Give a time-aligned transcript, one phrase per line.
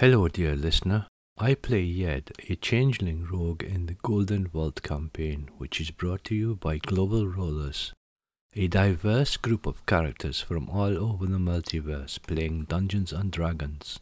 [0.00, 1.08] Hello, dear listener.
[1.38, 6.36] I play Yed, a changeling rogue in the Golden Vault campaign, which is brought to
[6.36, 7.92] you by Global Rollers,
[8.54, 13.98] a diverse group of characters from all over the multiverse playing Dungeons and Dragons.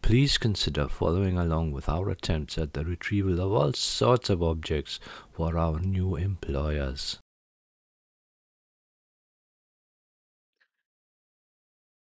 [0.00, 4.98] Please consider following along with our attempts at the retrieval of all sorts of objects
[5.30, 7.18] for our new employers.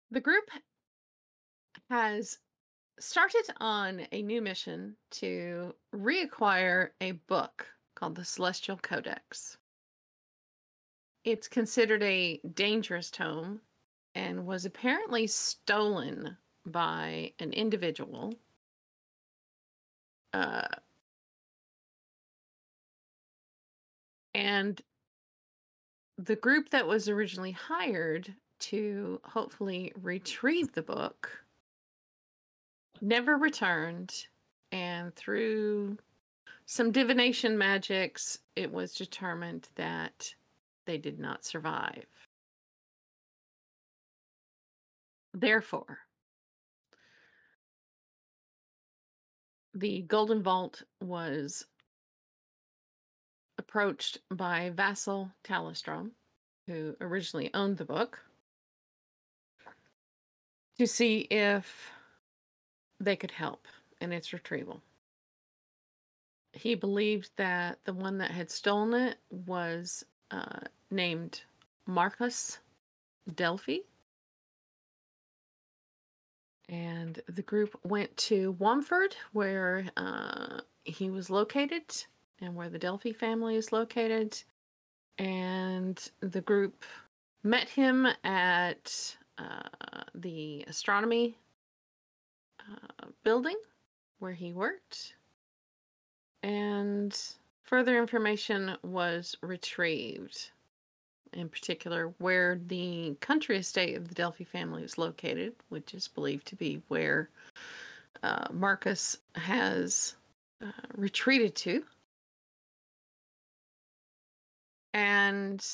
[0.08, 0.48] The group
[1.90, 2.38] has
[2.98, 9.56] started on a new mission to reacquire a book called the Celestial Codex.
[11.24, 13.60] It's considered a dangerous tome
[14.14, 16.36] and was apparently stolen
[16.66, 18.34] by an individual.
[20.32, 20.66] Uh,
[24.34, 24.80] and
[26.16, 31.30] the group that was originally hired to hopefully retrieve the book
[33.02, 34.14] never returned
[34.72, 35.96] and through
[36.66, 40.34] some divination magics it was determined that
[40.86, 42.06] they did not survive.
[45.34, 45.98] Therefore
[49.74, 51.66] the golden vault was
[53.58, 56.10] approached by vassal talistrom
[56.66, 58.18] who originally owned the book
[60.78, 61.90] to see if
[63.00, 63.66] they could help
[64.00, 64.80] in its retrieval.
[66.52, 71.42] He believed that the one that had stolen it was uh, named
[71.86, 72.58] Marcus
[73.34, 73.78] Delphi.
[76.68, 81.84] And the group went to Womford, where uh, he was located
[82.40, 84.42] and where the Delphi family is located.
[85.18, 86.84] And the group
[87.42, 91.36] met him at uh, the astronomy
[93.24, 93.56] building
[94.18, 95.14] where he worked,
[96.42, 97.18] and
[97.62, 100.50] further information was retrieved.
[101.34, 106.46] In particular, where the country estate of the Delphi family is located, which is believed
[106.46, 107.28] to be where
[108.22, 110.14] uh, Marcus has
[110.64, 111.84] uh, retreated to.
[114.94, 115.64] And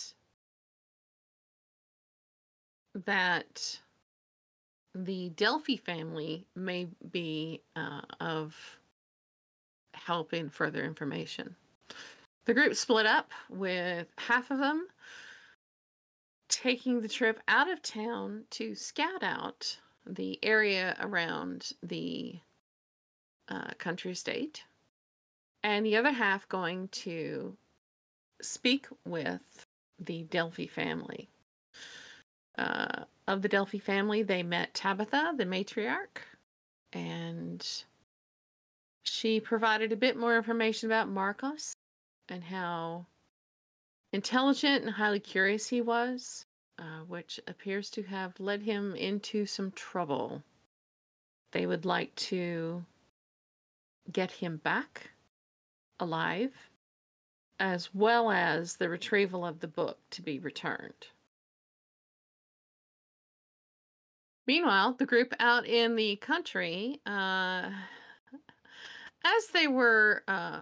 [3.07, 3.79] that
[4.95, 8.57] the Delphi family may be uh, of
[9.95, 11.57] help in further information.
[12.45, 14.87] The group split up with half of them
[16.49, 22.39] taking the trip out of town to scout out the area around the
[23.49, 24.63] uh, country estate,
[25.63, 27.57] and the other half going to
[28.43, 29.67] speak with
[29.99, 31.29] the Delphi family.
[32.59, 36.23] Uh, of the Delphi family, they met Tabitha, the matriarch,
[36.93, 37.85] and
[39.03, 41.75] she provided a bit more information about Marcus
[42.29, 43.07] and how
[44.13, 46.47] intelligent and highly curious he was,
[46.79, 50.43] uh, which appears to have led him into some trouble.
[51.53, 52.85] They would like to
[54.13, 55.11] get him back
[56.01, 56.53] alive,
[57.59, 61.07] as well as the retrieval of the book to be returned.
[64.47, 67.71] Meanwhile, the group out in the country, uh,
[69.25, 70.61] as they were uh,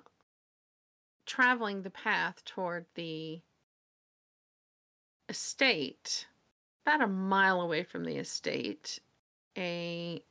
[1.26, 3.40] traveling the path toward the
[5.28, 6.26] estate,
[6.86, 9.00] about a mile away from the estate,
[9.58, 10.22] a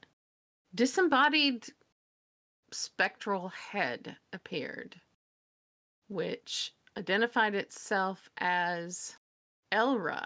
[0.73, 1.67] disembodied
[2.71, 4.99] spectral head appeared,
[6.07, 9.17] which identified itself as
[9.73, 10.25] Elra,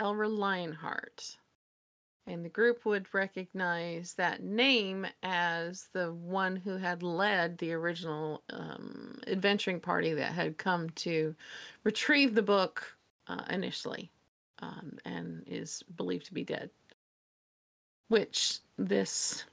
[0.00, 1.36] Elra Lionheart.
[2.26, 8.42] And the group would recognize that name as the one who had led the original
[8.50, 11.34] um, adventuring party that had come to
[11.82, 12.96] retrieve the book
[13.28, 14.10] uh, initially
[14.60, 16.70] um, and is believed to be dead.
[18.08, 19.44] Which this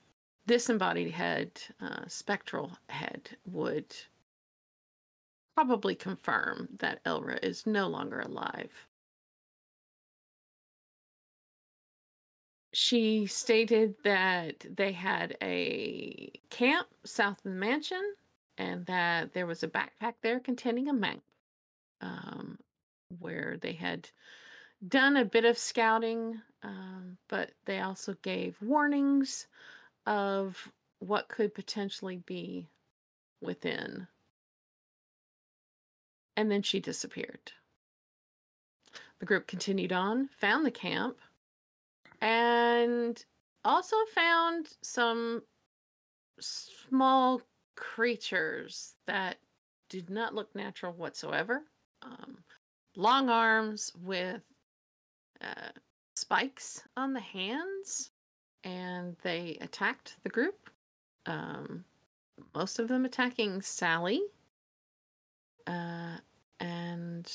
[0.48, 1.52] disembodied head,
[1.82, 3.94] uh, spectral head, would
[5.56, 8.72] probably confirm that Elra is no longer alive.
[12.73, 18.16] She stated that they had a camp south of the mansion
[18.58, 21.20] and that there was a backpack there containing a map
[22.02, 22.58] um,
[23.20, 24.09] where they had
[24.88, 29.47] done a bit of scouting, um, but they also gave warnings
[30.06, 32.67] of what could potentially be
[33.41, 34.08] within.
[36.38, 37.52] And then she disappeared.
[39.20, 41.17] The group continued on, found the camp,
[42.22, 43.23] and
[43.66, 45.41] also found some
[46.40, 47.41] small
[47.76, 49.38] creatures that
[49.90, 51.64] did not look natural whatsoever.
[52.03, 52.38] Um,
[52.96, 54.41] long arms with
[55.41, 55.72] uh,
[56.16, 58.12] spikes on the hands,
[58.64, 60.70] and they attacked the group.
[61.26, 61.84] Um,
[62.56, 64.22] most of them attacking Sally.
[65.67, 66.17] Uh,
[66.59, 67.32] and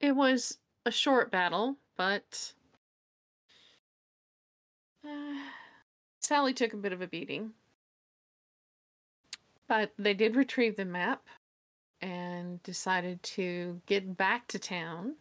[0.00, 2.52] it was a short battle, but
[5.04, 5.38] uh,
[6.20, 7.52] Sally took a bit of a beating.
[9.68, 11.22] But they did retrieve the map
[12.00, 15.14] and decided to get back to town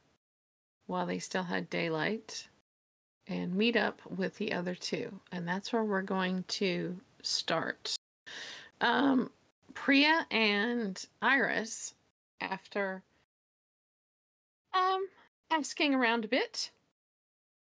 [0.88, 2.48] while they still had daylight
[3.28, 5.20] and meet up with the other two.
[5.32, 7.96] And that's where we're going to start.
[8.82, 9.30] Um,
[9.74, 11.94] Priya and Iris,
[12.42, 13.04] after
[14.74, 15.08] um,
[15.52, 16.72] asking around a bit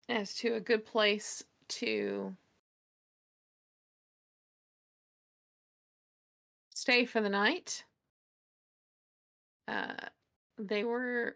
[0.09, 2.35] as to a good place to
[6.73, 7.83] stay for the night,
[9.67, 9.93] uh,
[10.57, 11.35] they were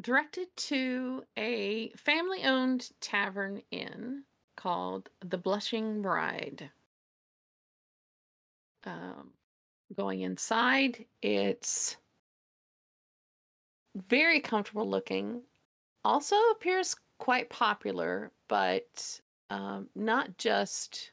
[0.00, 4.22] directed to a family owned tavern inn
[4.56, 6.70] called the Blushing Bride.
[8.84, 9.30] Um,
[9.94, 11.96] going inside, it's
[14.08, 15.42] very comfortable looking.
[16.04, 19.20] Also appears quite popular, but
[19.50, 21.12] um, not just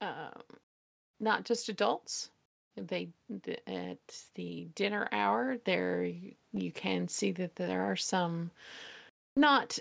[0.00, 0.42] um,
[1.20, 2.30] not just adults.
[2.76, 3.08] They
[3.66, 3.98] at
[4.34, 6.04] the dinner hour there
[6.52, 8.50] you can see that there are some
[9.34, 9.78] not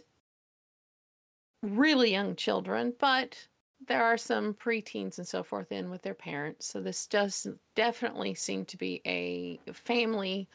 [1.61, 3.47] really young children, but
[3.87, 6.67] there are some preteens and so forth in with their parents.
[6.67, 10.47] So this does definitely seem to be a family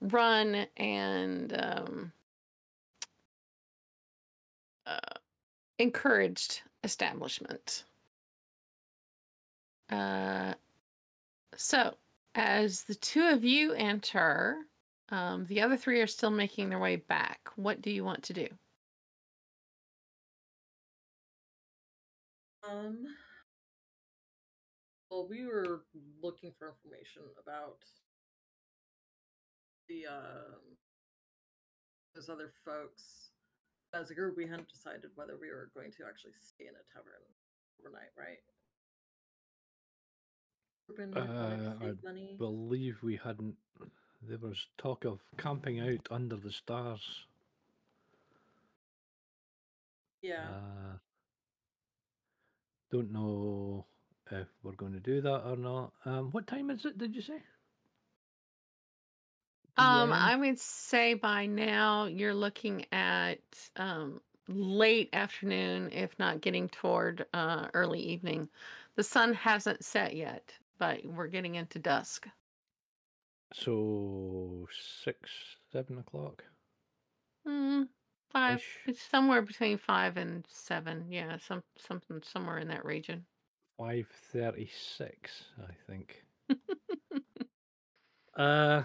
[0.00, 2.12] run and um,
[4.86, 5.18] uh,
[5.78, 7.84] encouraged establishment.
[9.90, 10.54] Uh,
[11.56, 11.94] so,
[12.34, 14.58] as the two of you enter,
[15.10, 17.48] um, the other three are still making their way back.
[17.56, 18.48] What do you want to do?
[22.68, 23.06] Um.
[25.10, 25.84] Well, we were
[26.22, 27.78] looking for information about
[29.88, 30.76] the um
[32.14, 33.30] those other folks.
[33.94, 36.84] As a group, we hadn't decided whether we were going to actually stay in a
[36.92, 37.24] tavern
[37.80, 38.42] overnight, right?
[41.16, 42.34] Uh, I money.
[42.38, 43.54] believe we hadn't.
[44.28, 47.00] There was talk of camping out under the stars.
[50.22, 50.44] Yeah.
[50.50, 50.96] Uh,
[52.90, 53.86] don't know
[54.30, 55.92] if we're going to do that or not.
[56.04, 56.98] Um, what time is it?
[56.98, 57.42] Did you say?
[59.78, 63.40] Um, I would say by now you're looking at
[63.76, 68.48] um, late afternoon, if not getting toward uh, early evening.
[68.96, 72.26] The sun hasn't set yet, but we're getting into dusk.
[73.52, 74.66] So
[75.04, 75.30] six,
[75.72, 76.44] seven o'clock.
[77.46, 77.88] Mm,
[78.30, 78.62] five.
[78.86, 81.06] It's somewhere between five and seven.
[81.10, 83.24] Yeah, some something somewhere in that region.
[83.78, 86.24] Five thirty-six, I think.
[88.36, 88.82] uh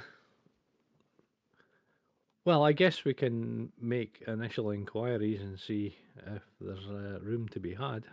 [2.45, 5.95] well, I guess we can make initial inquiries and see
[6.27, 8.03] if there's uh, room to be had.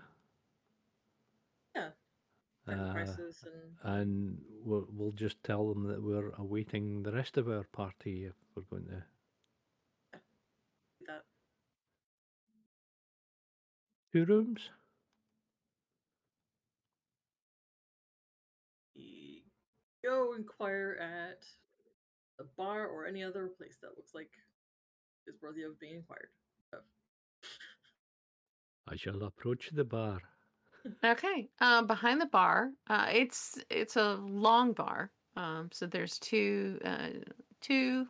[1.74, 1.88] Yeah.
[2.68, 3.44] Uh, prices
[3.82, 8.26] and and we'll, we'll just tell them that we're awaiting the rest of our party
[8.26, 9.02] if we're going to.
[11.06, 11.24] that.
[14.12, 14.70] Two rooms?
[20.04, 21.44] Go inquire at
[22.40, 24.30] a bar or any other place that looks like
[25.26, 26.30] is worthy of being inquired
[26.72, 26.80] of.
[28.88, 30.18] I shall approach the bar.
[31.04, 31.48] Okay.
[31.60, 35.10] Um, behind the bar, uh, it's it's a long bar.
[35.36, 37.08] Um, so there's two uh,
[37.60, 38.06] two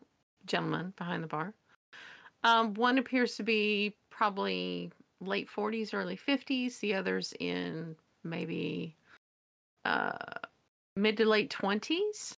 [0.47, 1.55] gentlemen behind the bar.
[2.45, 6.81] Um, one appears to be probably late 40s, early 50s.
[6.81, 8.97] The other's in maybe
[9.85, 10.13] uh,
[10.97, 12.37] mid to late 20s.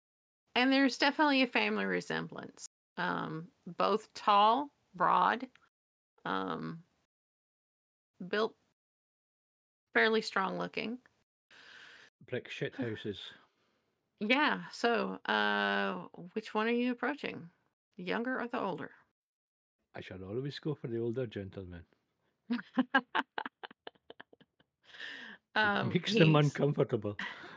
[0.61, 2.67] And there's definitely a family resemblance.
[2.99, 3.49] Um,
[3.79, 5.47] both tall, broad,
[6.27, 6.81] um,
[8.29, 8.55] built
[9.95, 10.99] fairly strong looking.
[12.29, 13.19] Brick shit houses.
[14.21, 14.61] Yeah.
[14.71, 15.95] So, uh,
[16.35, 17.49] which one are you approaching?
[17.97, 18.91] The younger or the older?
[19.97, 21.85] I shall always go for the older gentleman.
[25.55, 27.17] um, makes them uncomfortable.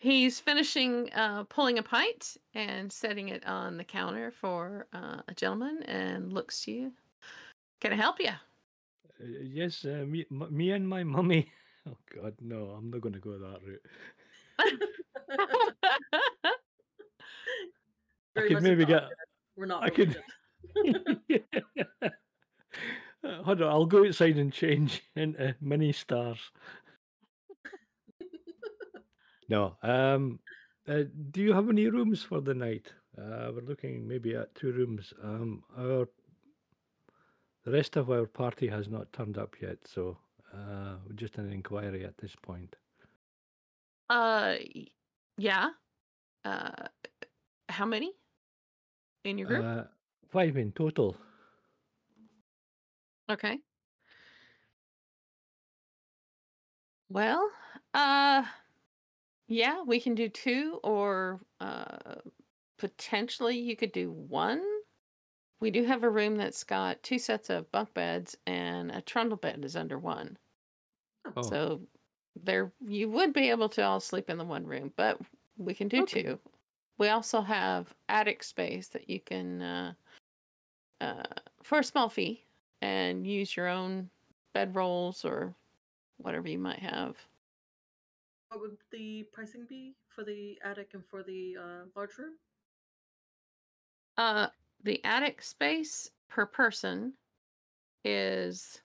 [0.00, 5.34] He's finishing uh, pulling a pint and setting it on the counter for uh, a
[5.34, 6.92] gentleman and looks to you.
[7.80, 8.28] Can I help you?
[8.28, 11.50] Uh, yes, uh, me, m- me and my mummy.
[11.88, 12.74] Oh God, no!
[12.76, 13.80] I'm not going to go that route.
[18.34, 19.04] Very could maybe get-
[19.56, 19.84] We're not.
[19.84, 20.20] I could-
[20.74, 21.44] related.
[23.24, 26.38] Uh, Hold on, I'll go outside and change into mini stars.
[29.48, 29.76] No.
[29.82, 30.40] Um.
[30.86, 32.92] Uh, do you have any rooms for the night?
[33.16, 35.12] Uh, we're looking maybe at two rooms.
[35.22, 35.62] Um.
[35.76, 36.08] Our
[37.64, 40.16] the rest of our party has not turned up yet, so
[40.54, 42.76] uh, we're just an inquiry at this point.
[44.08, 44.54] Uh,
[45.36, 45.70] yeah.
[46.44, 46.70] Uh,
[47.68, 48.12] how many
[49.24, 49.64] in your group?
[49.64, 49.82] Uh,
[50.30, 51.16] five in total.
[53.30, 53.58] okay.
[57.10, 57.50] Well,
[57.94, 58.44] uh,
[59.48, 62.16] yeah, we can do two, or uh,
[62.78, 64.64] potentially you could do one.
[65.60, 69.38] We do have a room that's got two sets of bunk beds, and a trundle
[69.38, 70.38] bed is under one.
[71.36, 71.86] Oh, So
[72.36, 75.20] there, you would be able to all sleep in the one room, but
[75.56, 76.02] we can do Okay.
[76.02, 76.40] two.
[76.98, 79.94] We also have attic space that you can, uh,
[81.00, 81.22] uh,
[81.62, 82.44] for a small fee,
[82.80, 84.10] and use your own
[84.52, 85.54] bed rolls or
[86.18, 87.18] whatever you might have.
[88.48, 92.34] What would the pricing be for the attic and for the uh, large room?
[94.16, 94.48] Uh,
[94.82, 97.12] the attic space per person
[98.04, 98.80] is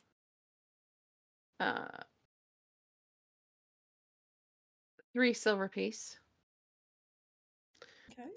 [1.60, 1.86] uh
[5.14, 6.20] three silver piece,
[8.12, 8.30] Okay,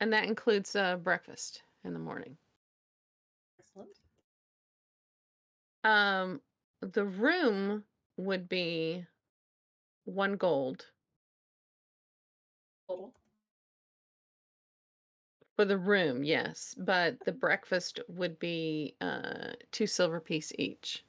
[0.00, 2.36] and that includes uh, breakfast in the morning.
[3.58, 3.98] excellent.
[5.84, 6.40] Um,
[6.80, 7.84] the room
[8.16, 9.06] would be
[10.06, 10.86] one gold
[12.88, 13.12] Total.
[15.56, 21.04] for the room, yes, but the breakfast would be uh two silver piece each.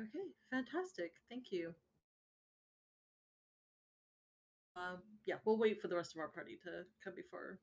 [0.00, 1.12] Okay, fantastic.
[1.30, 1.74] Thank you.
[4.76, 7.58] Um, yeah, we'll wait for the rest of our party to come before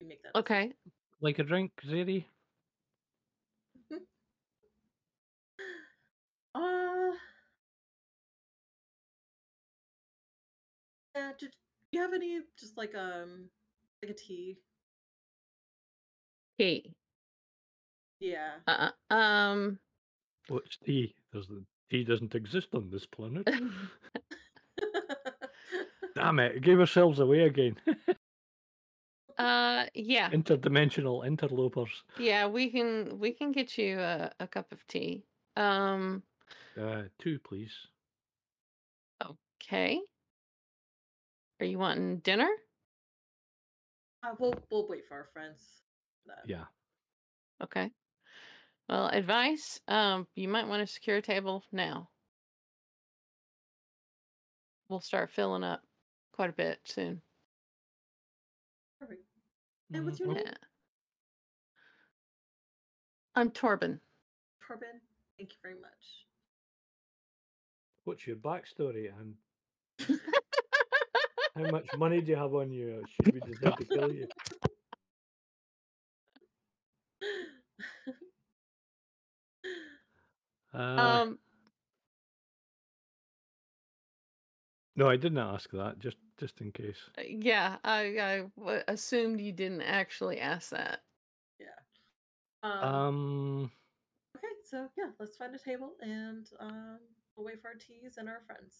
[0.00, 0.34] we make that.
[0.34, 0.56] decision.
[0.68, 0.72] Okay.
[1.20, 2.24] like a drink, Ziri?
[6.54, 7.12] Uh.
[11.14, 11.52] Yeah, do, do
[11.92, 13.48] you have any just like um
[14.02, 14.58] like a tea?
[16.58, 16.92] Tea.
[18.20, 18.52] Yeah.
[18.66, 19.78] Uh, um.
[20.48, 21.14] What's tea?
[21.32, 23.48] There's the tea doesn't exist on this planet.
[26.14, 26.62] Damn it!
[26.62, 27.76] Gave ourselves away again.
[29.38, 29.86] uh.
[29.94, 30.30] Yeah.
[30.30, 32.04] Interdimensional interlopers.
[32.18, 32.46] Yeah.
[32.46, 33.18] We can.
[33.18, 35.24] We can get you a, a cup of tea.
[35.56, 36.22] Um.
[36.80, 37.72] Uh, two, please.
[39.62, 40.00] Okay.
[41.60, 42.48] Are you wanting dinner?
[44.24, 45.60] uh, we'll we'll wait for our friends.
[46.22, 46.48] for that.
[46.48, 46.64] Yeah.
[47.62, 47.90] Okay.
[48.88, 49.80] Well, advice.
[49.88, 50.26] Um.
[50.34, 52.08] You might want to secure a table now.
[54.88, 55.82] We'll start filling up
[56.32, 57.22] quite a bit soon.
[59.00, 59.22] Perfect.
[59.92, 60.44] And what's your name?
[63.34, 64.00] I'm Torben.
[64.62, 65.00] Torben,
[65.38, 66.26] Thank you very much.
[68.04, 69.34] What's your backstory and
[71.56, 73.04] how much money do you have on you?
[73.14, 74.26] Should we decide to kill you?
[80.74, 81.38] Uh, um.
[84.96, 85.98] no, I didn't ask that.
[85.98, 86.96] Just, just in case.
[87.18, 87.76] uh, Yeah.
[87.84, 88.44] I
[88.88, 91.00] assumed you didn't actually ask that.
[91.60, 91.66] yeah.
[92.62, 93.70] Um, Um,
[94.36, 96.98] okay, so yeah, let's find a table and um,
[97.36, 98.74] we'll for our teas and our friends.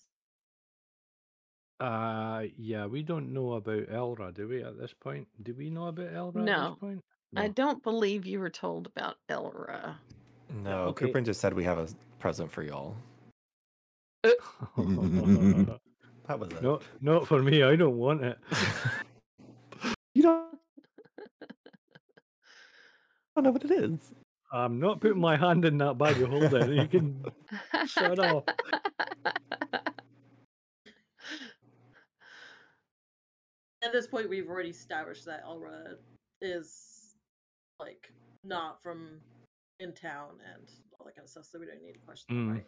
[1.80, 4.62] uh, yeah, we don't know about Elra, do we?
[4.62, 6.70] At this point, do we know about Elra at No.
[6.70, 7.04] this point?
[7.34, 7.52] I No.
[7.54, 9.96] don't believe you were told about Elra.
[10.50, 11.06] No, okay.
[11.06, 12.96] Cooper just said we have a present for y'all.
[16.28, 16.82] That was it.
[17.00, 17.64] not for me.
[17.64, 18.38] I don't want it.
[20.14, 20.56] you don't,
[23.34, 24.12] don't know what it is.
[24.52, 26.72] I'm not putting my hand in that bag of holding.
[26.74, 27.24] You can
[27.86, 28.50] shut up.
[33.82, 35.94] At this point, we've already established that Elra
[36.40, 37.16] is
[37.80, 38.12] like
[38.44, 39.08] not from
[39.80, 40.68] in town and
[40.98, 42.46] all that kind of stuff, so we don't need to question Mm.
[42.48, 42.66] that, right?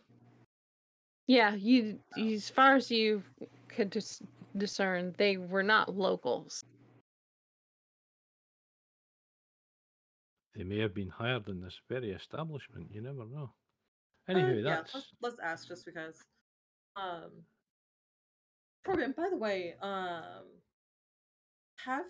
[1.27, 3.23] Yeah, you, you as far as you
[3.69, 4.23] could dis-
[4.57, 6.65] discern, they were not locals.
[10.55, 12.89] They may have been hired in this very establishment.
[12.93, 13.51] You never know.
[14.29, 16.17] Uh, Anyway, yeah, that's let's, let's ask just because.
[16.97, 17.31] Um,
[18.87, 20.45] Corbin, by the way, um,
[21.85, 22.07] have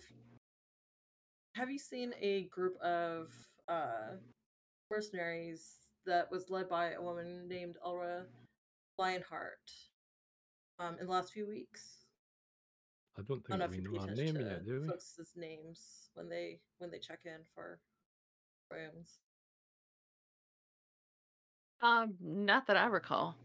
[1.55, 3.29] have you seen a group of
[3.67, 4.15] uh,
[4.91, 5.71] mercenaries
[6.05, 8.25] that was led by a woman named Ulra
[8.97, 9.71] Lionheart
[10.79, 12.05] um, in the last few weeks?
[13.17, 14.87] I don't I don't think know we you know attention name yet, do we?
[14.87, 17.79] folks' names when they when they check in for
[18.71, 19.19] rooms.
[21.81, 23.35] Um, not that I recall.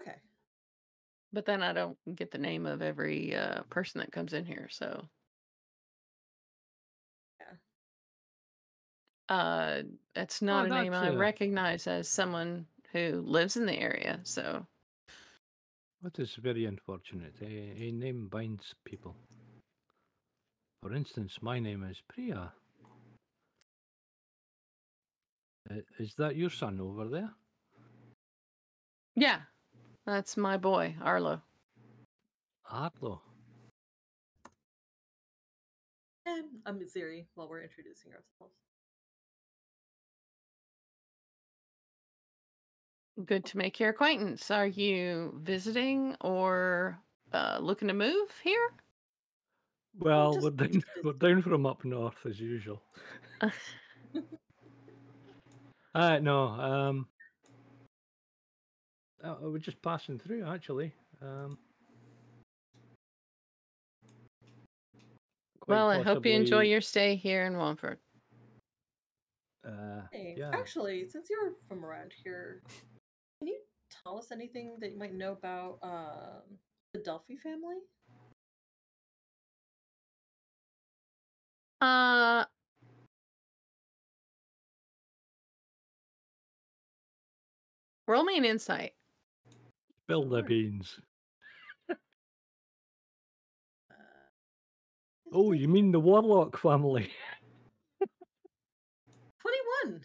[0.00, 0.16] Okay.
[1.32, 4.68] But then I don't get the name of every uh, person that comes in here,
[4.70, 5.06] so.
[7.40, 7.56] Yeah.
[9.34, 9.82] Uh,
[10.14, 14.20] it's not a name that's I a- recognize as someone who lives in the area,
[14.24, 14.66] so.
[16.02, 17.34] That is very unfortunate.
[17.42, 19.16] A, a name binds people.
[20.82, 22.52] For instance, my name is Priya.
[25.70, 27.30] Uh, is that your son over there?
[29.16, 29.40] Yeah,
[30.04, 31.42] that's my boy, Arlo.
[32.70, 33.22] Arlo.
[36.26, 38.54] And I'm Ziri while we're introducing ourselves.
[43.24, 44.50] Good to make your acquaintance.
[44.50, 46.98] Are you visiting or
[47.32, 48.70] uh, looking to move here?
[49.98, 51.04] Well, just we're down, interested.
[51.04, 52.82] we're down from up north as usual.
[55.94, 57.06] Uh, no, um,
[59.24, 60.92] uh, we're just passing through actually.
[61.22, 61.58] Um,
[65.60, 67.96] quite well, I hope you enjoy your stay here in Wamford.
[69.66, 70.50] Uh, Hey, yeah.
[70.52, 72.62] actually, since you're from around here,
[73.40, 73.58] can you
[74.02, 76.58] tell us anything that you might know about um,
[76.92, 77.78] the Delphi family?
[81.80, 82.44] Uh,
[88.06, 88.92] roll me an insight.
[90.04, 91.00] Spill the beans.
[91.90, 91.94] Uh,
[95.32, 97.10] Oh, you mean the Warlock family?
[99.40, 100.00] 21.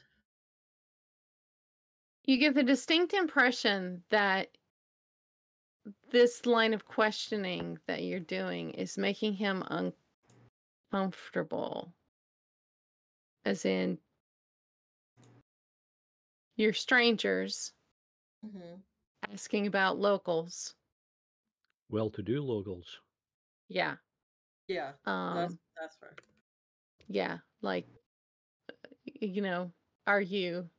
[2.25, 4.49] You get the distinct impression that
[6.11, 9.63] this line of questioning that you're doing is making him
[10.91, 11.95] uncomfortable.
[13.45, 13.99] As in,
[16.55, 17.73] you're strangers
[18.43, 18.83] hmm
[19.27, 20.75] asking about locals.
[21.89, 23.01] Well-to-do locals.
[23.67, 23.97] Yeah.
[24.67, 26.19] Yeah, Um, that's that's fair.
[27.07, 27.39] yeah.
[27.61, 27.89] Like,
[28.69, 28.73] uh,
[29.05, 29.73] you know,
[30.07, 30.69] are you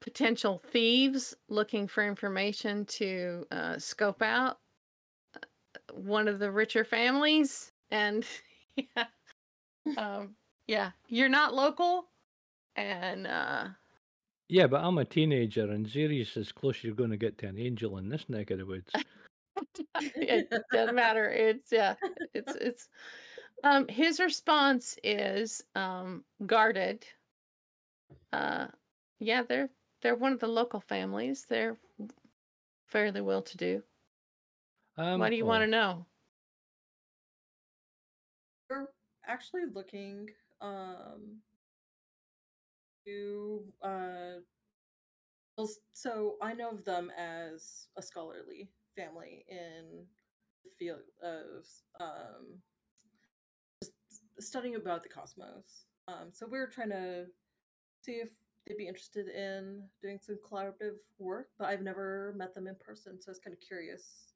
[0.00, 4.60] potential thieves looking for information to uh, scope out
[5.74, 7.72] uh, one of the richer families?
[7.90, 8.24] And
[8.76, 9.06] yeah,
[9.96, 10.34] um,
[10.66, 12.06] yeah, you're not local,
[12.74, 13.68] and uh,
[14.48, 17.58] Yeah, but I'm a teenager, and Ziri's as close you're going to get to an
[17.58, 18.92] angel in this neck of the woods.
[20.00, 21.30] it doesn't matter.
[21.30, 21.94] It's yeah,
[22.34, 22.88] it's it's.
[23.64, 27.06] Um, his response is um, guarded.
[28.32, 28.66] Uh,
[29.18, 29.70] yeah, they're
[30.02, 31.46] they're one of the local families.
[31.48, 31.78] They're
[32.86, 33.82] fairly well to do.
[34.98, 36.06] Um, Why do you want to oh, know?
[39.26, 40.28] Actually looking
[40.60, 41.38] um
[43.06, 44.40] to uh
[45.56, 50.04] well, so I know of them as a scholarly family in
[50.64, 51.66] the field of
[52.00, 52.58] um
[53.82, 53.92] just
[54.38, 55.84] studying about the cosmos.
[56.08, 57.26] Um so we are trying to
[58.02, 58.30] see if
[58.66, 63.20] they'd be interested in doing some collaborative work, but I've never met them in person,
[63.20, 64.32] so I was kind of curious.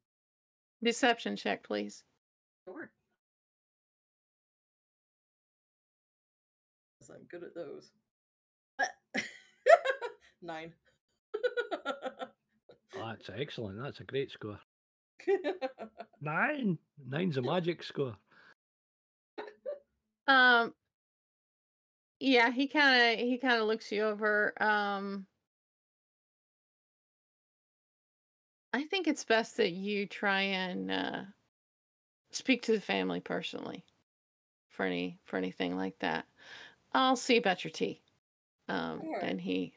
[0.83, 2.03] Deception check, please.
[2.65, 2.91] Sure.
[7.13, 7.91] I'm good at those.
[10.41, 10.73] Nine.
[12.93, 13.81] that's excellent.
[13.81, 14.59] That's a great score.
[16.21, 16.77] Nine.
[17.07, 18.15] Nine's a magic score.
[20.27, 20.73] Um,
[22.21, 24.53] yeah, he kind of he kind of looks you over.
[24.61, 25.25] Um,
[28.73, 31.21] I think it's best that you try and uh,
[32.31, 33.83] speak to the family personally
[34.69, 36.25] for any for anything like that.
[36.93, 38.01] I'll see about your tea.
[38.67, 39.19] Um, Sure.
[39.21, 39.73] and he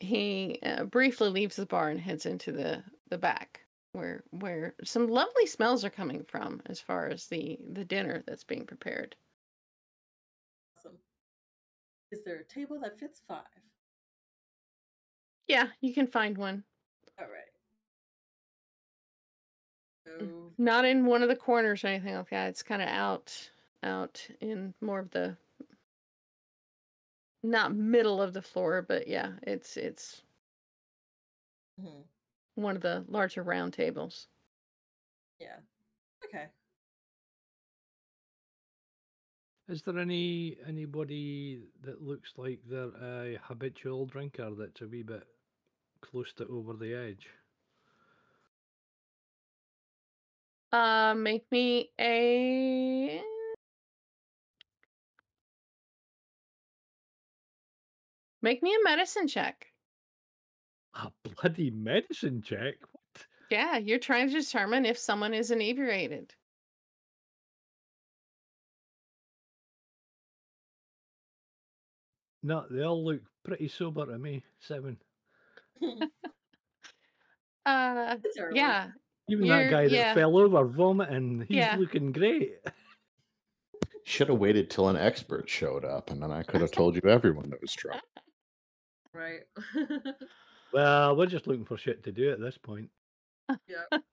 [0.00, 5.08] he uh, briefly leaves the bar and heads into the the back where where some
[5.08, 9.16] lovely smells are coming from as far as the the dinner that's being prepared.
[10.76, 10.98] awesome.
[12.10, 13.44] Is there a table that fits five?
[15.46, 16.64] Yeah, you can find one.
[17.18, 17.50] All right.
[20.06, 22.48] So, Not in one of the corners or anything like that.
[22.48, 23.50] It's kind of out
[23.82, 25.36] out in more of the
[27.44, 30.22] not middle of the floor, but yeah, it's it's
[31.80, 32.00] mm-hmm.
[32.54, 34.28] one of the larger round tables.
[35.38, 35.58] Yeah.
[36.24, 36.46] Okay.
[39.68, 45.24] Is there any anybody that looks like they're a habitual drinker that's a wee bit
[46.00, 47.28] close to over the edge?
[50.72, 53.22] Uh, make me a
[58.44, 59.68] Make me a medicine check.
[60.92, 62.74] A bloody medicine check?
[62.92, 63.24] What?
[63.50, 66.34] Yeah, you're trying to determine if someone is inebriated.
[72.42, 74.42] No, they all look pretty sober to me.
[74.60, 74.98] Seven.
[77.66, 78.16] Uh,
[78.52, 78.88] yeah,
[79.26, 80.12] Even that You're- guy that yeah.
[80.12, 81.76] fell over vomiting, he's Yeah.
[81.76, 82.58] looking great.
[84.04, 87.00] Should have waited till an expert showed up, and then I could have told you
[87.08, 88.02] everyone that was drunk.
[89.14, 89.42] Right.
[90.72, 92.90] Well, we're just looking for shit to do at this point.
[93.68, 93.98] yeah.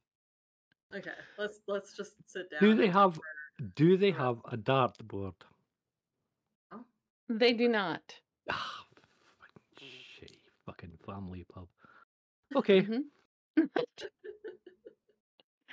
[0.93, 1.11] Okay.
[1.37, 2.59] Let's let's just sit down.
[2.59, 5.35] Do they have our- do they have a dartboard?
[7.29, 8.01] they do not.
[8.49, 8.83] Ah,
[9.39, 11.67] fucking shitty fucking family pub.
[12.57, 12.81] Okay.
[12.81, 13.03] Mhm.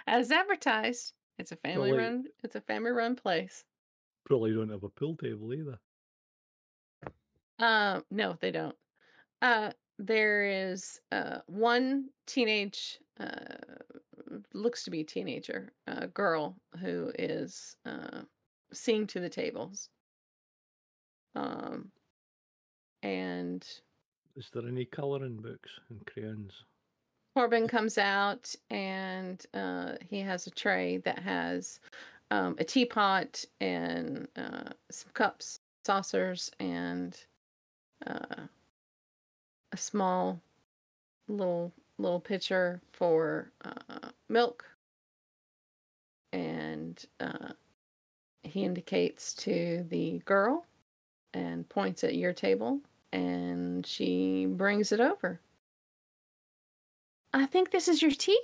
[0.07, 2.25] As advertised, it's a family like- run.
[2.45, 3.65] It's a family run place.
[4.25, 5.79] Probably don't have a pool table either.
[7.59, 8.77] Uh, no, they don't.
[9.43, 13.57] Uh, there is uh one teenage, uh,
[14.53, 18.23] looks to be a teenager, uh, girl who is uh
[18.73, 19.89] seeing to the tables.
[21.35, 21.91] Um,
[23.03, 23.67] and
[24.37, 26.53] Is there any colouring books and crayons?
[27.37, 31.79] Torben comes out and uh, he has a tray that has
[32.31, 37.25] um, a teapot and uh, some cups, saucers, and
[38.07, 38.47] uh,
[39.73, 40.41] a small
[41.29, 44.65] little little pitcher for uh, milk.
[46.33, 47.53] And uh,
[48.43, 50.67] he indicates to the girl
[51.35, 52.81] and points at your table,
[53.13, 55.41] and she brings it over.
[57.33, 58.41] I think this is your tea.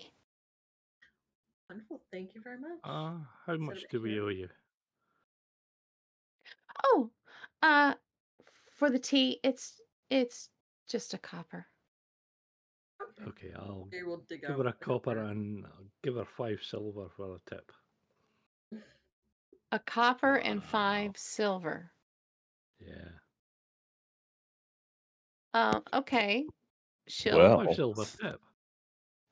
[1.69, 2.01] Wonderful.
[2.13, 2.79] Thank you very much.
[2.85, 4.49] Ah, how much it do we owe you?
[6.85, 7.11] Oh,
[7.63, 7.95] uh,
[8.77, 10.51] for the tea, it's it's
[10.89, 11.67] just a copper.
[13.03, 13.29] okay.
[13.29, 16.25] Okay, I'll Okay, we'll dig give out her a the copper and I'll give her
[16.37, 17.73] five silver for a tip.
[19.73, 21.91] A copper and five silver.
[22.79, 23.09] Yeah.
[25.53, 26.47] Uh, okay.
[27.09, 28.41] She'll Well- Five silver tip.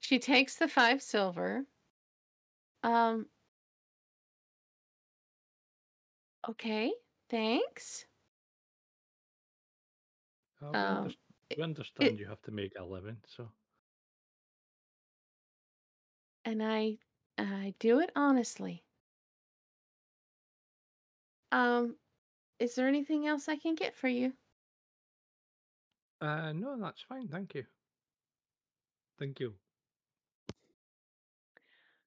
[0.01, 1.65] she takes the five silver.
[2.83, 3.27] Um.
[6.49, 6.93] Okay,
[7.31, 8.05] thanks.
[10.61, 11.15] Uh, we, Um,
[11.59, 13.53] underst- we understand you have to make a living, so
[16.45, 16.99] and I
[17.37, 18.85] I do it honestly.
[21.53, 21.99] Um,
[22.59, 24.39] is there anything else I can get for you?
[26.21, 27.67] uh no, that's fine, thank you.
[29.19, 29.59] Thank you.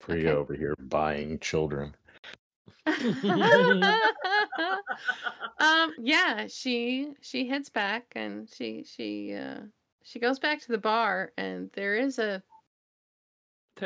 [0.01, 0.32] Free Okay.
[0.32, 1.95] over here buying children.
[5.60, 9.60] Um yeah she she heads back and she she uh
[10.04, 12.41] she goes back to the bar and there is a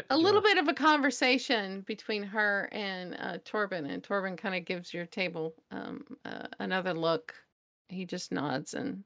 [0.09, 4.65] a little bit of a conversation between her and uh Torben and Torben kind of
[4.65, 7.33] gives your table um uh, another look.
[7.87, 9.03] He just nods and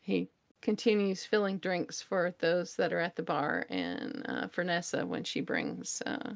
[0.00, 0.28] he
[0.62, 5.22] continues filling drinks for those that are at the bar and uh for Nessa when
[5.24, 6.32] she brings uh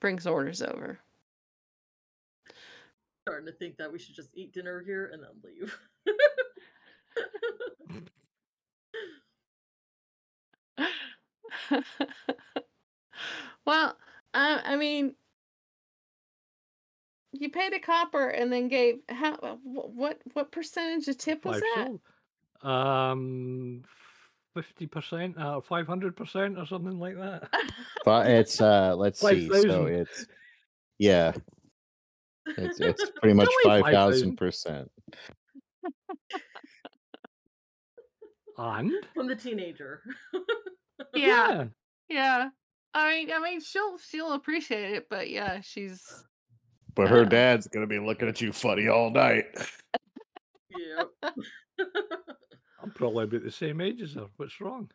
[0.00, 0.98] brings orders over
[3.22, 5.78] Starting to think that we should just eat dinner here and then leave.
[13.66, 13.96] well,
[14.34, 15.14] I, I mean,
[17.32, 21.54] you paid a copper and then gave how uh, what what percentage of tip was
[21.54, 21.86] Five that?
[21.86, 22.74] silver.
[22.74, 23.82] Um
[24.54, 27.48] fifty percent or five hundred percent or something like that.
[28.04, 29.48] But it's uh let's see.
[29.48, 30.26] So it's
[30.98, 31.32] yeah.
[32.56, 34.90] It's it's pretty much only five thousand percent.
[38.58, 40.02] And From the teenager.
[41.14, 41.64] yeah,
[42.08, 42.48] yeah.
[42.92, 46.24] I mean, I mean, she'll she'll appreciate it, but yeah, she's
[46.94, 47.28] But her Uh.
[47.28, 49.46] dad's gonna be looking at you funny all night.
[50.76, 51.08] yep.
[52.82, 54.26] I'm probably about the same age as her.
[54.36, 54.90] What's wrong?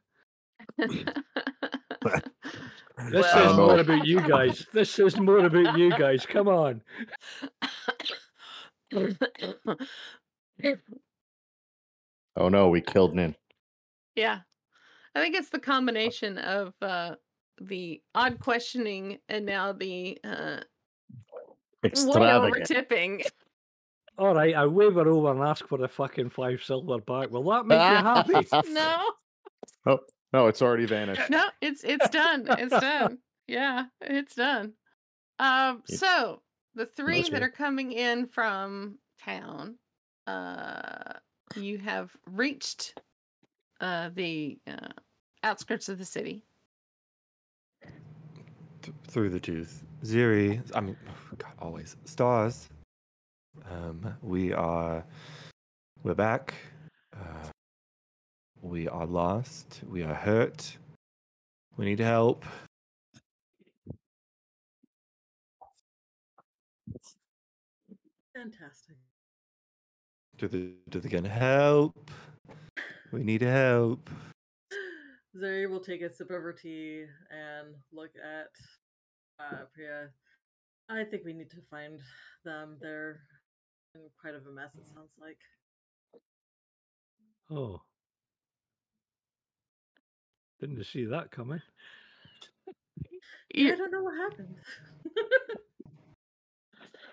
[3.11, 3.79] This I says more know.
[3.79, 4.65] about you guys.
[4.73, 6.25] This says more about you guys.
[6.25, 6.81] Come on.
[12.38, 13.35] Oh no, we killed Nin.
[14.15, 14.39] yeah,
[15.15, 17.15] I think it's the combination of uh
[17.61, 20.57] the odd questioning and now the uh
[21.83, 23.21] way over tipping.
[24.17, 27.29] All right, I wave her over and ask for the fucking five silver back.
[27.31, 27.83] Will that make you
[28.43, 28.47] happy?
[29.85, 29.99] No,
[30.36, 31.30] No, it's already vanished.
[31.30, 32.45] no, it's it's done.
[32.60, 33.19] It's done.
[33.48, 34.74] Yeah, it's done.
[35.39, 36.41] Um, It- so
[36.74, 39.76] the three that are coming in from town,
[40.28, 41.13] uh,
[41.56, 43.00] you have reached
[43.80, 44.89] uh the uh,
[45.43, 46.43] outskirts of the city.
[48.82, 49.84] Th- through the tooth.
[50.04, 50.98] Ziri, I mean,
[51.38, 52.67] God, always stars.
[53.71, 55.06] Um, we are,
[56.04, 56.54] we're back.
[57.15, 57.48] Uh,
[58.65, 59.82] we are lost.
[59.88, 60.78] We are hurt.
[61.78, 62.43] We need help.
[68.36, 68.95] Fantastic.
[70.38, 72.12] Do the do the gun help?
[73.12, 74.10] We need help.
[75.38, 78.51] Zuri will take a sip of her tea and look at
[79.39, 80.10] uh, Priya.
[80.89, 81.99] I think we need to find
[82.43, 82.78] them.
[82.82, 83.19] They're
[83.93, 85.38] in quite of a mess, it sounds like.
[87.51, 87.82] Oh.
[90.60, 91.62] Didn't see that coming.
[93.54, 94.56] Yeah, I You don't know what happened.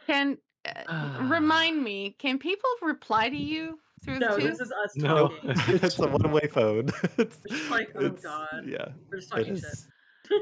[0.07, 0.39] can
[0.87, 2.17] uh, remind me.
[2.19, 5.29] Can people reply to you through no, the this is us No.
[5.29, 5.51] talking.
[5.83, 6.89] it's a one-way phone.
[7.19, 8.65] it's It's like, oh it's- God.
[8.67, 9.65] Yeah, We're just talking shit.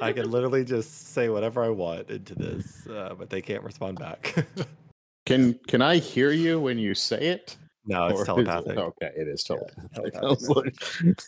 [0.02, 3.98] I can literally just say whatever I want into this, uh, but they can't respond
[3.98, 4.46] back.
[5.26, 7.56] Can can I hear you when you say it?
[7.86, 8.78] no, it's Or is it- telepathic.
[8.78, 10.14] Okay, it is Yeah, telepathic.
[10.16, 11.22] I telepathic was like,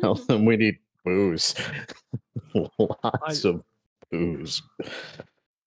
[0.00, 1.54] tell them we need booze.
[2.54, 3.64] Lots of
[4.10, 4.62] booze.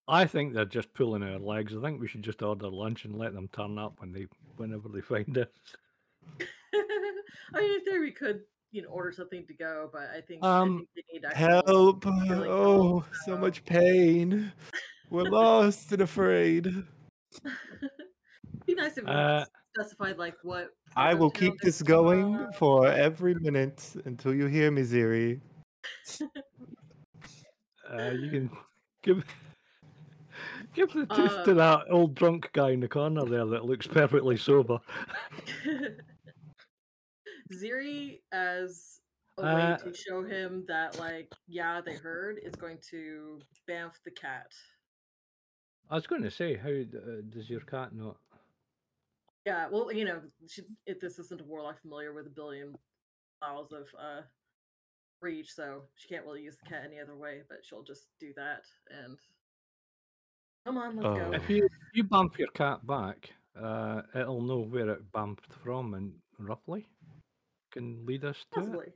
[0.08, 1.74] I think they're just pulling our legs.
[1.76, 4.90] I think we should just order lunch and let them turn up when they whenever
[4.90, 5.48] they find us.
[7.54, 8.42] I mean, in theory, we could,
[8.72, 12.06] you know, order something to go, but I think, Um, I think they need Help!
[12.06, 14.52] really Oh, help, so so- much pain.
[15.10, 16.64] We're lost and afraid.
[18.66, 19.44] Be nice if we Uh,
[19.76, 20.70] specified like what.
[20.96, 22.54] I will keep this going from.
[22.54, 25.40] for every minute until you hear me, Ziri.
[27.92, 28.50] Uh, you can
[29.04, 29.24] give
[30.74, 33.88] give the tooth to Uh, that old drunk guy in the corner there that looks
[33.88, 34.80] perfectly sober.
[37.54, 39.02] Ziri, as
[39.38, 43.94] a Uh, way to show him that, like, yeah, they heard, is going to bamf
[44.06, 44.48] the cat.
[45.90, 48.18] I was going to say, how uh, does your cat not?
[49.46, 52.76] Yeah, well, you know, she, if this isn't a warlock familiar with a billion
[53.42, 54.22] miles of uh
[55.22, 58.34] reach, so she can't really use the cat any other way, but she'll just do
[58.36, 59.18] that and
[60.66, 61.30] come on, let's go.
[61.32, 61.34] Oh.
[61.34, 65.94] If you if you bump your cat back, uh, it'll know where it bumped from
[65.96, 66.86] and roughly
[67.72, 68.94] can lead us to it.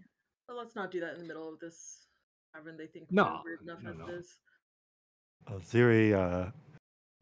[0.48, 2.08] But let's not do that in the middle of this
[2.54, 2.78] tavern.
[2.78, 4.06] They think No, we're weird enough no, as no.
[4.06, 4.40] it is.
[5.48, 6.52] Oh, Ziri, uh,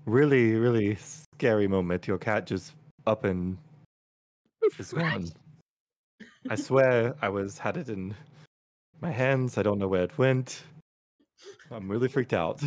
[0.05, 2.07] really, really scary moment.
[2.07, 2.73] Your cat just
[3.05, 3.57] up and
[4.77, 5.29] is gone.
[6.49, 8.15] I swear I was had it in
[9.01, 9.57] my hands.
[9.57, 10.63] I don't know where it went.
[11.71, 12.61] I'm really freaked out.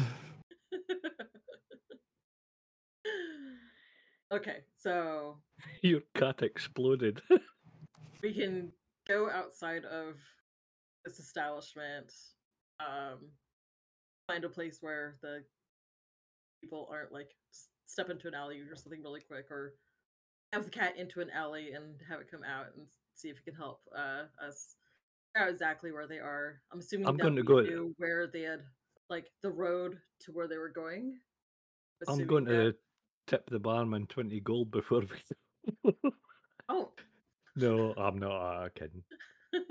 [4.33, 5.37] okay, so
[5.83, 7.21] Your cat exploded.
[8.23, 8.73] we can
[9.09, 10.17] go outside of
[11.05, 12.13] this establishment,
[12.81, 13.19] um,
[14.27, 15.43] find a place where the
[16.61, 17.31] people aren't like
[17.87, 19.75] step into an alley or something really quick, or
[20.53, 23.45] have the cat into an alley and have it come out and see if it
[23.45, 24.77] can help uh, us
[25.35, 26.61] figure out exactly where they are.
[26.73, 28.61] I'm assuming I'm that gonna we go- knew where they had
[29.11, 31.19] like the road to where they were going.
[32.09, 32.75] I'm going that- to
[33.27, 35.93] tip the barman twenty gold before we.
[36.69, 36.91] Oh.
[37.55, 38.31] no, I'm not
[38.65, 39.03] uh, kidding.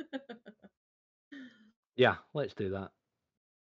[1.97, 2.89] Yeah, let's do that.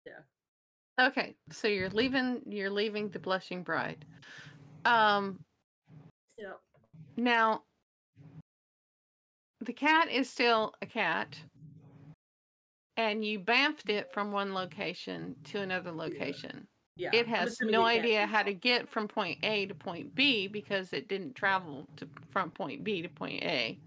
[0.06, 1.06] Yeah.
[1.08, 2.42] Okay, so you're leaving.
[2.46, 4.04] You're leaving the blushing bride.
[4.84, 5.40] Um,
[6.38, 6.60] Yep.
[7.16, 7.62] Now
[9.60, 11.38] the cat is still a cat,
[12.96, 16.66] and you bamfed it from one location to another location.
[16.96, 17.08] Yeah.
[17.14, 21.08] it has no idea how to get from point A to point B because it
[21.08, 23.78] didn't travel to from point B to point A.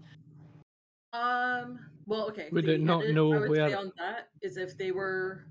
[1.12, 1.78] Um.
[2.06, 2.48] Well, okay.
[2.52, 5.44] Would the it not know I would say where- on that is if they were,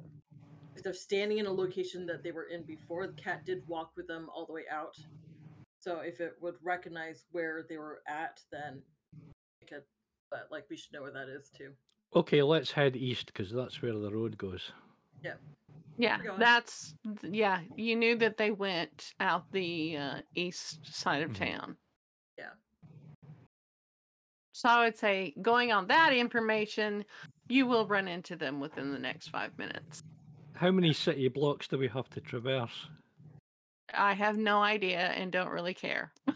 [0.75, 3.91] if they're standing in a location that they were in before, the cat did walk
[3.95, 4.97] with them all the way out.
[5.85, 8.81] So if it would recognize where they were at, then
[9.61, 9.83] it could.
[10.31, 11.73] But like, we should know where that is too.
[12.15, 14.71] Okay, let's head east because that's where the road goes.
[15.23, 15.35] Yeah,
[15.97, 17.59] Yeah, that's yeah.
[17.75, 21.35] You knew that they went out the uh, east side of Mhm.
[21.35, 21.77] town.
[22.37, 22.53] Yeah.
[24.53, 27.05] So I would say, going on that information,
[27.47, 30.01] you will run into them within the next five minutes.
[30.55, 32.89] How many city blocks do we have to traverse?
[33.93, 36.11] I have no idea and don't really care.
[36.27, 36.33] I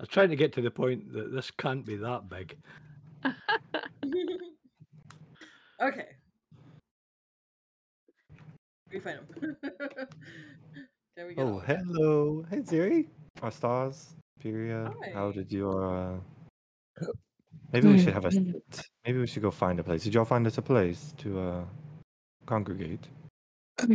[0.00, 2.56] was trying to get to the point that this can't be that big.
[5.80, 6.06] okay.
[8.92, 9.56] We find him.
[11.16, 12.44] Can we get Oh, hello.
[12.48, 13.08] Hey, Ziri.
[13.42, 14.14] Our stars.
[14.38, 14.92] Furia.
[15.12, 15.84] How did your.
[15.84, 16.18] Uh...
[17.72, 18.30] Maybe we should have a.
[19.04, 20.04] Maybe we should go find a place.
[20.04, 21.64] Did y'all find us a place to uh,
[22.46, 23.08] congregate?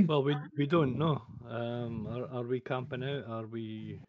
[0.07, 1.21] Well, we we don't know.
[1.49, 3.23] Um, are, are we camping out?
[3.27, 4.01] Are we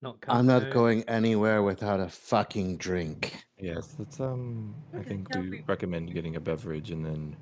[0.00, 0.72] not camping I'm not out?
[0.72, 3.44] going anywhere without a fucking drink.
[3.58, 4.20] Yes, let's.
[4.20, 7.36] Um, I Okay, think we we- recommend getting a beverage and then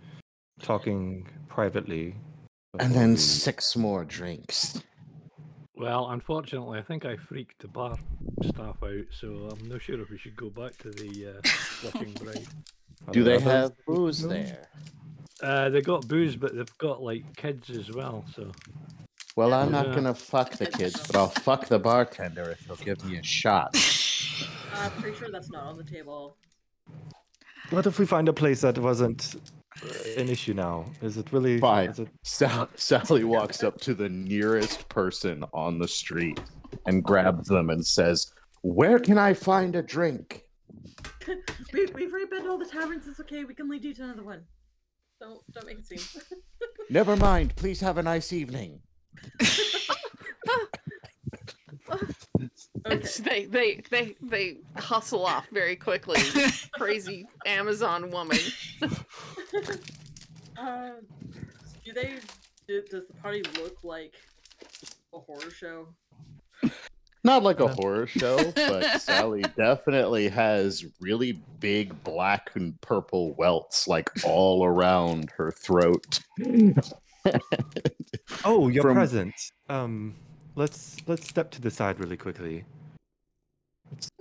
[0.63, 2.17] talking privately.
[2.79, 4.81] And before then we- six more drinks.
[5.77, 7.99] Well, unfortunately, I think I freaked the bar
[8.43, 11.41] staff out, so I'm not sure if we should go back to the uh,
[11.83, 12.47] Blushing Bride.
[13.07, 14.29] Are Do there they others have that we can booze go?
[14.31, 14.69] there?
[15.43, 18.25] Uh, they got booze, but they've got like kids as well.
[18.35, 18.51] So
[19.37, 23.05] Well, I'm not gonna fuck the kids, but I'll fuck the bartender if he'll give
[23.05, 23.77] me a shot.
[24.75, 26.37] I'm pretty sure that's not on the table.
[27.71, 29.35] What if we find a place that wasn't
[29.83, 30.87] uh, an issue now?
[31.03, 31.59] Is it really?
[31.59, 31.91] Fine.
[31.91, 32.09] Is it...
[32.23, 36.41] Sal- Sally walks up to the nearest person on the street
[36.87, 40.45] and grabs them and says, Where can I find a drink?
[41.73, 43.09] we, we've already been to all the taverns.
[43.09, 43.45] It's okay.
[43.45, 44.45] We can lead you to another one.
[45.27, 46.23] Don't don't make it seem.
[46.91, 47.57] Never mind.
[47.57, 48.81] Please have a nice evening.
[49.41, 49.57] okay.
[52.87, 56.21] It's, they they they they hustle off very quickly.
[56.73, 58.39] Crazy Amazon woman.
[60.57, 60.91] Uh,
[61.85, 62.15] do they?
[62.69, 64.15] Do, does the party look like
[65.13, 65.89] a horror show?
[67.27, 73.89] Not like a horror show, but Sally definitely has really big black and purple welts
[73.89, 76.21] like all around her throat.
[78.45, 79.35] Oh, you're From- present.
[79.69, 80.15] Um,
[80.55, 82.65] let's let's step to the side really quickly.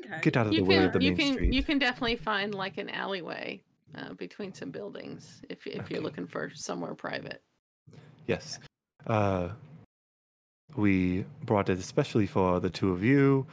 [0.04, 0.20] Okay.
[0.22, 1.54] Get out of the You way of the you main can street.
[1.54, 3.62] you can definitely find like an alleyway
[3.96, 7.44] uh, between some buildings if if you're looking for somewhere private.
[8.26, 8.58] Yes.
[9.06, 9.50] Uh,
[10.76, 13.46] we brought it especially for the two of you,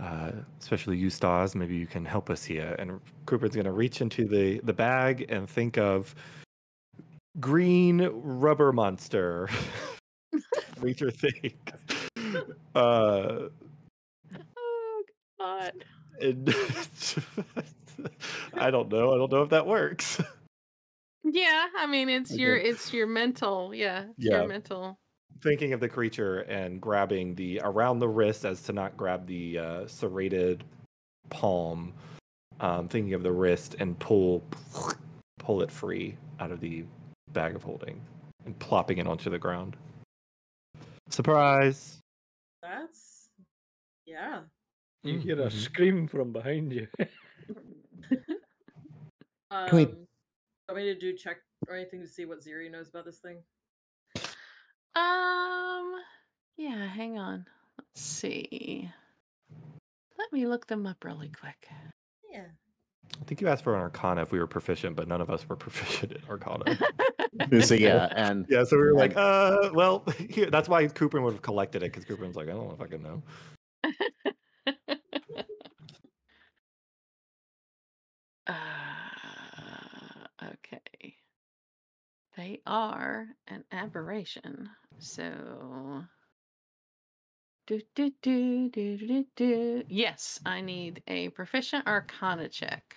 [0.00, 1.54] uh, especially you stars.
[1.54, 2.74] Maybe you can help us here.
[2.78, 6.14] And Cooper's going to reach into the, the bag and think of
[7.40, 9.48] green rubber monster.
[10.82, 11.54] Major thing.
[12.74, 13.48] Uh,
[14.58, 15.02] Oh
[15.38, 15.72] God.
[16.20, 16.48] and
[18.54, 19.12] I don't know.
[19.14, 20.20] I don't know if that works.
[21.22, 24.38] Yeah, I mean it's your it's your mental, yeah, it's Yeah.
[24.40, 24.98] your mental.
[25.42, 29.58] Thinking of the creature and grabbing the around the wrist as to not grab the
[29.58, 30.64] uh, serrated
[31.30, 31.92] palm.
[32.60, 34.44] Um, thinking of the wrist and pull
[35.38, 36.84] pull it free out of the
[37.32, 38.00] bag of holding
[38.46, 39.76] and plopping it onto the ground.
[41.10, 41.98] Surprise!
[42.62, 43.28] That's
[44.06, 44.42] yeah.
[45.02, 45.52] you hear a Mhm.
[45.52, 46.86] scream from behind you.
[49.50, 51.36] Um, we- Want me to do check
[51.68, 53.36] or anything to see what Ziri knows about this thing?
[54.96, 55.96] Um
[56.56, 57.46] yeah, hang on.
[57.78, 58.90] Let's see.
[60.18, 61.68] Let me look them up really quick.
[62.30, 62.46] Yeah.
[63.20, 65.48] I think you asked for an Arcana if we were proficient, but none of us
[65.48, 66.78] were proficient at Arcana.
[67.62, 70.50] So yeah, and yeah, so we were like, uh, well, here.
[70.50, 72.86] That's why Cooper would have collected it because Cooper's like, I don't know if I
[72.86, 73.22] can know.
[78.46, 78.54] Uh,
[80.42, 81.16] okay.
[82.36, 84.68] They are an aberration.
[84.98, 86.04] So.
[87.66, 89.84] Do, do, do, do, do, do, do.
[89.88, 92.96] Yes, I need a proficient arcana check.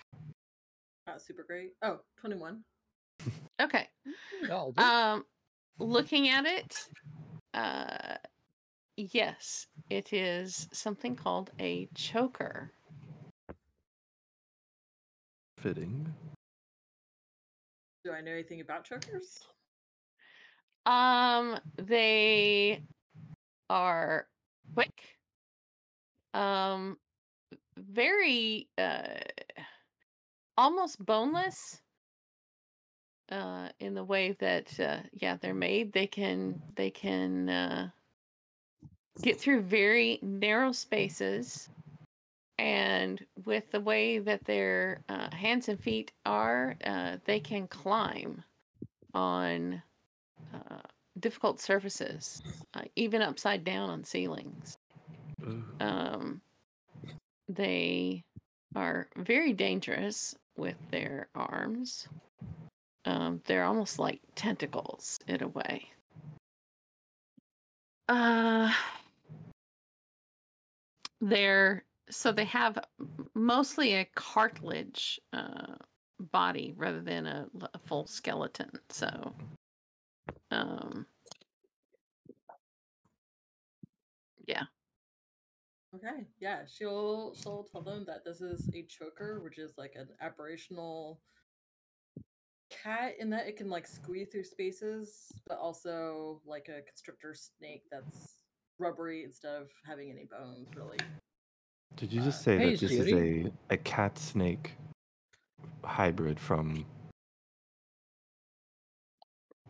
[1.06, 1.72] Not super great.
[1.82, 2.62] Oh, 21.
[3.60, 3.88] Okay.
[4.76, 5.24] Um,
[5.78, 6.76] looking at it,
[7.54, 8.16] uh,
[8.96, 12.70] yes, it is something called a choker.
[15.56, 16.14] Fitting.
[18.04, 19.40] Do I know anything about chokers?
[20.88, 22.80] Um, they
[23.68, 24.26] are
[24.72, 25.18] quick.
[26.32, 26.96] Um,
[27.76, 29.20] very uh,
[30.56, 31.82] almost boneless.
[33.30, 35.92] Uh, in the way that uh, yeah, they're made.
[35.92, 37.90] They can they can uh,
[39.20, 41.68] get through very narrow spaces,
[42.56, 48.42] and with the way that their uh, hands and feet are, uh, they can climb
[49.12, 49.82] on
[50.70, 50.78] uh,
[51.18, 52.42] difficult surfaces,
[52.74, 54.78] uh, even upside down on ceilings.
[55.80, 56.40] Um,
[57.48, 58.24] they
[58.74, 62.08] are very dangerous with their arms.
[63.04, 65.88] Um, they're almost like tentacles in a way.
[68.08, 68.72] Uh,
[71.20, 72.78] their so they have
[73.34, 75.74] mostly a cartilage uh,
[76.32, 77.46] body rather than a
[77.86, 78.70] full skeleton.
[78.88, 79.34] So,
[80.50, 81.06] um,
[84.46, 84.64] yeah,
[85.94, 90.08] Okay, yeah, she'll she'll tell them that this is a choker, which is like an
[90.22, 91.16] aberrational
[92.70, 97.84] cat in that it can like squeeze through spaces, but also like a constrictor snake
[97.90, 98.44] that's
[98.78, 100.98] rubbery instead of having any bones, really.
[101.96, 103.40] Did you just Uh, say Hey, that this Ziri.
[103.40, 104.72] is a, a cat snake
[105.84, 106.84] hybrid from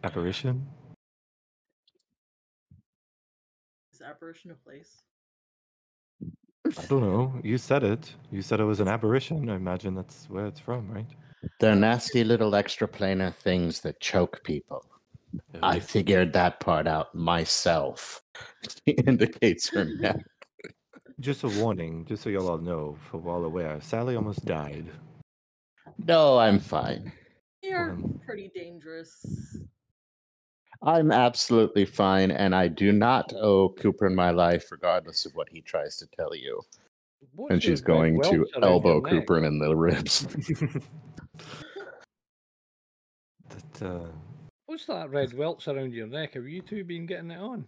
[0.04, 0.66] apparition?
[3.92, 5.02] Is apparition a place?
[6.22, 7.40] I don't know.
[7.42, 8.14] You said it.
[8.30, 9.48] You said it was an apparition.
[9.48, 11.06] I imagine that's where it's from, right?
[11.60, 14.84] They're nasty little extraplanar things that choke people.
[15.62, 18.22] I figured that part out myself.
[18.86, 20.16] She indicates her neck.
[21.20, 24.86] Just a warning, just so y'all all know, for all aware, Sally almost died.
[26.06, 27.12] No, I'm fine.
[27.62, 29.58] You're Um, pretty dangerous.
[30.82, 35.48] I'm absolutely fine, and I do not owe Cooper in my life, regardless of what
[35.50, 36.62] he tries to tell you.
[37.34, 39.00] What's And she's red going to welts around your elbow?
[39.00, 40.26] Cooper in the ribs.
[43.48, 44.06] that, uh,
[44.66, 46.34] What's that red welts around your neck?
[46.34, 47.66] Have you two been getting it on?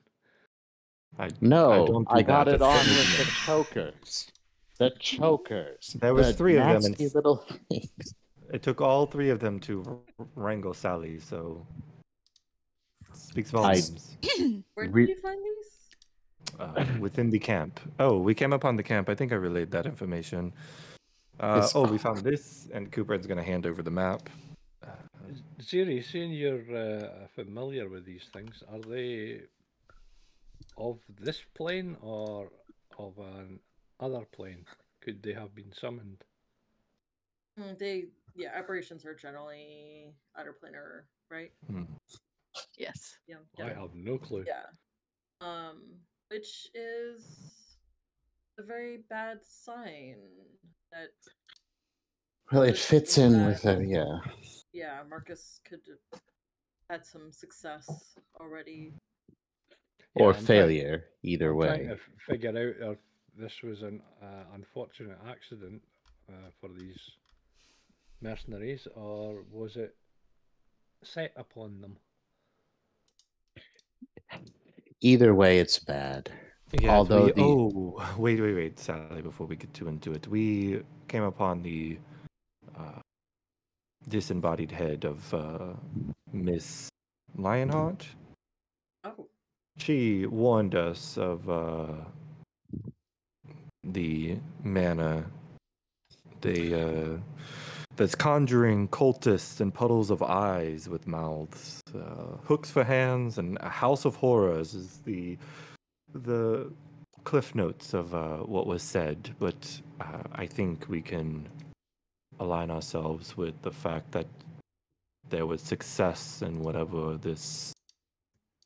[1.18, 4.30] I, No, don't I, got it on with the chokers.
[4.78, 5.96] The chokers.
[6.00, 8.14] There was the three of them and little things.
[8.52, 9.82] It took all three of them to
[10.18, 11.66] r- wrangle Sally, so
[13.12, 14.16] speaks volumes.
[14.74, 15.70] Where did Re- you find these?
[16.58, 17.80] uh, within the camp.
[17.98, 19.08] Oh, we came upon the camp.
[19.08, 20.52] I think I relayed that information.
[21.38, 24.28] Uh, oh, we found this, and Cooper's going to hand over the map.
[24.86, 24.88] Uh,
[25.60, 29.42] Ziri, seeing you're uh, familiar with these things, are they
[30.76, 32.50] of this plane or
[32.98, 33.58] of an
[34.00, 34.64] other plane?
[35.00, 36.24] Could they have been summoned?
[37.58, 38.04] Mm, They
[38.36, 41.52] yeah, aberrations are generally outerplanar, right?
[41.70, 41.82] hmm.
[42.78, 43.16] Yes.
[43.26, 43.36] Yeah.
[43.64, 44.44] I have no clue.
[44.46, 44.66] Yeah.
[45.40, 45.82] Um,
[46.30, 47.76] which is
[48.58, 50.16] a very bad sign
[50.92, 51.10] that
[52.52, 53.46] Well, it fits in that.
[53.46, 54.18] with a yeah.
[54.72, 56.20] yeah, Marcus could have
[56.90, 58.92] had some success already.
[60.16, 61.68] Yeah, Or I'm trying- failure, either way.
[61.68, 62.50] Trying to figure
[62.84, 62.98] out if
[63.36, 65.80] this was an uh, unfortunate accident
[66.28, 66.98] uh, for these
[68.20, 69.94] mercenaries, or was it
[71.02, 71.96] set upon them?
[75.00, 76.30] Either way, it's bad.
[76.72, 79.22] Yeah, Although we, the- oh, wait, wait, wait, Sally.
[79.22, 81.98] Before we get too into it, we came upon the
[82.78, 83.00] uh,
[84.08, 85.72] disembodied head of uh,
[86.32, 86.88] Miss
[87.36, 88.06] Lionheart.
[89.04, 89.26] Oh,
[89.78, 91.86] She warned us of uh,
[93.82, 95.24] the mana
[96.42, 97.16] they uh,
[98.00, 103.68] that's conjuring cultists and puddles of eyes with mouths, uh, hooks for hands, and a
[103.68, 105.36] house of horrors is the
[106.14, 106.72] the
[107.24, 109.34] cliff notes of uh, what was said.
[109.38, 111.46] But uh, I think we can
[112.38, 114.28] align ourselves with the fact that
[115.28, 117.74] there was success in whatever this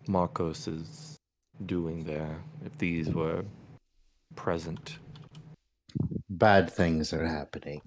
[0.07, 1.17] Marcus is
[1.67, 2.39] doing there.
[2.65, 3.45] If these were
[4.37, 4.99] present,
[6.31, 7.81] Bad things are happening.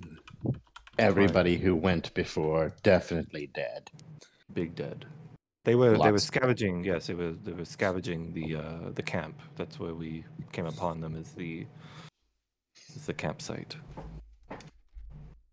[1.00, 3.92] Everybody who went before definitely dead.
[4.54, 5.06] big dead.
[5.64, 6.84] They were they were scavenging.
[6.84, 9.40] Yes, it was they were scavenging the uh, the camp.
[9.56, 11.16] That's where we came upon them.
[11.16, 11.66] Is the
[12.96, 13.76] is the campsite.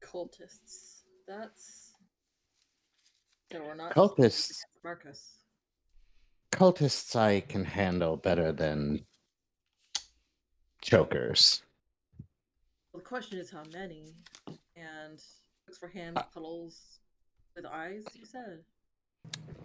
[0.02, 1.02] cultists.
[1.26, 1.84] That's
[3.54, 4.62] so we're not Cultists.
[4.82, 5.38] Marcus.
[6.50, 9.04] Cultists I can handle better than
[10.82, 11.62] chokers.
[12.92, 14.14] Well, the question is how many,
[14.76, 15.20] and
[15.66, 17.00] looks for hands, puddles
[17.56, 18.04] with eyes.
[18.14, 18.60] You said.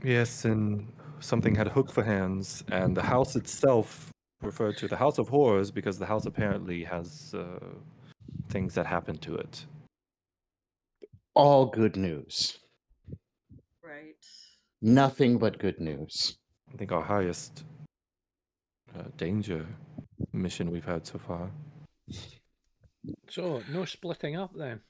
[0.03, 4.95] Yes, and something had a hook for hands, and the house itself referred to the
[4.95, 7.59] House of Horrors because the house apparently has uh,
[8.49, 9.65] things that happen to it.
[11.33, 12.57] All good news.
[13.83, 14.25] Right.
[14.81, 16.37] Nothing but good news.
[16.73, 17.65] I think our highest
[18.97, 19.65] uh, danger
[20.31, 21.51] mission we've had so far.
[23.29, 24.81] So, no splitting up then.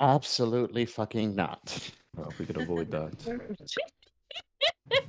[0.00, 1.90] Absolutely fucking not.
[2.16, 3.12] Well, if we could avoid that.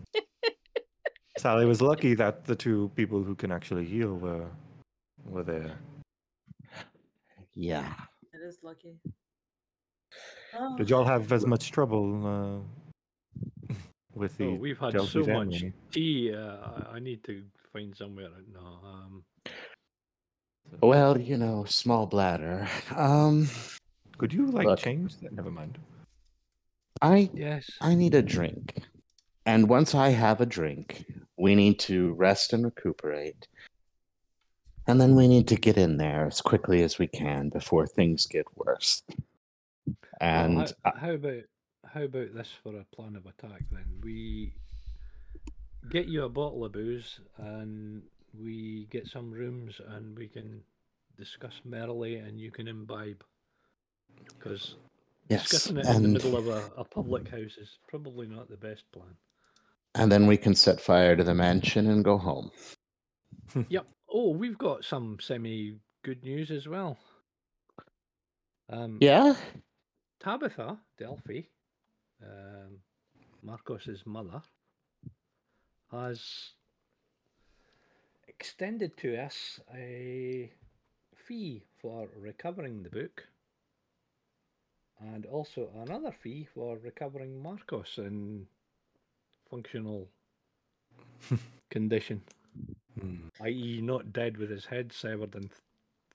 [1.38, 4.48] Sally was lucky that the two people who can actually heal were
[5.26, 5.78] were there.
[7.54, 7.94] Yeah.
[8.34, 8.98] It is lucky.
[10.78, 13.74] Did Oh, y'all have as much trouble uh,
[14.14, 15.28] with the Oh, we've had Delphi so much
[15.60, 15.74] family?
[15.92, 16.34] tea.
[16.34, 18.30] Uh, I- I need to find somewhere.
[18.54, 19.24] No, um,
[20.82, 22.68] Well, you know, small bladder.
[22.96, 23.50] Um,
[24.18, 24.80] Could you like Look.
[24.80, 25.34] change that?
[25.34, 25.78] Never mind.
[27.02, 27.70] I Yes.
[27.82, 28.82] I need a drink.
[29.46, 31.06] And once I have a drink,
[31.38, 33.48] we need to rest and recuperate.
[34.88, 38.26] And then we need to get in there as quickly as we can before things
[38.26, 39.04] get worse.
[39.86, 41.44] Well, And how, uh, how about
[41.86, 43.86] how about this for a plan of attack then?
[44.04, 44.54] We
[45.90, 48.02] get you a bottle of booze and
[48.34, 50.62] we get some rooms and we can
[51.18, 53.24] discuss merrily and you can imbibe.
[54.38, 54.76] Because
[55.30, 58.58] yes, discussing it in the middle of a, a public house is probably not the
[58.58, 59.16] best plan.
[59.96, 62.52] and then we can set fire to the mansion and go home.
[63.70, 63.88] Yep.
[64.12, 66.98] Oh, we've got some semi good news as well.
[68.70, 69.36] Um, Yeah?
[70.20, 71.42] Tabitha Delphi,
[72.24, 72.80] um,
[73.44, 74.42] Marcus's mother,
[75.92, 76.52] has
[78.28, 80.52] extended to us a
[81.28, 83.24] fee for recovering the book,
[85.00, 88.46] and also another fee for recovering Marcus in
[89.50, 90.08] functional
[91.70, 92.22] condition,
[93.00, 93.28] Hmm.
[93.42, 95.62] i.e., not dead with his head severed and th-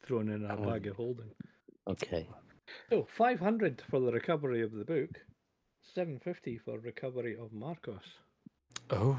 [0.03, 0.65] thrown in a Oh.
[0.71, 1.31] bag of holding.
[1.87, 2.27] Okay.
[2.89, 5.11] So five hundred for the recovery of the book,
[5.83, 8.05] seven fifty for recovery of Marcus.
[8.91, 9.19] Oh,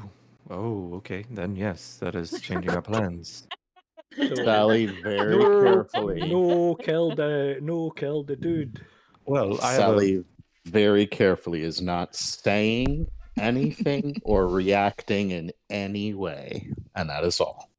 [0.50, 1.24] oh, okay.
[1.30, 3.46] Then yes, that is changing our plans.
[4.16, 6.28] So Sally, very no, carefully.
[6.28, 8.80] no kill the no kill the dude.
[9.24, 10.24] Well, I have a, Sally
[10.66, 13.06] very carefully is not saying
[13.38, 16.70] anything or reacting in any way.
[16.94, 17.70] And that is all.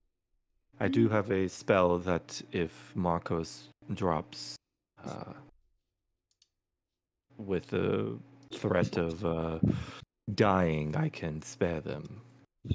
[0.80, 4.56] I do have a spell that if Marcus drops
[5.06, 5.34] uh,
[7.38, 8.18] with the
[8.54, 9.60] threat of uh,
[10.34, 12.22] dying, I can spare them.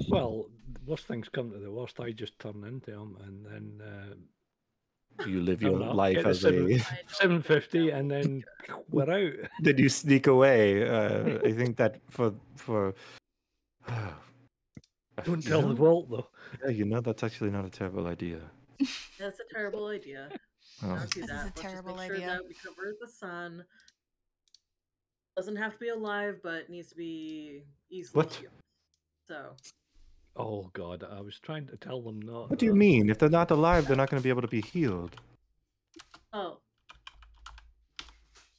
[0.07, 0.45] Well,
[0.85, 1.99] worst things come to the worst.
[1.99, 4.13] I just turn into him, and then uh,
[5.27, 6.79] You live your know, life get as seven- a.
[7.13, 8.43] seven fifty, and then
[8.89, 9.33] we're out.
[9.61, 10.87] Did you sneak away?
[10.87, 12.95] Uh, I think that for for.
[15.25, 16.27] Don't You tell the vault though.
[16.63, 18.39] Yeah, you know that's actually not a terrible idea.
[19.19, 20.29] That's a terrible idea.
[20.81, 20.95] Oh.
[20.95, 22.27] Don't do This is a Let's terrible make sure idea.
[22.27, 23.65] that we cover the sun.
[25.35, 28.33] Doesn't have to be alive, but needs to be easily What?
[28.33, 28.53] healed.
[29.27, 29.51] So
[30.39, 32.49] Oh God, I was trying to tell them not.
[32.49, 33.09] What do you but- mean?
[33.09, 35.15] If they're not alive, they're not going to be able to be healed.
[36.31, 36.59] Oh.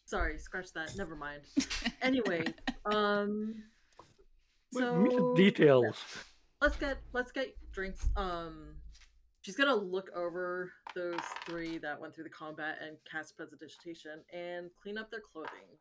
[0.04, 0.92] Sorry, scratch that.
[0.96, 1.42] Never mind.
[2.02, 2.44] Anyway,
[2.84, 3.54] um
[4.72, 5.96] so me details.
[6.60, 8.08] let's get let's get drinks.
[8.16, 8.74] Um
[9.42, 14.70] she's gonna look over those three that went through the combat and cast prestidigitation and
[14.82, 15.78] clean up their clothing.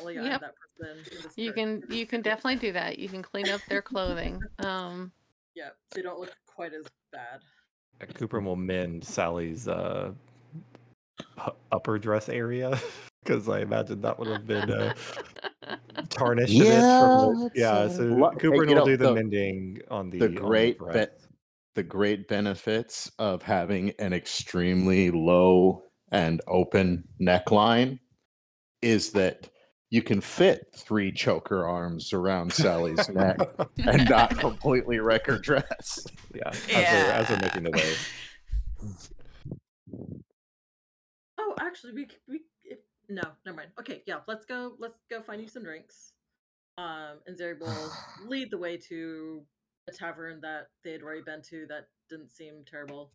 [0.00, 0.40] Only I Yep.
[0.40, 2.98] that person You can you can definitely do that.
[2.98, 4.42] You can clean up their clothing.
[4.64, 5.12] Um,
[5.54, 7.40] Yeah, so they don't look quite as bad.
[8.14, 10.12] Cooper will mend Sally's uh,
[11.72, 12.78] upper dress area
[13.24, 14.92] because I imagine that would have been uh,
[16.10, 16.68] tarnished a bit.
[16.68, 17.88] Yeah, From the, yeah.
[17.88, 20.78] So lo- Cooper you will know, do the, the- mending on the the on great
[20.78, 20.94] dress.
[20.94, 21.20] bet
[21.74, 27.98] the great benefits of having an extremely low and open neckline
[28.82, 29.50] is that
[29.90, 33.38] you can fit three choker arms around Sally's neck
[33.78, 36.06] and not completely wreck her dress.
[36.34, 37.94] yeah, as, we're, as we're making the way.
[41.38, 43.70] Oh, actually, we we it, no, never mind.
[43.78, 44.72] Okay, yeah, let's go.
[44.78, 46.12] Let's go find you some drinks.
[46.78, 47.92] Um, and Ziri will
[48.26, 49.42] lead the way to
[49.88, 53.12] a tavern that they had already been to that didn't seem terrible.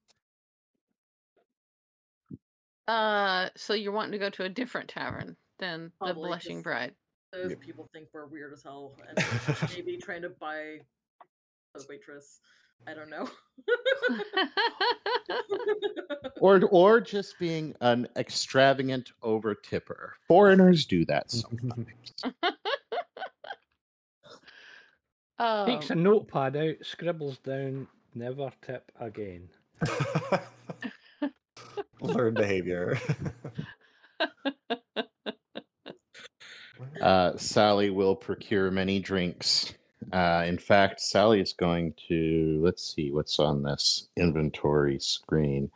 [2.87, 6.63] uh, so you're wanting to go to a different tavern than the Probably, Blushing 'cause-
[6.63, 6.95] Bride.
[7.31, 7.59] Those Yep.
[7.61, 9.17] people think we're weird as hell, and
[9.73, 10.81] maybe trying to buy
[11.75, 12.41] a waitress.
[12.85, 13.29] I don't know.
[16.41, 20.15] Or or just being an extravagant over tipper.
[20.27, 21.87] Foreigners do that sometimes.
[25.67, 29.49] Takes a Um, notepad out, scribbles down, never tip again.
[32.01, 32.99] Learn behavior.
[37.01, 39.73] Uh, Sally will procure many drinks.
[40.13, 45.71] Uh, in fact, Sally is going to let's see what's on this inventory screen.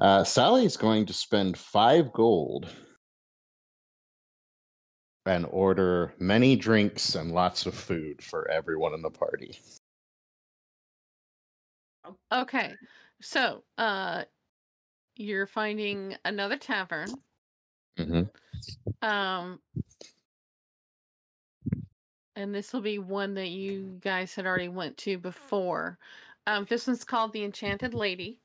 [0.00, 2.68] Uh, Sally is going to spend five gold
[5.24, 9.58] and order many drinks and lots of food for everyone in the party.
[12.30, 12.74] okay,
[13.20, 14.22] so uh,
[15.16, 17.08] you're finding another tavern.
[17.98, 18.22] hmm
[19.02, 19.60] Um,
[22.36, 25.98] and this will be one that you guys had already went to before.
[26.46, 28.38] Um, this one's called the Enchanted Lady.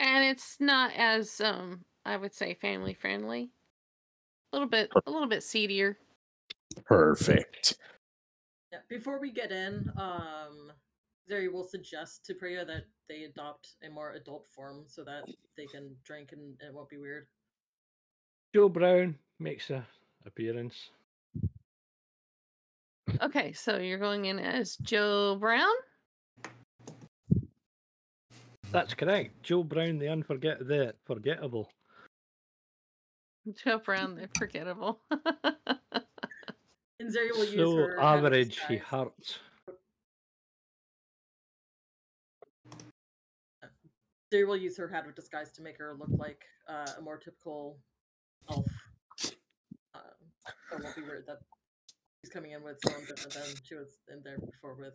[0.00, 3.50] and it's not as um I would say family friendly.
[4.52, 5.98] A little bit, a little bit seedier.
[6.84, 7.76] Perfect.
[8.70, 8.78] Yeah.
[8.88, 10.70] Before we get in, um,
[11.28, 15.24] Ziri will suggest to Priya that they adopt a more adult form so that
[15.56, 17.26] they can drink and it won't be weird.
[18.54, 19.84] Joe Brown makes a
[20.24, 20.90] appearance.
[23.22, 25.72] Okay, so you're going in as Joe Brown.
[28.72, 29.42] That's correct.
[29.42, 31.70] Joe Brown, the unforget the forgettable.
[33.64, 35.00] Joe Brown, the forgettable.
[36.98, 39.38] And Ziri will use So her average, he hurts.
[44.32, 47.18] Ziri will use her hat of disguise to make her look like uh, a more
[47.18, 47.78] typical
[48.50, 48.66] elf.
[49.94, 50.02] Um,
[50.70, 51.38] so won't be weird that
[52.26, 54.94] she's coming in with someone different than she was in there before with.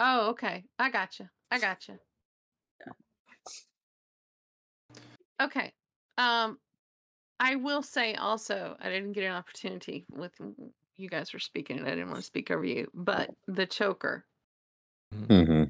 [0.00, 0.64] oh, okay.
[0.78, 1.30] I gotcha.
[1.50, 1.98] I gotcha.
[2.80, 2.92] Yeah.
[5.46, 5.72] Okay.
[6.16, 6.58] Um,
[7.40, 10.32] I will say also, I didn't get an opportunity with
[10.96, 14.24] you guys were speaking, and I didn't want to speak over you, but the choker.
[15.28, 15.64] hmm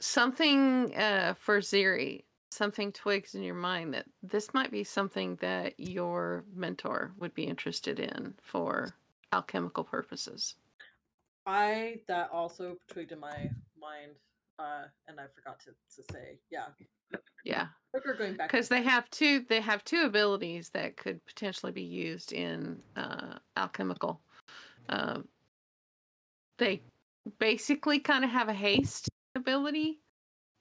[0.00, 5.74] something uh, for Ziri, something twigs in your mind that this might be something that
[5.78, 8.94] your mentor would be interested in for
[9.32, 10.56] alchemical purposes.
[11.46, 13.50] I that also twigged in my
[13.80, 14.12] mind,
[14.58, 16.66] uh, and I forgot to, to say, yeah,
[17.44, 19.44] Yeah, we're going back because they have two.
[19.48, 24.20] They have two abilities that could potentially be used in uh, alchemical.
[24.88, 25.26] Um,
[26.58, 26.82] they
[27.38, 29.98] basically kind of have a haste ability,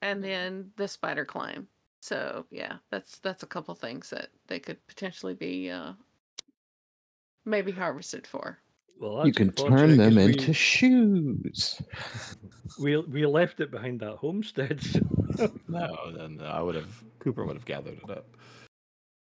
[0.01, 1.67] and then the spider climb.
[2.01, 5.93] So yeah, that's that's a couple things that they could potentially be uh,
[7.45, 8.57] maybe harvested for.
[8.99, 11.81] Well, You can turn them into shoes.
[12.79, 14.81] We, we we left it behind that homestead.
[15.37, 18.25] so- No, then I would have Cooper would have gathered it up.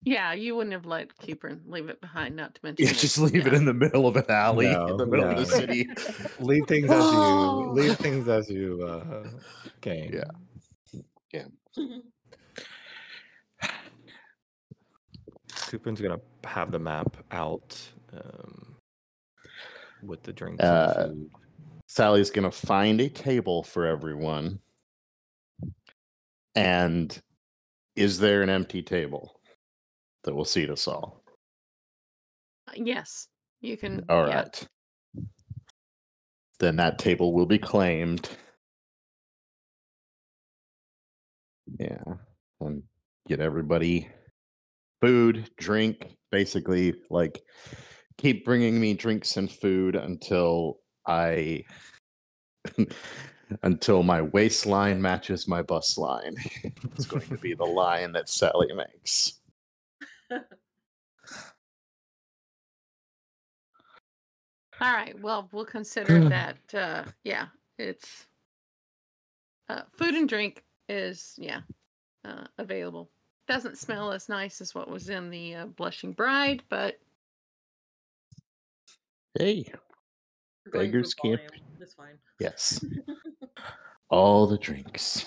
[0.03, 2.35] Yeah, you wouldn't have let Cooper leave it behind.
[2.35, 4.87] Not to mention, Yeah, it's- just leave it in the middle of an alley No,
[4.87, 5.89] in the middle of the city.
[6.39, 7.71] Leave things as you Oh.
[7.73, 9.27] leave things as you uh,
[9.81, 10.13] came.
[10.13, 11.01] Yeah,
[11.33, 11.45] yeah.
[15.67, 17.77] Cooper's gonna have the map out
[18.13, 18.75] um,
[20.01, 21.31] with the drinks Uh, and the food.
[21.87, 24.59] Sally's gonna find a table for everyone.
[26.55, 27.21] And
[27.95, 29.39] is there an empty table
[30.23, 31.23] that will seat us all?
[32.75, 33.27] Yes,
[33.61, 34.03] you can.
[34.09, 34.67] All right.
[35.15, 35.23] yeah.
[36.59, 38.29] Then that table will be claimed.
[41.79, 42.03] Yeah.
[42.59, 42.83] And
[43.27, 44.09] get everybody
[45.01, 47.41] food, drink, basically like
[48.17, 51.63] keep bringing me drinks and food until I
[53.63, 56.35] until my waistline matches my bust line.
[56.63, 59.33] it's going to be the line that Sally makes.
[64.79, 65.19] All right.
[65.19, 66.57] Well, we'll consider that.
[66.73, 67.47] Uh, yeah,
[67.79, 68.27] it's
[69.69, 71.61] uh, food and drink is yeah
[72.25, 73.09] uh, available.
[73.47, 76.99] Doesn't smell as nice as what was in the uh, Blushing Bride, but
[79.39, 79.71] Hey,
[80.65, 82.17] We're beggars can't volume, It's fine.
[82.39, 82.83] yes.
[84.09, 85.25] All the drinks.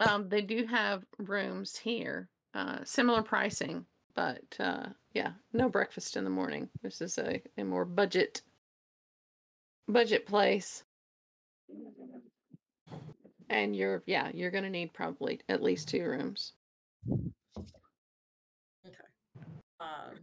[0.00, 3.84] um, they do have rooms here, uh, similar pricing,
[4.14, 6.68] but uh, yeah, no breakfast in the morning.
[6.82, 8.42] This is a, a more budget
[9.88, 10.84] budget place.
[13.50, 16.52] And you're yeah, you're gonna need probably at least two rooms.
[18.86, 18.94] Okay.
[19.80, 20.14] Um,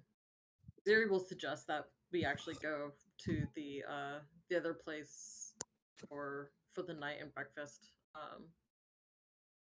[1.10, 2.92] will suggest that we actually go
[3.26, 4.20] to the uh
[4.50, 5.54] the other place
[6.10, 7.92] for for the night and breakfast.
[8.16, 8.46] Um,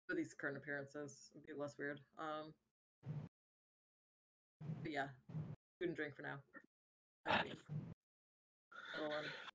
[0.09, 2.01] for these current appearances, it'd be less weird.
[2.19, 2.53] Um,
[4.83, 5.07] but yeah,
[5.79, 6.39] food and drink for now.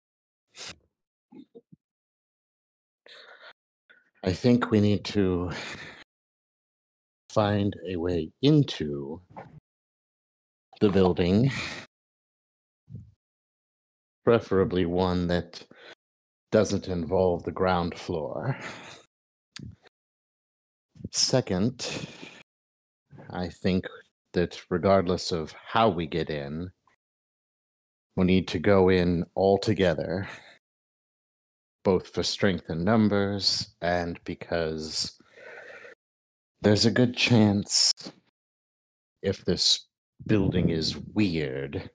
[4.27, 5.51] I think we need to
[7.29, 9.21] find a way into
[10.81, 11.49] the building,
[14.25, 15.65] preferably one that
[16.51, 18.59] doesn't involve the ground floor.
[21.13, 21.87] Second,
[23.29, 23.87] I think
[24.33, 26.71] that regardless of how we get in,
[28.17, 30.27] we need to go in all together
[31.87, 35.17] both for strength in numbers and because
[36.59, 37.93] there's a good chance
[39.21, 39.87] if this
[40.25, 41.89] building is weird,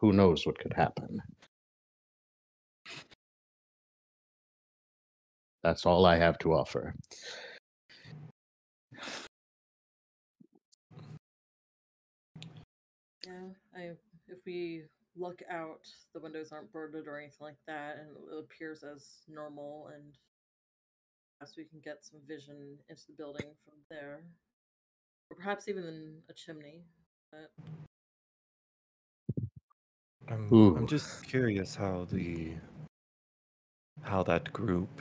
[0.00, 1.20] who knows what could happen.
[5.62, 6.94] That's all I have to offer.
[13.26, 13.90] Yeah, I
[14.26, 14.84] if we
[15.18, 19.90] look out, the windows aren't boarded or anything like that, and it appears as normal,
[19.94, 20.16] and
[21.38, 24.20] perhaps we can get some vision into the building from there,
[25.30, 26.82] or perhaps even in a chimney.
[27.30, 27.50] But
[30.30, 30.76] I'm, Ooh.
[30.76, 32.52] I'm just curious how the
[34.02, 35.00] how that group,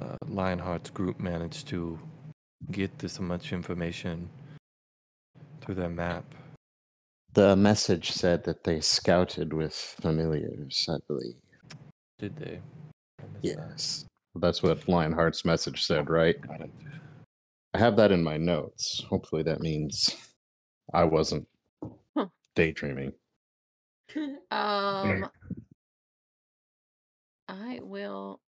[0.00, 1.98] uh, Lionheart's group, managed to
[2.70, 4.28] get this much information
[5.60, 6.24] through their map.
[7.36, 11.36] The message said that they scouted with familiars, I believe.
[12.18, 12.62] Did they?
[13.20, 13.68] I missed that.
[13.68, 14.04] Yes.
[14.36, 16.34] That's what Lionheart's message said, right?
[16.48, 16.70] Got it.
[17.74, 19.04] I have that in my notes.
[19.10, 20.16] Hopefully that means
[20.94, 21.46] I wasn't
[22.16, 22.28] Huh.
[22.54, 23.12] daydreaming.
[24.50, 25.28] Um,
[27.48, 28.40] I will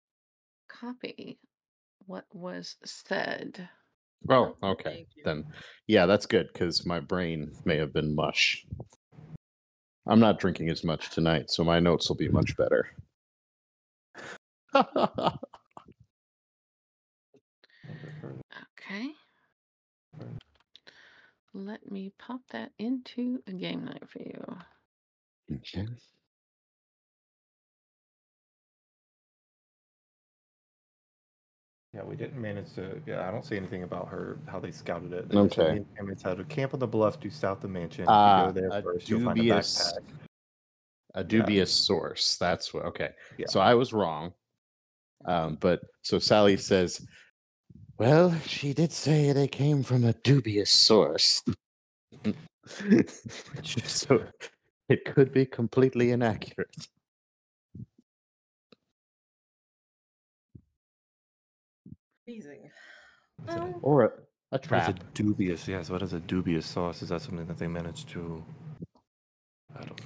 [0.71, 1.39] copy
[2.07, 3.69] what was said.
[4.31, 4.95] Oh, okay.
[4.95, 5.23] thank you.
[5.25, 5.45] Then,
[5.87, 8.65] yeah, that's good because my brain may have been mush.
[10.07, 12.87] I'm not drinking as much tonight, so my notes will be much better.
[18.91, 19.11] Okay.
[21.53, 24.57] Let me pop that into a game night for you.
[25.57, 25.87] okay.
[31.99, 33.01] Yeah, we didn't manage to.
[33.07, 35.35] Yeah, I don't see anything about her how they scouted it.
[35.35, 35.83] Okay.
[36.01, 38.05] It's how to camp on the bluff due south of mansion.
[38.07, 40.29] Ah, you go there a first, you'll find a dubious- backpack.
[41.15, 42.37] A dubious source.
[42.37, 42.85] That's what.
[42.85, 43.11] Okay.
[43.37, 43.47] Yeah.
[43.49, 44.33] So I was wrong.
[45.25, 47.05] Um, but so Sally says,
[47.99, 51.43] "Well, she did say they came from a dubious source,
[53.65, 54.23] so
[54.89, 56.71] it could be completely inaccurate."
[62.29, 62.71] Amazing.
[63.49, 64.09] Is it a- Well, Or a,
[64.53, 65.67] a What is a dubious?
[65.67, 65.89] Yes.
[65.89, 67.01] What is a dubious source?
[67.03, 68.45] Is that something that they managed to?
[69.75, 70.01] I don't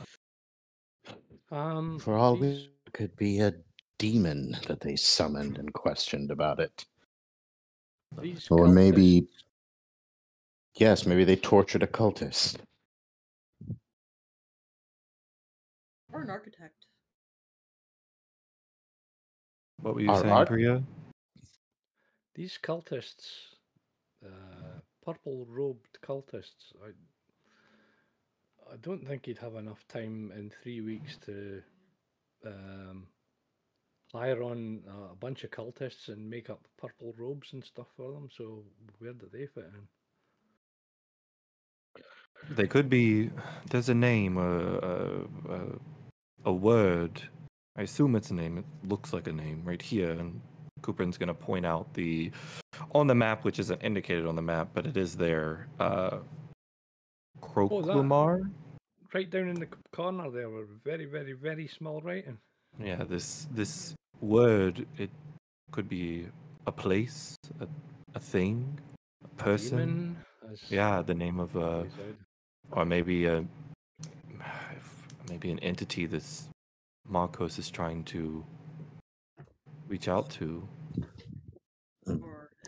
[1.50, 1.56] know.
[1.56, 3.54] Um, For all these- we it could be a
[3.98, 6.84] demon that they summoned and questioned about it.
[8.20, 9.26] these Or maybe,
[10.74, 12.58] yes, maybe they tortured a cultist.
[16.12, 16.84] or an architect.
[19.78, 20.84] What were you Our saying, art- Priya?
[22.34, 23.56] These cultists,
[24.24, 26.90] uh, purple robed cultists, I,
[28.72, 31.62] I don't think he'd have enough time in three weeks to
[32.46, 33.06] um,
[34.12, 38.28] hire on a bunch of cultists and make up purple robes and stuff for them.
[38.34, 38.64] So
[38.98, 39.88] where do they fit in?
[42.50, 43.30] They could be.
[43.70, 44.96] There's a name, a, a,
[45.50, 45.60] a,
[46.46, 47.22] a word.
[47.76, 48.58] I assume it's a name.
[48.58, 50.10] It looks like a name right here.
[50.10, 50.40] And
[50.82, 52.30] Cooper's going to point out the
[52.92, 55.68] on the map, which isn't indicated on the map, but it is there.
[55.78, 56.18] Uh,
[57.40, 58.50] Croklumar.
[59.14, 62.38] Right down in the corner there were very, very, very small writing.
[62.82, 64.86] Yeah, this this word.
[64.96, 65.10] It
[65.70, 66.26] could be
[66.66, 67.66] a place, a,
[68.14, 68.78] a thing,
[69.24, 69.78] a person.
[69.78, 70.16] Demon,
[70.68, 71.86] Yeah, the name of a,
[72.70, 73.44] or maybe a
[75.28, 76.48] maybe an entity that's
[77.08, 78.44] Marcus is trying to
[79.92, 80.66] reach out to.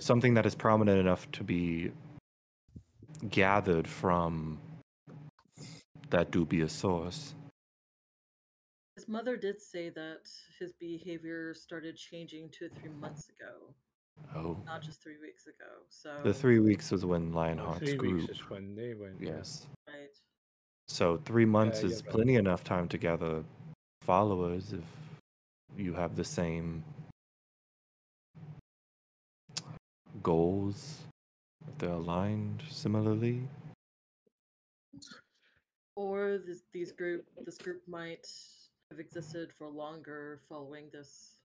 [0.00, 1.90] Something that is prominent enough to be
[3.30, 4.58] gathered from
[6.10, 7.34] that dubious source.
[8.96, 10.28] his mother did say that
[10.60, 13.54] his behavior started changing two or three months ago,
[14.36, 15.70] Oh, not just three weeks ago.
[15.88, 18.20] So the three weeks was when Oh, Lionheart's three group.
[18.28, 19.14] weeks is when they went.
[19.20, 19.66] Yes.
[19.88, 20.14] right.
[20.88, 22.12] So three months you're is right.
[22.12, 23.42] plenty enough time to gather
[24.02, 24.84] followers if
[25.76, 26.84] you have the same
[30.24, 31.02] goals.
[31.68, 33.48] If they're aligned similarly.
[35.94, 38.26] Or this, these group, this group might
[38.90, 41.38] have existed for longer following this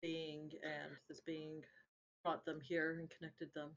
[0.00, 1.60] being, and this being
[2.24, 3.70] brought them here and connected them.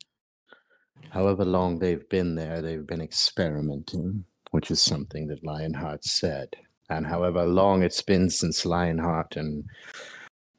[1.09, 6.55] However long they've been there, they've been experimenting, which is something that Lionheart said.
[6.89, 9.65] And however long it's been since Lionheart and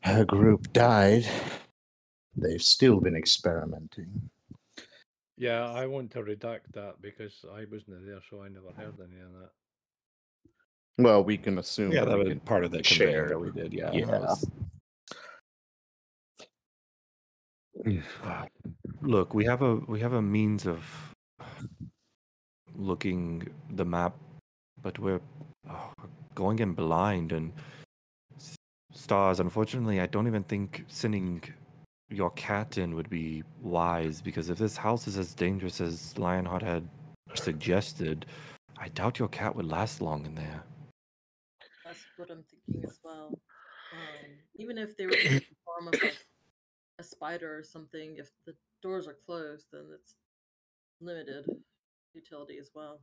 [0.02, 1.26] her group died,
[2.40, 4.30] they've still been experimenting.
[5.36, 9.20] Yeah, I want to redact that because I wasn't there, so I never heard any
[9.20, 9.50] of that.
[10.98, 13.28] Well, we can assume Yeah, that that was part of the share.
[13.28, 13.72] that we did.
[13.72, 13.92] Yeah.
[13.92, 14.06] Yeah.
[14.06, 14.46] was-
[19.02, 21.14] Look, we have a we have a means of
[22.74, 24.16] looking the map,
[24.82, 25.20] but we're,
[25.70, 25.92] oh,
[26.34, 27.52] going in blind and
[28.36, 28.56] s-
[28.92, 29.38] s- stars.
[29.40, 31.42] Unfortunately, I don't even think sending
[32.10, 36.62] your cat in would be wise because if this house is as dangerous as Lionheart
[36.62, 36.88] had
[37.34, 38.26] suggested,
[38.78, 40.62] I doubt your cat would last long in there.
[41.84, 43.38] That's what I'm thinking as well.
[43.92, 46.26] Um, even if they were in the form of like
[46.98, 50.16] a spider or something, if the doors are closed, then it's
[51.00, 51.46] limited
[52.14, 53.00] utility as well.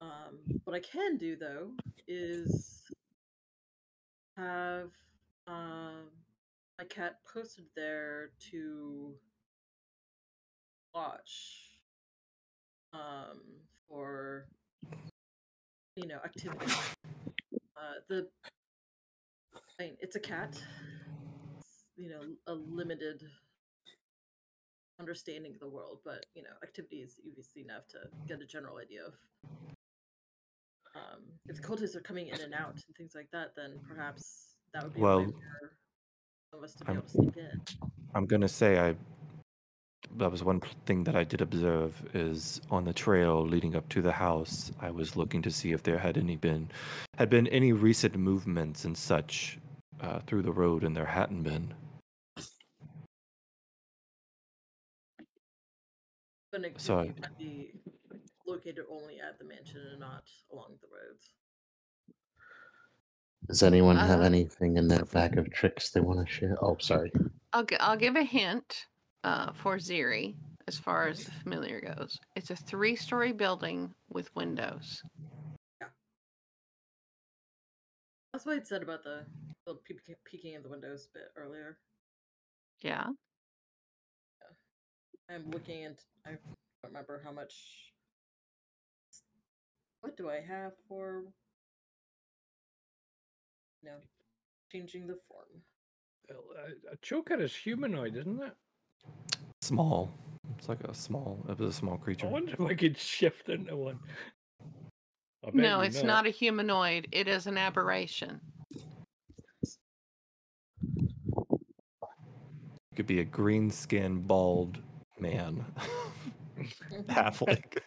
[0.00, 1.72] Um, what I can do though
[2.08, 2.82] is
[4.36, 4.90] have
[5.46, 6.08] um,
[6.80, 9.12] my cat posted there to
[10.94, 11.76] watch
[12.94, 13.40] um,
[13.86, 14.46] for
[15.96, 16.72] you know activity.
[17.76, 18.26] Uh, the
[19.78, 20.58] I mean, it's a cat.
[21.58, 23.22] It's, you know, a limited
[24.98, 28.78] understanding of the world, but you know, activity is easy enough to get a general
[28.78, 29.12] idea of.
[30.96, 34.54] Um, if the cultists are coming in and out and things like that, then perhaps
[34.72, 35.70] that would be Well, for some of
[36.58, 37.62] us to be I'm- able to sneak in.
[38.14, 38.96] I'm gonna say I.
[40.16, 44.02] That was one thing that I did observe is on the trail leading up to
[44.02, 44.72] the house.
[44.80, 46.68] I was looking to see if there had any been,
[47.16, 49.58] had been any recent movements and such,
[50.00, 51.74] uh, through the road, and there hadn't been.
[56.52, 57.70] It So- be
[58.44, 61.30] located only at the mansion and not along the roads.
[63.50, 66.56] Does anyone have Uh, anything in their bag of tricks they want to share?
[66.64, 67.10] Oh, sorry.
[67.52, 68.86] I'll, gi- I'll give a hint
[69.24, 70.36] uh, for Ziri
[70.68, 72.16] as far as the familiar goes.
[72.36, 75.02] It's a three story building with windows.
[75.80, 75.88] Yeah.
[78.32, 79.26] That's what I'd said about the,
[79.66, 81.78] the peek- peeking in the windows bit earlier.
[82.82, 83.08] Yeah.
[85.28, 86.40] I'm looking and I don't
[86.84, 87.54] remember how much.
[90.02, 91.24] What do I have for?
[93.82, 93.96] You know,
[94.70, 95.46] changing the form.
[96.30, 98.52] A, a choker is humanoid, isn't it?
[99.62, 100.10] Small.
[100.58, 101.44] It's like a small.
[101.48, 102.26] It was a small creature.
[102.26, 103.98] I wonder if I could shift into one.
[105.52, 107.08] No, you it's not a humanoid.
[107.12, 108.40] It is an aberration.
[109.62, 109.76] It
[112.96, 114.78] could be a green skinned bald
[115.18, 115.64] man.
[117.08, 117.78] Halfling.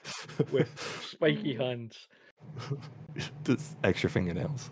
[0.52, 2.08] with spiky hands.
[3.44, 4.72] Just extra fingernails.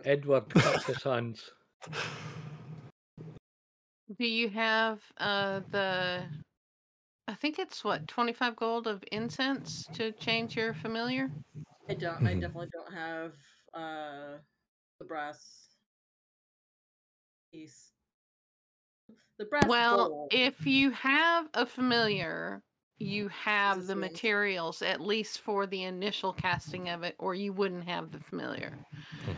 [0.00, 0.12] Ugh, gross.
[0.12, 1.50] Edward cuts his hands.
[4.18, 6.28] Do you have uh, the.
[7.28, 11.30] I think it's what, 25 gold of incense to change your familiar?
[11.88, 12.26] I don't.
[12.26, 12.40] I Mhm.
[12.40, 13.34] definitely don't have
[13.74, 14.38] uh
[14.98, 15.76] the brass
[17.52, 17.92] piece.
[19.38, 19.68] The brass.
[19.68, 20.28] Well, bowl.
[20.30, 22.62] if you have a familiar,
[23.00, 27.88] you have the materials at least for the initial casting of it, or you wouldn't
[27.88, 28.74] have the familiar.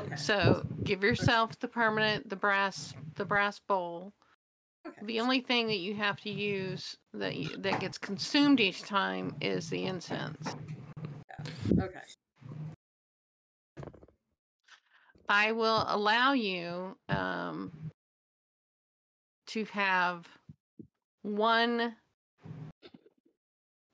[0.01, 0.17] okay.
[0.17, 4.13] So give yourself the permanent, the brass, the brass bowl.
[4.87, 5.07] okay.
[5.07, 9.37] The only thing that you have to use that you, that gets consumed each time
[9.41, 10.57] is the incense.
[11.79, 12.01] Okay.
[15.29, 17.73] I will allow you um,
[19.47, 20.27] to have
[21.23, 21.95] one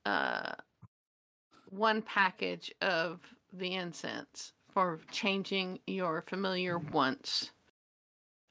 [0.08, 0.52] uh,
[1.68, 3.20] one package of
[3.52, 7.50] the incense for changing your familiar once.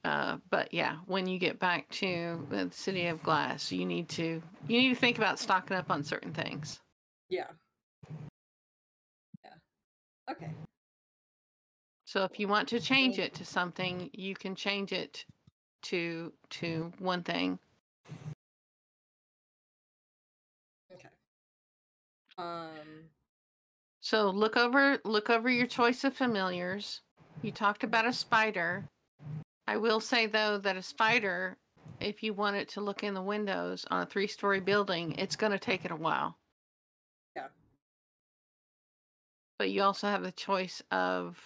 [0.04, 4.42] Uh, but yeah, when you get back to the city of glass, you need to
[4.68, 6.80] you need to think about stocking up on certain things.
[7.30, 7.48] Yeah.
[9.44, 10.32] Yeah.
[10.32, 10.52] Okay.
[12.06, 15.26] So if you want to change it to something, you can change it
[15.84, 17.60] to to one thing.
[22.38, 23.10] Um.
[24.00, 27.02] So look over look over your choice of familiars.
[27.42, 28.86] You talked about a spider.
[29.68, 31.58] I will say though that a spider,
[32.00, 35.52] if you want it to look in the windows on a three-story building, it's going
[35.52, 36.38] to take it a while.
[37.36, 37.48] Yeah.
[39.60, 41.38] But you also have the choice of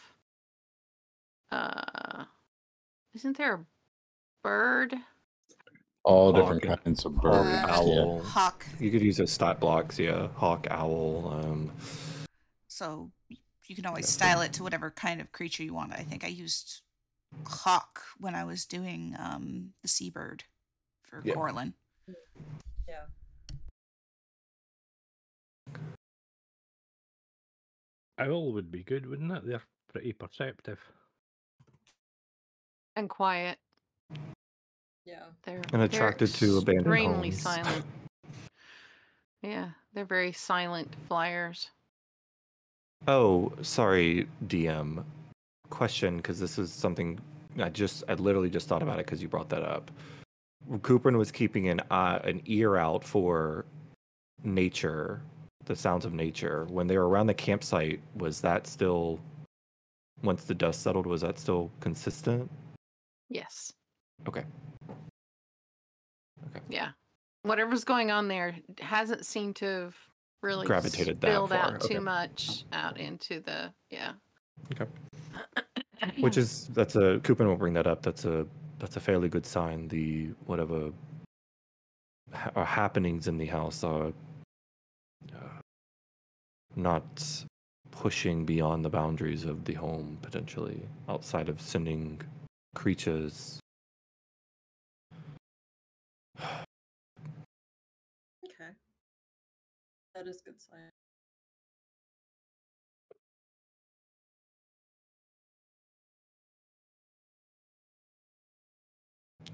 [1.52, 2.26] uh
[3.14, 3.66] isn't there a
[4.44, 4.96] bird?
[6.04, 7.48] All Hawk different kinds of birds.
[7.48, 7.76] Uh, yeah.
[7.76, 8.22] owl.
[8.24, 8.66] Hawk.
[8.80, 10.28] You could use a stat blocks, yeah.
[10.36, 11.28] Hawk, owl.
[11.44, 11.72] Um,
[12.68, 13.12] So
[13.68, 14.12] you can always Yeah.
[14.34, 15.94] style it to whatever kind of creature you want.
[15.94, 16.82] I think I used
[17.46, 20.44] hawk when I was doing um, the seabird
[21.04, 21.36] for Yeah.
[21.36, 21.74] Corlin.
[22.88, 23.06] Yeah.
[28.18, 29.46] Owl would be good, wouldn't it?
[29.46, 30.80] They're pretty perceptive.
[32.96, 33.58] And quiet.
[35.06, 35.24] Yeah.
[35.44, 37.42] They're And attracted to abandoned extremely homes.
[37.42, 37.86] silent.
[39.42, 41.70] Yeah, they're very silent flyers.
[43.08, 45.04] oh, sorry, DM.
[45.70, 47.20] question because this is something
[47.58, 49.90] I just I literally just thought about it because you brought that up.
[50.70, 53.66] Cooperin was keeping an eye, an ear out for
[54.44, 55.22] nature,
[55.66, 56.66] the sounds of nature.
[56.70, 59.20] When they were around the campsite, was that still
[60.22, 61.08] once the dust settled?
[61.08, 62.50] Was that still consistent?
[63.30, 63.74] Yes.
[64.28, 64.44] Okay.
[66.70, 66.90] Yeah.
[67.44, 69.96] Whatever's going on there hasn't seemed to have
[70.44, 71.96] really Gravitated that spilled far, out okay.
[71.96, 74.14] too much out into the yeah.
[74.74, 74.90] Okay.
[76.20, 78.02] Which is that's a Coopin will bring that up.
[78.02, 78.46] That's a
[78.80, 79.88] that's a fairly good sign.
[79.88, 80.92] The whatever
[82.34, 84.12] ha- are happenings in the house are
[85.36, 85.62] uh,
[86.76, 87.46] not
[87.92, 92.20] pushing beyond the boundaries of the home potentially outside of sending
[92.74, 93.60] creatures
[100.22, 100.92] That is good sign.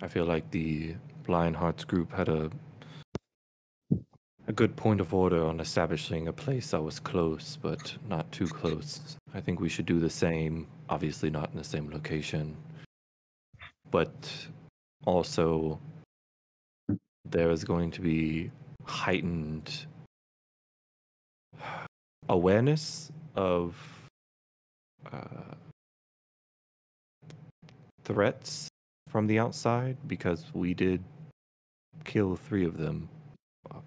[0.01, 0.95] I feel like the
[1.25, 2.49] Lionhearts group had a
[4.47, 8.47] a good point of order on establishing a place that was close, but not too
[8.47, 9.15] close.
[9.33, 10.67] I think we should do the same.
[10.89, 12.57] Obviously, not in the same location,
[13.89, 14.49] but
[15.05, 15.79] also
[17.23, 18.51] there is going to be
[18.83, 19.87] heightened
[22.29, 23.75] awareness of
[25.11, 25.55] uh,
[28.03, 28.67] threats
[29.09, 31.03] from the outside because we did
[32.03, 33.09] kill three of them.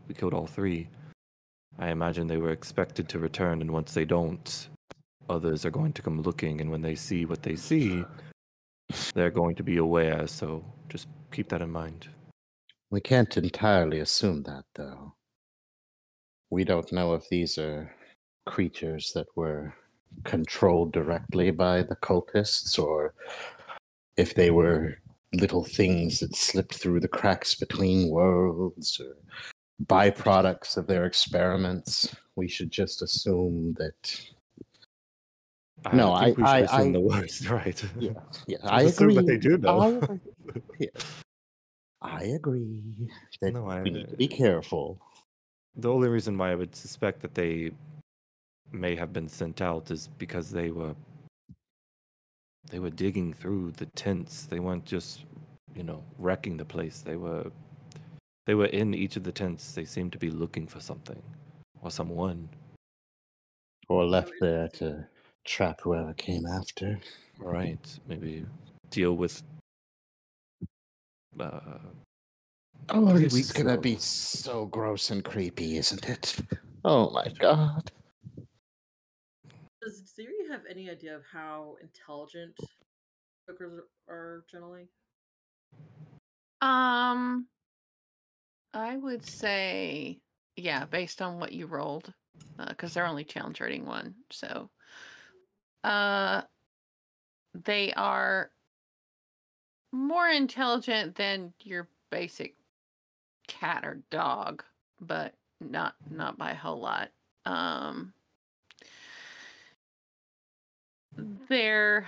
[0.09, 0.89] We killed all three.
[1.79, 4.69] I imagine they were expected to return, and once they don't,
[5.29, 8.05] others are going to come looking, and when they see what they see,
[9.15, 10.27] they're going to be aware.
[10.27, 12.09] So just keep that in mind.
[12.91, 15.15] We can't entirely assume that, though.
[16.51, 17.95] We don't know if these are
[18.47, 19.75] creatures that were
[20.25, 23.15] controlled directly by the cultists or
[24.17, 24.97] if they were
[25.33, 29.15] little things that slipped through the cracks between worlds or
[29.87, 32.15] byproducts of their experiments.
[32.35, 34.21] We should just assume that.
[35.93, 37.85] No, think we should I- assume I- the worst, right?
[37.99, 38.11] Yeah,
[38.49, 39.17] yeah I assume agree.
[39.17, 40.01] what they do know.
[40.03, 40.61] I agree.
[40.81, 40.89] Yeah.
[42.03, 42.83] I agree
[43.41, 44.99] that No, I- we need to be careful.
[45.77, 47.71] The only reason why I would suspect that they
[48.73, 50.95] may have been sent out is because they were
[52.71, 54.47] they were digging through the tents.
[54.47, 55.25] They weren't just,
[55.75, 57.01] you know, wrecking the place.
[57.01, 57.51] They were
[58.47, 59.73] they were in each of the tents.
[59.73, 61.23] They seemed to be looking for something
[61.83, 62.49] or someone.
[63.89, 65.07] Or left there to
[65.45, 67.01] trap whoever came after.
[67.39, 68.01] Right.
[68.07, 68.47] Maybe
[68.91, 69.43] deal with
[71.39, 71.79] uh
[72.89, 76.37] Oh, Three this is weeks gonna be so gross and creepy, isn't it?
[76.85, 77.91] Oh my god.
[79.83, 82.57] Does Ziri have any idea of how intelligent
[83.49, 84.89] jokers are generally?
[86.61, 87.47] Um,
[88.75, 90.21] I would say,
[90.57, 92.13] yeah, based on what you rolled,
[92.69, 94.15] because they're only challenge rating one.
[94.31, 94.69] So,
[95.85, 96.43] uh,
[97.65, 98.51] they are
[99.93, 102.55] more intelligent than your basic
[103.51, 104.63] cat or dog,
[105.01, 107.11] but not not by a whole lot.
[107.45, 108.13] Um,
[111.49, 112.07] their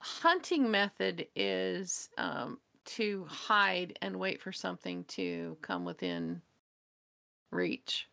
[0.00, 6.42] hunting method is um, to hide and wait for something to come within
[7.52, 8.08] reach.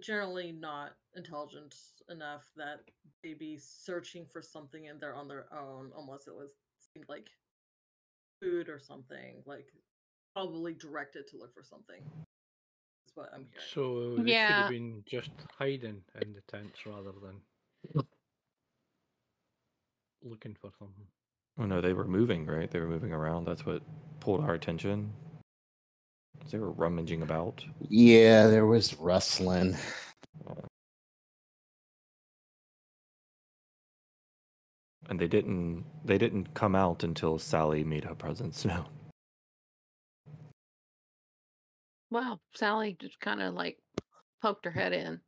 [0.00, 1.74] Generally not intelligent
[2.08, 2.80] enough that
[3.22, 6.50] they'd be searching for something and they're on their own unless it was
[6.92, 7.28] seemed like
[8.42, 9.66] food or something, like
[10.34, 12.00] probably directed to look for something.
[13.06, 13.66] Is what I'm hearing.
[13.72, 18.04] So uh, they could have been just hiding in the tents rather than
[20.22, 21.06] looking for something.
[21.58, 22.70] Oh no, they were moving, right?
[22.70, 23.44] They were moving around.
[23.44, 23.82] That's what
[24.20, 25.12] pulled our attention.
[26.50, 27.64] They were rummaging about.
[27.88, 29.76] Yeah, there was rustling.
[35.08, 38.86] And they didn't they didn't come out until Sally made her presence known.
[42.10, 43.78] Well, Sally just kind of like
[44.42, 45.20] poked her head in.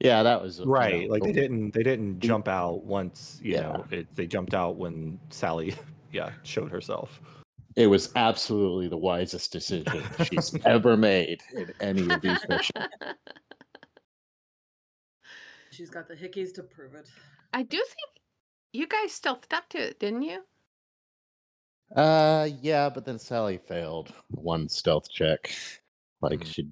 [0.00, 1.10] Yeah, that was you know, Right.
[1.10, 3.62] Like they didn't they didn't jump out once, you Yeah.
[3.62, 5.74] know, it, they jumped out when Sally
[6.12, 7.20] yeah, showed herself.
[7.78, 12.72] It was absolutely the wisest decision she's ever made in any of these missions.
[15.70, 17.08] She's got the hickeys to prove it.
[17.52, 18.24] I do think
[18.72, 20.40] you guys stealthed up to it, didn't you?
[21.94, 25.54] Uh, yeah, but then Sally failed one stealth check.
[26.20, 26.46] Like Mhm.
[26.52, 26.68] she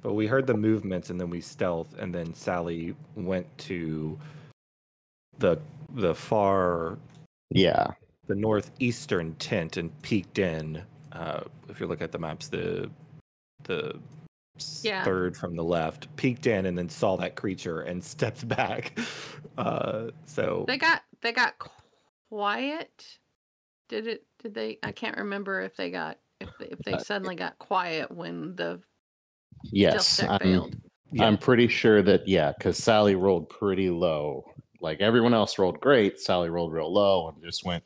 [0.00, 4.18] But we heard the movements and then we stealth and then Sally went to
[5.36, 5.58] the
[5.90, 6.98] the far
[7.50, 7.88] Yeah.
[8.26, 10.82] The northeastern tent and peeked in.
[11.12, 12.90] Uh, if you look at the maps, the
[13.64, 13.98] the
[14.82, 15.04] Yeah.
[15.04, 18.98] third from the left peeked in and then saw that creature and stepped back.
[19.58, 21.54] Uh, so They got they got
[22.30, 23.18] quiet.
[23.88, 24.26] Did it?
[24.42, 24.78] Did they?
[24.82, 28.54] I can't remember if they got if they, if they Uh, suddenly got quiet when
[28.56, 28.80] the
[29.70, 30.20] Yes.
[30.22, 30.74] I'm, failed.
[31.12, 34.44] yeah, I'm pretty sure that yeah, because Sally rolled pretty low.
[34.80, 36.18] Like everyone else rolled great.
[36.18, 37.84] Sally rolled real low and just went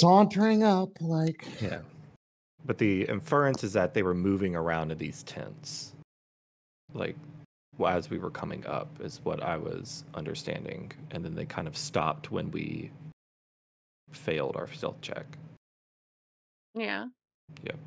[0.00, 1.80] sauntering up like yeah.
[2.64, 5.94] But the inference is that they were moving around in these tents,
[6.92, 7.16] like
[7.78, 11.68] well, as we were coming up, is what I was understanding, and then they kind
[11.68, 12.90] of stopped when we
[14.10, 15.26] failed our stealth check.
[16.74, 17.06] yeah.
[17.62, 17.78] Yep.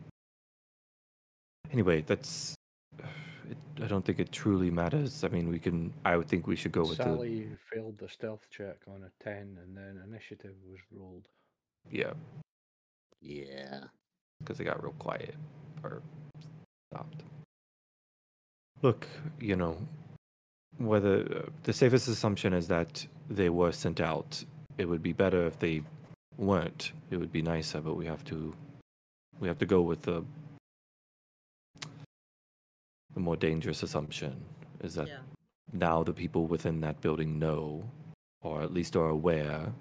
[1.72, 2.55] Anyway, that's.
[3.49, 5.26] It, I don't think it truly matters.
[5.26, 5.91] I mean, we can.
[6.05, 9.57] I would think we should go with Sally failed the stealth check on a 10
[9.62, 11.28] and then initiative was rolled.
[11.89, 11.97] The.
[11.97, 12.13] Yeah,
[13.21, 13.84] Yeah.
[14.39, 15.36] because it got real quiet
[15.84, 16.01] or
[16.91, 17.23] stopped.
[18.82, 19.07] Look,
[19.39, 19.77] you know,
[20.77, 24.43] whether uh, the safest assumption is that they were sent out.
[24.77, 25.84] It would be better if they
[26.38, 26.91] weren't.
[27.11, 28.53] It would be nicer, but we have to.
[29.39, 30.23] We have to go with the.
[33.13, 34.41] The more dangerous assumption
[34.82, 35.17] is that yeah.
[35.73, 37.84] now the people within that building know,
[38.41, 39.73] or at least are aware.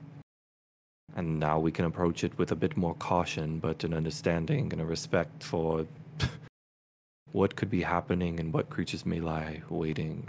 [1.16, 4.80] And now we can approach it with a bit more caution, but an understanding and
[4.80, 5.86] a respect for
[7.32, 10.28] what could be happening and what creatures may lie waiting.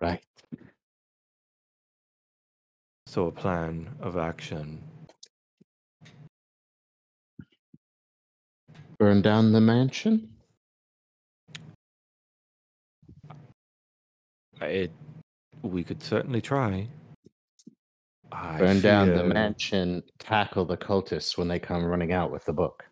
[0.00, 0.22] Right.
[3.06, 4.82] So, a plan of action.
[8.98, 10.39] Burn down the mansion?
[14.60, 14.92] It,
[15.62, 16.88] we could certainly try.
[18.32, 22.44] I Burn down the fear- mansion, tackle the cultists when they come running out with
[22.44, 22.84] the book.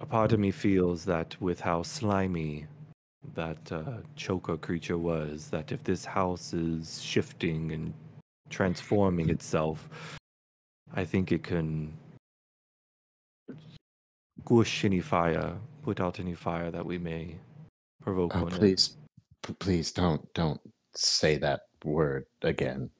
[0.00, 2.66] A part of me feels that with how slimy
[3.34, 3.82] that uh,
[4.16, 7.92] choker creature was, that if this house is shifting and
[8.48, 9.88] transforming itself,
[10.94, 11.92] I think it can
[14.44, 17.36] squish any fire, put out any fire that we may
[18.00, 18.52] provoke Oh, on it.
[18.54, 18.96] please,
[19.54, 20.60] please don't don't
[20.94, 22.90] say that word again.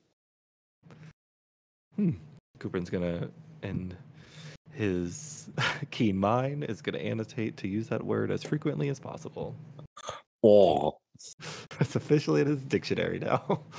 [1.96, 2.10] Hmm.
[2.58, 3.28] Cooper's gonna,
[3.62, 3.96] in
[4.72, 5.48] his
[5.90, 9.54] keen mind, is gonna annotate to use that word as frequently as possible.
[10.42, 10.98] Oh,
[11.80, 13.62] It's officially in his dictionary now.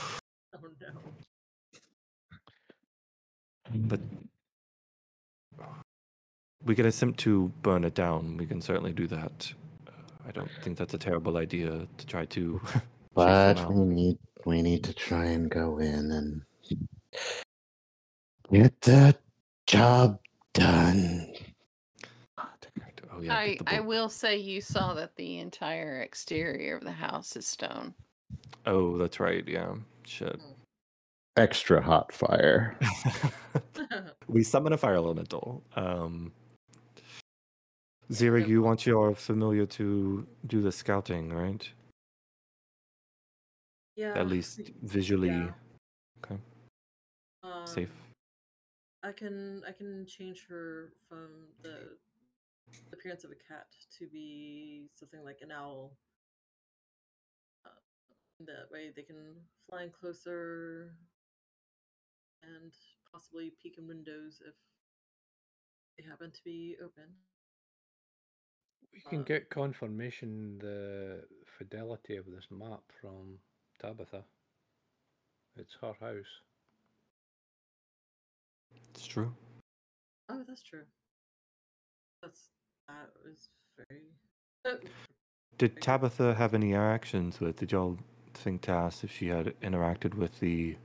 [3.72, 3.88] Oh no.
[3.88, 4.00] but
[6.66, 8.36] we can attempt to burn it down.
[8.38, 9.54] We can certainly do that.
[10.30, 12.62] I don't think that's a terrible idea to try to.
[13.16, 16.42] but we need we need to try and go in and
[18.52, 19.16] get the
[19.66, 20.20] job
[20.53, 21.34] done.
[23.12, 27.36] Oh yeah, I I will say you saw that the entire exterior of the house
[27.36, 27.95] is stone.
[28.68, 29.44] Oh, that's right.
[29.48, 29.74] Yeah,
[30.06, 30.40] shit.
[31.38, 32.78] Extra hot fire.
[34.28, 35.64] we summon a fire elemental.
[35.76, 36.32] Um,
[38.11, 41.69] Ziri, you want your familiar to do the scouting, right?
[43.99, 44.14] yeah.
[44.15, 45.52] At least visually yeah.
[46.23, 46.40] okay,
[47.44, 47.91] Um, safe.
[49.03, 51.98] I can I can change her from the
[52.94, 53.68] appearance of a cat
[53.98, 55.98] to be something like an owl.
[57.65, 57.81] Uh,
[58.48, 59.36] that way they can
[59.68, 60.95] fly in closer
[62.41, 62.72] and
[63.11, 64.56] possibly peek in windows if
[65.98, 67.11] they happen to be open.
[68.93, 73.39] We can Uh, get confirmation the fidelity of this map from
[73.80, 74.23] Tabitha.
[75.56, 76.41] It's her house.
[78.91, 79.35] It's true.
[80.30, 80.85] Oh, that's true.
[82.22, 82.51] That's
[82.88, 84.03] that was very.
[84.65, 84.77] Uh,
[85.57, 87.57] Did Tabitha have any interactions with?
[87.57, 87.97] Did y'all
[88.34, 90.77] think to ask if she had interacted with the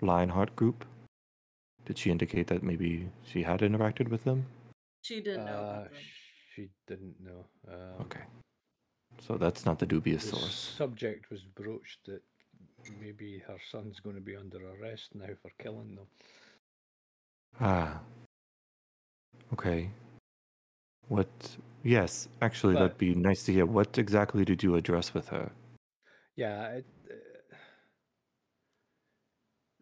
[0.00, 0.84] Lionheart group?
[1.84, 4.46] Did she indicate that maybe she had interacted with them?
[5.02, 6.02] she didn't know Uh, about them.
[6.60, 7.44] She didn't know.
[7.68, 8.20] Um, Okay.
[9.20, 10.54] So that's not the dubious The source.
[10.54, 12.22] subject was broached that
[13.00, 16.06] maybe her son's going to be under arrest now for killing them.
[17.60, 18.00] Ah.
[19.52, 19.90] Okay.
[21.08, 21.28] What?
[21.82, 23.66] Yes, actually, But- that'd be nice to hear.
[23.66, 25.50] What exactly did you address with her?
[26.36, 27.54] Yeah, it, uh,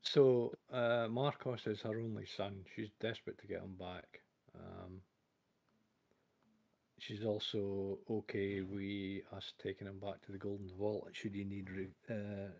[0.03, 2.65] So uh, Marcus is her only son.
[2.75, 4.23] She's desperate to get him back.
[4.55, 5.03] Um,
[6.99, 8.61] she's also okay.
[8.62, 11.09] We us taking him back to the Golden Vault.
[11.12, 12.51] Should he need re- uh,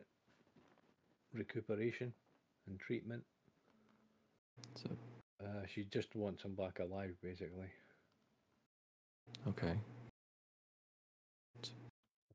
[1.33, 2.13] recuperation
[2.67, 3.25] and treatment?
[4.77, 4.89] So,
[5.41, 7.71] Uh, she just wants him back alive, basically.
[9.49, 9.79] okay.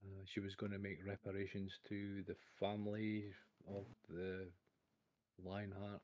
[0.04, 3.26] Uh, she was going to make reparations to the family
[3.68, 4.48] of the
[5.44, 6.02] Lionheart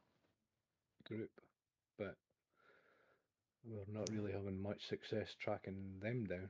[1.06, 1.32] group,
[1.98, 2.16] but
[3.66, 6.50] we're not really having much success tracking them down.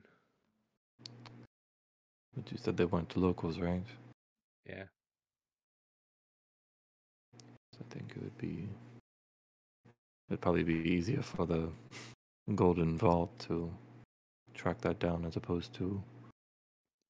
[2.34, 3.84] But you said they went to locals, right?
[4.66, 4.84] Yeah.
[7.72, 8.68] So I think it would be.
[10.28, 11.68] It'd probably be easier for the
[12.54, 13.72] Golden Vault to
[14.54, 16.02] track that down as opposed to.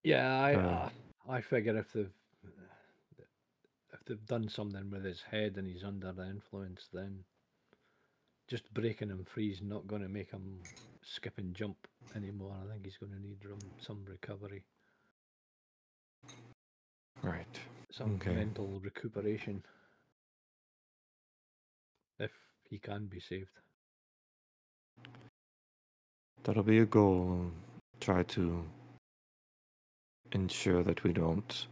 [0.03, 0.91] Yeah, I Uh,
[1.29, 2.13] I figure if they've
[3.93, 7.25] if they've done something with his head and he's under the influence, then
[8.51, 10.59] just breaking him free is not going to make him
[11.03, 11.77] skip and jump
[12.17, 12.57] anymore.
[12.65, 13.39] I think he's going to need
[13.81, 14.65] some recovery,
[17.23, 17.61] Right.
[17.93, 18.35] some Okay.
[18.35, 19.63] mental recuperation,
[22.19, 22.33] if
[22.69, 23.51] he can be saved.
[26.43, 27.53] That'll be a goal.
[28.01, 28.65] Try to
[30.33, 31.67] ensure that we don't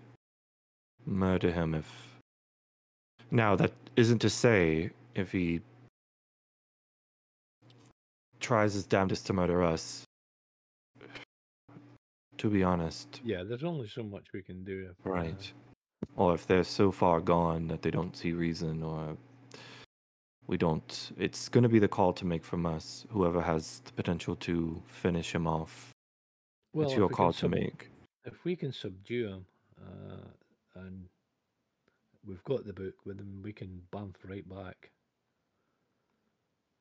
[1.06, 2.20] murder him if.
[3.30, 5.60] Now, that isn't to say if he
[8.40, 10.05] tries his damnedest to murder us.
[12.39, 14.90] To be honest, Yeah, there's only so much we can do.
[14.90, 15.52] if, uh, right.
[16.16, 19.16] Or if they're so far gone that they don't see reason, or
[20.47, 21.12] we don't.
[21.19, 24.81] It's going to be the call to make from us, whoever has the potential to
[24.86, 25.90] finish him off.
[26.73, 27.90] well, it's your call to sub- make.
[28.24, 29.47] if we can subdue him,
[29.81, 31.06] uh, and
[32.24, 34.90] we've got the book with him, we can bamf right back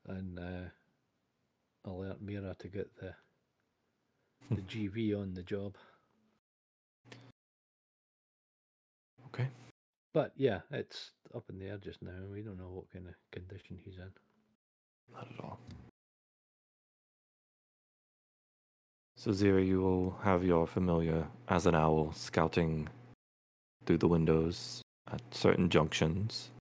[0.07, 0.69] and uh,
[1.88, 3.14] alert Mira to get the
[4.51, 5.76] the GV on the job.
[9.27, 9.47] Okay.
[10.14, 12.11] But yeah, it's up in the air just now.
[12.11, 14.09] and We don't know what kind of condition he's in.
[15.14, 15.59] Not at all.
[19.18, 22.88] So, Ziri, you will have your familiar as an owl scouting
[23.85, 24.81] through the windows
[25.11, 26.51] at certain junctions.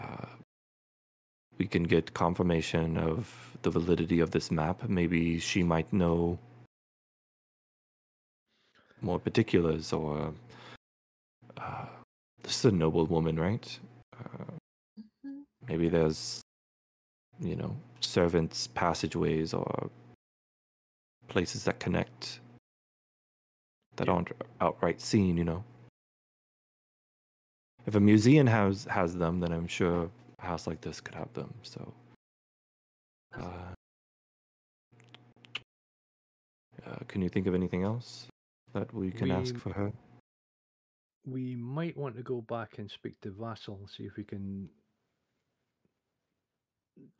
[0.00, 0.24] Uh,
[1.58, 4.88] we can get confirmation of the validity of this map.
[4.88, 6.38] Maybe she might know
[9.00, 10.32] more particulars, or
[11.56, 11.86] uh,
[12.42, 13.78] this is a noble woman, right?
[14.18, 14.52] Uh,
[15.24, 15.44] Mhm.
[15.68, 16.40] maybe there's
[17.40, 19.90] you know servants passageways or
[21.28, 22.40] places that connect
[23.96, 24.14] that Yeah.
[24.14, 24.30] aren't
[24.60, 25.62] outright seen you know
[27.86, 30.10] if a museum has has them then i'm sure
[30.40, 31.94] a house like this could have them so
[33.38, 33.74] uh,
[36.86, 38.28] uh, can you think of anything else
[38.74, 39.92] that we can ask for her
[41.26, 44.68] We might want to go back and speak to Vassal, and see if we can.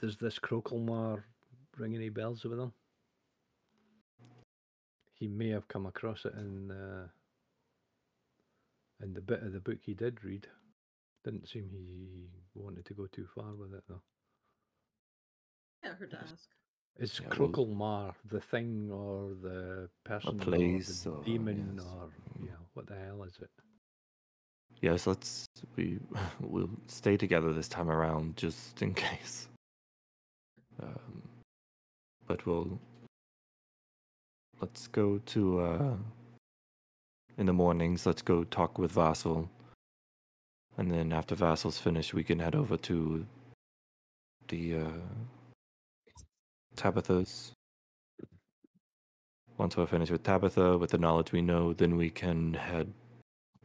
[0.01, 1.23] Does this Crokelmar
[1.77, 2.73] ring any bells with him?
[5.15, 7.09] He may have come across it in uh,
[9.03, 10.47] in the bit of the book he did read.
[11.28, 14.00] Didn't seem he wanted to go too far with it though.
[15.84, 16.48] Yeah, her to ask.
[16.98, 21.84] Is Yeah, well- the thing or the person place or or- demon yes.
[21.86, 22.09] or
[22.42, 23.50] yeah, what the hell is it?
[24.80, 25.46] yes let's
[25.76, 25.98] we
[26.40, 29.48] we'll stay together this time around just in case
[30.82, 31.22] um,
[32.26, 32.78] but we'll
[34.60, 35.96] let's go to uh
[37.38, 39.50] in the mornings let's go talk with vassal
[40.78, 43.26] and then after vassal's finished we can head over to
[44.48, 44.90] the uh
[46.76, 47.52] tabitha's
[49.59, 52.92] once we're finished with tabitha with the knowledge we know then we can head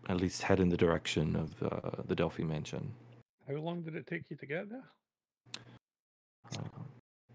[0.10, 2.92] at least head in the direction of uh, the delphi mansion
[3.48, 4.84] How long did it take you to get there?
[6.58, 6.80] uh,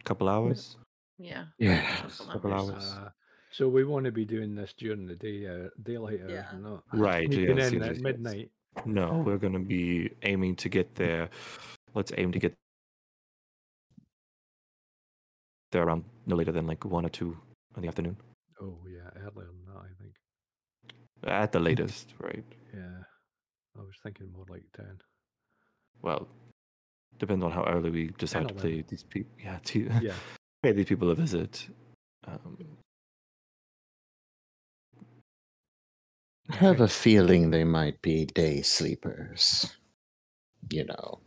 [0.04, 0.76] couple hours
[1.18, 1.44] Yeah.
[1.58, 1.96] Yeah.
[2.02, 2.70] couple couple hours.
[2.74, 3.10] hours Uh,
[3.50, 6.58] so we want to be doing this during the day, uh, daylight hours, Yeah.
[6.60, 8.02] not right sneaking yes, in yes, at yes.
[8.02, 8.50] midnight.
[8.84, 11.30] No, we're going to be aiming to get there.
[11.94, 12.54] Let's aim to get
[15.72, 17.36] there around no later than like one or two
[17.76, 18.16] in the afternoon.
[18.60, 20.14] Oh yeah, earlier than that, I think.
[21.24, 22.44] At the latest, right?
[22.74, 23.02] Yeah,
[23.76, 24.98] I was thinking more like ten.
[26.02, 26.28] Well,
[27.18, 28.70] depends on how early we decide to 11.
[28.70, 29.32] pay these people.
[29.42, 30.14] Yeah, to Yeah,
[30.62, 31.66] pay these people a visit.
[32.26, 32.77] Um,
[36.50, 39.76] I have a feeling they might be day sleepers.
[40.70, 41.20] you know.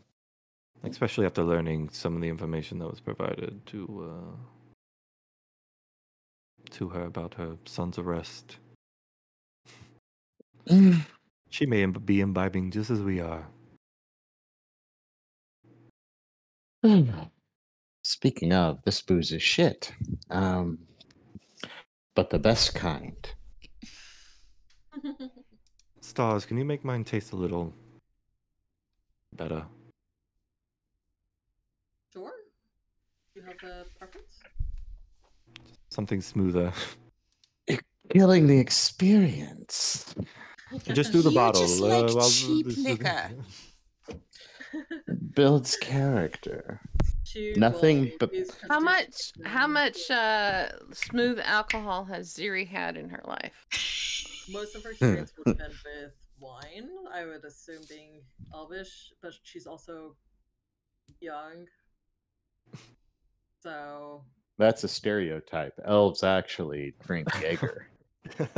[0.84, 4.35] Especially after learning some of the information that was provided to uh,
[6.72, 8.57] to her about her son's arrest.
[11.49, 13.45] She may be imbibing just as we are.
[18.03, 19.91] Speaking of, this booze is shit.
[20.30, 20.80] Um,
[22.15, 23.18] but the best kind.
[26.01, 27.73] Stars, can you make mine taste a little
[29.34, 29.65] better?
[32.13, 32.31] sure.
[33.35, 34.39] You have a preference?
[35.89, 36.73] Something smoother.
[38.13, 40.13] Killing the experience.
[40.93, 41.61] Just do the You bottle.
[41.61, 43.30] just uh, like while cheap liquor.
[45.35, 46.81] Builds character.
[47.31, 48.31] She Nothing but-
[48.69, 49.31] How much?
[49.45, 54.47] How much uh, smooth alcohol has Ziri had in her life?
[54.51, 55.69] Most of her experience would have been
[56.03, 56.89] with wine.
[57.13, 58.21] I would assume being
[58.53, 60.15] elvish, but she's also
[61.21, 61.67] young.
[63.63, 64.25] So
[64.57, 65.79] That's a stereotype.
[65.85, 67.87] Elves actually drink Jaeger.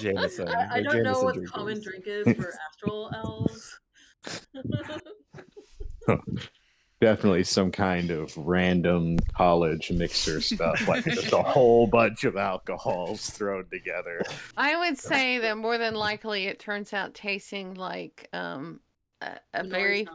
[0.00, 0.48] Jameson.
[0.48, 3.78] I, I don't know what the common drink is for astral elves.
[7.02, 13.28] Definitely some kind of random college mixer stuff, like just a whole bunch of alcohols
[13.28, 14.22] thrown together.
[14.56, 18.78] I would say that more than likely it turns out tasting like um,
[19.20, 20.06] a, a very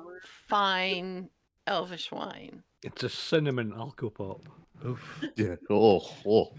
[0.47, 1.29] fine
[1.67, 2.63] elvish wine.
[2.83, 4.43] It's a cinnamon alcopop.
[4.85, 5.25] Oof.
[5.35, 5.55] Yeah.
[5.69, 6.53] Oh, oh.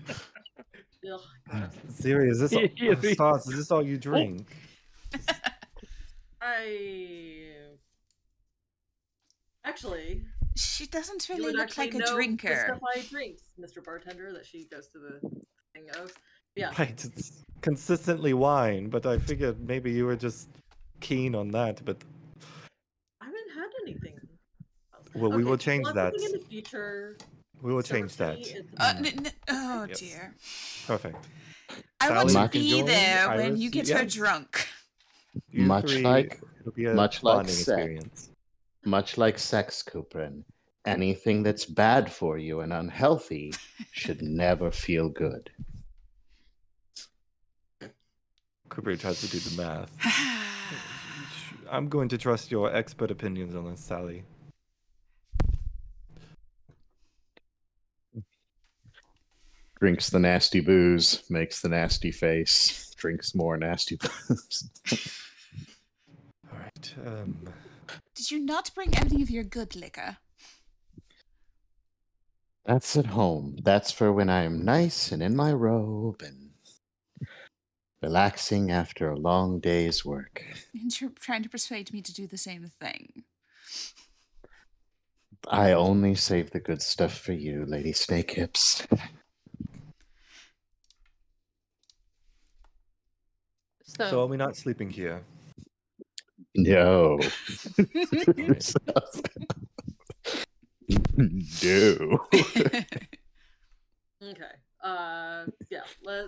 [1.11, 2.05] Ugh, gross.
[2.05, 4.47] Is this all, Stars, is this all you drink?
[6.43, 7.58] I
[9.69, 10.23] actually
[10.57, 12.65] She doesn't really look like a drinker.
[12.67, 13.85] stuff I drink, Mr.
[13.85, 15.21] Bartender, that she goes to the
[15.75, 16.13] thing of.
[16.57, 20.49] Yeah, Right, it's consistently wine, but I figured maybe you were just
[21.01, 21.99] keen on that, but
[23.21, 24.15] I haven't had anything.
[24.95, 25.07] else.
[25.15, 26.15] Well, we will change well, that.
[26.15, 27.17] in the future.
[27.63, 28.39] we will change that.
[28.79, 30.01] Uh, n- n- oh Yes.
[30.01, 30.35] dear.
[30.87, 31.29] Perfect.
[32.01, 34.67] I want to be join, there when you get her drunk.
[35.51, 37.69] You Much three, like- it'll be a much like bonding sex.
[37.69, 38.31] experience.
[38.89, 40.45] Much like sex, Cooperin,
[40.87, 43.53] anything that's bad for you and unhealthy
[43.91, 45.51] should never feel good.
[48.71, 49.93] Cooper tries to do the math.
[51.71, 54.25] I'm going to trust your expert opinions on this, Sally.
[59.79, 64.71] Drinks the nasty booze, makes the nasty face, drinks more nasty booze.
[66.51, 66.95] All right.
[67.07, 67.37] Um,
[68.15, 70.19] Did you not bring any of your good liquor?
[72.65, 73.57] That's at home.
[73.63, 76.51] That's for when I'm nice and in my robe and
[78.03, 80.45] relaxing after a long day's work.
[80.75, 83.25] And you're trying to persuade me to do the same thing.
[85.49, 88.87] I only save the good stuff for you, Lady Snakehips.
[93.85, 95.25] So, so are we not sleeping here?
[96.55, 97.19] No.
[101.63, 102.19] no.
[104.21, 104.45] Okay.
[104.83, 105.83] Uh, yeah.
[106.03, 106.27] Let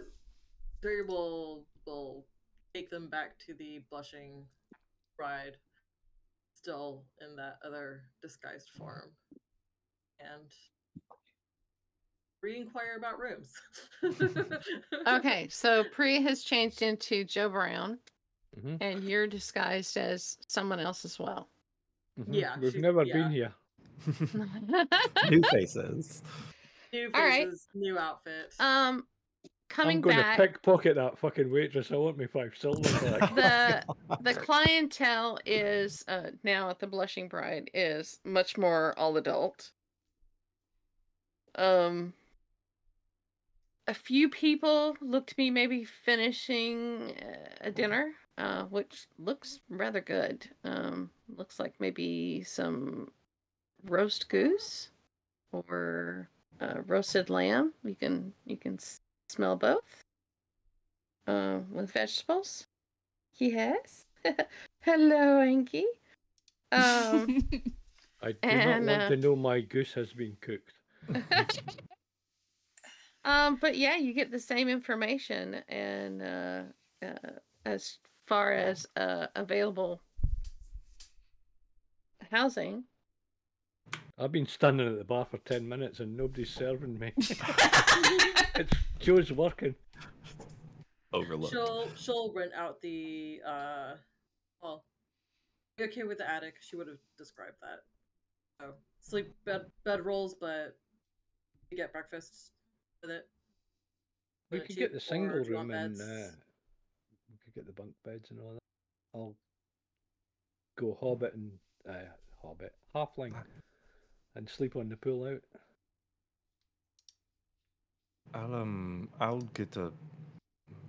[0.81, 2.25] Jerry will will
[2.73, 4.47] take them back to the blushing
[5.19, 5.57] bride,
[6.55, 9.11] still in that other disguised form,
[10.21, 10.53] and
[12.43, 13.53] re-inquire about rooms.
[15.09, 17.99] okay, so Pri has changed into Joe Brown,
[18.59, 18.79] Mhm.
[18.81, 21.49] and you're disguised as someone else as well.
[22.19, 22.27] Mhm.
[22.35, 23.13] Yeah, We've she's- never yeah.
[23.15, 23.55] been here.
[25.31, 26.23] New faces.
[26.93, 27.49] New All right.
[27.75, 28.55] new outfit.
[28.59, 29.07] um,
[29.69, 31.93] coming I'm going back, to pickpocket that fucking waitress.
[31.93, 32.81] I want me five silver
[33.19, 33.35] back.
[33.37, 39.71] the the clientele is uh, now at the Blushing Bride is much more all adult.
[41.55, 42.15] Um,
[43.87, 50.01] a few people look to be maybe finishing uh, a dinner, uh, which looks rather
[50.01, 50.49] good.
[50.65, 53.11] Um, looks like maybe some
[53.85, 54.89] roast goose
[55.53, 56.29] or
[56.61, 57.75] uh, roasted lamb.
[57.85, 58.79] You can you can
[59.29, 60.03] smell both.
[61.27, 62.65] Uh, with vegetables.
[63.37, 64.07] Yes.
[64.81, 65.85] Hello, Anki.
[66.73, 67.47] Um,
[68.23, 70.73] I do and, not want uh, to know my goose has been cooked.
[73.25, 76.63] um, but yeah, you get the same information, and uh,
[77.03, 77.31] uh,
[77.65, 77.99] as
[78.31, 80.01] far as uh, available
[82.31, 82.85] housing,
[84.17, 87.13] I've been standing at the bar for 10 minutes and nobody's serving me.
[87.17, 89.75] it's Joe's working.
[91.13, 91.53] Overlooked.
[91.53, 93.95] she'll she'll rent out the uh
[94.63, 94.85] well
[95.81, 97.81] okay with the attic, she would have described that.
[98.61, 100.77] So sleep bed bed rolls, but
[101.69, 102.53] you get breakfast
[103.03, 103.27] with it.
[104.53, 106.50] We could cheap get the single room bunk and uh, we could
[107.61, 109.19] get the bunk beds and all that.
[109.19, 109.35] I'll
[110.79, 111.51] go Hobbit and
[111.89, 112.09] uh,
[112.43, 113.35] Hobbit Halfling
[114.35, 115.43] and sleep on the pool out.
[118.33, 119.93] I'll um I'll get a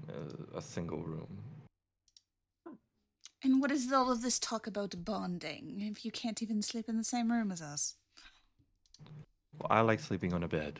[0.07, 1.39] a, a single room.
[3.43, 6.97] And what is all of this talk about bonding if you can't even sleep in
[6.97, 7.95] the same room as us?
[9.59, 10.79] Well, I like sleeping on a bed.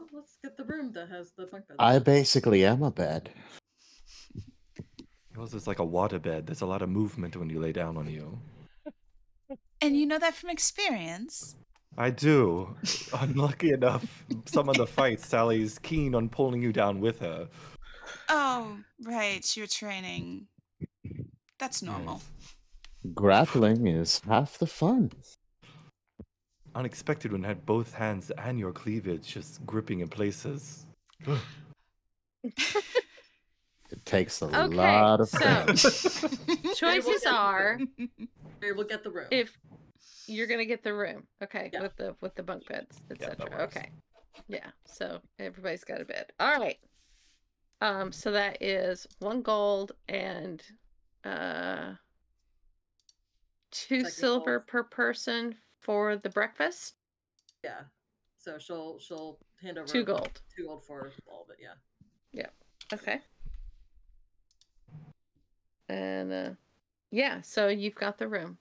[0.00, 1.76] Oh, let's get the room that has the bunk beds.
[1.78, 3.30] I basically am a bed.
[5.40, 6.46] Yours is like a water bed.
[6.46, 8.38] There's a lot of movement when you lay down on you.
[9.80, 11.56] And you know that from experience?
[11.96, 12.76] I do.
[13.14, 17.48] Unlucky enough, some of the fights, Sally's keen on pulling you down with her.
[18.28, 20.46] Oh, right, you're training.
[21.58, 22.20] That's normal.
[23.14, 25.10] Grappling is half the fun.
[26.74, 30.84] Unexpected when I had both hands and your cleavage just gripping in places.
[33.90, 35.66] It takes a Okay, lot of so-
[36.76, 37.78] Choices are
[38.60, 39.26] Here, we'll get the room.
[39.30, 39.56] if
[40.26, 41.82] you're gonna get the room, okay, Yeah.
[41.82, 43.48] with the with the bunk beds, etc.
[43.50, 43.76] works.
[43.76, 43.90] okay,
[44.48, 44.70] yeah.
[44.86, 46.26] So everybody's got a bed.
[46.38, 46.78] All right.
[47.80, 48.12] Um.
[48.12, 50.62] So that is one gold and
[51.24, 51.94] uh
[53.72, 54.66] two Second silver gold.
[54.68, 56.94] per person for the breakfast.
[57.64, 57.80] yeah.
[58.38, 60.40] So she'll she'll hand over Two gold.
[60.56, 61.56] two gold for all of it.
[61.60, 61.74] Yeah.
[62.32, 62.46] Yeah.
[62.96, 63.20] Okay.
[65.90, 66.50] And uh
[67.10, 68.58] yeah, so you've got the room.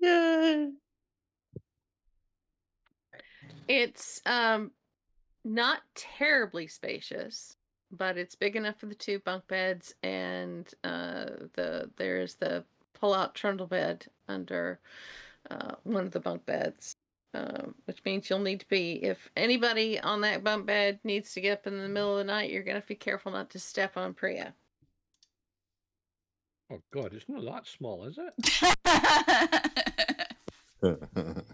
[0.00, 0.70] Yay!
[3.68, 4.70] It's um
[5.44, 7.56] not terribly spacious,
[7.92, 12.64] but it's big enough for the two bunk beds and uh the there's the
[12.94, 14.80] pull-out trundle bed under
[15.50, 16.96] uh one of the bunk beds.
[17.34, 21.40] Um, which means you'll need to be if anybody on that bunk bed needs to
[21.40, 23.50] get up in the middle of the night, you're gonna have to be careful not
[23.50, 24.54] to step on Priya.
[26.72, 28.34] Oh god, it's not that small, is it?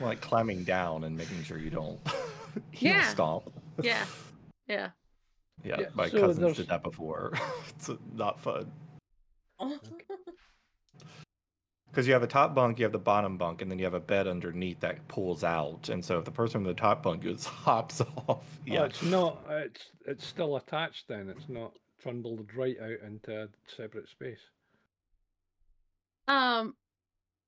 [0.00, 2.00] Like climbing down and making sure you don't
[2.72, 3.08] heel Yeah.
[3.08, 3.44] stomp.
[3.82, 4.04] Yeah.
[4.66, 4.90] Yeah.
[5.62, 7.32] Yeah, Yeah, my so cousins there's- did that before.
[7.68, 8.70] it's not fun.
[11.86, 13.94] Because you have a top bunk, you have the bottom bunk, and then you have
[13.94, 15.88] a bed underneath that pulls out.
[15.90, 19.02] And so if the person in the top bunk just hops off, Oh, yeah, it's
[19.04, 19.44] not.
[19.48, 21.04] It's it's still attached.
[21.08, 21.72] Then it's not
[22.04, 24.38] trundled right out into a separate space.
[26.28, 26.74] Um,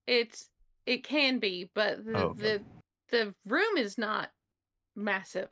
[0.06, 0.50] it's
[0.86, 2.42] it can be, but the Oh, okay.
[2.42, 2.62] the
[3.10, 4.30] the room is not
[4.94, 5.50] massive.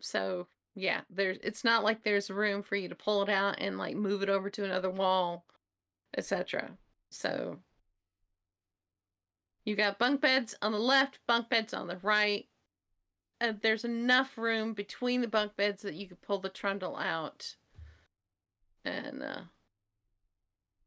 [0.00, 3.78] So yeah, there's it's not like there's room for you to pull it out and
[3.78, 5.44] like move it over to another wall,
[6.16, 6.70] etc.
[7.10, 7.58] So
[9.64, 12.46] you got bunk beds on the left, bunk beds on the right.
[13.40, 17.56] Uh, there's enough room between the bunk beds that you could pull the trundle out
[18.84, 19.40] and uh,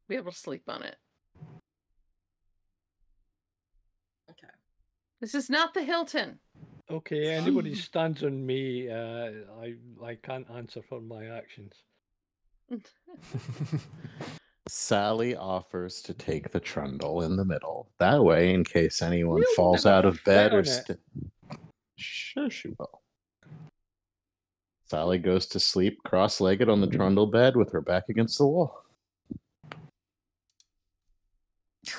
[0.08, 0.96] be able to sleep on it.
[4.30, 4.54] okay.
[5.22, 6.40] This is not the Hilton.
[6.92, 11.74] Okay, anybody stands on me, uh, I I can't answer for my actions.
[14.68, 17.92] Sally offers to take the trundle in the middle.
[18.00, 21.00] That way, in case anyone You'll falls out of bed or st-
[21.98, 23.03] sure she will.
[24.86, 28.84] Sally goes to sleep cross-legged on the trundle bed with her back against the wall.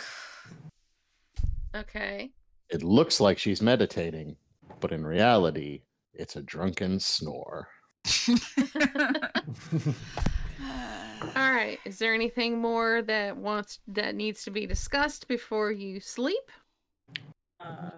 [1.77, 2.31] Okay.
[2.71, 4.37] It looks like she's meditating,
[4.79, 5.83] but in reality,
[6.13, 7.67] it's a drunken snore.
[11.37, 11.79] All right.
[11.85, 16.51] Is there anything more that wants that needs to be discussed before you sleep?
[17.61, 17.91] Uh,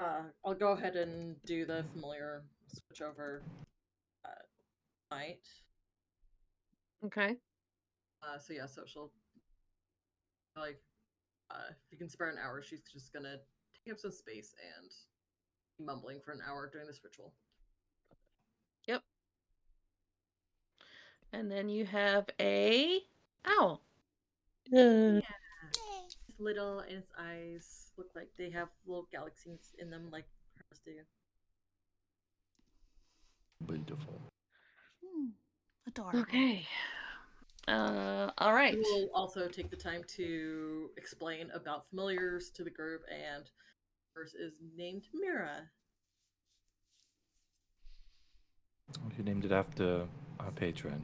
[0.00, 2.42] uh, I'll go ahead and do the familiar
[2.72, 3.42] switch over
[4.24, 5.46] uh, night.
[7.04, 7.36] Okay.
[8.22, 9.10] Uh, so yeah, so she'll
[10.56, 10.80] like
[11.50, 13.36] uh, if you can spare an hour, she's just gonna
[13.84, 14.90] take up some space and
[15.78, 17.32] be mumbling for an hour during this ritual.
[18.86, 19.02] Yep.
[21.32, 23.00] And then you have a
[23.46, 23.82] owl.
[24.70, 30.26] It's little and its eyes look like they have little galaxies in them, like
[30.56, 30.92] hers do.
[33.66, 34.20] Beautiful.
[35.04, 35.28] Hmm,
[35.86, 36.20] Adorable.
[36.20, 36.66] Okay.
[37.68, 38.74] Uh all right.
[38.74, 43.44] We will also take the time to explain about familiars to the group, and
[44.14, 45.68] hers is named Mira.
[49.16, 50.06] You named it after
[50.40, 51.00] our patron,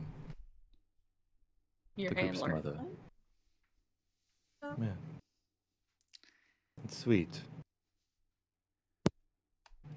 [1.97, 2.57] Your the group's handler.
[2.57, 2.81] mother.
[4.83, 4.89] Yeah.
[6.85, 7.41] It's sweet.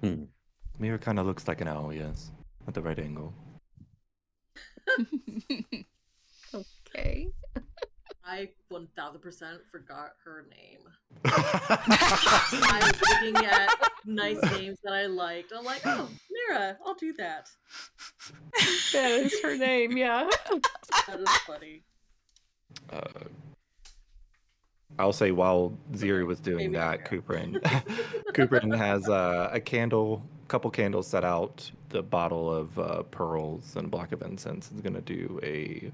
[0.00, 0.24] Hmm.
[0.78, 2.30] Mira kind of looks like an owl, yes,
[2.66, 3.34] at the right angle.
[6.94, 7.28] Okay.
[8.24, 10.80] I 1000% forgot her name.
[11.24, 13.70] I was looking at
[14.04, 15.52] nice names that I liked.
[15.56, 17.48] I'm like, oh, Mira, I'll do that.
[18.92, 20.28] That is her name, yeah.
[21.08, 21.82] That is funny.
[22.90, 23.00] uh,
[24.98, 27.16] I'll say while Ziri was doing Maybe that, go.
[27.16, 27.60] Cooperin,
[28.34, 30.22] Cooperin has uh, a candle,
[30.52, 34.70] couple candles set out, the bottle of uh, pearls and a block of incense.
[34.70, 35.90] Is gonna do a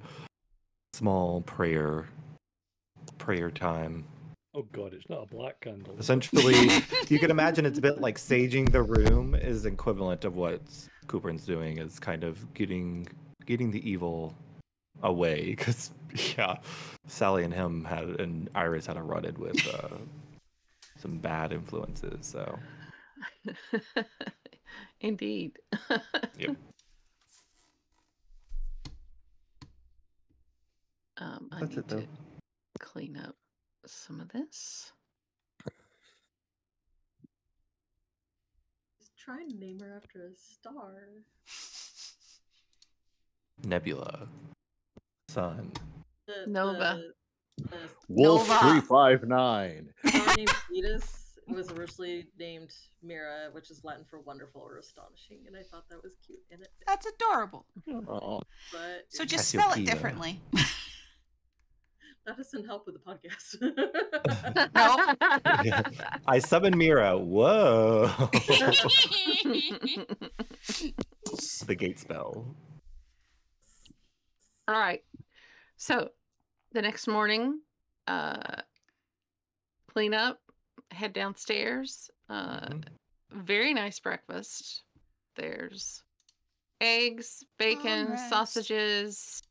[0.95, 2.09] small prayer,
[3.19, 4.05] prayer time.
[4.57, 5.95] Oh god, it's not a black candle.
[6.01, 6.57] Essentially,
[7.09, 10.61] you can imagine it's a bit like saging the room is equivalent of what
[11.07, 13.07] Cooperin's doing is kind of getting
[13.47, 14.35] getting the evil
[15.05, 15.93] away because
[16.37, 16.57] yeah,
[17.07, 19.99] Sally and him had and Iris had a run-in with uh,
[20.99, 22.27] some bad influences.
[22.27, 22.59] So
[25.01, 25.59] Indeed.
[26.39, 26.57] Yep.
[31.19, 32.01] Um, I That's need it, though.
[32.01, 32.07] to
[32.79, 33.35] clean up
[33.87, 34.93] some of this.
[39.01, 40.95] Just try and name her after a star.
[43.65, 44.29] Nebula,
[45.29, 45.73] Sun.
[46.27, 47.03] The, Nova.
[47.57, 47.77] The, the
[48.09, 48.61] Wolf Nova.
[48.71, 49.89] three five nine.
[50.07, 51.18] star named Thetis
[51.49, 52.71] was originally named
[53.03, 56.41] Mira, which is Latin for wonderful or astonishing, and I thought that was cute.
[56.51, 57.67] And it, That's adorable.
[57.87, 60.41] But So just spell it differently.
[62.27, 63.57] that doesn't help with the podcast.
[64.75, 65.15] No.
[66.27, 67.17] I summon Mira.
[67.19, 68.11] Whoa!
[71.67, 72.55] the gate spell.
[74.67, 75.03] All right.
[75.77, 76.11] So
[76.73, 77.61] the next morning,
[78.07, 78.63] uh,
[79.91, 80.41] clean up,
[80.91, 82.11] head downstairs.
[82.29, 82.85] Uh, Mhm.
[83.31, 84.85] Very nice breakfast.
[85.35, 86.03] There's
[86.81, 88.29] eggs, bacon, rest.
[88.31, 89.43] sausages,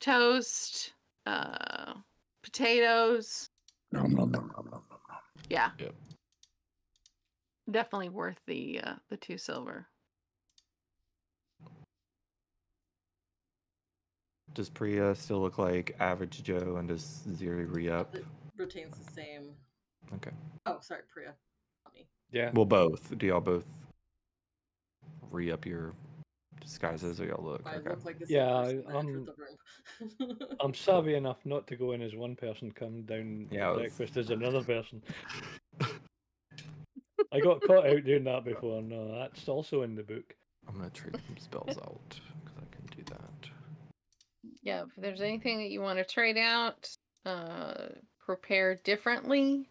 [0.00, 0.92] toast,
[1.26, 1.94] uh,
[2.42, 3.50] potatoes.
[3.90, 5.18] nom, nom, nom, nom, nom, nom, nom.
[5.50, 5.72] Yeah.
[5.78, 5.94] Yep.
[7.70, 9.88] Definitely worth the uh, the two silver.
[14.54, 18.14] Does Priya still look like average Joe, and does Ziri re-up?
[18.14, 18.24] it
[18.56, 19.54] retains the same.
[20.16, 20.30] Okay.
[20.66, 21.34] Oh, sorry, Priya.
[21.84, 22.06] Not me.
[22.30, 22.50] Yeah.
[22.54, 23.16] Well, both.
[23.18, 23.66] Do y'all both
[25.30, 25.92] re-up your
[26.60, 27.62] disguises, or y'all look?
[27.66, 27.90] I Okay.
[27.90, 28.30] look like this.
[28.30, 29.28] Yeah, I- entered I'm-
[30.00, 30.56] the.
[30.60, 33.72] I'm savvy enough not to go in as one person, come down Yeah, I to
[33.72, 35.02] was- breakfast as another person.
[37.32, 38.80] I got caught out doing that before.
[38.80, 40.34] No, that's also in the book.
[40.66, 43.50] I'm gonna trade some spells out because I can do that.
[44.62, 46.88] Yeah, if there's anything that you want to trade out,
[47.26, 47.88] uh,
[48.24, 49.68] prepare differently.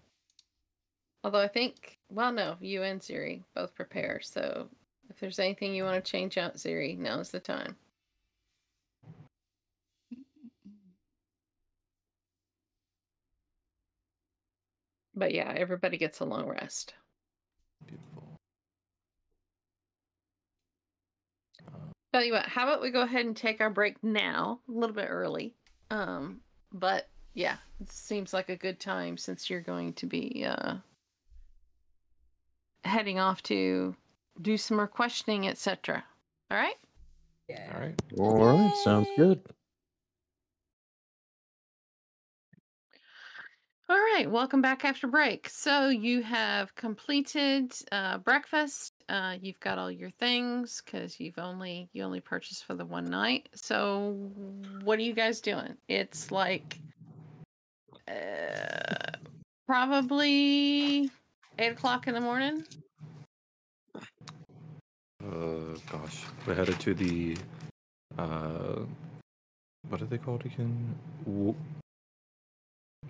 [1.24, 4.22] Although I think, well, no, you and Ziri both prepare.
[4.22, 4.70] So
[5.10, 7.76] if there's anything you want to change out, Ziri, now's the time.
[15.16, 16.94] But yeah, everybody gets a long rest.
[17.86, 18.38] Beautiful.
[22.14, 24.96] Tell you what, how about we go ahead and take our break now, a little
[24.96, 25.56] bit early.
[25.90, 26.42] Um,
[26.72, 30.76] but yeah, it seems like a good time since you're going to be uh
[32.88, 33.96] heading off to
[34.42, 36.04] do some more questioning, etc.
[36.50, 36.76] All right?
[37.48, 37.72] yeah.
[37.74, 38.02] All right.
[38.18, 39.42] All right, sounds good.
[43.90, 45.48] All right, welcome back after break.
[45.48, 48.92] So you have completed uh, breakfast.
[49.08, 53.06] Uh, you've got all your things because you've only you only purchased for the one
[53.06, 53.48] night.
[53.56, 54.30] So
[54.84, 55.78] what are you guys doing?
[55.88, 56.80] It's like
[58.10, 59.12] uh,
[59.66, 61.10] probably
[61.60, 62.64] eight o'clock in the morning.
[65.24, 67.38] Uh, gosh, we're headed to the
[68.18, 68.80] uh,
[69.90, 70.96] what are they called again?
[71.26, 71.56] W-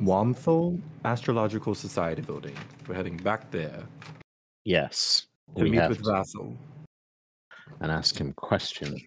[0.01, 2.55] Wamthal Astrological Society building.
[2.87, 3.83] We're heading back there
[4.65, 6.55] Yes, to we meet have with to, Vassal
[7.81, 9.01] and ask him questions.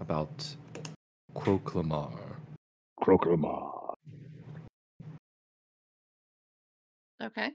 [0.00, 0.56] about
[1.34, 2.12] Croclamar.
[3.02, 3.94] Crocomar.
[7.22, 7.50] Okay.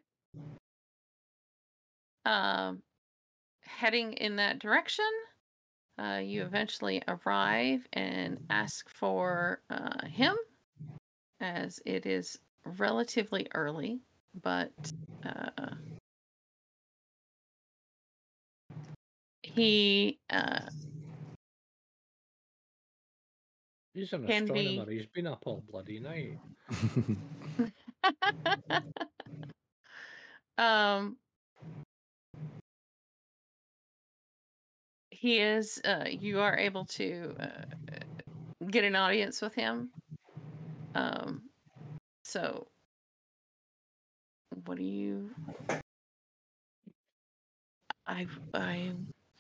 [2.26, 2.82] Um,
[3.62, 5.06] heading in that direction,
[5.98, 10.36] uh, you eventually arrive and ask for uh, him,
[11.40, 14.00] as it is relatively early,
[14.44, 14.72] but
[15.26, 15.70] uh,
[19.44, 20.60] he uh,
[23.94, 24.92] He's an Can be- astronomer.
[24.92, 26.38] He's been up all bloody night.
[30.58, 31.18] um
[35.12, 37.66] he is uh you are able to uh,
[38.70, 39.90] get an audience with him.
[40.96, 41.44] Um
[42.24, 42.68] so
[44.66, 45.30] what do you
[48.08, 48.92] i i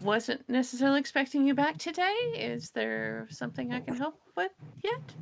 [0.02, 2.15] wasn't necessarily expecting you back today.
[2.35, 4.52] Is there something i can help with
[4.84, 5.15] yet?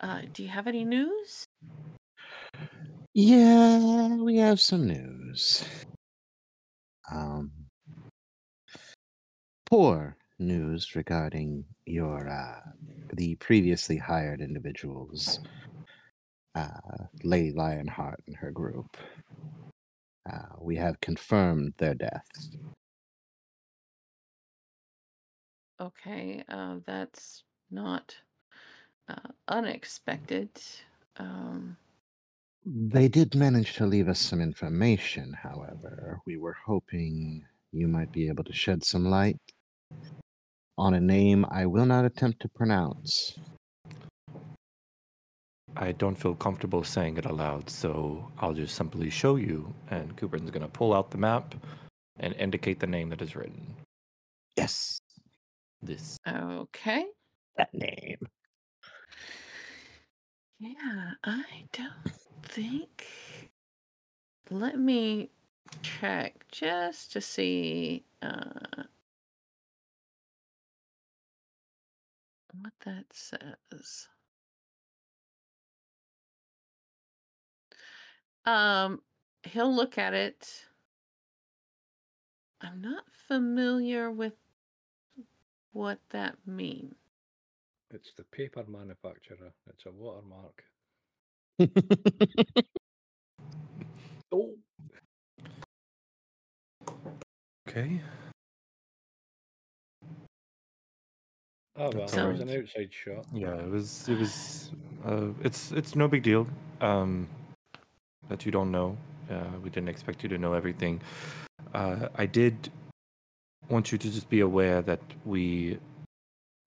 [0.00, 1.46] Uh do you have any news?
[3.14, 5.21] Yeah, we have some news.
[7.10, 7.50] Um,
[9.66, 12.60] poor news regarding your uh,
[13.14, 15.40] the previously hired individuals,
[16.54, 16.68] uh,
[17.22, 18.96] Lady Lionheart and her group.
[20.30, 22.50] Uh, we have confirmed their deaths.
[25.80, 28.14] Okay, uh, that's not
[29.08, 30.50] uh, unexpected.
[31.16, 31.76] Um,
[32.64, 36.20] They did manage to leave us some information, however.
[36.26, 39.38] We were hoping you might be able to shed some light
[40.78, 43.38] on a name I will not attempt to pronounce.
[45.76, 49.72] I don't feel comfortable saying it aloud, so I'll just simply show you.
[49.90, 51.54] And Cooper's going to pull out the map
[52.20, 53.74] and indicate the name that is written.
[54.56, 55.00] Yes,
[55.82, 56.16] This.
[56.28, 57.06] okay.
[57.56, 58.18] that name.
[60.60, 62.12] Yeah, I don't
[62.42, 63.06] think.
[64.50, 65.30] Let me
[65.82, 68.84] check just to see uh,
[72.60, 74.08] what that says.
[78.44, 79.00] Um,
[79.44, 80.66] he'll look at it.
[82.60, 84.34] I'm not familiar with
[85.72, 86.94] what that means.
[87.90, 89.52] It's the paper manufacturer.
[89.68, 90.64] It's a watermark.
[94.34, 94.54] Oh.
[97.68, 98.00] Okay.
[101.76, 103.26] Oh well, That's it was an outside shot.
[103.32, 104.08] Yeah, it was.
[104.08, 104.70] It was.
[105.06, 105.72] Uh, it's.
[105.72, 106.46] It's no big deal.
[106.80, 107.28] Um,
[108.28, 108.96] that you don't know.
[109.30, 111.00] Uh, we didn't expect you to know everything.
[111.74, 112.70] Uh, I did
[113.68, 115.78] want you to just be aware that we,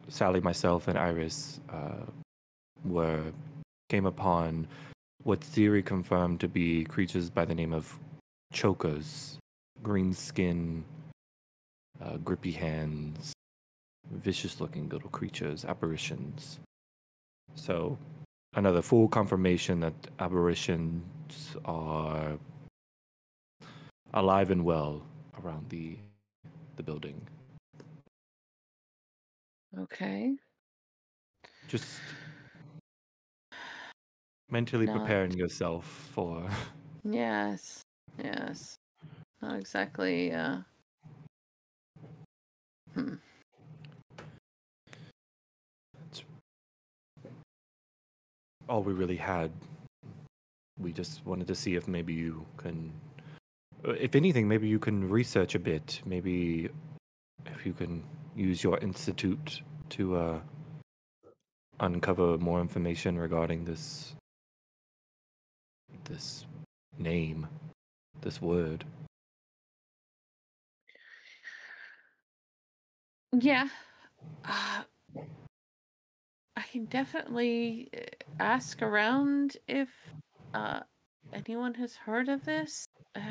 [0.07, 2.05] Sally, myself, and Iris, uh,
[2.83, 3.31] were
[3.89, 4.67] came upon
[5.23, 7.99] what theory confirmed to be creatures by the name of
[8.53, 9.37] chokers,
[9.81, 10.83] green skin,
[12.03, 13.33] uh, grippy hands,
[14.11, 16.59] vicious-looking little creatures, apparitions.
[17.55, 17.97] So,
[18.55, 22.37] another full confirmation that aberrations are
[24.13, 25.01] alive and well
[25.41, 25.97] around the
[26.75, 27.19] the building.
[29.77, 30.35] Okay.
[31.67, 31.85] Just
[34.49, 36.47] mentally Not- preparing yourself for
[37.03, 37.81] Yes.
[38.17, 38.75] Yes.
[39.41, 40.59] Not exactly uh
[42.93, 43.15] hmm.
[48.67, 49.51] all we really had.
[50.79, 52.91] We just wanted to see if maybe you can,
[53.87, 56.01] uh, if anything, maybe you can research a bit.
[56.05, 56.69] Maybe
[57.45, 58.03] if you can
[58.35, 60.39] use your institute to uh,
[61.79, 64.15] uncover more information regarding this
[66.05, 66.45] this
[66.97, 67.47] name,
[68.21, 68.85] this word.
[73.33, 73.67] Yeah.
[74.45, 74.83] Uh,
[76.55, 78.01] I can definitely uh,
[78.39, 79.89] ask around if
[80.53, 80.79] uh,
[81.33, 82.85] anyone has heard of this.
[83.15, 83.21] Uh,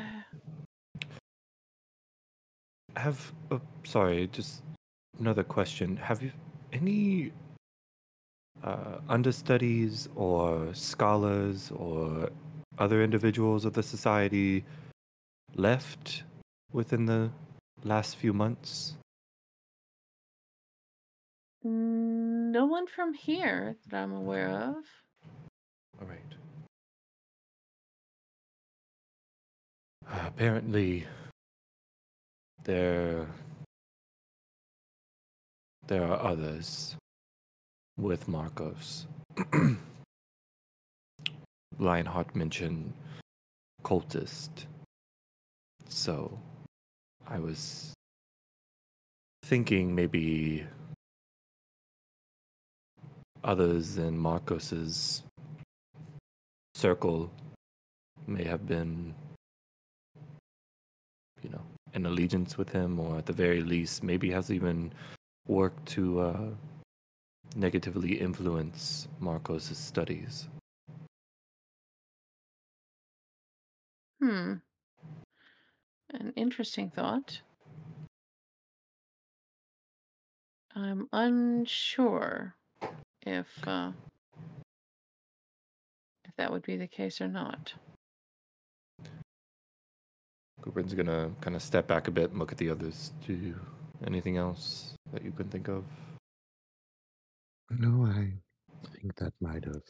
[2.95, 4.63] Have uh, sorry, just
[5.19, 5.97] another question.
[5.97, 6.31] Have you
[6.71, 7.31] any
[8.63, 12.29] uh, understudies or scholars or
[12.77, 14.63] other individuals of the society
[15.55, 16.23] left
[16.71, 17.31] within the
[17.83, 18.95] last few months?
[21.67, 24.75] no one from here that I'm aware of.
[25.99, 26.35] All right.
[30.25, 31.05] apparently,
[32.63, 33.27] there
[35.87, 36.95] there are others
[37.97, 39.07] with Marcus.
[41.79, 42.93] Lionheart mentioned
[43.83, 44.65] cultist.
[45.87, 46.37] So
[47.27, 47.93] I was
[49.43, 50.65] thinking maybe
[53.43, 55.21] others in Marcus's
[56.73, 57.31] circle
[58.27, 59.13] may have been
[61.43, 61.61] you know
[61.93, 64.91] in allegiance with him or at the very least maybe has even
[65.47, 66.49] worked to uh
[67.55, 70.47] negatively influence Marcus's studies.
[74.21, 74.53] Hmm.
[76.11, 77.41] An interesting thought.
[80.75, 82.55] I'm unsure
[83.21, 83.91] if uh,
[86.25, 87.73] if that would be the case or not.
[90.61, 93.13] Cooper's gonna kind of step back a bit and look at the others.
[93.25, 93.59] Do you,
[94.05, 95.83] anything else that you can think of?
[97.69, 98.33] No, I
[98.93, 99.83] think that might have.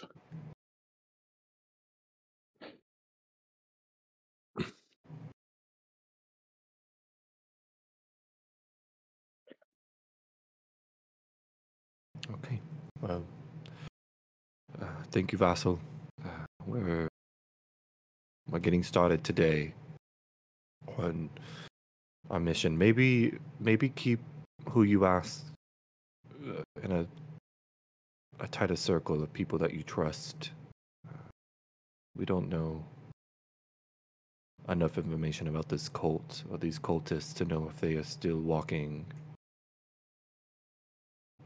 [12.33, 12.59] Okay.
[13.01, 13.23] Well,
[14.81, 15.79] uh, thank you, Vassal.
[16.23, 17.07] Uh, we're
[18.49, 19.73] we're getting started today
[20.97, 21.29] on
[22.29, 22.77] our mission.
[22.77, 24.19] Maybe maybe keep
[24.69, 25.45] who you ask
[26.47, 27.05] uh, in a
[28.39, 30.51] a tighter circle of people that you trust.
[31.07, 31.29] Uh,
[32.17, 32.83] we don't know
[34.67, 39.05] enough information about this cult or these cultists to know if they are still walking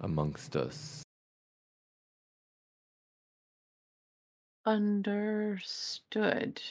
[0.01, 1.03] amongst us.
[4.65, 6.61] Understood.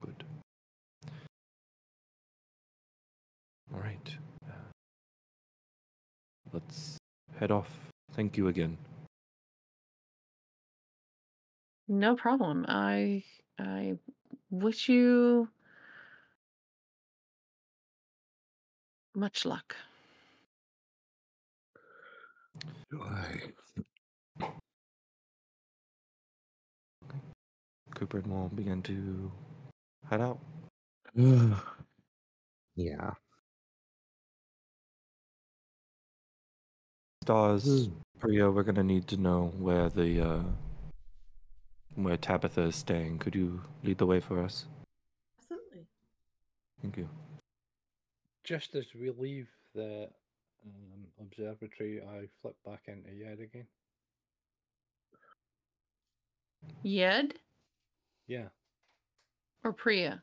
[0.00, 0.24] Good.
[3.74, 4.16] All right.
[4.46, 4.52] Uh,
[6.52, 6.98] let's
[7.38, 7.70] head off.
[8.12, 8.78] Thank you again.
[11.88, 12.64] No problem.
[12.68, 13.24] I
[13.58, 13.98] I
[14.50, 15.48] wish you
[19.14, 19.76] much luck.
[22.56, 22.81] I
[27.94, 29.30] Cooper and will begin to
[30.10, 30.38] head out.
[32.76, 33.12] yeah.
[37.22, 37.92] Stars, Hmm.
[38.18, 40.42] Priya, we're gonna need to know where the uh,
[41.94, 43.18] where Tabitha is staying.
[43.18, 44.66] Could you lead the way for us?
[45.38, 45.86] Absolutely.
[46.80, 47.08] Thank you.
[48.44, 50.08] Just as we leave the
[50.64, 53.66] um, observatory, I flip back into Yed again.
[56.82, 57.34] Yed
[58.28, 58.48] Yeah,
[59.64, 60.22] or Priya?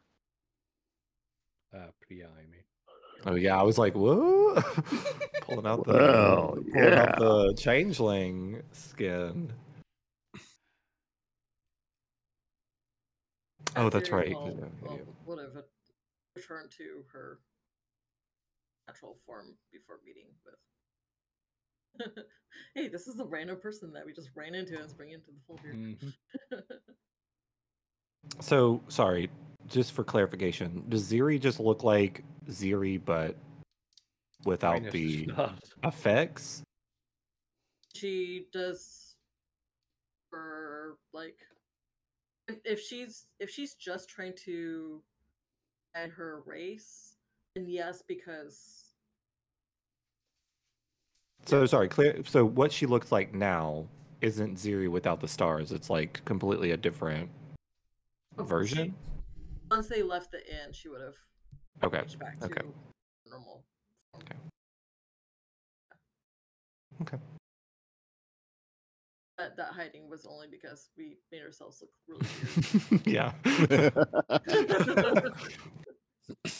[1.75, 2.63] uh, Priya, I mean.
[3.25, 4.55] Oh yeah, I was like, whoa,
[5.41, 9.51] pulling out the Well, pulling out the changeling skin.
[13.75, 14.29] Oh, that's Azir right.
[14.33, 15.03] will- yeah, yeah, will- yeah.
[15.25, 15.63] would have
[16.35, 17.39] returned to her
[18.89, 22.15] natural form before meeting with.
[22.75, 25.27] hey, this is a random person that we just ran into and is bringing into
[25.27, 25.73] the fold here.
[25.73, 26.13] Mhm.
[28.41, 29.29] So sorry,
[29.65, 33.35] just for clarification, does Ziri just look like Ziri but
[34.43, 35.59] without Minus the stars.
[35.83, 36.63] effects?
[37.95, 39.15] she does
[40.29, 41.37] for like
[42.47, 45.01] if, if she's if she's just trying to
[45.95, 47.15] add her race
[47.55, 48.85] then yes because
[51.45, 52.21] So sorry, clear.
[52.25, 53.87] So what she looks like now
[54.21, 55.71] isn't Ziri without the stars.
[55.71, 57.29] It's like completely a different
[58.37, 58.95] Oh, version.
[59.69, 61.15] once they left the inn she would have
[61.83, 62.03] Okay.
[62.19, 62.61] back to okay.
[63.25, 63.63] normal.
[64.15, 64.35] Okay.
[67.01, 67.17] Okay.
[69.37, 73.31] That, that hiding was only because we made ourselves look really yeah.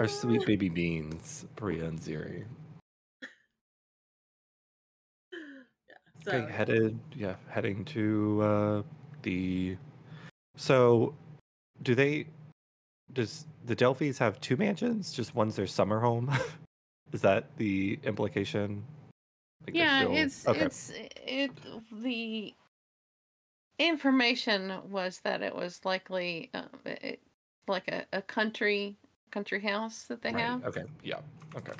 [0.00, 2.44] Our sweet baby beans, Priya and Ziri.
[5.32, 5.94] yeah
[6.24, 6.98] so Okay, headed.
[7.14, 8.82] Yeah, heading to uh,
[9.22, 9.76] the.
[10.56, 11.14] So,
[11.82, 12.26] do they?
[13.12, 15.12] Does the Delphis have two mansions?
[15.12, 16.32] Just one's their summer home.
[17.12, 18.82] Is that the implication?
[19.66, 20.60] Like yeah, still- it's okay.
[20.60, 20.92] it's
[21.26, 21.50] it
[22.02, 22.52] the
[23.78, 27.20] information was that it was likely um, it,
[27.68, 28.96] like a, a country
[29.34, 30.64] country house that they Right, have.
[30.64, 30.84] Okay.
[31.02, 31.18] Yeah.
[31.56, 31.72] Okay.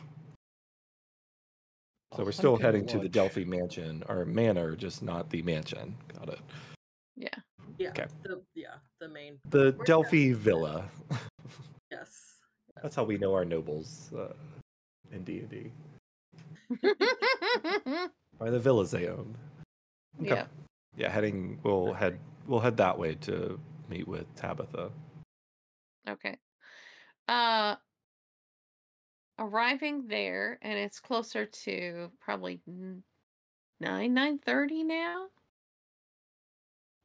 [2.17, 3.09] So we're still hunting heading to the.
[3.09, 5.97] Delphi mansion or manor, just not the mansion.
[6.19, 6.41] Got it.
[7.17, 7.29] Yeah.
[7.79, 8.07] yeah okay.
[8.25, 10.39] the yeah the main The Where's Delphi that?
[10.39, 10.85] villa.
[11.93, 12.11] yes
[12.83, 14.33] That's how we know our nobles uh,
[15.13, 15.71] in D and D.
[18.39, 19.37] By the villas they own.
[20.21, 20.35] Okay.
[20.35, 20.47] yeah.
[20.97, 21.59] Yeah, heading.
[21.63, 22.19] We'll head.
[22.47, 23.59] We'll head that way to
[23.89, 24.91] meet with Tabitha.
[26.09, 26.37] Okay.
[27.29, 27.77] Uh
[29.39, 33.03] arriving there and it's closer to probably n-
[33.81, 35.27] 9 9:30 now.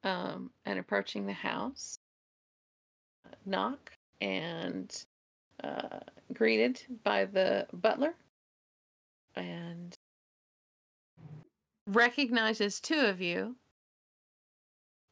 [0.04, 2.00] Um and approaching the house.
[3.26, 3.92] uh, Knock
[4.22, 5.06] and
[5.64, 6.00] uh
[6.34, 8.16] greeted by the butler
[9.36, 9.98] and
[11.88, 13.56] recognizes two of you.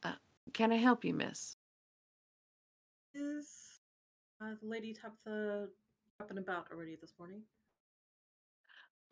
[0.03, 0.15] Uh,
[0.53, 1.55] can I help you, miss?
[3.13, 3.56] Is
[4.41, 5.67] uh, the lady Tabitha
[6.19, 7.41] up and about already this morning?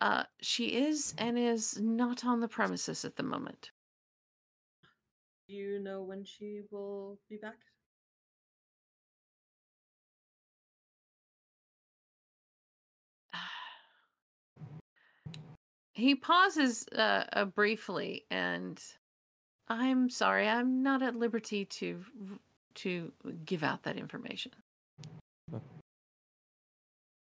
[0.00, 3.70] Uh, she is and is not on the premises at the moment.
[5.48, 7.56] Do you know when she will be back?
[15.92, 18.78] He pauses uh, uh, briefly, and
[19.68, 22.04] I'm sorry, I'm not at liberty to
[22.74, 23.12] to
[23.46, 24.52] give out that information.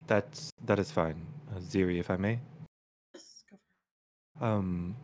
[0.08, 2.40] That's that is fine, uh, Ziri, if I may.
[3.14, 4.48] Yes, go for it.
[4.48, 4.96] Um,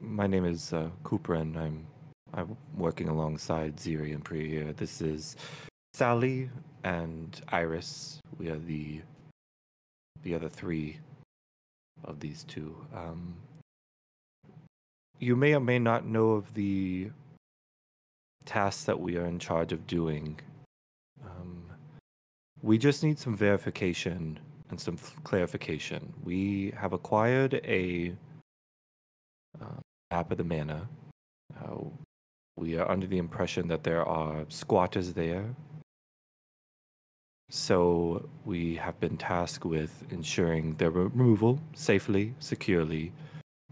[0.00, 1.86] my name is uh, Cooper, and I'm
[2.32, 4.72] I'm working alongside Ziri and Priya here.
[4.72, 5.36] This is
[5.92, 6.50] Sally
[6.82, 8.20] and Iris.
[8.38, 9.02] We are the
[10.22, 10.98] the other three
[12.04, 12.74] of these two.
[12.94, 13.36] Um,
[15.18, 17.10] you may or may not know of the
[18.46, 20.40] tasks that we are in charge of doing.
[22.64, 24.38] We just need some verification
[24.70, 26.14] and some f- clarification.
[26.24, 28.14] We have acquired a
[29.60, 29.80] uh,
[30.10, 30.88] map of the manor.
[31.62, 31.80] Uh,
[32.56, 35.44] we are under the impression that there are squatters there.
[37.50, 43.12] So we have been tasked with ensuring their removal safely, securely,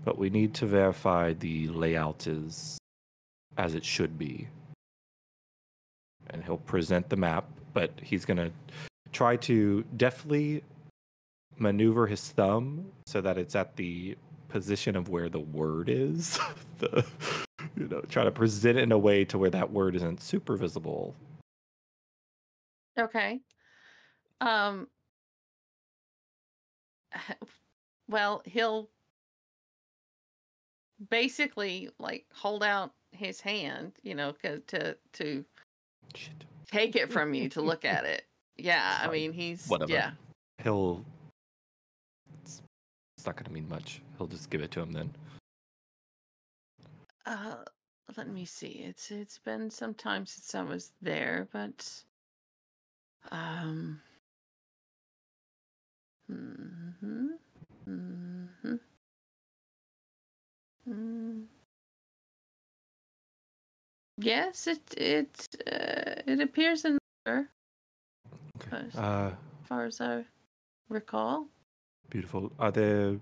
[0.04, 2.76] but we need to verify the layout is
[3.56, 4.48] as it should be.
[6.28, 8.50] And he'll present the map, but he's going to
[9.12, 10.62] try to deftly
[11.58, 14.16] maneuver his thumb so that it's at the
[14.48, 16.38] position of where the word is.
[16.78, 17.04] the,
[17.76, 20.56] you know, try to present it in a way to where that word isn't super
[20.56, 21.14] visible.
[22.98, 23.40] Okay.
[24.40, 24.88] Um.
[28.08, 28.90] Well, he'll
[31.08, 35.44] basically like hold out his hand, you know, to to
[36.14, 36.44] Shit.
[36.72, 38.24] Take it from you to look at it.
[38.56, 39.92] Yeah, I mean he's Whatever.
[39.92, 40.10] yeah.
[40.62, 41.04] He'll.
[42.42, 42.62] It's,
[43.16, 44.02] it's not going to mean much.
[44.18, 45.14] He'll just give it to him then.
[47.24, 47.56] Uh,
[48.16, 48.84] let me see.
[48.86, 51.88] It's it's been some time since I was there, but
[53.30, 54.00] um.
[56.30, 57.26] Mm-hmm.
[57.88, 58.74] Mm-hmm.
[60.88, 61.44] Mm.
[64.22, 67.50] Yes, it it uh, it appears in there,
[68.60, 68.70] Okay.
[68.70, 68.96] Nice.
[68.96, 69.32] Uh,
[69.62, 70.24] as far as I
[70.88, 71.46] recall.
[72.10, 72.52] beautiful.
[72.58, 73.18] Are there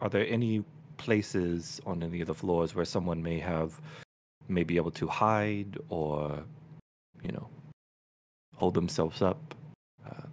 [0.00, 0.64] are there any
[0.96, 3.80] places on any of the floors where someone may have
[4.48, 6.44] may be able to hide or
[7.22, 7.48] you know
[8.56, 9.54] hold themselves up?
[10.06, 10.26] Uh,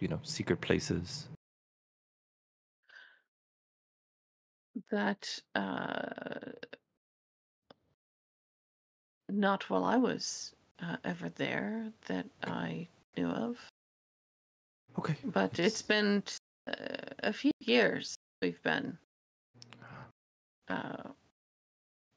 [0.00, 1.28] you know, secret places.
[4.90, 6.52] That uh,
[9.32, 13.58] not while I was uh, ever there that I knew of.
[14.98, 15.16] Okay.
[15.24, 16.22] But it's been
[16.66, 16.72] uh,
[17.20, 18.98] a few years we've been.
[20.68, 21.10] Uh,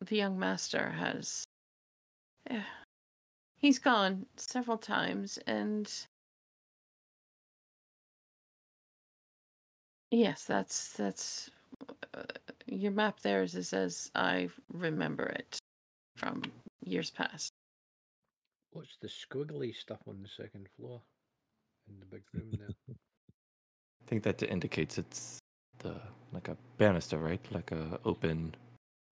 [0.01, 1.43] the young master has.
[2.49, 2.61] eh,
[3.57, 5.91] he's gone several times, and.
[10.11, 11.49] Yes, that's that's
[12.13, 12.23] uh,
[12.67, 13.19] your map.
[13.21, 15.57] There is as I remember it
[16.17, 16.43] from
[16.85, 17.51] years past.
[18.71, 21.01] What's the squiggly stuff on the second floor
[21.87, 22.69] in the big room there?
[22.89, 25.39] I think that indicates it's
[25.79, 25.95] the
[26.31, 27.41] like a banister, right?
[27.51, 28.55] Like a open.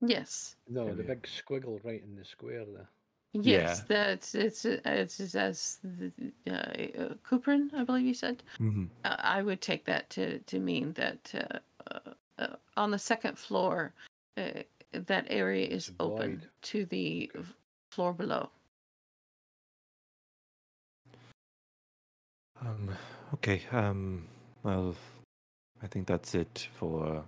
[0.05, 2.89] Yes, No, the big squiggle right in the square there.
[3.33, 6.11] yes, that's it's uh, it's it's as the,
[6.47, 8.43] uh, uh, Cooperin, I believe you said.
[8.59, 8.89] Mhm.
[9.05, 11.59] Uh, I would take that to, to mean that uh,
[11.91, 13.93] uh, uh, on the second floor,
[14.37, 16.49] uh, that area is It's open void.
[16.63, 17.53] to the v-
[17.93, 18.49] floor below.
[22.61, 22.89] Um,
[23.35, 23.61] okay.
[23.71, 24.27] Um,
[24.63, 24.95] well,
[25.81, 27.23] I think that's it for.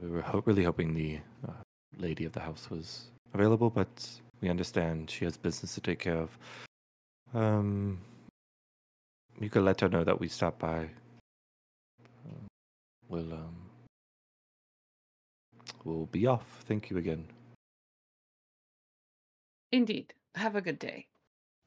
[0.00, 1.62] We were ho- really hoping the uh,
[1.98, 4.08] lady of the house was available, but
[4.40, 6.38] we understand she has business to take care of.
[7.34, 7.98] Um,
[9.40, 10.88] you could let her know that we stopped by.
[12.24, 12.46] Uh,
[13.08, 13.56] we'll um,
[15.84, 16.62] we'll be off.
[16.66, 17.26] Thank you again.
[19.72, 20.14] Indeed.
[20.34, 21.06] Have a good day.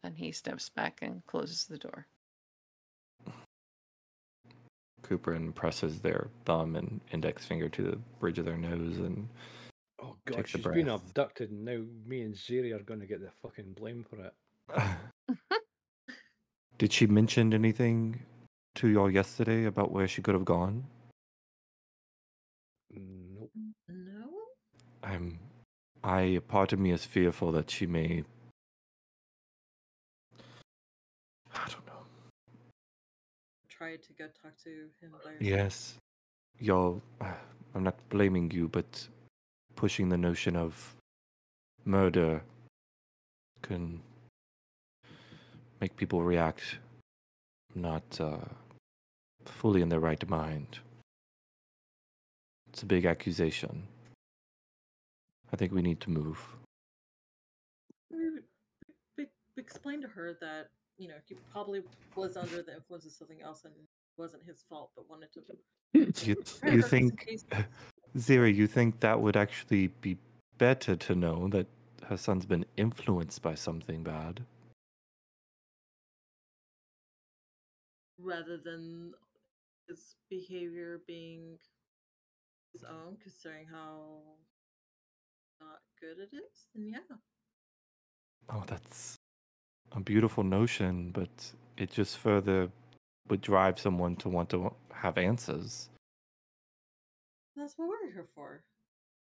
[0.03, 2.07] And he steps back and closes the door.
[5.01, 9.27] Cooper and presses their thumb and index finger to the bridge of their nose and
[10.01, 13.21] Oh god, the she's been abducted and now me and Ziri are going to get
[13.21, 14.33] the fucking blame for it.
[16.77, 18.21] Did she mention anything
[18.75, 20.83] to y'all yesterday about where she could have gone?
[22.93, 23.47] Mm,
[25.03, 25.39] I'm.
[26.05, 28.23] I part of me is fearful that she may.
[31.51, 32.03] I don't know.
[33.67, 34.69] Try to go talk to
[35.01, 35.31] him by.
[35.39, 35.95] Yes,
[36.59, 37.01] y'all.
[37.73, 39.07] I'm not blaming you, but
[39.75, 40.95] pushing the notion of
[41.85, 42.43] murder
[43.63, 43.99] can
[45.81, 46.77] make people react
[47.73, 48.37] not uh,
[49.43, 50.77] fully in their right mind.
[52.69, 53.87] It's a big accusation.
[55.55, 56.37] I think we need to move.
[58.11, 58.43] We would
[59.17, 60.67] we, we explain to her that
[60.97, 61.81] you know he probably
[62.13, 63.87] was under the influence of something else and it
[64.17, 65.39] wasn't his fault, but wanted to.
[66.25, 67.39] You, you her just in think,
[68.17, 70.17] Ziri, you think that would actually be
[70.57, 71.67] better to know that
[72.09, 74.43] her son's been influenced by something bad?
[78.17, 79.13] rather than
[79.87, 81.57] his behavior being
[82.73, 84.19] his own, considering how
[85.59, 87.15] not good it is, then yeah.
[88.49, 89.17] Oh, that's
[89.91, 91.29] a beautiful notion, but
[91.77, 92.69] it just further
[93.29, 95.89] would drive someone to want to have answers.
[97.55, 98.61] That's what we're here for.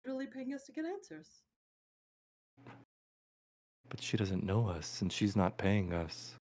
[0.06, 1.28] Really paying us to get answers.
[3.90, 6.36] But she doesn't know us, and she's not paying us.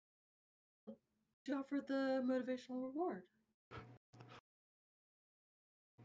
[1.47, 3.23] She offered the motivational reward.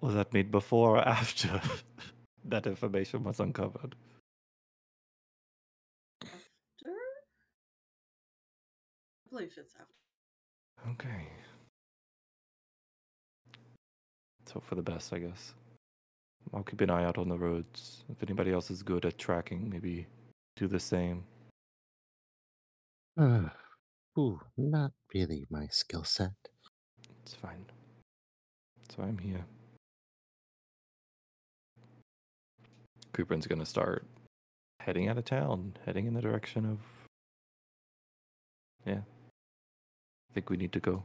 [0.01, 1.61] Was that made before or after
[2.45, 3.95] that information was uncovered?
[6.23, 6.91] After?
[9.25, 10.91] I believe it's after.
[10.91, 11.27] Okay.
[14.39, 15.53] Let's hope for the best, I guess.
[16.53, 18.03] I'll keep an eye out on the roads.
[18.09, 20.07] If anybody else is good at tracking, maybe
[20.55, 21.25] do the same.
[23.19, 23.49] Uh,
[24.17, 26.31] ooh, not really my skill set.
[27.21, 27.65] It's fine.
[28.89, 29.45] So I'm here.
[33.19, 34.05] Cooperin's gonna start
[34.79, 36.79] heading out of town, heading in the direction of.
[38.85, 39.01] Yeah.
[40.29, 41.03] I think we need to go.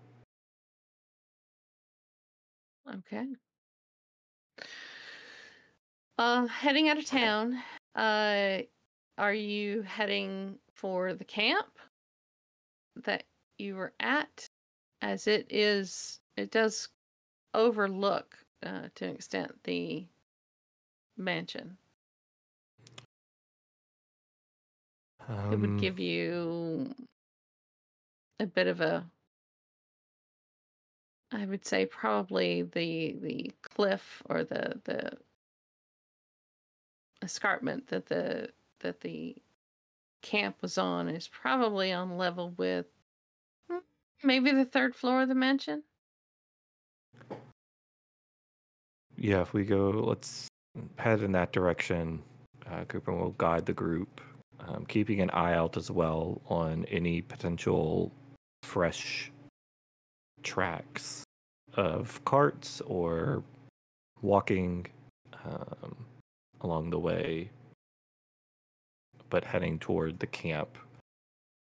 [2.89, 3.27] Okay.
[6.17, 7.61] Uh, heading out of town.
[7.97, 8.59] Uh,
[9.19, 11.81] are you heading for the camp
[13.03, 13.25] that
[13.59, 14.49] you were at?
[15.03, 16.91] As it is, it does
[17.55, 20.07] overlook uh, to an extent the
[21.17, 21.77] mansion.
[25.29, 26.95] It would Um, give you
[28.41, 29.05] a bit of a
[31.33, 35.19] I would say probably the the cliff or the the
[37.23, 39.35] escarpment that the that the
[40.23, 42.87] camp was on is probably on level with
[43.69, 43.79] hmm,
[44.23, 45.83] maybe the third floor of the mansion.
[49.17, 50.49] Yeah, if we go, let's
[50.99, 52.23] head in that direction.
[52.71, 54.21] Uh, Cooper will guide the group,
[54.67, 58.13] um, keeping an eye out as well on any potential
[58.63, 59.31] fresh
[60.43, 61.25] tracks
[61.75, 63.43] of carts or
[64.23, 64.87] walking
[65.45, 65.97] um,
[66.61, 67.51] along the way,
[69.31, 70.79] but heading toward the camp.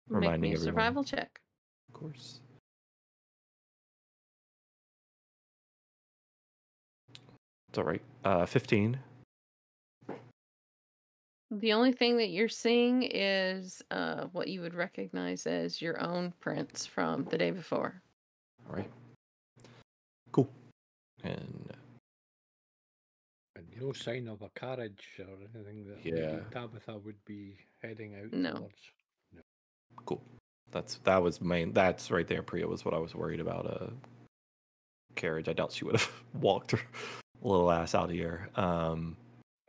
[0.07, 0.74] Reminding Make me a everyone.
[0.74, 1.40] survival check.
[1.90, 2.40] Of course.
[7.70, 8.02] It's all right.
[8.26, 8.98] Uh, 15.
[11.51, 16.31] The only thing that you're seeing is uh, what you would recognize as your own
[16.39, 18.01] prints from the day before.
[18.69, 18.89] All right.
[20.31, 20.47] Cool.
[21.23, 21.71] And
[23.55, 26.34] And no sign of a carriage or anything that Yeah.
[26.34, 28.53] maybe Tabitha would be heading out No.
[28.53, 28.91] towards.
[30.05, 30.21] cool.
[30.71, 31.73] That's that was main.
[31.73, 32.43] That's right there.
[32.43, 33.65] Priya was what I was worried about.
[33.65, 33.91] A
[35.15, 35.49] carriage.
[35.49, 36.80] I doubt she would have walked her
[37.41, 38.49] little ass out here.
[38.55, 39.17] Um,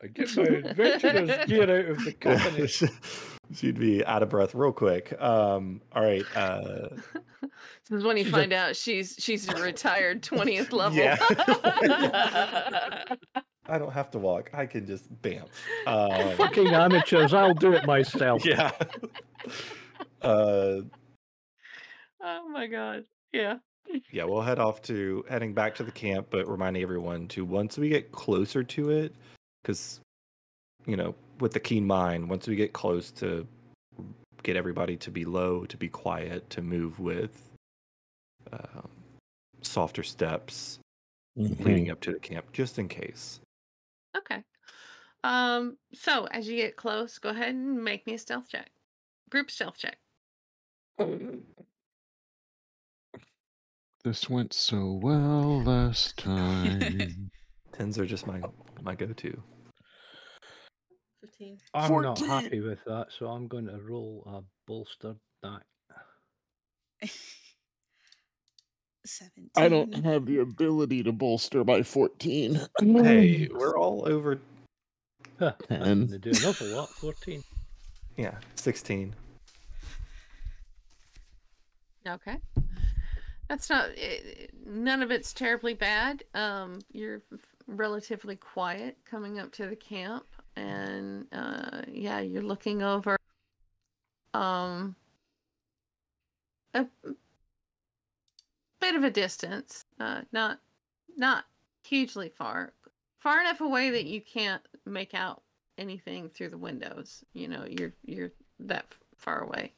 [0.02, 2.66] I get my adventurer's gear out of the company.
[3.54, 5.12] She'd be out of breath real quick.
[5.20, 6.24] Um, all right.
[6.36, 6.88] Uh,
[7.42, 7.50] this
[7.98, 10.96] is when you She's a- find out she's she's a retired twentieth level.
[10.96, 11.18] Yeah.
[13.66, 14.50] I don't have to walk.
[14.54, 15.44] I can just bam.
[15.86, 18.44] Um, Fucking amateurs, I'll do it myself.
[18.44, 18.70] yeah.
[20.22, 20.80] uh,
[22.22, 23.04] oh my god.
[23.32, 23.56] Yeah.
[24.12, 27.78] yeah, we'll head off to heading back to the camp, but reminding everyone to once
[27.78, 29.14] we get closer to it,
[29.62, 30.00] because
[30.86, 33.46] you know, with the keen mind, once we get close to
[34.42, 37.50] get everybody to be low, to be quiet, to move with
[38.52, 38.88] um,
[39.62, 40.78] softer steps
[41.36, 43.40] leading up to the camp, just in case.
[44.16, 44.42] Okay.
[45.22, 45.76] Um.
[45.94, 48.70] So as you get close, go ahead and make me a stealth check.
[49.30, 49.98] Group stealth check.
[54.02, 57.30] This went so well last time.
[57.80, 58.42] Tens are just my
[58.82, 59.42] my go-to.
[61.18, 61.56] Fourteen.
[61.72, 65.60] I'm not happy with that, so I'm going to roll a bolstered die.
[69.06, 69.50] 17.
[69.56, 72.60] I don't have the ability to bolster by 14.
[72.80, 74.38] Hey, we're all over.
[75.38, 76.06] Huh, that Ten.
[76.20, 76.90] do an awful lot.
[76.90, 77.42] 14.
[78.18, 79.14] Yeah, 16.
[82.06, 82.36] Okay.
[83.48, 86.22] That's not eh, none of it's terribly bad.
[86.34, 90.26] Um you're f- relatively quiet coming up to the camp
[90.56, 93.16] and uh yeah, you're looking over
[94.34, 94.94] um
[96.74, 96.86] a
[98.80, 99.84] bit of a distance.
[99.98, 100.60] Uh not
[101.16, 101.44] not
[101.84, 102.72] hugely far.
[103.18, 105.42] Far enough away that you can't make out
[105.78, 107.24] anything through the windows.
[107.32, 108.86] You know, you're you're that
[109.16, 109.72] far away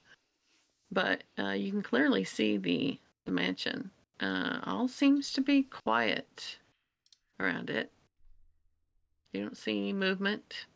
[0.92, 3.90] but uh, you can clearly see the, the mansion.
[4.20, 6.58] Uh, all seems to be quiet
[7.42, 7.90] around it.
[9.32, 10.66] You don't see any movement.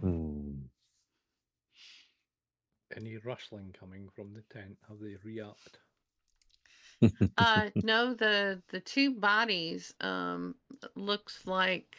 [0.00, 0.52] Hmm.
[2.96, 4.76] Any rustling coming from the tent?
[4.88, 5.78] Have they react?
[7.36, 10.54] Uh, no, the the two bodies um
[10.94, 11.96] looks like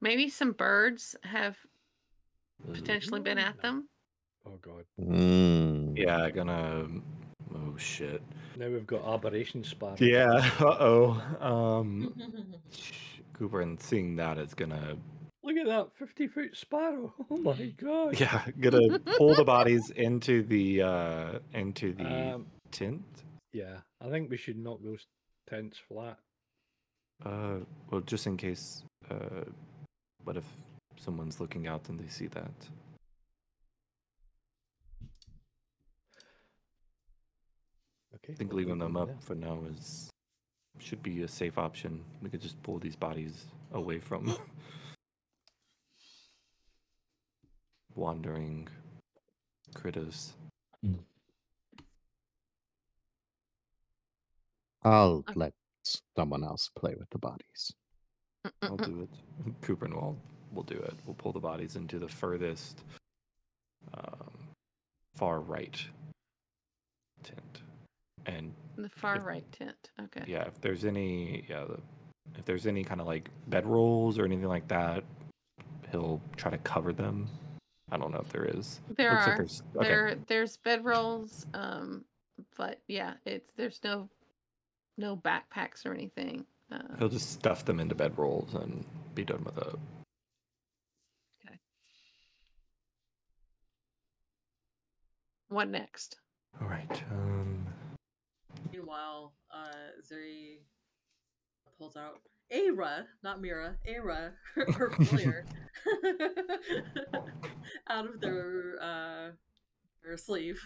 [0.00, 1.56] maybe some birds have
[2.72, 3.88] potentially been at them.
[4.46, 4.84] Oh god.
[4.98, 5.96] Hmm.
[5.96, 6.86] Yeah, gonna.
[7.54, 8.22] Oh shit.
[8.56, 9.96] Now we've got aberration sparrow.
[10.00, 10.50] Yeah.
[10.60, 11.22] Uh oh.
[11.40, 12.14] Um,
[13.32, 14.96] Cooper, and seeing that, it's gonna.
[15.42, 17.12] Look at that 50 foot sparrow.
[17.30, 18.18] Oh my god.
[18.18, 23.04] Yeah, gonna pull the bodies into the uh into the Um, tent.
[23.52, 25.04] yeah, I think we should knock those
[25.48, 26.18] tents flat.
[27.24, 27.58] Uh,
[27.90, 28.82] well, just in case.
[29.10, 29.44] Uh,
[30.24, 30.44] what if
[30.96, 32.50] someone's looking out and they see that?
[38.24, 38.32] Okay.
[38.32, 39.16] I think leaving them up there.
[39.20, 40.08] for now is
[40.78, 42.02] should be a safe option.
[42.22, 44.34] We could just pull these bodies away from
[47.94, 48.68] wandering
[49.74, 50.32] critters.
[54.82, 55.52] I'll let
[56.16, 57.72] someone else play with the bodies.
[58.62, 59.54] I'll do it.
[59.62, 60.18] Cooper and will
[60.52, 60.94] will do it.
[61.06, 62.84] We'll pull the bodies into the furthest,
[63.94, 64.30] um,
[65.16, 65.82] far right
[67.22, 67.62] tent,
[68.26, 69.90] and The far If- right tent.
[70.00, 70.24] Okay.
[70.26, 71.78] yeah, if there's any, yeah, the,
[72.38, 75.04] if there's any kind of like bedrolls or anything like that,
[75.90, 77.28] he'll try to cover them.
[77.90, 78.80] I don't know if there is.
[78.96, 79.36] There Looks like are.
[79.36, 79.88] there's- okay.
[79.88, 82.04] There there's bedrolls, um,
[82.56, 84.08] but yeah, it's there's no
[84.96, 86.46] no backpacks or anything.
[86.72, 88.84] Uh, He'll just stuff them into bedrolls and
[89.14, 89.76] be done with it.
[91.46, 91.58] Okay.
[95.48, 96.16] What next?
[96.60, 97.02] All right.
[97.12, 97.63] Um,
[98.94, 99.72] Meanwhile, uh,
[100.08, 100.58] Ziri
[101.78, 102.20] pulls out
[102.52, 105.46] Aira, not Mira, Aira, her, her familiar,
[107.90, 109.30] out of their uh,
[110.04, 110.60] her sleeve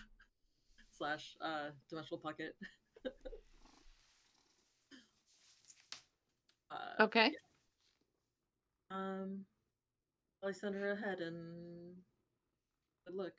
[0.90, 2.54] slash uh, dimensional pocket.
[6.70, 7.32] uh, Okay.
[8.90, 9.46] Um,
[10.46, 11.94] I send her ahead and
[13.06, 13.32] good look.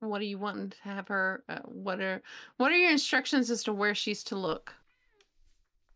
[0.00, 1.42] What do you want to have her?
[1.48, 2.22] Uh, what are
[2.56, 4.74] what are your instructions as to where she's to look?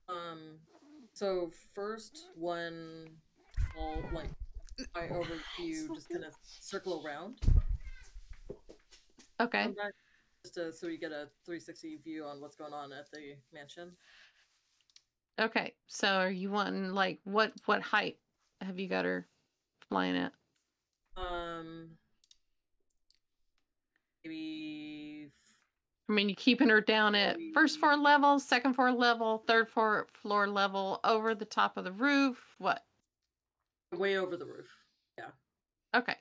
[0.09, 0.59] Um,
[1.13, 3.09] so first one,
[3.79, 4.31] I'll like
[4.95, 7.41] my overview, just kind of circle around.
[9.41, 9.67] Okay.
[9.69, 9.93] back,
[10.43, 13.93] just to, so you get a 360 view on what's going on at the mansion.
[15.41, 15.75] Okay.
[15.87, 18.19] So are you wanting like what what height
[18.61, 19.27] have you got her
[19.89, 20.33] flying at?
[21.17, 21.91] Um,
[24.25, 25.31] maybe
[26.09, 30.09] I mean, you're keeping her down at first floor level, second floor level, third floor
[30.13, 32.39] floor level, over the top of the roof.
[32.59, 32.83] What?
[33.93, 34.71] way over the roof.
[35.19, 35.31] Yeah.
[35.95, 36.15] Okay.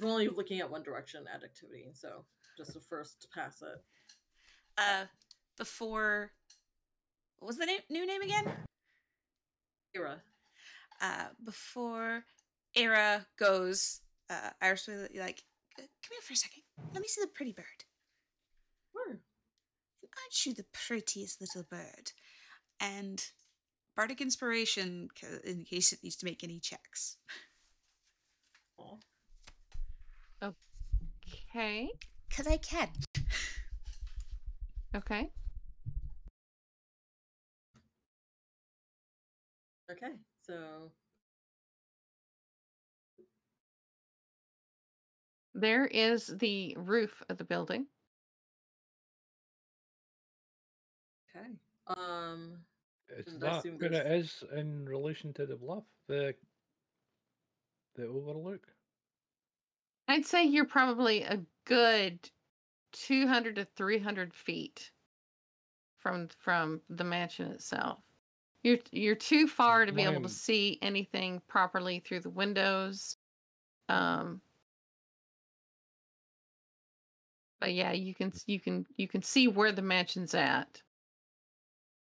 [0.00, 2.24] We're only looking at one direction at activity, so
[2.58, 3.80] just the first pass it.
[4.76, 5.04] Uh,
[5.56, 6.32] before.
[7.38, 8.52] What was the na- new name again?
[9.94, 10.20] Era.
[11.00, 12.24] Uh, before
[12.74, 15.44] Era goes, uh, Iris will be like,
[15.78, 16.63] "Uh, "Come here for a second.
[16.92, 17.84] Let me see the pretty bird.
[18.92, 19.20] Sure.
[20.02, 22.12] Aren't you the prettiest little bird?"
[22.80, 23.24] And
[23.96, 25.08] bardic inspiration,
[25.44, 27.16] in case it needs to make any checks.
[28.78, 28.98] Aw.
[30.42, 31.90] Okay.
[32.30, 32.90] Cause I can.
[34.94, 35.30] Okay.
[39.90, 40.14] Okay,
[40.46, 40.90] so
[45.54, 47.86] There is the roof of the building.
[51.36, 51.48] okay.
[51.86, 52.58] Um,
[53.08, 55.84] Is And I that assume where it there's- is in relation to the bluff?
[56.06, 56.34] The
[57.94, 58.66] the overlook?
[60.08, 62.30] I'd say you're probably a good
[62.92, 64.90] 200 to 300 feet
[65.98, 68.02] from from the mansion itself.
[68.62, 73.16] You're you're too far to be able to see anything properly through the windows.
[73.88, 74.42] Um
[77.64, 80.82] But yeah, you can you can you can see where the mansion's at.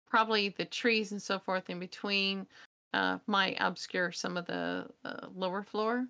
[0.07, 2.45] Probably the trees and so forth in between
[2.93, 6.05] uh might obscure some of the uh, lower floor.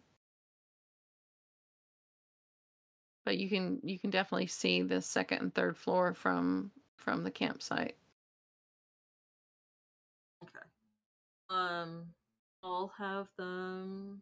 [3.24, 7.32] but you can you can definitely see the second and third floor from from the
[7.32, 7.96] campsite.
[10.44, 10.66] Okay.
[11.50, 12.08] Um,
[12.62, 14.22] I'll have them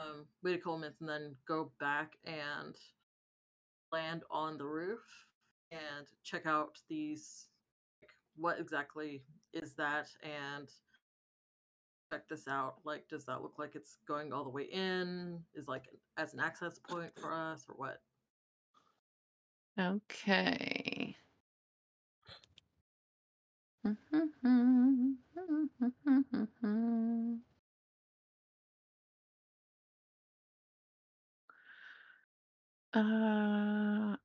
[0.00, 2.74] um wait a couple minutes and then go back and
[3.92, 5.00] land on the roof
[5.72, 7.46] and check out these
[8.02, 9.22] like what exactly
[9.52, 10.68] is that and
[12.12, 12.76] check this out.
[12.84, 15.40] Like does that look like it's going all the way in?
[15.54, 15.84] Is like
[16.16, 18.00] as an access point for us or what?
[19.78, 21.16] Okay.
[24.44, 25.12] Mm-hmm.
[32.96, 34.16] Uh,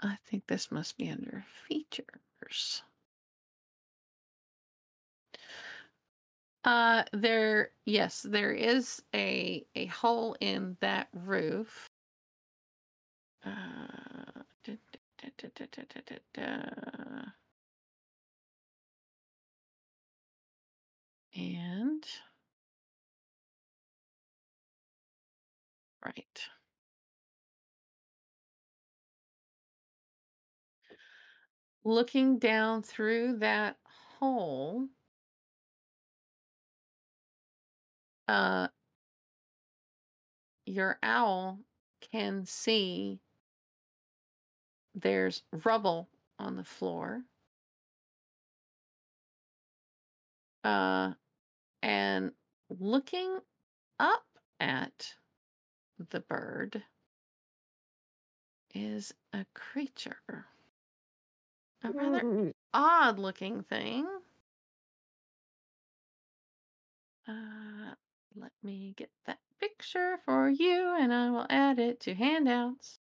[0.00, 2.82] I think this must be under features.
[6.64, 11.88] Uh, there, yes, there is a a hole in that roof.
[13.44, 14.32] Uh,
[21.34, 22.04] and
[26.04, 26.48] right.
[31.84, 33.76] Looking down through that
[34.18, 34.88] hole,
[38.28, 38.68] uh,
[40.64, 41.58] your owl
[42.12, 43.20] can see
[44.94, 47.22] there's rubble on the floor.
[50.64, 51.12] Uh,
[51.82, 52.32] and
[52.70, 53.38] looking
[53.98, 54.24] up
[54.60, 55.14] at
[56.10, 56.84] the bird
[58.74, 60.46] is a creature.
[61.84, 62.24] A rather
[62.74, 64.06] odd looking thing.
[67.26, 67.94] Uh,
[68.36, 72.98] let me get that picture for you and I will add it to handouts.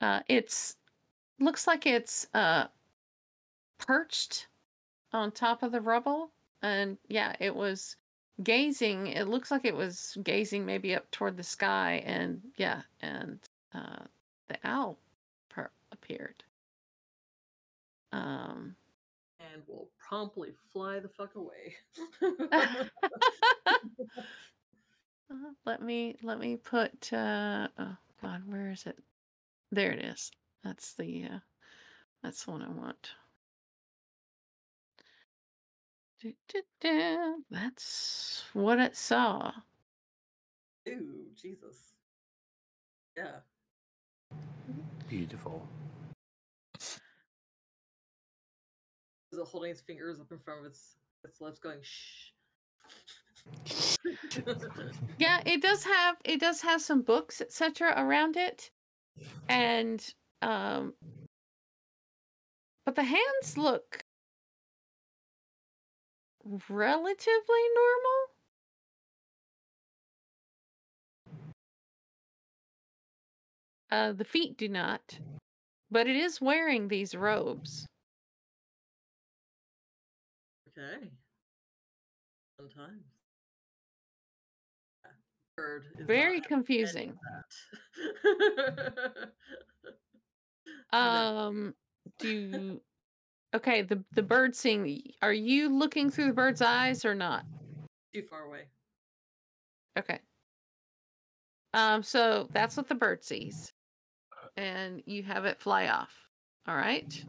[0.00, 0.76] Uh, it's
[1.38, 2.68] looks like it's uh
[3.78, 4.48] perched
[5.12, 7.96] on top of the rubble and yeah it was
[8.42, 13.38] gazing it looks like it was gazing maybe up toward the sky and yeah and
[13.74, 14.04] uh
[14.48, 14.98] the owl
[15.48, 16.42] per- appeared.
[18.12, 18.76] Um.
[19.40, 21.74] And we'll promptly fly the fuck away.
[25.30, 28.98] Uh, let me let me put uh oh god where is it?
[29.70, 30.30] There it is.
[30.62, 31.38] That's the uh
[32.22, 33.12] that's the one i want
[37.50, 39.52] That's what it saw
[40.88, 41.92] Ooh, Jesus.
[43.16, 43.36] Yeah.
[45.08, 45.66] Beautiful.
[46.80, 46.98] Is
[49.38, 52.30] it holding its fingers up in front of its its lips, going shh?
[55.18, 58.70] yeah it does have it does have some books etc around it
[59.48, 60.94] and um
[62.86, 64.04] but the hands look
[66.44, 68.28] relatively normal?
[73.90, 75.18] Uh the feet do not
[75.90, 77.86] but it is wearing these robes.
[80.68, 81.12] Okay.
[82.58, 83.04] Sometimes.
[85.56, 87.18] Bird very confusing.
[90.92, 91.74] um
[92.18, 92.80] do
[93.54, 97.44] okay the the bird seeing are you looking through the bird's eyes or not
[98.14, 98.64] Too far away.
[99.98, 100.18] Okay.
[101.74, 103.72] Um, so that's what the bird sees.
[104.56, 106.12] And you have it fly off.
[106.68, 107.24] All right.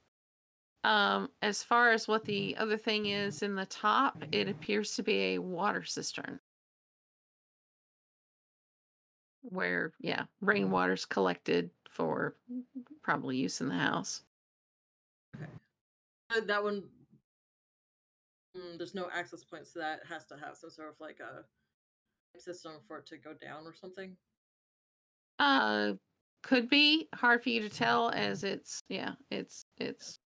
[0.83, 5.03] Um, as far as what the other thing is in the top, it appears to
[5.03, 6.39] be a water cistern.
[9.43, 12.35] Where, yeah, rainwater's collected for
[13.01, 14.23] probably use in the house.
[15.41, 15.45] Uh,
[16.41, 16.84] that one.
[18.55, 20.01] Mm, there's no access points to that.
[20.07, 21.43] Has to have some sort of like a
[22.39, 24.15] system for it to go down or something?
[25.39, 25.93] Uh,
[26.43, 30.19] could be hard for you to tell as it's yeah, it's it's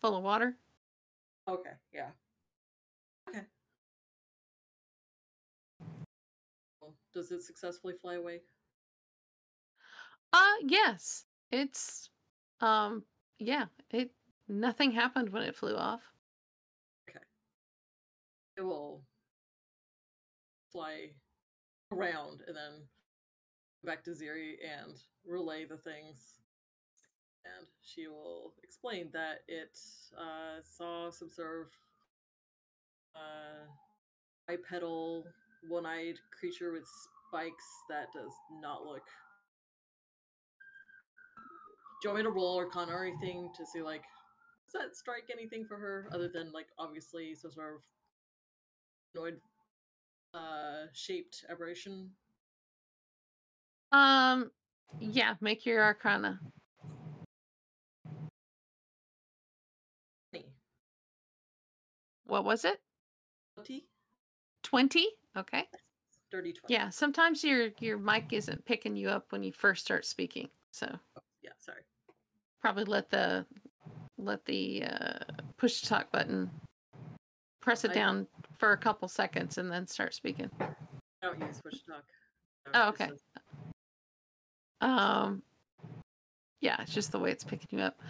[0.00, 0.56] full of water.
[1.48, 2.10] Okay, yeah.
[3.28, 3.42] Okay.
[6.80, 8.40] Well, does it successfully fly away?
[10.32, 12.08] Uh, yes, it's
[12.60, 13.04] um,
[13.38, 14.10] yeah, it
[14.52, 16.02] nothing happened when it flew off.
[17.08, 17.24] Okay.
[18.56, 19.02] It will
[20.70, 21.10] fly
[21.92, 22.86] around and then
[23.84, 24.96] back to Ziri and
[25.26, 26.38] relay the things.
[27.44, 29.76] And she will explain that it
[30.16, 31.66] uh, saw some sort of
[33.16, 33.66] uh,
[34.46, 35.26] bipedal,
[35.68, 36.86] one eyed creature with
[37.28, 39.02] spikes that does not look.
[42.00, 44.02] Do you want me to roll Arcana or anything to see, like,
[44.72, 47.80] does that strike anything for her other than, like, obviously some sort of
[49.12, 49.40] humanoid
[50.34, 52.10] uh, shaped aberration?
[53.92, 54.50] Um,
[54.98, 56.40] yeah, make your Arcana.
[62.24, 62.80] What was it?
[63.56, 63.84] Twenty?
[64.62, 65.06] Twenty.
[65.36, 65.64] Okay.
[66.30, 66.72] Dirty twenty.
[66.72, 70.86] Yeah, sometimes your your mic isn't picking you up when you first start speaking, so
[71.42, 71.82] Yeah, sorry.
[72.62, 73.44] probably let the
[74.24, 75.18] let the uh,
[75.56, 76.50] push to talk button
[77.60, 78.26] press it I- down
[78.58, 80.50] for a couple seconds and then start speaking.
[80.60, 80.66] I
[81.22, 82.04] don't use push to talk.
[82.74, 83.10] Oh, okay.
[84.80, 85.42] Um,
[86.60, 88.00] yeah, it's just the way it's picking you up.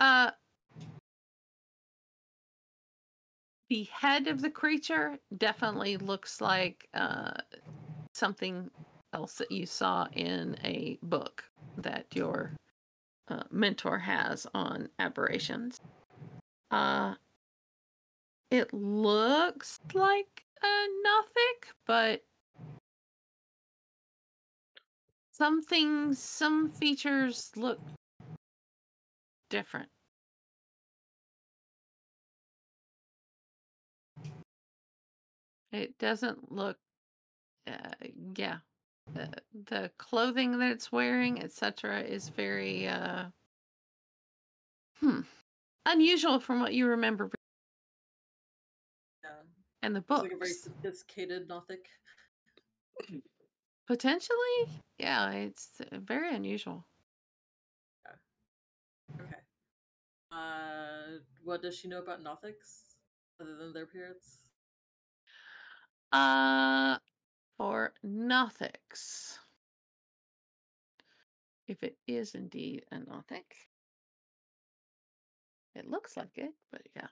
[0.00, 0.30] Uh,
[3.68, 7.32] the head of the creature definitely looks like uh,
[8.14, 8.70] something
[9.12, 11.44] else that you saw in a book
[11.78, 12.52] that your
[13.28, 15.80] uh, mentor has on aberrations.
[16.70, 17.14] Uh,
[18.50, 22.24] it looks like a Nothic, but
[25.32, 27.80] some things, some features look
[29.50, 29.88] different.
[35.72, 36.78] It doesn't look,
[37.66, 37.72] uh,
[38.36, 38.58] yeah.
[39.12, 39.28] The,
[39.66, 43.26] the clothing that it's wearing, etc., is very, uh,
[45.00, 45.20] hmm,
[45.86, 47.30] unusual from what you remember
[49.22, 49.30] Yeah.
[49.82, 50.22] in the It's books.
[50.22, 51.86] like a very sophisticated Nothic.
[53.86, 54.68] Potentially,
[54.98, 56.86] yeah, it's uh, very unusual.
[59.20, 59.36] Okay.
[60.32, 62.96] Uh, what does she know about Nothics
[63.40, 64.38] other than their appearance?
[66.12, 66.96] Uh,
[67.56, 69.38] for Nothics.
[71.66, 73.56] If it is indeed a Nothic.
[75.74, 77.08] It looks like it, but yeah.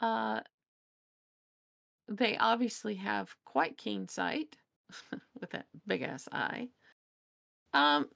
[0.00, 0.40] Uh,
[2.08, 4.56] they obviously have quite keen sight
[5.40, 6.68] with that big ass eye.
[7.72, 8.08] Um,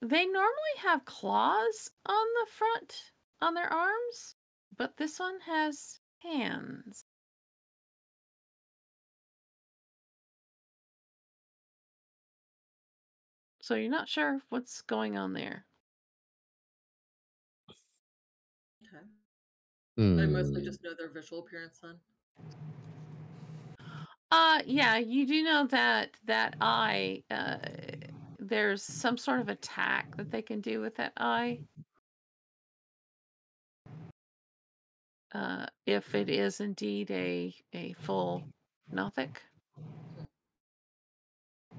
[0.00, 4.36] they normally have claws on the front on their arms,
[4.76, 7.04] but this one has hands.
[13.62, 15.64] So you're not sure what's going on there.
[18.84, 19.06] Okay.
[20.16, 20.64] I mostly Hmm.
[20.64, 22.00] just know their visual appearance then.
[24.30, 27.58] Uh yeah, you do know that that eye uh
[28.38, 31.60] there's some sort of attack that they can do with that eye.
[35.32, 38.48] Uh if it is indeed a a full
[38.90, 39.42] Nothic.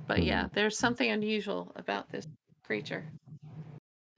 [0.08, 2.28] But yeah, there's something unusual about this
[2.64, 3.06] creature.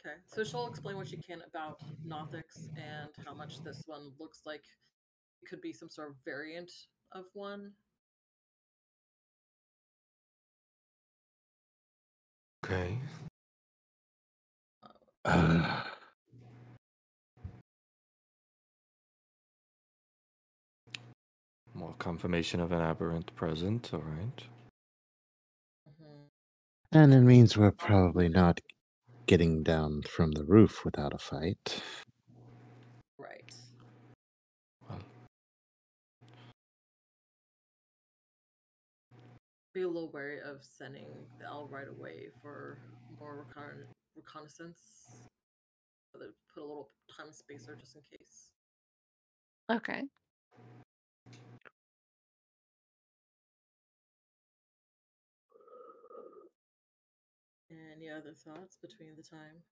[0.01, 4.41] Okay, so she'll explain what she can about Nothics and how much this one looks
[4.45, 4.63] like
[5.41, 6.71] it could be some sort of variant
[7.11, 7.71] of one.
[12.65, 12.97] Okay.
[15.23, 15.83] Uh,
[21.73, 23.91] More confirmation of an aberrant present.
[23.93, 24.37] All right.
[24.37, 24.54] Mhm.
[26.95, 28.61] And it means we're probably not
[29.27, 31.81] getting down from the roof without a fight.
[33.19, 33.53] Right.
[34.89, 34.99] Well,
[39.73, 41.07] Be a little wary of sending
[41.37, 42.79] the L right away for
[43.19, 44.79] more recon- reconnaissance.
[46.13, 48.51] So they put a little time spacer just in case.
[49.69, 50.03] Okay.
[57.71, 59.63] Any other thoughts between the time?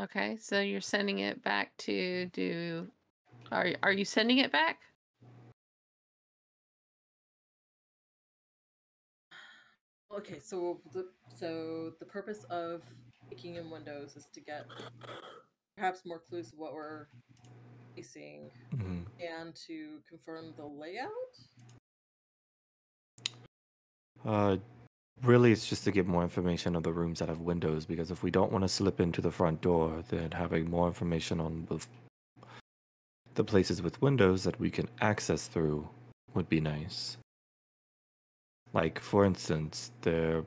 [0.00, 2.88] Okay, so you're sending it back to do
[3.52, 4.80] Are are you sending it back?
[10.10, 12.82] Okay, so the so the purpose of
[13.28, 14.66] taking in windows is to get
[15.76, 17.06] perhaps more clues of what we're
[17.94, 19.06] facing Mhm.
[19.20, 21.38] and to confirm the layout.
[24.24, 24.56] Uh,
[25.24, 27.84] really, it's just to get more information of the rooms that have windows.
[27.86, 31.40] Because if we don't want to slip into the front door, then having more information
[31.40, 31.84] on the,
[33.34, 35.88] the places with windows that we can access through
[36.34, 37.16] would be nice.
[38.72, 40.44] Like, for instance, they're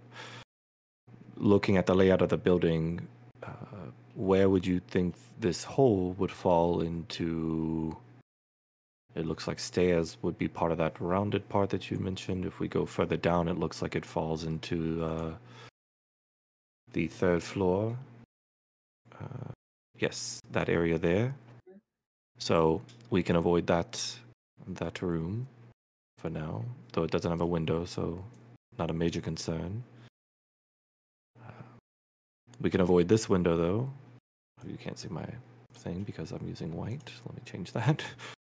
[1.36, 3.08] looking at the layout of the building.
[3.44, 7.96] Uh, where would you think this hole would fall into?
[9.18, 12.46] It looks like stairs would be part of that rounded part that you mentioned.
[12.46, 15.32] If we go further down, it looks like it falls into uh,
[16.94, 17.98] the third floor.
[19.20, 19.52] Uh,
[19.98, 21.34] yes, that area there.
[22.38, 24.20] So we can avoid that
[24.68, 25.48] that room
[26.20, 26.64] for now,
[26.94, 28.24] though it doesn't have a window, so
[28.78, 29.84] not a major concern.
[31.44, 31.64] Uh,
[32.62, 33.90] we can avoid this window though.
[34.64, 35.26] You can't see my
[35.74, 37.10] thing because I'm using white.
[37.26, 38.04] Let me change that.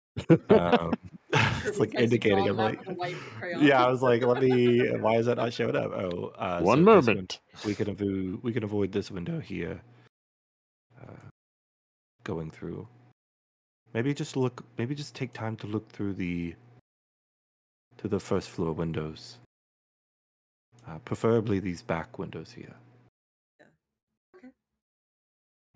[0.50, 0.92] um,
[1.64, 3.62] it's like indicating I'm like with a white crayon.
[3.64, 6.64] yeah i was like let me why is that not showing up oh uh, so
[6.64, 7.40] One this win- moment.
[7.64, 9.80] we can avoid we can avoid this window here
[11.00, 11.28] uh,
[12.24, 12.86] going through
[13.94, 16.54] maybe just look maybe just take time to look through the
[17.98, 19.38] to the first floor windows
[20.88, 22.74] uh, preferably these back windows here
[23.58, 23.66] Yeah.
[24.36, 24.48] Okay.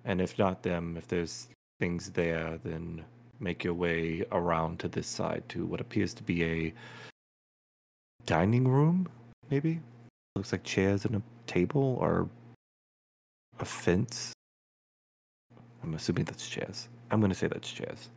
[0.04, 1.48] and if not them if there's
[1.80, 3.04] things there then
[3.40, 6.72] make your way around to this side to what appears to be a
[8.24, 9.06] dining room
[9.50, 9.80] maybe
[10.34, 12.28] looks like chairs and a table or
[13.60, 14.32] a fence
[15.82, 18.10] i'm assuming that's chairs i'm going to say that's chairs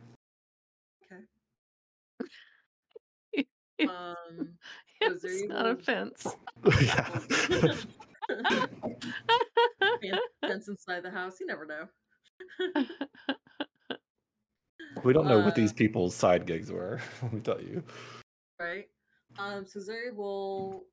[3.32, 3.46] Okay.
[3.88, 4.58] Um,
[5.00, 6.26] Was there it's not a fence.
[10.02, 11.40] yeah fence inside the house.
[11.40, 11.88] You never know.
[15.04, 17.82] We don't know what these Uh, people's side gigs were let me tell you
[18.58, 18.86] right?
[19.38, 20.84] Um, so Ziri will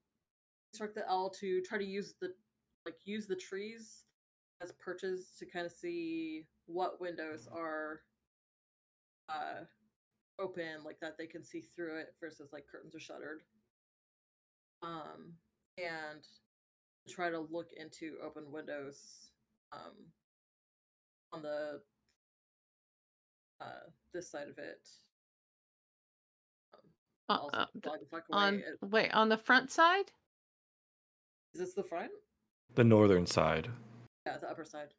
[0.71, 2.33] instruct the owl to try to use the
[2.85, 4.05] like use the trees
[4.61, 8.01] as perches to kind of see what windows are
[9.29, 9.63] uh
[10.39, 13.41] open like that they can see through it versus like curtains are shuttered.
[14.81, 15.33] Um
[15.77, 16.23] and
[17.09, 19.31] try to look into open windows
[19.73, 19.93] um
[21.33, 21.81] on the
[23.61, 23.65] uh
[24.13, 24.87] this side of it.
[27.29, 30.11] Um, Uh, uh, the fuck on It- wait, on the front side?
[31.53, 32.11] Is this the front?
[32.75, 33.69] the northern side
[34.25, 34.93] Yeah, the upper side.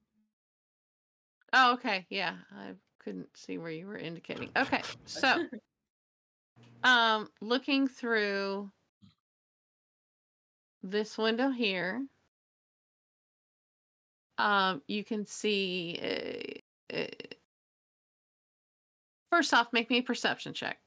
[1.52, 2.06] Oh, okay.
[2.10, 4.50] Yeah, I couldn't see where you were indicating.
[4.56, 5.46] Okay, so
[6.82, 8.70] um, looking through
[10.82, 12.06] this window here,
[14.38, 16.62] um, you can see.
[16.92, 17.06] Uh, uh,
[19.30, 20.78] first off, make me a perception check.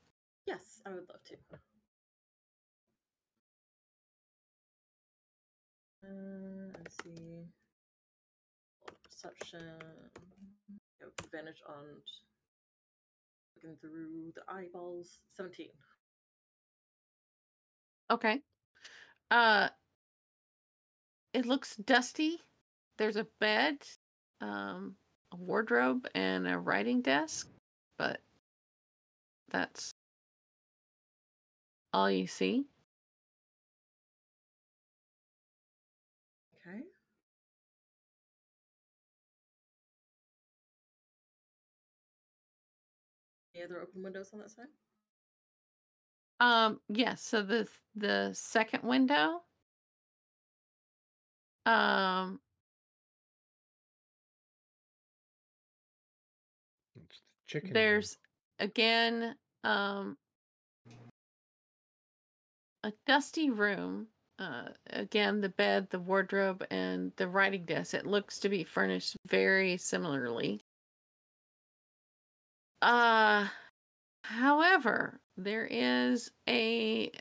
[0.47, 1.35] yes, I would love to.
[6.03, 7.45] Uh, let's see.
[9.03, 9.61] Perception.
[10.99, 11.85] You advantage on
[13.55, 15.19] looking through the eyeballs.
[15.38, 15.68] 17.
[18.11, 18.41] Okay.
[19.30, 19.69] Uh,
[21.34, 22.39] it looks dusty.
[22.97, 23.77] There's a bed,
[24.41, 24.95] um,
[25.31, 27.47] a wardrobe, and a writing desk,
[27.97, 28.19] but
[29.52, 29.94] that's
[31.94, 32.65] all you see.
[36.56, 36.82] Okay.
[43.56, 44.68] Any other open windows on that side?
[46.40, 47.22] Um, yes.
[47.23, 49.44] So the the second window,
[51.65, 52.40] um,
[56.95, 57.73] It's the chicken.
[57.73, 58.18] there's
[58.61, 60.15] again um
[62.83, 64.07] a dusty room
[64.39, 69.17] uh again the bed the wardrobe and the writing desk it looks to be furnished
[69.27, 70.61] very similarly
[72.81, 73.47] uh
[74.23, 77.11] however there is a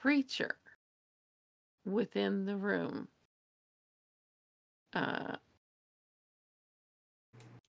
[0.00, 0.56] creature
[1.84, 3.08] within the room
[4.94, 5.36] uh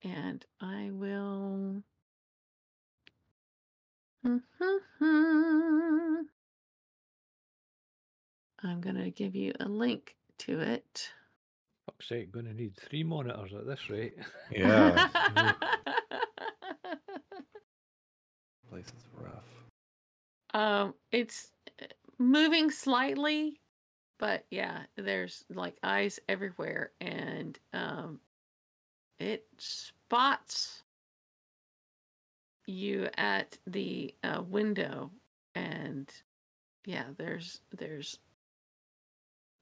[0.03, 1.83] and I will.
[8.63, 11.09] I'm going to give you a link to it.
[11.85, 14.15] Fuck's sake, going to need three monitors at this rate.
[14.51, 15.07] yeah
[18.69, 19.43] place is rough.
[20.53, 21.51] Um, it's
[21.81, 21.85] uh,
[22.17, 23.59] moving slightly,
[24.19, 28.19] but yeah, there's like eyes everywhere, and um,
[29.19, 30.83] it spots
[32.67, 35.09] you at the uh, window,
[35.55, 36.11] and
[36.85, 38.19] yeah, there's there's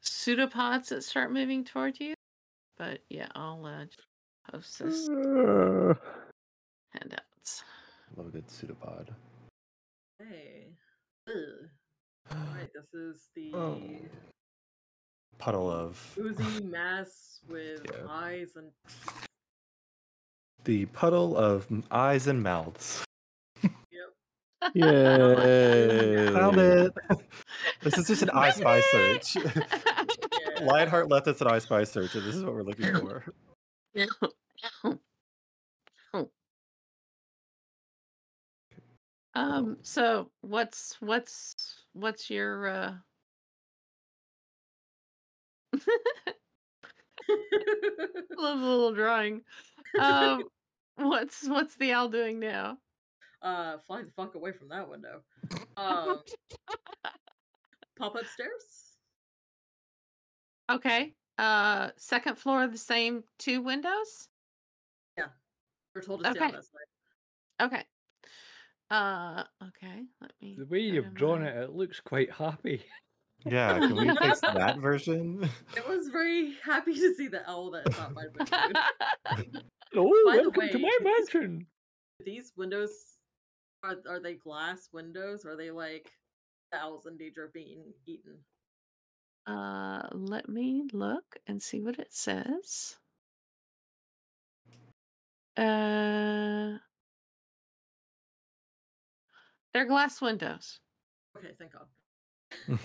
[0.02, 2.14] pseudopods that start moving toward you,
[2.78, 4.08] but yeah, I'll uh, just
[4.52, 5.08] post this
[6.94, 7.64] handouts.
[8.16, 9.10] Love a good pseudopod.
[10.20, 10.68] Hey.
[11.28, 11.70] Ugh.
[12.32, 13.80] Alright, this is the Oh.
[15.38, 18.08] Puddle of oozy mass with Yeah.
[18.10, 18.72] eyes and
[20.66, 23.06] the puddle of eyes and mouths.
[24.74, 26.32] Yay!
[26.34, 26.94] Found it.
[27.82, 29.36] this is just an I Spy search.
[29.36, 29.52] yeah.
[30.62, 33.24] Lionheart left us an I Spy search, and this is what we're looking for.
[39.36, 42.94] um so what's what's what's your uh
[48.38, 49.42] love a little drawing
[50.00, 50.44] um
[50.98, 52.78] what's what's the owl doing now
[53.42, 55.22] uh fly the fuck away from that window.
[55.78, 56.20] Um
[58.00, 58.96] pop upstairs?
[60.72, 64.30] okay uh second floor the same two windows
[65.18, 65.26] Yeah,
[65.94, 66.56] We're told to stay on Okay.
[66.56, 67.68] that side.
[67.68, 67.84] okay
[68.90, 72.84] uh okay let me The way you've drawn my- it, it looks quite happy.
[73.46, 75.48] Yeah, can we fix that version?
[75.78, 78.80] It was very happy to see the owl that is not my window.
[79.96, 81.04] Oh, By the welcome to my these-
[81.34, 81.68] mansion.
[82.26, 82.92] These windows
[83.84, 86.10] are are they glass windows or are they like
[86.72, 88.38] the owls in danger of being eaten?
[89.48, 92.96] uh let me look and see what it says
[95.58, 96.78] uh
[99.74, 100.80] they're glass windows
[101.38, 102.80] Okay, thank God.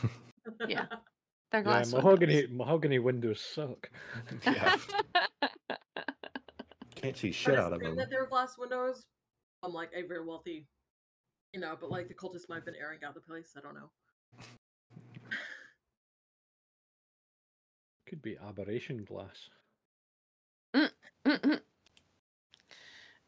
[0.69, 0.85] Yeah.
[1.53, 2.51] they're Yeah, mahogany windows.
[2.59, 3.89] mahogany windows suck.
[4.45, 4.77] yeah,
[7.01, 7.97] can't see shit out of assume them.
[7.97, 9.07] that they're glass windows.
[9.63, 10.67] I'm like a very wealthy,
[11.53, 13.53] you know, but like the cultists might have been airing out the place.
[13.57, 13.91] I don't know.
[18.07, 19.49] Could be aberration glass.
[20.75, 21.61] Mhm.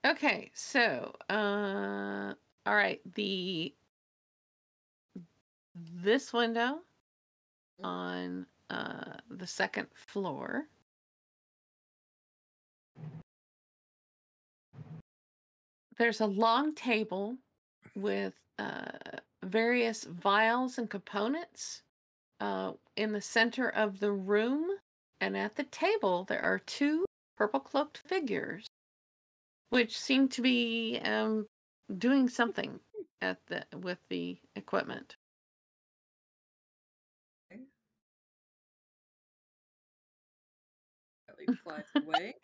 [0.07, 2.35] okay, so uh
[2.67, 3.75] all right, the
[5.75, 6.81] this window
[7.83, 10.67] on uh the second floor
[15.99, 17.37] there's a long table
[17.95, 18.91] with uh
[19.45, 21.83] various vials and components
[22.41, 24.67] uh in the center of the room
[25.21, 27.05] and at the table there are two
[27.37, 28.67] purple cloaked figures
[29.71, 31.47] which seem to be um
[31.99, 32.79] doing something
[33.21, 35.17] at the with the equipment
[41.29, 42.35] Ellie flies away.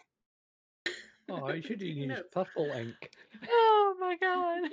[1.28, 2.28] Oh, I should use Taking notes.
[2.32, 3.10] purple ink.
[3.48, 4.70] oh my god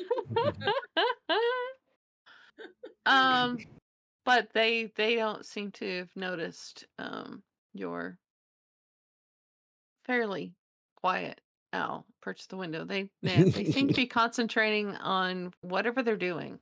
[3.05, 3.57] um
[4.23, 8.17] but they they don't seem to have noticed um your
[10.05, 10.53] fairly
[10.95, 11.41] quiet
[11.73, 16.59] owl perch the window they they, they seem to be concentrating on whatever they're doing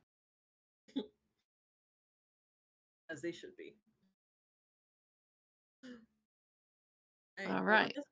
[3.09, 3.75] as they should be.
[7.37, 7.93] Hey, All what right.
[7.95, 8.05] this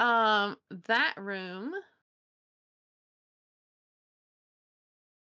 [0.00, 0.56] Um,
[0.86, 1.72] that room.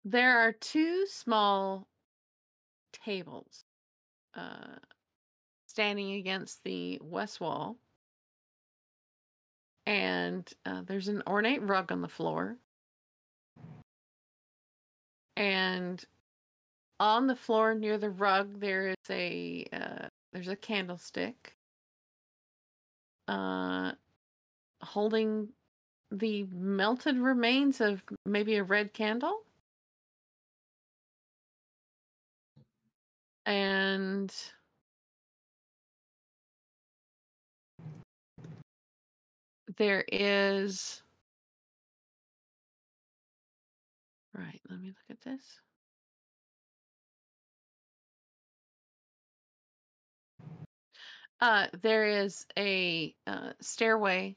[0.05, 1.87] There are two small
[2.93, 3.65] tables
[4.35, 4.77] uh,
[5.67, 7.77] standing against the west wall.
[9.87, 12.57] And uh, there's an ornate rug on the floor.
[15.37, 16.05] And
[17.01, 21.55] on the floor near the rug, there is a uh, there's a candlestick.
[23.29, 23.93] Uh,
[24.83, 25.49] holding
[26.11, 29.43] the melted remains of maybe a red candle.
[33.47, 34.33] And
[39.77, 41.03] there is.
[44.35, 45.61] Right, let me look at this.
[51.41, 54.37] Uh, there is a uh, stairway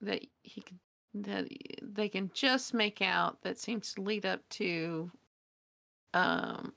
[0.00, 0.78] that he can
[1.14, 1.48] that
[1.82, 5.10] they can just make out that seems to lead up to
[6.14, 6.72] um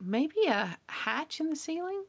[0.00, 2.04] maybe a hatch in the ceiling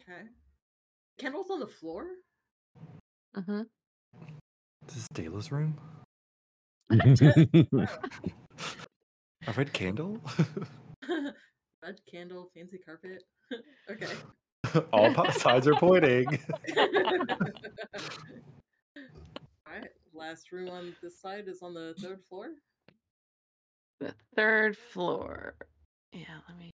[0.00, 0.22] Okay.
[1.18, 2.06] Candles on the floor?
[3.34, 3.62] hmm
[4.86, 5.78] This is Dayla's room.
[9.46, 10.20] A read candle.
[11.84, 13.24] Red candle, fancy carpet.
[13.90, 14.06] okay.
[14.92, 16.26] All sides are pointing.
[19.68, 19.90] Alright.
[20.14, 22.46] Last room on this side is on the third floor.
[24.00, 25.56] The third floor.
[26.12, 26.70] Yeah, let me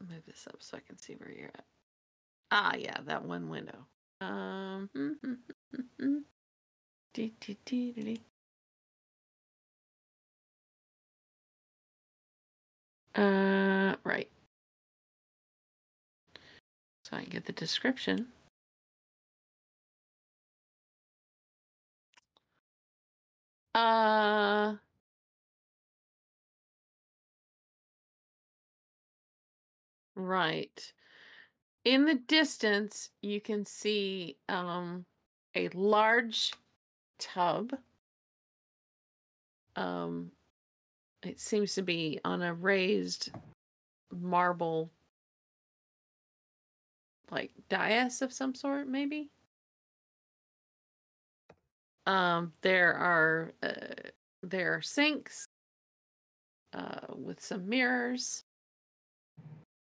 [0.00, 1.64] move this up so I can see where you're at.
[2.50, 3.86] Ah, yeah, that one window.
[4.20, 4.90] Um.
[13.18, 14.30] Uh, right.
[17.04, 18.28] So I can get the description.
[23.74, 24.76] Uh.
[30.14, 30.92] Right.
[31.84, 35.06] In the distance, you can see um,
[35.54, 36.52] a large
[37.18, 37.72] tub.
[39.76, 40.32] Um,
[41.22, 43.30] it seems to be on a raised
[44.12, 44.90] marble,
[47.30, 49.30] like dais of some sort, maybe.
[52.06, 54.10] Um, there are uh,
[54.42, 55.46] there are sinks
[56.72, 58.44] uh, with some mirrors.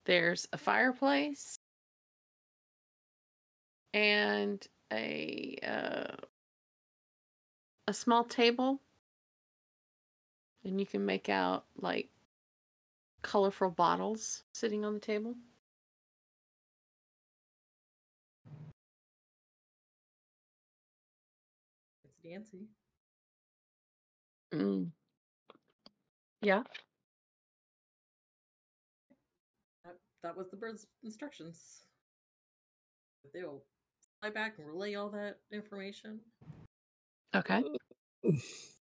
[0.06, 1.58] There's a fireplace
[3.92, 6.16] and a uh,
[7.88, 8.80] a small table,
[10.66, 12.08] and you can make out like
[13.22, 15.34] colorful bottles sitting on the table.
[22.04, 22.66] It's Nancy.
[24.52, 24.90] Mm.
[26.42, 26.62] Yeah.
[29.84, 31.82] That, that was the bird's instructions.
[33.32, 33.62] They'll
[34.20, 36.20] fly back and relay all that information.
[37.34, 37.62] Okay.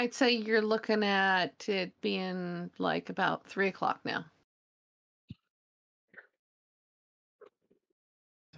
[0.00, 4.24] I'd say you're looking at it being like about three o'clock now.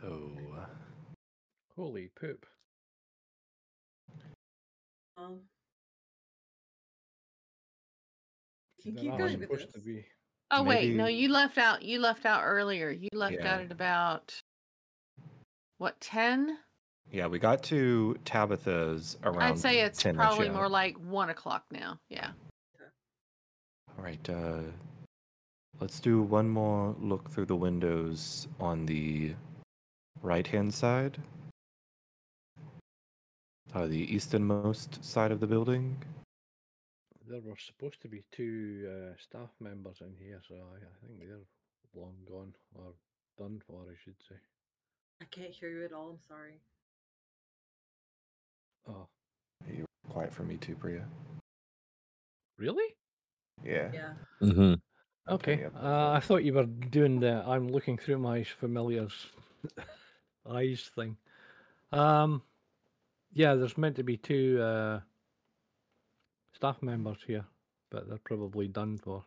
[0.01, 0.37] So,
[1.75, 2.47] Holy poop.
[5.17, 5.41] Um,
[8.81, 9.73] can keep going with this.
[9.73, 10.05] to be.
[10.53, 11.83] Oh wait, no, you left out.
[11.83, 12.91] You left out earlier.
[12.91, 13.55] You left Yeah.
[13.55, 14.41] out at about
[15.79, 16.59] what ten?
[17.13, 19.43] Yeah, we got to Tabitha's around.
[19.43, 21.99] I'd say it's 10 probably more like one o'clock now.
[22.09, 22.31] Yeah.
[23.99, 24.31] All right.
[24.31, 24.63] Uh,
[25.79, 29.35] let's do one more look through the windows on the
[30.23, 31.19] right-hand side.
[33.75, 36.03] Uh, the easternmost side of the building.
[37.29, 41.21] There were supposed to be two uh, staff members in here, so I, I think
[41.21, 41.39] they're
[41.95, 42.95] long gone or
[43.39, 44.37] done for, I should say.
[45.21, 46.11] I can't hear you at all.
[46.11, 46.61] I'm sorry.
[48.89, 49.07] Oh,
[49.69, 51.05] You're quiet for me too, Priya.
[52.59, 52.95] really?
[53.65, 53.91] Yeah.
[53.93, 54.13] Yeah.
[54.41, 54.75] hmm
[55.29, 55.61] Okay.
[55.61, 55.73] yep.
[55.81, 59.15] Uh, I thought you were doing the I'm looking through my familiar's
[60.51, 61.17] eyes thing.
[61.93, 62.43] Um,
[63.33, 65.01] yeah, there's meant to be two uh,
[66.55, 67.45] staff members here,
[67.91, 69.23] but they're probably done for.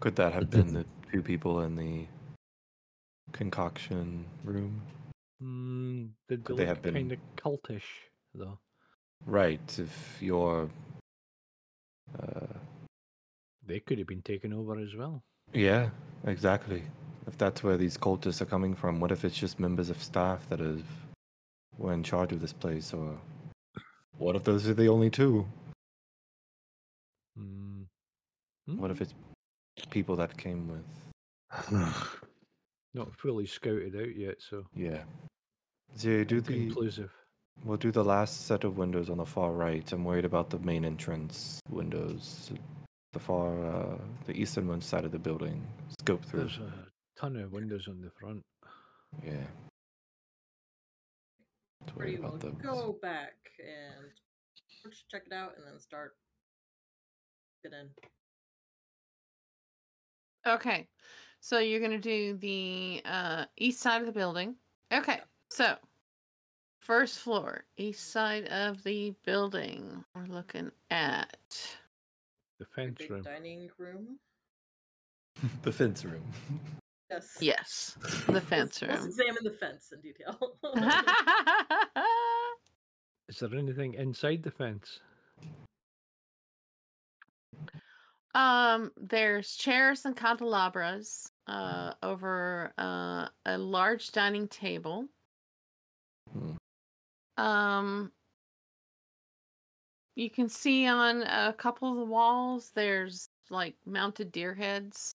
[0.00, 2.06] Could that have been the two people in the
[3.32, 4.82] concoction room?
[5.42, 7.88] Mm, did Could they they look have been- kind of cultish
[8.34, 8.58] though?
[9.24, 9.78] Right.
[9.78, 10.68] If you're.
[12.22, 12.46] Uh,
[13.66, 15.22] They could have been taken over as well.
[15.52, 15.90] yeah,
[16.24, 16.82] exactly.
[17.26, 20.48] If that's where these cultists are coming from, what if it's just members of staff
[20.48, 20.84] that have
[21.76, 23.18] were in charge of this place, or
[24.18, 25.44] what if those are the only two?
[27.38, 27.86] Mm.
[28.66, 29.14] What if Hmm, it's
[29.90, 31.70] people that came with?
[32.94, 34.36] not fully scouted out yet?
[34.40, 35.02] So Yeah.
[35.96, 37.12] So do the conclusive.
[37.64, 39.90] We'll do the last set of windows on the far right.
[39.92, 42.52] I'm worried about the main entrance windows,
[43.12, 45.66] the far uh, the easternmost side of the building.
[46.00, 46.40] Scope through.
[46.40, 48.42] There's a ton of windows on the front.
[49.24, 49.32] Yeah.
[51.84, 54.10] Just Where do you about want to go back and
[55.10, 56.12] check it out and then start
[57.62, 57.88] Get in.
[60.52, 60.86] Okay.
[61.40, 64.54] So you're gonna do the uh, east side of the building.
[64.92, 65.20] Okay.
[65.50, 65.76] So
[66.86, 70.04] first floor, east side of the building.
[70.14, 71.36] We're looking at.
[72.60, 73.22] The fence big room.
[73.22, 74.18] dining room.
[75.62, 76.22] the fence room.
[77.10, 77.38] Yes.
[77.40, 77.96] Yes,
[78.28, 78.92] the fence room.
[78.92, 80.58] Let's examine the fence in detail.
[83.28, 85.00] Is there anything inside the fence?
[88.34, 95.06] um, there's chairs and candelabras uh, over uh, a large dining table.
[96.32, 96.52] Hmm.
[97.36, 98.12] Um,
[100.14, 105.14] you can see on a couple of the walls there's like mounted deer heads.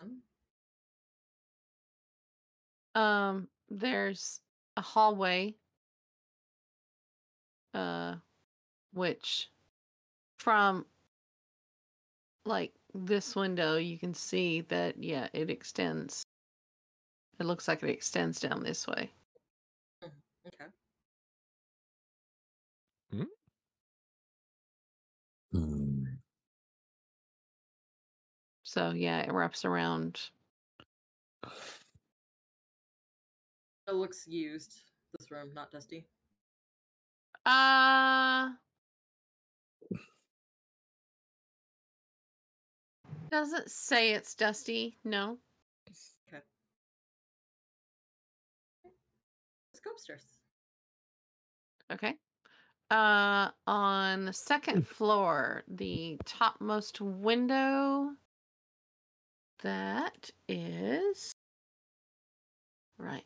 [0.00, 0.22] Um,
[2.94, 4.40] Um, there's
[4.76, 5.54] a hallway,
[7.74, 8.16] uh,
[8.92, 9.50] which
[10.38, 10.84] from
[12.44, 12.72] like
[13.06, 16.22] this window you can see that yeah, it extends.
[17.40, 19.10] It looks like it extends down this way.
[20.46, 20.70] Okay.
[25.52, 26.04] Hmm.
[28.64, 30.20] So yeah, it wraps around.
[33.86, 34.82] It looks used.
[35.18, 36.06] This room, not dusty.
[37.46, 38.50] Uh
[43.30, 44.98] doesn't say it's dusty.
[45.04, 45.38] No.
[46.28, 46.42] Okay.
[49.72, 50.24] Let's go upstairs.
[51.92, 52.14] Okay.
[52.90, 58.10] Uh, on the second floor, the topmost window.
[59.62, 61.32] That is
[62.98, 63.24] right.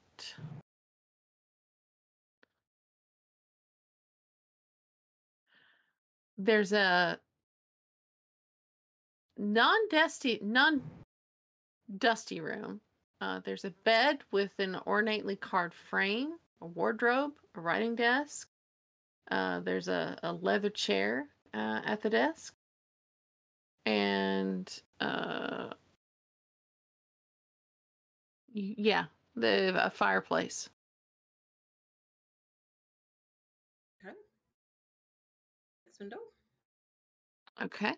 [6.39, 7.21] There's a
[9.39, 12.81] non-dusty, non-dusty room.
[13.21, 18.49] Uh, there's a bed with an ornately carved frame, a wardrobe, a writing desk.
[19.31, 22.55] Uh, there's a, a leather chair uh, at the desk,
[23.87, 25.69] and uh,
[28.53, 29.05] yeah,
[29.37, 30.69] the a fireplace.
[34.05, 34.15] Okay.
[36.01, 36.17] Window.
[37.63, 37.95] Okay,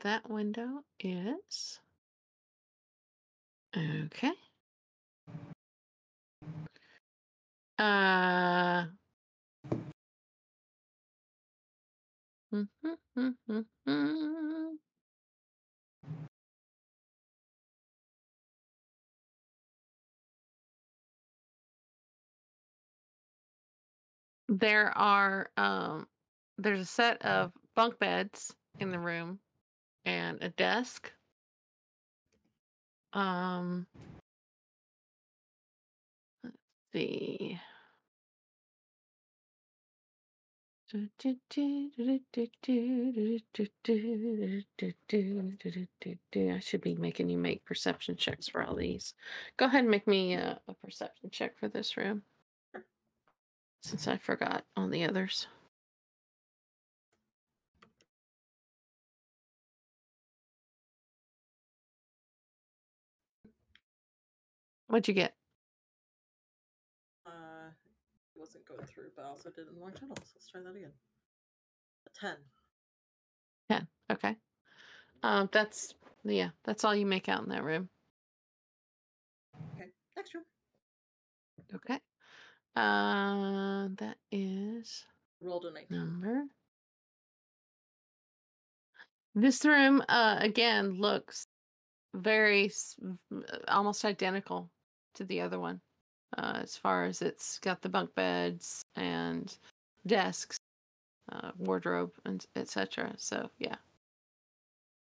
[0.00, 1.80] that window is
[3.76, 4.32] okay.
[7.78, 8.86] Uh.
[24.50, 26.08] There are um
[26.56, 29.40] there's a set of bunk beds in the room
[30.08, 31.12] and a desk.
[33.12, 33.86] Um
[36.42, 36.56] let's
[36.92, 37.60] see.
[40.94, 41.08] I
[46.60, 49.12] should be making you make perception checks for all these.
[49.58, 52.22] Go ahead and make me a, a perception check for this room.
[53.82, 55.46] Since I forgot on the others.
[64.88, 65.34] What'd you get?
[67.26, 67.68] Uh,
[68.34, 70.16] it wasn't going through, but I also did it in the wrong channel.
[70.16, 70.92] So let's try that again.
[72.06, 72.36] A ten.
[73.70, 73.86] 10.
[74.12, 74.36] Okay.
[75.22, 75.94] Um, that's,
[76.24, 77.88] yeah, that's all you make out in that room.
[79.74, 79.88] Okay.
[80.16, 80.44] Next room.
[81.74, 81.98] Okay.
[82.74, 85.04] Uh, that is
[85.42, 85.98] Rolled a nineteen.
[85.98, 86.44] number.
[89.34, 91.46] This room, uh, again, looks
[92.14, 92.70] very
[93.68, 94.70] almost identical
[95.18, 95.80] to the other one,
[96.38, 99.56] uh, as far as it's got the bunk beds and
[100.06, 100.58] desks,
[101.32, 103.14] uh, wardrobe, and etc.
[103.18, 103.76] So yeah,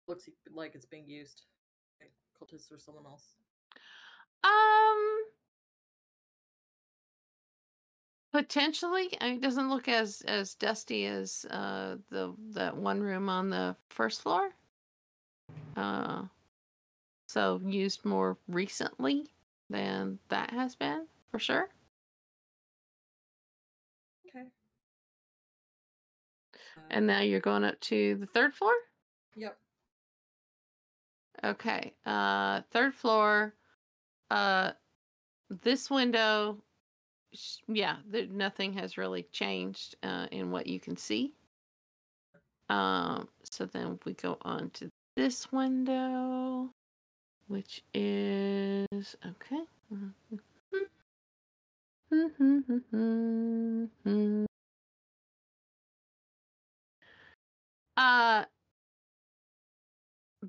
[0.07, 1.43] Looks like it's being used.
[2.01, 2.11] Okay.
[2.39, 3.35] Cultists or someone else.
[4.43, 5.23] um,
[8.33, 9.09] potentially.
[9.21, 13.49] I mean, it doesn't look as as dusty as uh the that one room on
[13.49, 14.49] the first floor.
[15.75, 16.23] Uh,
[17.27, 19.25] so used more recently
[19.69, 21.69] than that has been for sure.
[24.29, 24.45] Okay.
[26.89, 28.73] And now you're going up to the third floor?
[29.35, 29.57] Yep.
[31.43, 31.93] Okay.
[32.05, 33.53] Uh third floor.
[34.29, 34.71] Uh
[35.49, 36.61] this window
[37.67, 41.33] yeah, there, nothing has really changed uh in what you can see.
[42.69, 46.69] Um so then we go on to this window
[47.47, 49.63] which is okay.
[57.97, 58.45] Uh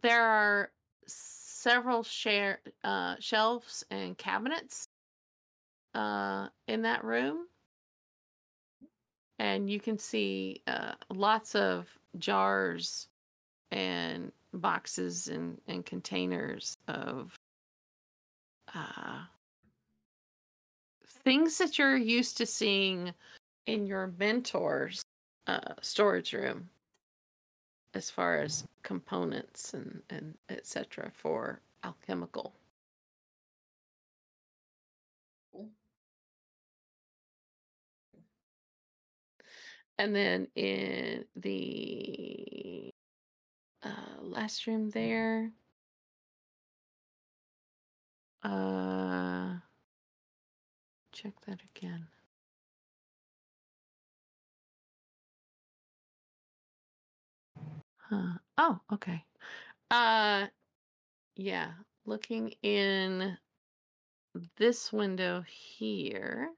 [0.03, 0.71] there are
[1.07, 4.89] several share uh, shelves and cabinets
[5.95, 7.47] uh, in that room,
[9.39, 11.87] and you can see uh, lots of
[12.19, 13.09] jars
[13.71, 17.35] and boxes and, and containers of
[18.75, 19.21] uh,
[21.07, 23.13] things that you're used to seeing
[23.67, 25.03] in your mentor's
[25.47, 26.69] uh, storage room
[27.95, 32.53] as far as components and, and etc for alchemical.
[39.99, 42.93] And then in the
[43.87, 45.53] uh, last room there
[48.43, 49.57] uh
[51.13, 52.07] check that again
[58.09, 58.39] Huh.
[58.59, 59.25] Oh, okay.
[59.91, 60.49] Uh
[61.37, 61.75] yeah,
[62.07, 63.39] looking in
[64.57, 66.51] this window here.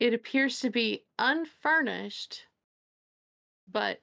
[0.00, 2.46] It appears to be unfurnished,
[3.70, 4.00] but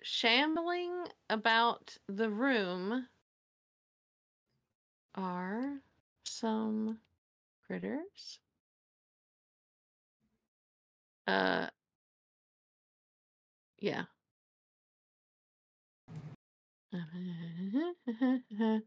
[0.00, 3.08] shambling about the room
[5.16, 5.80] are
[6.24, 7.00] some
[7.66, 8.38] critters.
[11.26, 11.66] Uh,
[13.78, 14.04] yeah.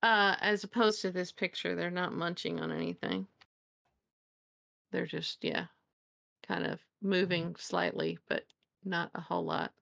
[0.00, 3.26] Uh, as opposed to this picture, they're not munching on anything.
[4.90, 5.66] They're just, yeah,
[6.46, 7.10] kind of mm-hmm.
[7.10, 8.44] moving slightly, but
[8.84, 9.72] not a whole lot.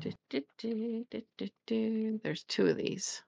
[0.00, 0.42] Du- du-
[1.66, 2.20] du.
[2.22, 3.22] There's two of these.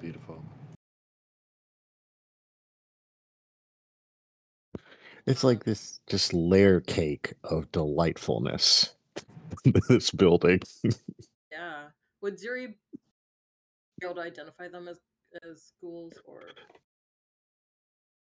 [0.00, 0.44] Beautiful.
[5.26, 8.94] It's like this just layer cake of delightfulness.
[9.88, 10.60] this building.
[11.50, 11.88] Yeah.
[12.22, 12.74] Would Ziri
[14.00, 14.98] be able to identify them as
[15.44, 16.42] as ghouls or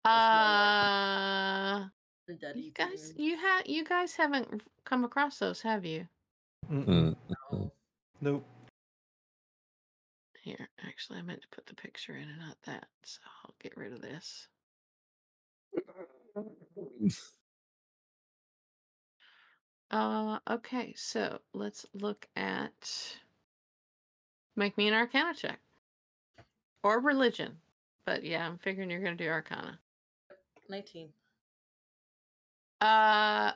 [0.06, 1.86] Uh,
[2.30, 6.08] undead you guys, you have you guys haven't come across those, have you?
[6.72, 7.16] Mm-mm.
[7.52, 7.72] Mm.
[8.22, 8.46] Nope.
[10.42, 13.76] Here, actually, I meant to put the picture in and not that, so I'll get
[13.76, 14.48] rid of this.
[19.90, 23.18] Uh, okay, so let's look at.
[24.58, 25.60] Make me an Arcana check,
[26.84, 27.58] or religion,
[28.08, 29.80] but yeah, I'm figuring you're gonna do Arcana.
[30.68, 31.10] nineteen.
[32.82, 33.52] Uh,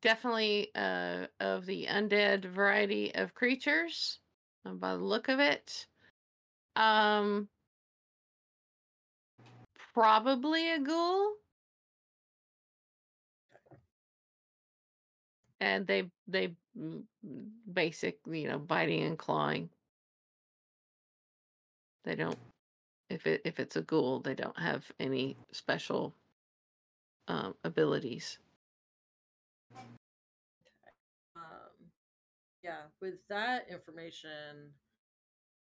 [0.00, 4.18] definitely uh of the undead variety of creatures,
[4.66, 5.86] uh, by the look of it.
[6.74, 7.48] Um,
[9.94, 11.34] probably a ghoul.
[15.60, 17.02] and they they mm,
[17.72, 19.68] basic you know biting and clawing
[22.04, 22.38] they don't
[23.08, 26.14] if it if it's a ghoul they don't have any special
[27.28, 28.38] um, abilities
[31.36, 31.90] Um,
[32.62, 34.72] yeah, with that information,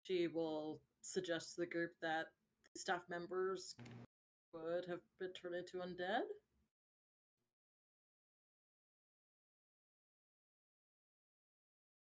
[0.05, 2.27] she will suggest to the group that
[2.73, 3.75] the staff members
[4.53, 6.23] would have been turned into undead.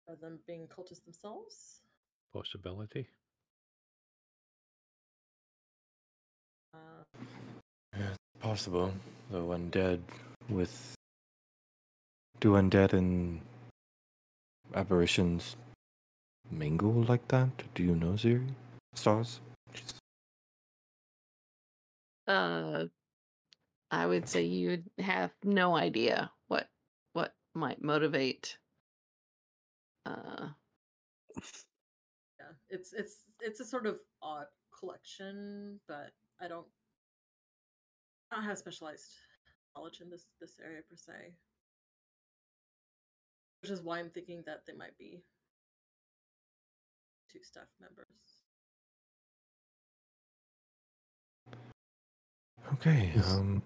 [0.08, 1.80] Rather than being cultists themselves.
[2.32, 3.08] Possibility.
[7.96, 8.92] Yeah, it's possible.
[9.30, 10.00] Though undead
[10.48, 10.94] with.
[12.40, 13.40] Do undead and
[14.74, 15.56] apparitions
[16.50, 17.48] mingle like that?
[17.74, 18.46] Do you know, Ziri?
[18.94, 19.40] Stars?
[22.28, 22.84] uh
[23.92, 26.66] i would say you would have no idea what
[27.12, 28.58] what might motivate
[30.06, 30.48] uh
[32.38, 34.46] yeah, it's it's it's a sort of odd
[34.78, 36.66] collection, but I don't
[38.30, 39.12] I don't have specialized
[39.74, 41.34] knowledge in this this area per se.
[43.62, 45.22] Which is why I'm thinking that they might be
[47.32, 48.06] two staff members.
[52.74, 53.12] Okay.
[53.24, 53.62] Um.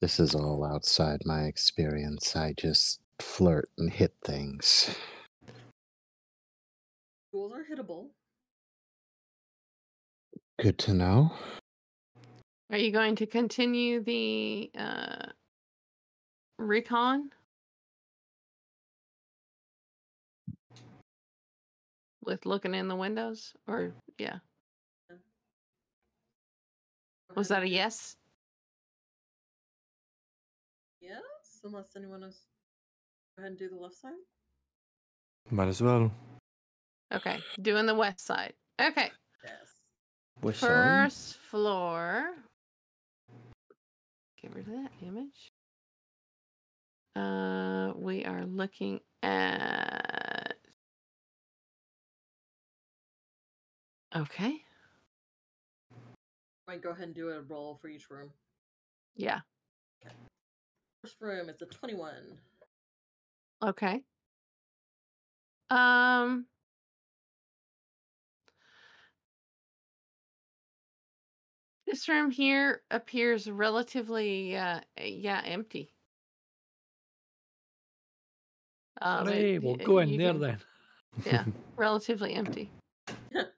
[0.00, 2.34] This is all outside my experience.
[2.34, 4.96] I just flirt and hit things.
[7.34, 8.08] Ghouls are hittable.
[10.58, 11.32] Good to know.
[12.70, 15.26] Are you going to continue the uh
[16.58, 17.30] recon
[22.24, 24.36] with looking in the windows or yeah
[27.36, 28.16] was that a yes
[31.00, 32.40] Yes, unless anyone else
[33.36, 34.12] go ahead and do the left side.
[35.50, 36.12] Might as well.
[37.12, 39.10] okay doing the west side Okay.
[39.44, 39.52] Yes.
[40.40, 40.68] Wish on.
[41.10, 42.30] First floor.
[44.42, 45.52] Get rid of that image.
[47.14, 50.54] Uh, we are looking at.
[54.16, 54.62] Okay.
[56.68, 58.30] I go ahead and do a roll for each room.
[59.16, 59.40] Yeah.
[61.02, 62.12] First room is a 21.
[63.62, 64.02] Okay.
[65.70, 66.46] Um.
[71.90, 75.92] This room here appears relatively, uh, yeah, empty.
[79.02, 80.58] Um, it- we'll y- go in there can- then.
[81.26, 81.44] Yeah,
[81.76, 82.70] relatively empty.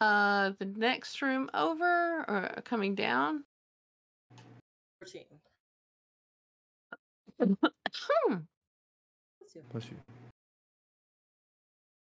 [0.00, 3.44] Uh, the next room over or coming down.
[5.00, 5.22] 13.
[7.40, 7.54] Hmm.
[8.28, 9.62] Bless you.
[9.72, 9.96] Bless you.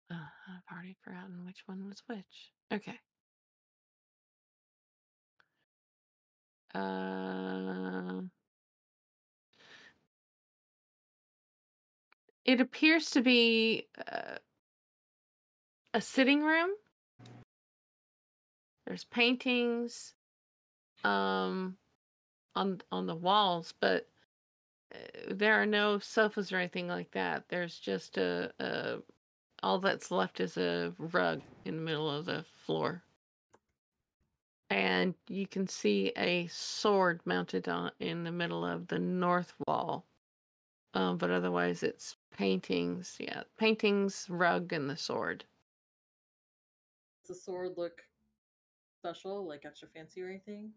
[0.09, 2.51] Uh, I've already forgotten which one was which.
[2.73, 2.97] Okay.
[6.75, 8.21] Uh,
[12.43, 14.37] it appears to be uh,
[15.93, 16.71] a sitting room.
[18.85, 20.13] There's paintings
[21.05, 21.77] um,
[22.55, 24.07] on on the walls, but
[24.93, 24.97] uh,
[25.31, 27.45] there are no sofas or anything like that.
[27.47, 28.97] There's just a, a
[29.63, 33.01] all that's left is a rug in the middle of the floor.
[34.69, 40.05] And you can see a sword mounted on in the middle of the north wall.
[40.93, 43.43] Um, but otherwise it's paintings, yeah.
[43.57, 45.45] Paintings, rug, and the sword.
[47.27, 48.01] Does the sword look
[48.99, 50.71] special, like extra fancy or anything?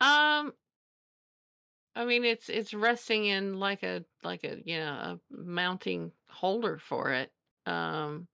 [0.00, 0.52] Um
[1.94, 6.78] I mean it's it's resting in like a like a you know a mounting holder
[6.78, 7.30] for it.
[7.66, 8.26] Um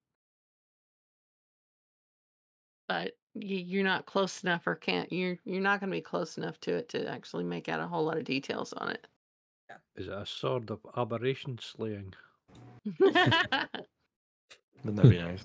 [2.89, 6.39] but you, you're not close enough or can't you're you're not going to be close
[6.39, 9.07] enough to it to actually make out a whole lot of details on it.
[9.69, 9.77] Yeah.
[9.97, 10.03] it.
[10.03, 12.15] Is it a sword of aberration slaying?
[13.01, 13.23] Wouldn't
[14.85, 15.45] that be nice?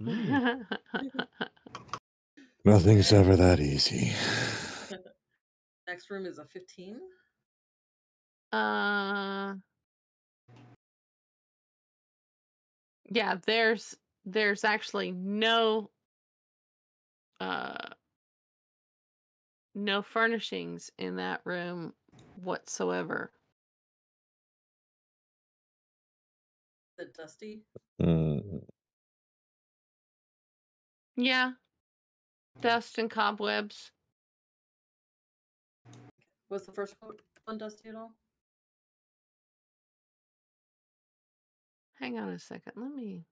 [0.00, 0.64] Mm.
[2.64, 4.12] Nothing's ever that easy.
[5.88, 6.98] Next room is a 15.
[8.52, 9.54] uh
[13.10, 15.90] Yeah, there's there's actually no
[17.40, 17.88] uh
[19.74, 21.92] no furnishings in that room
[22.42, 23.30] whatsoever.
[26.98, 27.62] Is it dusty?
[28.02, 28.64] Mm.
[31.16, 31.52] Yeah.
[32.60, 33.92] Dust and cobwebs.
[36.48, 38.14] Was the first one- one dusty at all?
[42.00, 42.72] Hang on a second.
[42.76, 43.24] Let me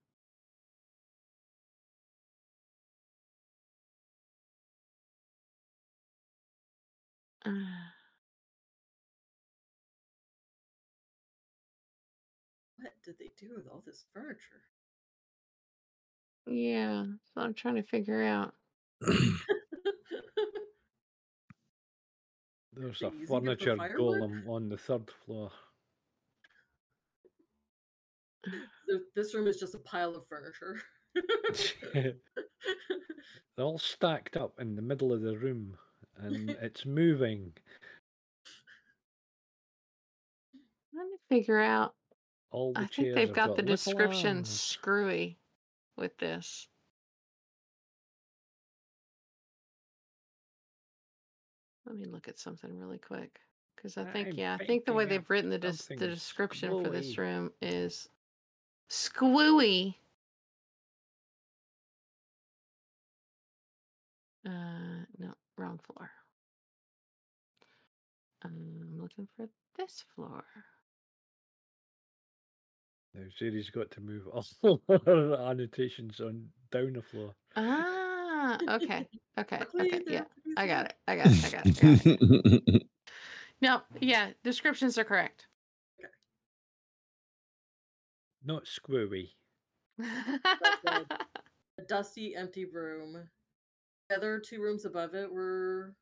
[7.47, 7.51] uh,
[12.79, 14.63] What did they do with all this furniture?
[16.47, 18.55] yeah, so I'm trying to figure out.
[22.73, 24.21] There's They a using it for furniture firewood?
[24.21, 25.51] golem on the third floor.
[28.89, 30.81] Th- this room is just a pile of furniture.
[31.95, 32.15] They're
[33.65, 35.79] all stacked up in the middle of the room
[36.19, 37.53] and it's moving.
[40.95, 41.95] Let me figure out.
[42.51, 44.49] All the I think they've have got the description arms.
[44.49, 45.37] screwy
[45.97, 46.69] with this.
[51.87, 53.41] Let me look at something really quick.
[53.77, 56.71] Because I think, I'm yeah, I think the way they've written the, des- the description
[56.83, 58.09] for this room is
[58.91, 59.95] squooey.
[64.47, 64.86] Uh,
[65.57, 66.11] wrong floor.
[68.45, 70.45] I'm looking for this floor.
[73.15, 74.25] Now Sherry's got to move
[74.63, 77.35] all her annotations on down the floor.
[77.57, 79.65] Ah, okay, okay, okay.
[79.75, 80.95] they're Yeah, pretty I got it.
[81.09, 81.45] I got it.
[81.45, 81.77] I got it.
[81.83, 82.83] I got it.
[83.63, 85.47] No, yeah, descriptions are correct.
[88.45, 89.31] Not squirry.
[89.99, 93.29] A dusty, empty room.
[94.09, 95.95] The other two rooms above it were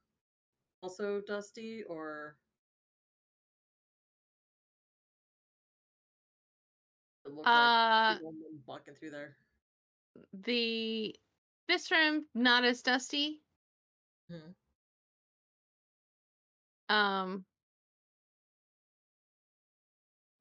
[0.82, 2.36] also dusty, or
[7.24, 8.32] it looked uh, like
[8.66, 9.36] walking through there.
[10.44, 11.14] the
[11.66, 13.40] this room not as dusty.
[14.30, 14.54] Mhm.
[16.90, 17.44] Um,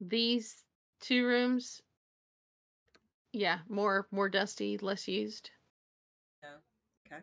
[0.00, 0.64] these
[1.00, 1.80] two rooms
[3.32, 5.50] Yeah, more more dusty, less used.
[6.40, 6.58] Yeah.
[7.04, 7.22] Okay.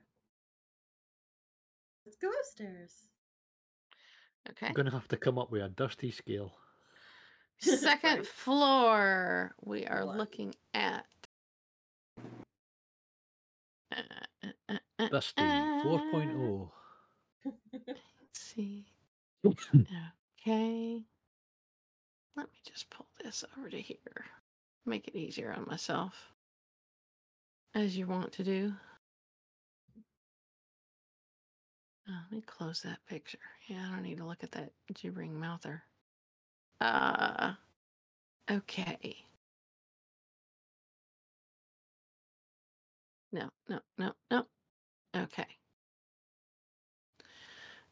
[2.05, 2.91] Let's go upstairs.
[4.49, 4.67] Okay.
[4.67, 6.53] I'm gonna have to come up with a dusty scale.
[7.59, 8.25] Second Right.
[8.43, 10.17] floor, we are One.
[10.17, 11.05] looking at.
[15.09, 16.69] Dusty uh, 4.0.
[17.73, 17.95] Let's
[18.33, 18.85] see.
[19.45, 21.01] okay.
[22.35, 24.25] Let me just pull this over to here.
[24.85, 26.33] Make it easier on myself.
[27.75, 28.73] As you want to do.
[32.07, 33.39] Oh, let me close that picture.
[33.67, 35.83] Yeah, I don't need to look at that gibbering mouther.
[36.81, 37.53] Uh,
[38.49, 39.25] okay.
[43.33, 44.47] No, no, no, no.
[45.15, 45.47] Okay.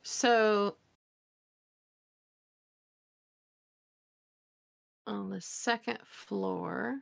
[0.04, 0.78] So
[5.06, 7.02] on the second floor,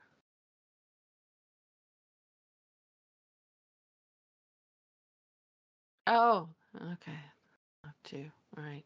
[6.08, 6.50] oh,
[6.82, 7.20] okay.
[7.86, 8.26] Up two.
[8.58, 8.84] All right.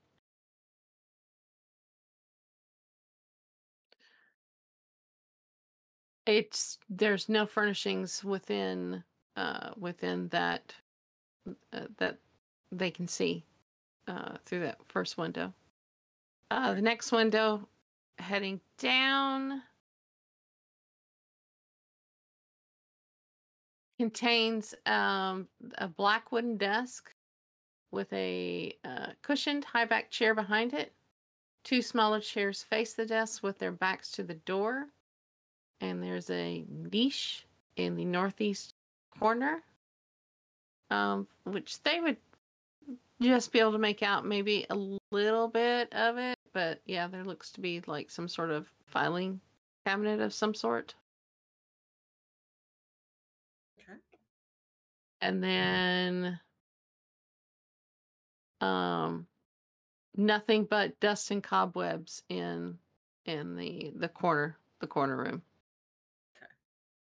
[6.25, 9.03] It's there's no furnishings within
[9.35, 10.73] uh within that
[11.73, 12.19] uh, that
[12.71, 13.43] they can see
[14.07, 15.53] uh through that first window.
[16.51, 17.67] Uh the next window
[18.19, 19.63] heading down
[23.99, 25.47] contains um
[25.77, 27.10] a black wooden desk
[27.91, 30.93] with a uh, cushioned high back chair behind it.
[31.63, 34.87] Two smaller chairs face the desk with their backs to the door.
[35.79, 37.45] And there's a niche
[37.75, 38.73] in the northeast
[39.19, 39.61] corner,
[40.89, 42.17] um, which they would
[43.21, 46.37] just be able to make out maybe a little bit of it.
[46.53, 49.39] But yeah, there looks to be like some sort of filing
[49.85, 50.95] cabinet of some sort.
[53.79, 53.97] Okay.
[55.21, 56.39] and then
[58.61, 59.25] um
[60.15, 62.77] nothing but dust and cobwebs in
[63.25, 65.41] in the the corner the corner room
[66.37, 66.47] Okay.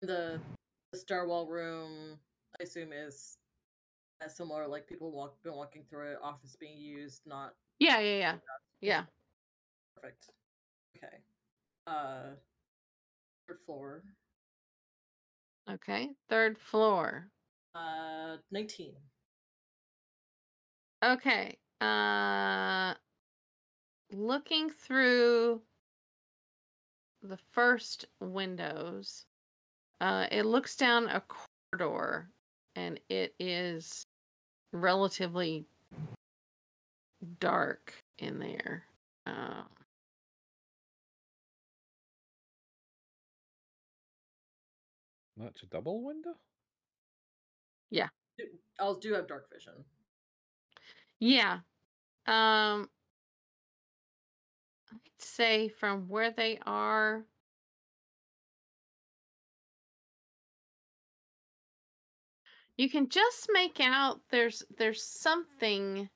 [0.02, 0.40] The
[0.92, 2.18] the stairwell room,
[2.58, 3.36] I assume, is
[4.20, 4.66] as similar.
[4.66, 8.36] Like people walk been walking through it, office being used, not yeah yeah yeah
[8.80, 9.02] yeah
[9.96, 10.30] perfect.
[10.96, 11.16] Okay.
[11.86, 12.34] Uh,
[13.48, 14.02] third floor.
[15.70, 17.30] okay third floor
[17.74, 18.94] Uh, nineteen.
[21.02, 22.94] Okay uh
[24.12, 25.60] looking through
[27.22, 29.24] the first windows
[30.00, 31.22] uh it looks down a
[31.72, 32.28] corridor
[32.76, 34.04] and it is
[34.72, 35.64] relatively
[37.38, 38.84] dark in there
[39.26, 39.64] um
[45.40, 46.34] That's a double window?
[47.90, 48.08] Yeah.
[48.78, 49.72] I'll do have dark vision.
[51.20, 51.60] Yeah.
[52.26, 52.88] Um
[54.92, 57.24] I'd say from where they are
[62.76, 66.08] you can just make out there's there's something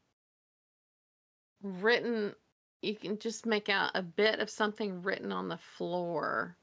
[1.63, 2.35] written
[2.83, 6.57] you can just make out a bit of something written on the floor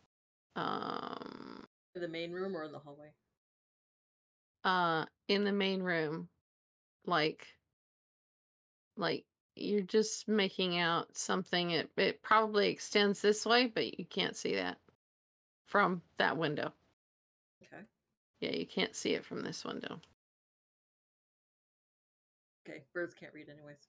[0.55, 3.13] um In the main room or in the hallway?
[4.63, 6.27] uh in the main room
[7.05, 7.47] like
[8.97, 14.35] like you're just making out something it, it probably extends this way but you can't
[14.35, 14.77] see that
[15.67, 16.71] from that window
[17.63, 17.83] Okay.
[18.39, 19.99] yeah you can't see it from this window
[22.67, 22.83] Okay.
[22.93, 23.87] Birds can't read anyways.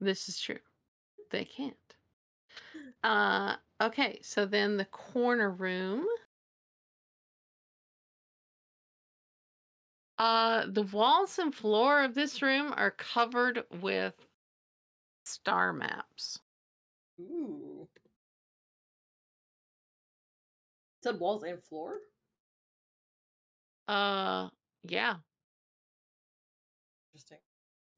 [0.00, 0.58] this is true
[1.30, 1.76] they can't
[3.04, 6.04] uh okay so then the corner room
[10.18, 14.14] uh the walls and floor of this room are covered with
[15.24, 16.38] star maps
[17.20, 17.88] Ooh.
[21.04, 21.96] Said walls and floor.
[23.88, 24.48] uh
[24.84, 25.16] yeah
[27.12, 27.38] Interesting.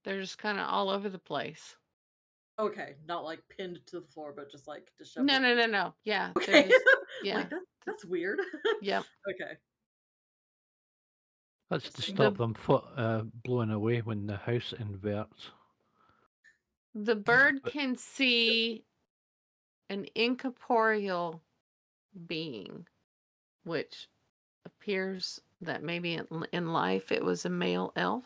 [0.05, 1.77] they're just kind of all over the place
[2.57, 5.27] Okay, not like pinned to the floor, but just like disheveled.
[5.27, 6.71] no no no no yeah Okay.
[7.25, 7.39] yeah.
[7.39, 8.39] Like that, that's weird.
[8.81, 9.03] yeah.
[9.29, 9.55] okay.
[11.71, 15.51] That's to The- stop them fo- uh, blowing away when the house inverts.
[16.95, 18.85] The bird But- can see
[19.91, 21.43] an incorporeal
[22.27, 22.87] being,
[23.65, 24.09] which
[24.65, 28.25] appears that maybe in, in life it was a male elf.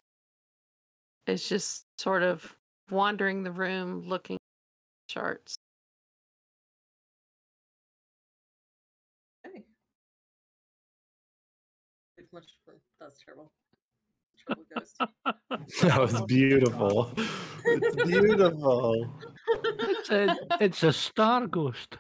[1.26, 2.56] It's just sort of
[2.90, 5.56] wandering the room looking at charts.
[9.46, 9.64] Okay.
[12.32, 12.46] much
[13.00, 13.08] room.
[13.08, 13.50] That's terrible.
[14.46, 14.96] Terrible ghost.
[15.82, 17.12] That was beautiful.
[17.64, 19.06] It's beautiful.
[19.64, 21.96] It's a, it's a star ghost.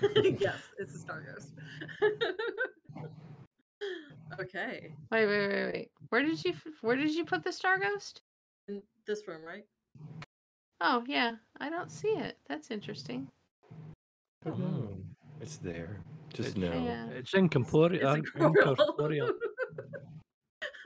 [0.16, 1.52] yes, it's a star ghost.
[4.40, 4.92] okay.
[5.10, 5.90] Wait, wait, wait, wait.
[6.08, 8.22] Where did you where did you put the star ghost?
[8.68, 9.64] In this room, right?
[10.80, 12.38] Oh yeah, I don't see it.
[12.48, 13.28] That's interesting.
[14.46, 14.88] Oh,
[15.40, 16.00] It's there.
[16.32, 16.84] Just It's- know.
[16.84, 17.06] Yeah.
[17.08, 18.14] It's incorporeal.
[18.14, 19.28] It's incorporeal.
[19.28, 19.82] Uh,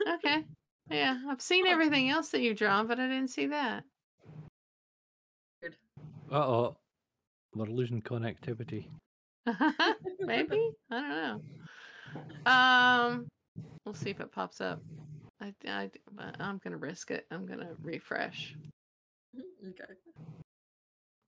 [0.01, 0.17] incorporeal.
[0.17, 0.45] Okay.
[0.89, 3.83] Yeah, I've seen everything else that you've drawn, but I didn't see that.
[6.31, 6.77] Uh oh.
[7.55, 8.87] We're losing connectivity.
[10.19, 12.51] Maybe I don't know.
[12.51, 13.27] Um,
[13.85, 14.81] we'll see if it pops up.
[15.41, 15.89] I, I,
[16.39, 17.25] I'm gonna risk it.
[17.31, 18.55] I'm gonna refresh.
[19.37, 19.93] okay.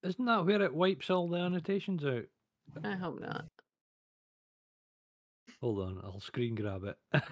[0.04, 2.26] Isn't that where it wipes all the annotations out?
[2.84, 3.46] I hope not.
[5.62, 6.98] Hold on, I'll screen grab it.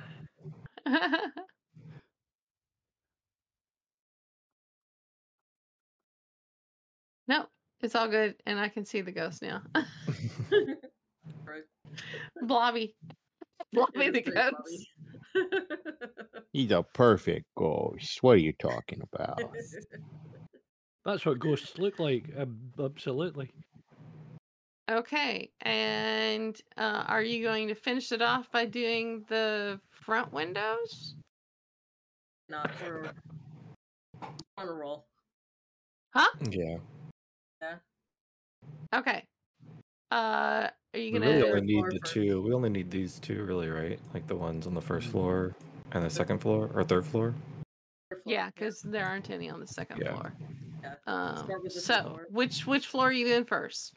[7.27, 7.45] no,
[7.81, 9.61] it's all good, and I can see the ghost now.
[9.75, 9.85] right.
[12.43, 12.95] Blobby,
[13.73, 14.55] Blobby the is ghost.
[15.33, 15.47] blobby.
[16.53, 18.21] He's a perfect ghost.
[18.21, 19.41] What are you talking about?
[21.03, 22.29] That's what ghosts look like.
[22.79, 23.51] Absolutely.
[24.89, 31.15] Okay, and uh, are you going to finish it off by doing the front windows?
[32.49, 33.09] Not for
[34.21, 35.07] on a roll.
[36.13, 36.27] Huh?
[36.51, 36.77] Yeah.
[37.61, 37.75] Yeah.
[38.93, 39.23] Okay.
[40.11, 41.31] Uh, are you gonna?
[41.31, 42.13] really only need the first.
[42.13, 42.41] two.
[42.43, 43.99] We only need these two, really, right?
[44.13, 45.55] Like the ones on the first floor
[45.93, 47.33] and the second floor or third floor.
[48.23, 50.13] Yeah, because there aren't any on the second Yeah.
[50.13, 50.33] floor.
[50.83, 52.27] Yeah, Um, start with the so floor.
[52.29, 53.95] which which floor are you in first?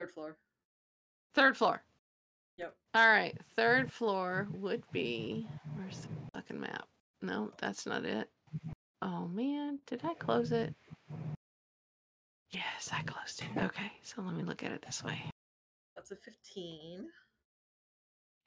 [0.00, 0.36] Third floor.
[1.34, 1.82] Third floor.
[2.56, 2.74] Yep.
[2.94, 3.36] All right.
[3.54, 5.46] Third floor would be.
[5.76, 6.88] Where's the fucking map?
[7.22, 8.28] No, that's not it.
[9.02, 10.74] Oh man, did I close it?
[12.50, 13.62] Yes, I closed it.
[13.62, 15.18] Okay, so let me look at it this way.
[15.94, 17.06] That's a 15.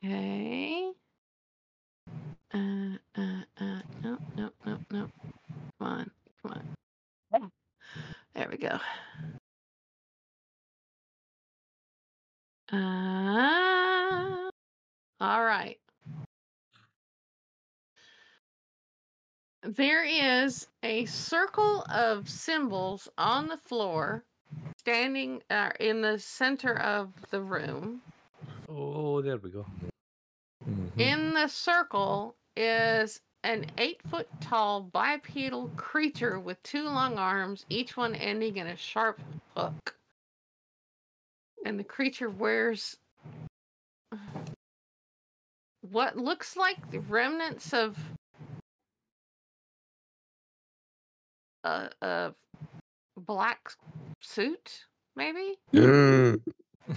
[0.03, 0.91] Okay.
[2.53, 5.09] Uh, uh, uh, no, no, no, no.
[5.79, 7.51] Come on, come on.
[8.35, 8.79] There we go.
[12.73, 14.49] Uh,
[15.21, 15.77] all right.
[19.61, 24.23] There is a circle of symbols on the floor,
[24.79, 28.01] standing uh, in the center of the room.
[28.67, 29.67] Oh, there we go.
[30.67, 30.99] Mhm.
[30.99, 37.95] In the circle is an eight foot tall bipedal creature with two long arms, each
[37.95, 39.21] one ending in a sharp
[39.55, 39.95] hook.
[41.65, 42.97] And the creature wears
[45.81, 47.97] what looks like the remnants of
[51.63, 52.33] uh, a, a
[53.19, 53.71] black
[54.19, 54.85] suit,
[55.15, 55.57] maybe?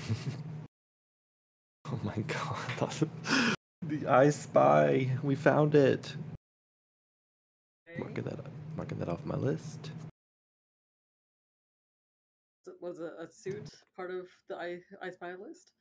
[1.86, 3.00] oh my god.
[3.82, 5.10] the I spy.
[5.22, 6.14] We found it.
[7.98, 8.40] Marking that
[8.76, 9.90] marking that off my list.
[12.80, 15.72] Was a, a suit part of the I, I Spy list?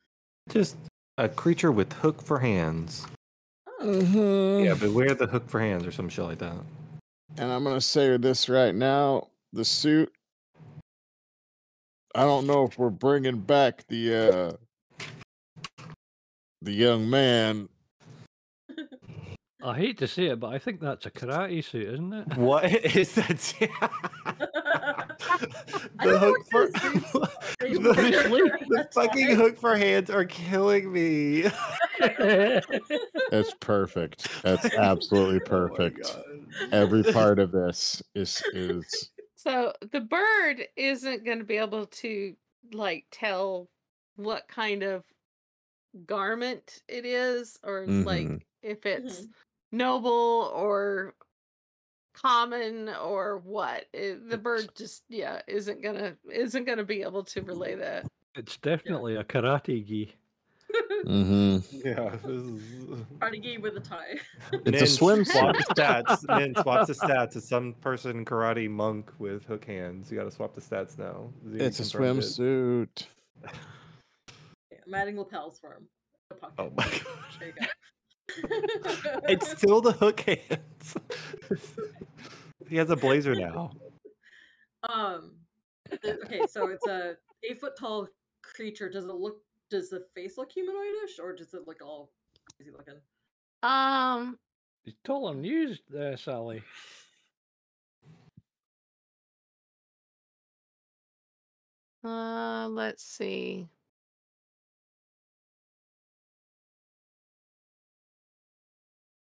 [0.48, 0.76] Just
[1.18, 3.06] a creature with hook for hands.
[3.80, 4.64] Oh, Mm-hmm.
[4.64, 6.56] Yeah, beware the hook for hands or some shit like that.
[7.36, 10.12] And I'm gonna say this right now: the suit.
[12.14, 15.06] I don't know if we're bringing back the uh
[16.62, 17.68] the young man.
[19.66, 22.36] I hate to say it, but I think that's a karate suit, isn't it?
[22.36, 23.52] What is that?
[25.98, 27.30] I don't for, kind of suits
[27.60, 31.46] they the, the fucking hook for hands are killing me.
[31.98, 34.28] That's perfect.
[34.42, 36.02] That's absolutely Oh perfect.
[36.02, 36.22] God.
[36.72, 42.36] Every part of this is is So the bird isn't going to be able to
[42.72, 43.68] like tell
[44.14, 45.02] what kind of
[46.06, 48.40] garment it is or like Mhm.
[48.62, 49.26] if it's
[49.72, 51.14] noble or
[52.14, 53.84] common or what.
[53.92, 57.74] It- the bird just yeah isn't going to isn't going to be able to relay
[57.76, 58.06] that.
[58.34, 60.14] It's definitely a karate gi.
[61.04, 62.60] hmm Yeah, this is.
[63.20, 64.18] Party game with a tie.
[64.66, 65.26] It's a swimsuit.
[65.26, 66.36] Swap the stats.
[66.38, 67.36] Min, swap the stats.
[67.36, 70.10] It's some person karate monk with hook hands.
[70.10, 71.30] You got to swap the stats now.
[71.46, 72.24] Ziggy It's a confirmed it.
[72.24, 73.06] swimsuit.
[74.70, 75.86] Yeah, I'm adding lapels for him.
[76.42, 76.48] No.
[76.58, 77.02] Oh my god.
[77.38, 77.66] There you go.
[79.28, 80.96] It's still the hook hands.
[82.68, 83.70] he has a blazer now.
[84.88, 85.32] um.
[86.04, 87.16] Okay, so it's a
[87.48, 88.08] eight foot tall
[88.42, 88.88] creature.
[88.90, 89.42] Does it look?
[89.70, 92.10] Does the face look humanoidish, or does it look all
[92.56, 92.94] crazy looking?
[93.62, 94.38] Um,
[94.84, 96.62] He's taller than you, uh, Sally.
[102.04, 103.68] uh, let's see.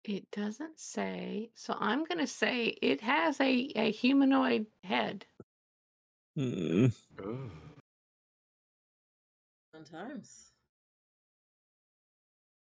[0.08, 5.26] It doesn't say, so I'm gonna say it has a, a humanoid head.
[6.34, 6.86] Hmm.
[7.20, 7.50] Ooh.
[9.74, 10.52] Fun times.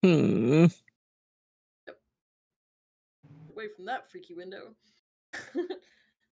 [0.03, 0.65] Hmm.
[3.53, 4.75] Away from that freaky window.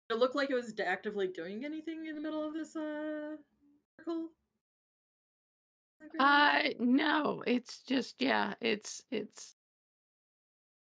[0.09, 3.35] It looked like it was actively doing anything in the middle of this uh
[3.99, 4.29] circle?
[6.17, 9.56] Uh, no, it's just yeah, it's it's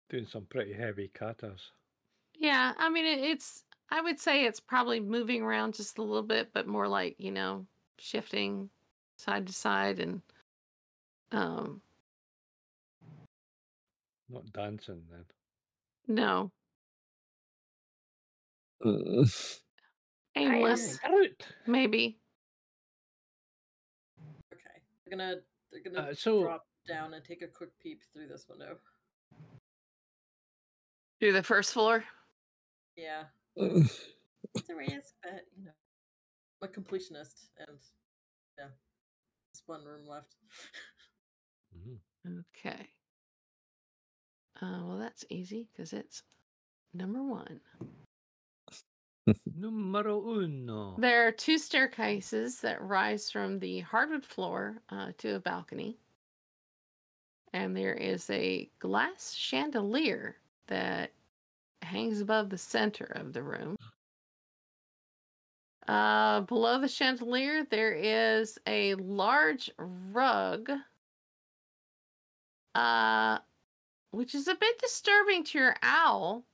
[0.09, 1.61] Doing some pretty heavy katas.
[2.39, 2.73] yeah.
[2.79, 6.51] I mean, it, it's I would say it's probably moving around just a little bit,
[6.53, 7.67] but more like you know
[7.99, 8.71] shifting
[9.17, 10.21] side to side and
[11.33, 11.81] um
[14.29, 15.25] Not dancing then.
[16.09, 16.51] no
[18.83, 19.23] Hmm.
[20.37, 21.47] aimless Out.
[21.67, 22.19] maybe.
[24.53, 24.63] Okay.
[25.05, 25.37] They're gonna
[25.73, 28.79] they're gonna Uh, so- drop down and take a quick peep through this window.
[31.21, 32.05] Through the first floor.
[32.97, 33.25] Yeah.
[33.57, 35.71] It's a risk, but you know.
[36.63, 37.79] I'm a completionist and
[38.59, 38.67] yeah.
[38.67, 40.35] There's one room left.
[41.77, 42.41] Mhm.
[42.57, 42.89] Okay.
[44.61, 46.23] Uh, well, that's easy because it's
[46.95, 47.61] number one.
[49.59, 50.97] Numero uno.
[50.99, 55.99] There are two staircases that rise from the hardwood floor uh, to a balcony.
[57.53, 60.37] And there is a glass chandelier
[60.69, 61.13] that
[61.83, 63.77] hangs above the center of the room.
[65.87, 70.69] Uh, below the chandelier, there is a large rug,
[72.75, 73.39] uh,
[74.11, 76.45] which is a bit disturbing to your owl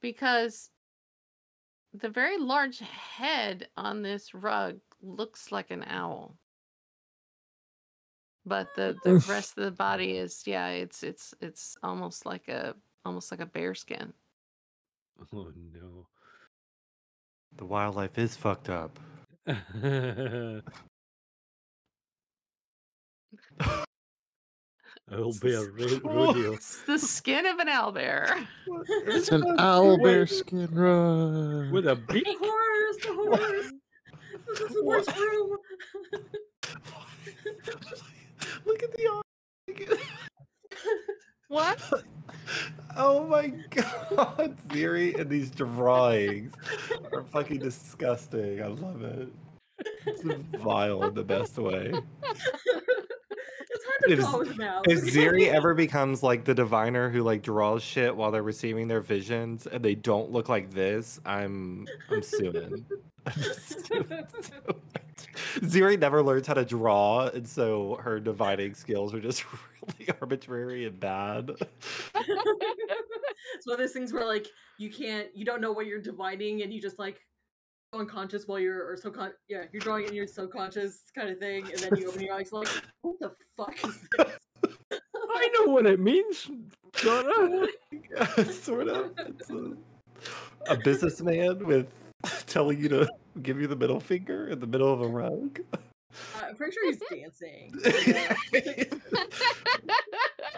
[0.00, 0.70] because
[1.92, 6.36] the very large head on this rug looks like an owl
[8.46, 9.28] but the the Oof.
[9.28, 12.74] rest of the body is yeah it's it's it's almost like a
[13.06, 14.12] almost like a bear skin
[15.32, 16.08] Oh no.
[17.56, 18.98] The wildlife is fucked up.
[19.46, 20.62] It'll
[25.40, 26.52] be a ro- rodeo.
[26.54, 28.46] it's the skin of an owlbear
[29.06, 31.70] It's an owlbear skin rug.
[31.72, 33.72] With a the horse, horrors, the horrors.
[34.48, 35.56] this is the worst room.
[38.64, 39.22] Look at the eye.
[41.48, 41.80] what
[42.98, 46.54] Oh my god, Ziri and these drawings
[47.12, 48.62] are fucking disgusting.
[48.62, 49.28] I love it.
[50.06, 50.22] It's
[50.62, 51.92] vile in the best way.
[54.08, 55.04] it's hard to If-.
[55.04, 59.02] If Ziri ever becomes like the diviner who like draws shit while they're receiving their
[59.02, 62.86] visions and they don't look like this, I'm I'm suing.
[63.26, 64.26] I'm suing.
[65.60, 69.44] Ziri never learns how to draw, and so her dividing skills are just
[69.98, 71.50] really arbitrary and bad.
[72.14, 74.46] it's one of those things where like
[74.78, 77.20] you can't you don't know what you're dividing, and you just like
[77.92, 81.38] go unconscious while you're or subcon yeah you're drawing it in your subconscious kind of
[81.38, 82.66] thing and then you open your eyes like
[83.02, 84.38] what the fuck is this
[85.36, 86.50] I know what it means.
[87.02, 87.66] Donna.
[88.50, 89.12] sort of.
[90.68, 91.92] A, a businessman with
[92.46, 93.08] telling you to
[93.42, 95.60] give you the middle finger in the middle of a rug.
[95.72, 95.76] Uh,
[96.44, 97.78] i'm pretty sure he's dancing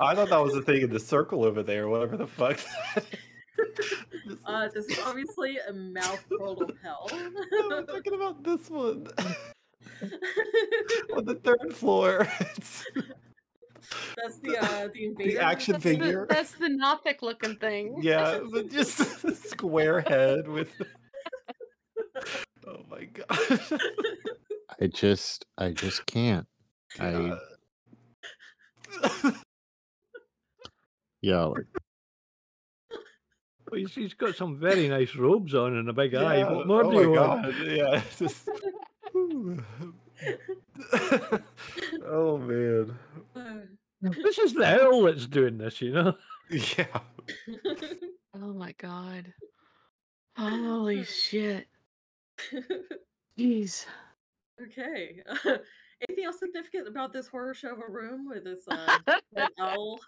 [0.00, 2.60] I thought that was a thing in the circle over there, whatever the fuck.
[2.94, 8.70] This uh this is obviously a mouth portal of hell no, I'm talking about this
[8.70, 9.08] one
[11.16, 12.28] on the third floor.
[12.40, 12.84] It's
[14.16, 16.26] that's the uh the invader action that's figure.
[16.28, 20.70] the, that's the Nothic looking thing yeah, but just a square head with.
[22.68, 23.28] Oh my god.
[24.80, 26.46] I just I just can't.
[27.00, 27.38] I
[31.20, 31.66] yeah, like,
[33.70, 36.50] Well, he's, he's got some very nice robes on and a big eye.
[36.50, 37.42] What more oh do you my want?
[37.42, 38.02] God, Yeah.
[38.18, 38.48] just-
[42.06, 42.98] oh man.
[44.00, 46.14] This is the hell that's doing this, you know.
[46.50, 46.86] Yeah.
[48.34, 49.32] oh my god
[50.38, 51.66] holy shit
[53.38, 53.86] jeez
[54.62, 55.22] okay
[56.08, 58.98] anything else significant about this horror show of a room with this uh
[59.32, 60.00] that owl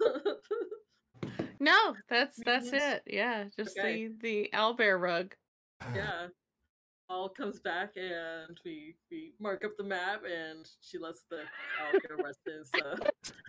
[1.60, 3.00] no that's that's Yes.
[3.07, 4.09] it yeah just Okay.
[4.09, 5.34] the the owlbear rug
[5.94, 6.26] yeah
[7.09, 11.39] all comes back and we we mark up the map and she lets the
[11.83, 12.52] owl get arrested.
[12.59, 12.97] his uh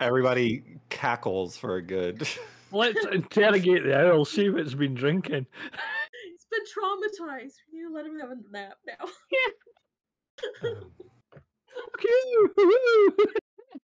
[0.00, 2.26] Everybody cackles for a good
[2.72, 5.46] Let's interrogate the owl, see if it's been drinking.
[6.52, 7.54] He's been traumatized.
[7.72, 9.04] We need to let him have a nap now.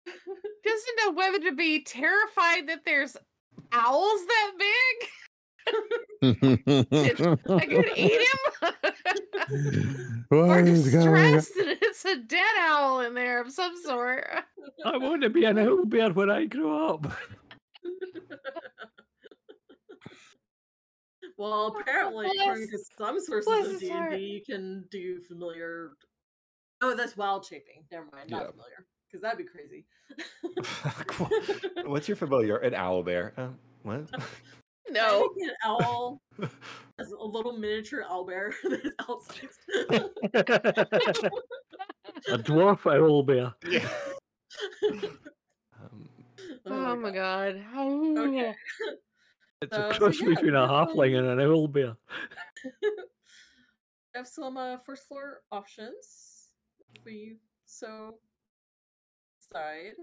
[0.65, 3.17] Doesn't know whether to be terrified that there's
[3.73, 5.09] owls that big.
[7.49, 8.75] I could eat him.
[10.31, 11.33] or What is going on?
[11.35, 14.27] distressed that it's a dead owl in there of some sort.
[14.85, 17.12] I want to be an owl bear when I grow up.
[21.39, 25.92] Well, apparently, according to some sources of his D&D, you can do familiar.
[26.83, 27.84] Oh, that's wild shaping.
[27.91, 28.50] Never mind, not Yeah.
[28.50, 29.86] familiar, because that'd be crazy.
[31.89, 32.57] What's your familiar?
[32.58, 33.33] An owl bear.
[33.36, 33.49] Uh,
[33.83, 34.10] what?
[34.91, 35.28] No.
[35.39, 36.23] an owl
[36.99, 39.60] as a little miniature owl bear that is owl sized.
[42.31, 43.52] a dwarf owl bear.
[45.78, 46.08] Um,
[46.65, 47.62] Oh my god.
[47.76, 48.55] Okay.
[49.61, 51.97] It's Uh, a so cross yeah, between a halfling um, and an owl bear.
[54.15, 56.49] have some uh, first floor options
[56.95, 58.19] if we so
[59.53, 59.95] side.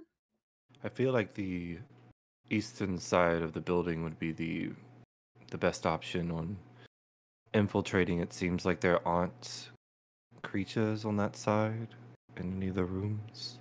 [0.84, 1.80] I feel like the
[2.50, 4.72] eastern side of the building would be the
[5.52, 6.58] the best option on
[7.54, 8.20] infiltrating.
[8.20, 9.70] It seems like there aren't
[10.44, 11.88] creatures on that side
[12.38, 13.60] in any of the rooms.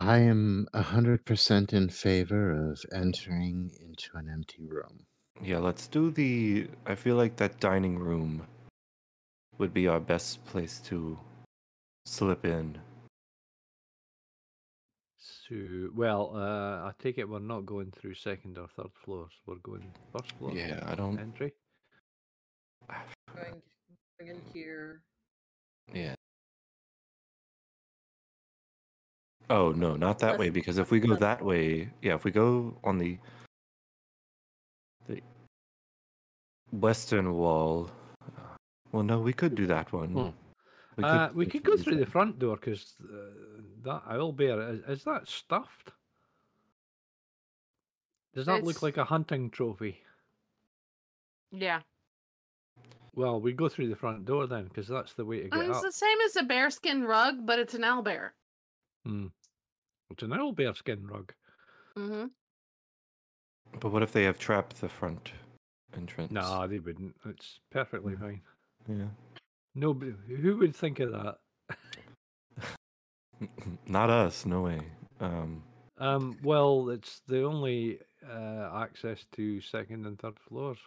[0.00, 5.06] I am a hundred percent in favor of entering into an empty room.
[5.42, 6.68] Yeah, let's do the.
[6.86, 8.46] I feel like that dining room
[9.58, 11.18] would be our best place to
[12.06, 12.78] slip in.
[15.18, 19.32] So, well, uh, I take it we're not going through second or third floors.
[19.46, 20.52] We're going first floor.
[20.54, 21.18] Yeah, I don't.
[21.18, 21.52] Entry.
[23.34, 23.62] Going,
[24.18, 25.02] going in here.
[25.92, 26.14] Yeah.
[29.50, 30.50] Oh no, not that way.
[30.50, 33.18] Because if we go that way, yeah, if we go on the
[35.06, 35.20] the
[36.72, 37.90] western wall,
[38.22, 38.56] uh,
[38.92, 40.10] well, no, we could do that one.
[40.10, 40.28] Hmm.
[40.96, 44.60] We uh, we could go use through the front door because uh, that owl bear
[44.72, 45.90] is, is that stuffed?
[48.34, 50.00] Does that look like a hunting trophy?
[51.52, 51.80] Yeah.
[53.14, 55.76] Well, we go through the front door then, because that's the way to get It's
[55.78, 55.82] up.
[55.84, 58.34] the same as a bearskin rug, but it's an owl bear.
[59.06, 59.26] Hmm.
[60.10, 61.32] It's an owl bear skin rug.
[61.96, 62.26] Mm-hmm.
[63.80, 65.32] But what if they have trapped the front
[65.96, 66.30] entrance?
[66.32, 67.14] Nah, they wouldn't.
[67.26, 68.20] It's perfectly Mm.
[68.20, 68.40] fine.
[68.88, 69.08] Yeah.
[69.74, 70.14] Nobody.
[70.40, 71.38] Who would think of that?
[73.86, 74.46] Not us.
[74.46, 74.80] No way.
[75.20, 75.62] Um.
[75.98, 76.38] Um.
[76.42, 80.78] Well, it's the only uh, access to second and third floors,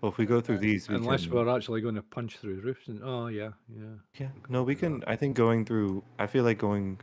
[0.00, 1.34] Well, if we go through uh, these, we unless can...
[1.34, 2.88] we're actually going to punch through roofs.
[2.88, 3.94] And oh yeah, yeah.
[4.18, 4.28] Yeah.
[4.48, 5.02] No, we can.
[5.06, 6.02] I think going through.
[6.18, 7.00] I feel like going.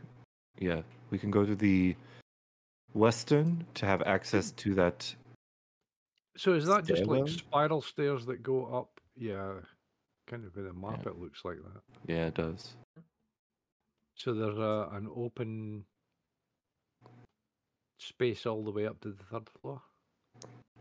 [0.58, 1.96] Yeah, we can go to the
[2.94, 5.14] western to have access to that.
[6.36, 9.00] So is that just like spiral stairs that go up?
[9.16, 9.54] Yeah,
[10.26, 11.06] kind of with a map.
[11.06, 11.82] It looks like that.
[12.06, 12.76] Yeah, it does.
[14.14, 15.84] So there's a, an open
[17.98, 19.82] space all the way up to the third floor.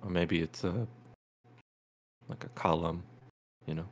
[0.03, 0.87] Or maybe it's a
[2.31, 3.03] like a column.
[3.67, 3.85] You know.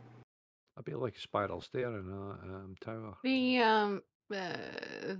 [0.77, 3.15] A bit like a spiral stair in a um, tower.
[3.23, 4.01] The um
[4.33, 4.53] uh,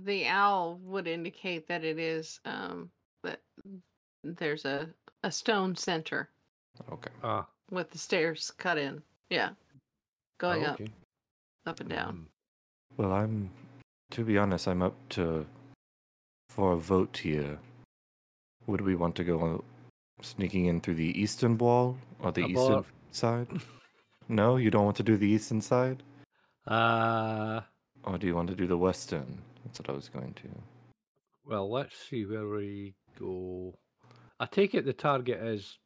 [0.04, 2.90] the owl would indicate that it is um
[3.22, 3.40] that
[4.24, 4.88] there's a
[5.22, 6.30] a stone center
[6.90, 7.10] Okay.
[7.22, 9.02] Ah, with the stairs cut in.
[9.28, 9.50] Yeah.
[10.38, 10.84] Going okay.
[10.84, 10.90] up,
[11.66, 12.14] up and down.
[12.14, 12.96] Mm.
[12.96, 13.50] Well, I'm.
[14.12, 15.46] To be honest, I'm up to
[16.48, 17.58] for a vote here.
[18.66, 19.64] Would we want to go
[20.22, 22.86] sneaking in through the eastern wall or the eastern Abort.
[23.14, 23.48] Side?
[24.28, 26.04] No, you don't want to do the eastern side,
[26.68, 27.62] Uh,
[28.04, 29.42] or do you want to do the western?
[29.64, 30.48] That's what I was going to.
[31.44, 33.74] well, let's see where we go.
[34.38, 35.78] I take it the target is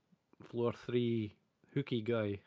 [0.50, 1.36] floor three,
[1.72, 2.40] hooky guy.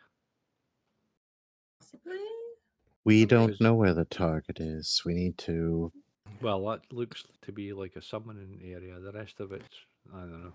[3.05, 5.01] We don't know where the target is.
[5.03, 5.91] We need to.
[6.41, 8.99] Well, that looks to be like a summoning area.
[8.99, 9.75] The rest of it's,
[10.13, 10.53] I don't know.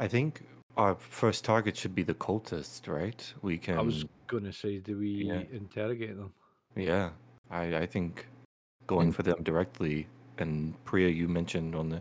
[0.00, 0.42] I think
[0.78, 3.20] our first target should be the cultist, right?
[3.42, 3.76] We can.
[3.76, 5.42] I was going to say, do we Yeah.
[5.52, 6.32] interrogate them?
[6.74, 7.10] Yeah,
[7.50, 8.26] I I think
[8.86, 10.06] going for them directly.
[10.38, 12.00] And Priya, you mentioned on the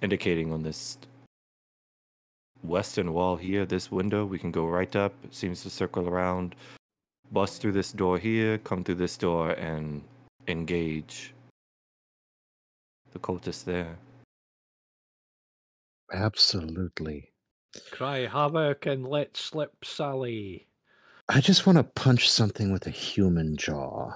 [0.00, 0.96] indicating on this
[2.62, 5.12] western wall here, this window, we can go right up.
[5.24, 6.54] It seems to circle around,
[7.32, 10.04] bust through this door here, come through this door, and
[10.46, 11.34] engage
[13.12, 13.98] the cultist there.
[16.12, 17.29] Absolutely.
[17.90, 20.66] Cry havoc and let slip Sally.
[21.28, 24.12] I just want to punch something with a human jaw.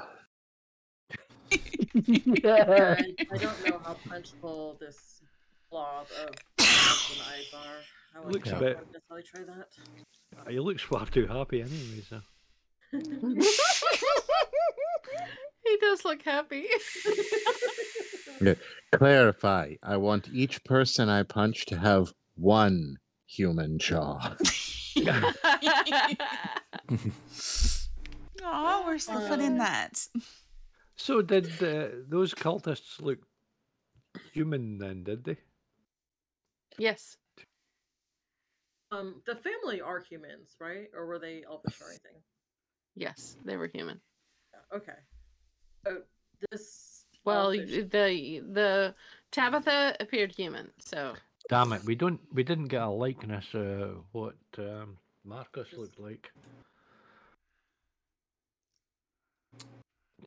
[1.53, 1.59] I,
[1.95, 5.21] I don't know how punchable this
[5.71, 7.81] blob of when eyes are.
[8.17, 9.69] I Looks a not bit- necessarily try that.
[10.37, 12.21] Uh, he looks far too happy anyway, so.
[15.65, 16.67] he does look happy.
[18.93, 19.75] Clarify.
[19.83, 22.97] I want each person I punch to have one
[23.35, 24.37] human jaw.
[28.47, 30.07] Oh, where's the fun in that?
[30.97, 33.19] So did uh, those cultists look
[34.33, 35.37] human then, did they?
[36.79, 37.17] yes.
[38.93, 40.89] Um, the family are humans, right?
[40.95, 42.23] Or were they elfish or anything?
[42.95, 44.01] Yes, they were human.
[44.73, 44.93] Okay.
[45.87, 46.03] So
[46.51, 47.07] this.
[47.25, 48.95] Well, elfish- the the
[49.33, 51.15] Tabitha appeared human, so
[51.49, 56.31] Damn it, we don't we didn't get a likeness of what um Marcus looked like.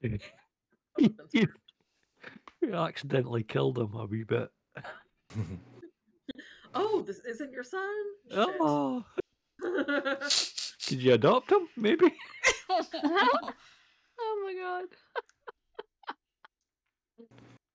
[0.02, 0.22] that
[1.34, 1.48] you,
[2.62, 4.50] you accidentally killed him a wee bit.
[6.80, 7.82] Oh, this isn't your son?
[8.30, 8.48] Shit.
[8.60, 9.04] Oh,
[10.88, 11.68] did you adopt him?
[11.76, 12.14] Maybe.
[12.70, 12.84] oh
[14.20, 14.86] my god.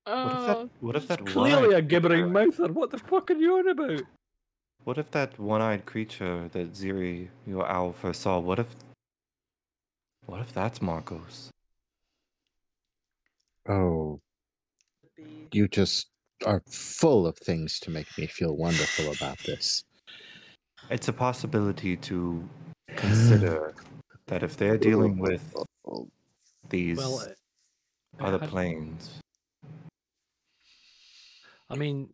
[0.05, 0.69] What if oh, that?
[0.81, 2.73] What if that Clearly a gibbering creature- mouther.
[2.73, 4.01] What the fuck are you on about?
[4.83, 8.39] What if that one-eyed creature that Ziri, your owl, first saw?
[8.39, 8.67] What if?
[10.25, 11.49] What if that's Marcus?
[13.67, 14.19] Oh,
[15.53, 16.07] you just
[16.45, 19.83] are full of things to make me feel wonderful about this.
[20.89, 22.47] It's a possibility to
[22.97, 23.73] consider
[24.27, 25.55] that if they're dealing with
[26.69, 27.25] these Well,
[28.19, 29.22] uh, other planes,
[31.73, 32.09] I mean,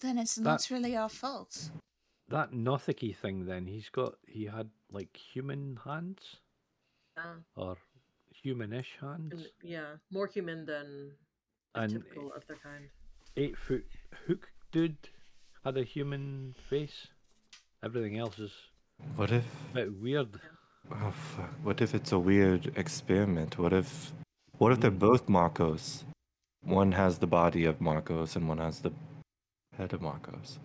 [0.00, 1.70] then it's not really our fault.
[2.28, 3.46] that Nothicky thing.
[3.46, 6.36] Then he's got he had like human hands
[7.16, 7.76] Yeah, or
[8.44, 11.12] humanish hands, yeah, more human than
[11.74, 12.84] and typical of their kind.
[13.36, 13.86] eight foot
[14.26, 15.08] hook dude
[15.64, 17.08] had a human face.
[17.84, 18.52] Everything else is
[19.16, 19.44] what if?
[19.72, 20.40] a bit weird.
[20.92, 21.50] Oh fuck!
[21.64, 23.58] What if it's a weird experiment?
[23.58, 24.12] What if?
[24.58, 24.98] What if they're hmm.
[25.10, 26.04] both Marcus?
[26.62, 28.92] One has the body of Marcus, and one has the
[29.76, 30.58] head of Marcus.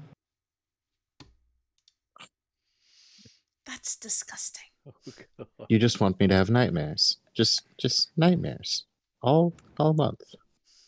[3.65, 4.63] That's disgusting.
[5.37, 7.17] Oh, You just want me to have nightmares.
[7.35, 8.85] Just just nightmares.
[9.21, 10.21] All all month.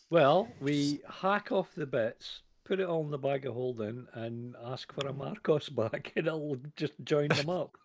[0.08, 4.56] Well, we hack off the bits, put it all in the bag of holding, and
[4.64, 7.76] ask for a Marcus back, and it'll just join them up.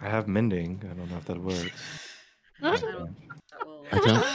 [0.00, 0.80] I have mending.
[0.84, 1.70] I don't know if that works.
[2.62, 3.16] I don't.
[3.90, 4.26] I don't.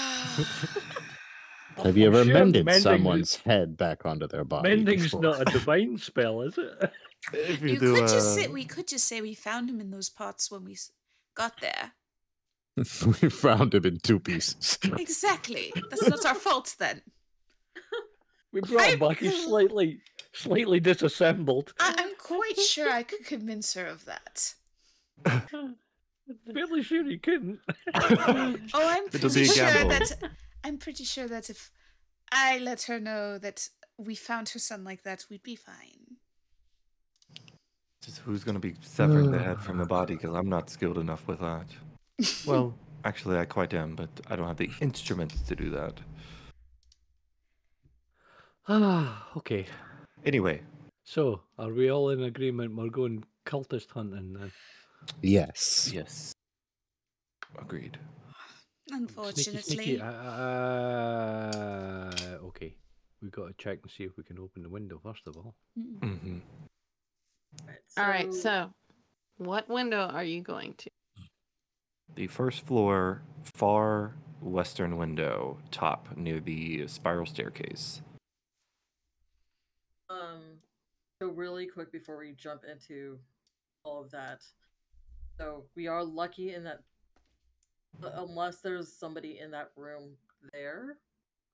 [1.83, 4.69] Have you ever sure mended mending- someone's head back onto their body?
[4.69, 5.21] Mending's before?
[5.21, 6.91] not a divine spell, is it?
[7.33, 9.91] If You, do, could just say uh, we could just say we found him in
[9.91, 10.77] those pots when we
[11.35, 11.91] got there.
[12.77, 14.77] we found him in two pieces.
[14.97, 15.73] Exactly.
[15.89, 17.01] That's not our fault then.
[18.51, 19.17] We brought him back.
[19.19, 19.99] He's slightly,
[20.33, 21.73] slightly disassembled.
[21.79, 24.53] I- I'm quite sure I could convince her of that.
[26.53, 27.59] Fairly sure he couldn't.
[27.93, 29.89] Oh, I'm It'll pretty a sure gamble.
[29.89, 30.11] that
[30.63, 31.71] I'm pretty sure that if
[32.31, 36.17] I let her know that we found her son like that, we'd be fine.
[38.03, 40.15] Just who's going to be severing the head from the body?
[40.15, 41.65] Because I'm not skilled enough with that.
[42.45, 42.73] Well,
[43.05, 45.93] actually, I quite am, but I don't have the instruments to do that.
[48.67, 49.65] Ah, okay.
[50.25, 50.61] Anyway,
[51.05, 52.75] So, are we all in agreement?
[52.75, 54.51] We're going cultist hunting then.
[55.21, 55.91] yes.
[55.93, 56.33] yes.
[57.57, 57.97] Agreed.
[58.89, 59.61] Sneaky, Unfortunately.
[59.61, 60.01] sneaky.
[60.01, 60.11] Uh,
[62.45, 62.75] okay.
[63.21, 65.55] We've got to check and see if we can open the window first of all.
[65.77, 65.99] Mm.
[66.19, 66.37] hmm
[67.97, 68.33] all right.
[68.33, 68.71] So,
[69.37, 70.89] what window are you going to?
[72.15, 73.21] The first floor,
[73.55, 78.01] far western window, top near the spiral staircase.
[80.09, 80.41] Um,
[81.21, 83.19] so really quick before we jump into
[83.83, 84.41] all of that,
[85.37, 86.81] so we are lucky in that, uh,
[88.01, 90.15] unless there's somebody in that room
[90.53, 90.97] there,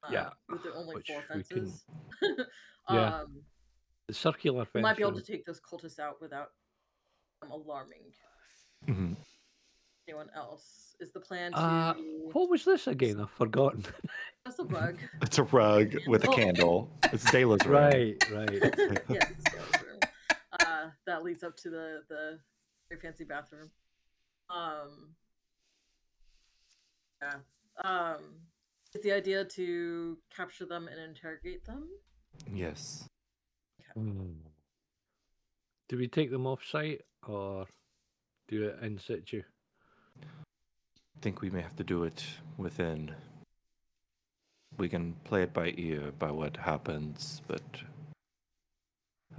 [0.04, 1.86] uh, Yeah, with the only which four we can- fences,
[2.90, 3.20] Yeah.
[3.22, 3.42] um,
[4.08, 4.84] The circular we fence.
[4.84, 6.50] might be able to take those cultists out without
[7.42, 8.12] um, alarming
[8.86, 9.14] hmm
[10.08, 10.96] anyone else.
[11.00, 11.58] Is the plan to?
[11.58, 11.94] Uh,
[12.32, 13.20] What was this again?
[13.20, 13.84] I've forgotten.
[14.46, 15.00] That's a rug.
[15.24, 16.36] It's a rug with a Oh.
[16.36, 16.92] candle.
[17.12, 17.74] It's Dayla's room.
[17.82, 18.52] right, right.
[19.10, 20.00] yes, it's Dale's room.
[20.60, 22.40] Uh, that leads up to the the
[22.88, 23.72] very fancy bathroom.
[24.52, 25.16] Um,
[27.26, 27.38] yeah.
[27.84, 28.18] Um,
[28.94, 31.90] is the idea to capture them and interrogate them?
[32.54, 33.08] Yes.
[33.94, 34.32] Hmm.
[35.90, 37.66] Do we take them off site or
[38.48, 39.44] do it in situ?
[40.22, 42.24] I think we may have to do it
[42.58, 43.14] within.
[44.78, 47.62] We can play it by ear by what happens, but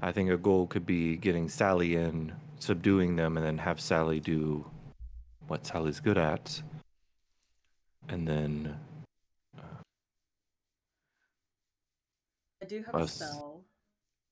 [0.00, 4.20] I think a goal could be getting Sally in, subduing them, and then have Sally
[4.20, 4.70] do
[5.48, 6.62] what Sally's good at.
[8.09, 8.78] And then
[12.62, 13.12] I do have a Us.
[13.12, 13.65] spell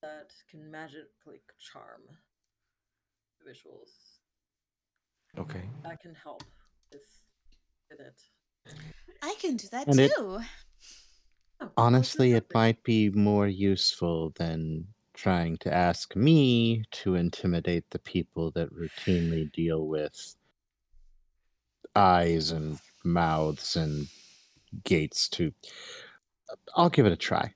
[0.02, 2.02] that can magically charm
[3.46, 4.18] visuals.
[5.38, 5.62] okay.
[5.82, 6.42] That can help
[6.92, 7.02] with,
[7.90, 8.20] with it.
[9.22, 10.40] I can do that And too.
[11.60, 17.98] Oh, Honestly, it might be more useful than trying to ask me to intimidate the
[18.00, 20.36] people that routinely deal with
[21.94, 24.08] eyes and mouths and
[24.84, 25.52] gates to
[26.76, 27.52] I'll give it a try.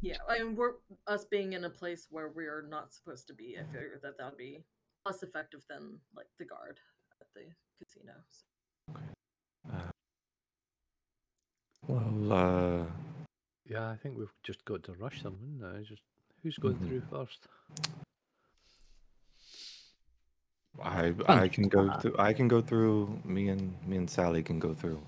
[0.00, 0.74] Yeah, I mean, we're
[1.06, 3.56] us being in a place where we're not supposed to be.
[3.58, 4.64] I figure that that would be
[5.04, 6.78] less effective than like the guard
[7.20, 7.42] at the
[7.78, 8.12] casino.
[8.28, 9.00] So.
[9.72, 9.90] Uh,
[11.86, 12.86] well, uh,
[13.68, 16.02] Yeah, I think we've just got to rush them, wouldn't Just
[16.42, 16.88] who's going Mhm.
[16.88, 17.46] through first?
[20.82, 22.16] I I can go through.
[22.18, 23.20] I can go through.
[23.24, 25.00] Me and me and Sally can go through.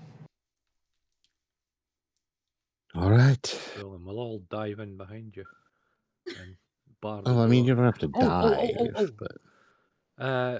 [2.95, 3.61] All right.
[3.77, 5.45] Well, then we'll all dive in behind you.
[6.27, 6.55] And
[7.01, 9.09] bar Oh, I mean, you don't have to Oh, oh, oh, dive, oh, oh.
[9.17, 10.59] but Uh,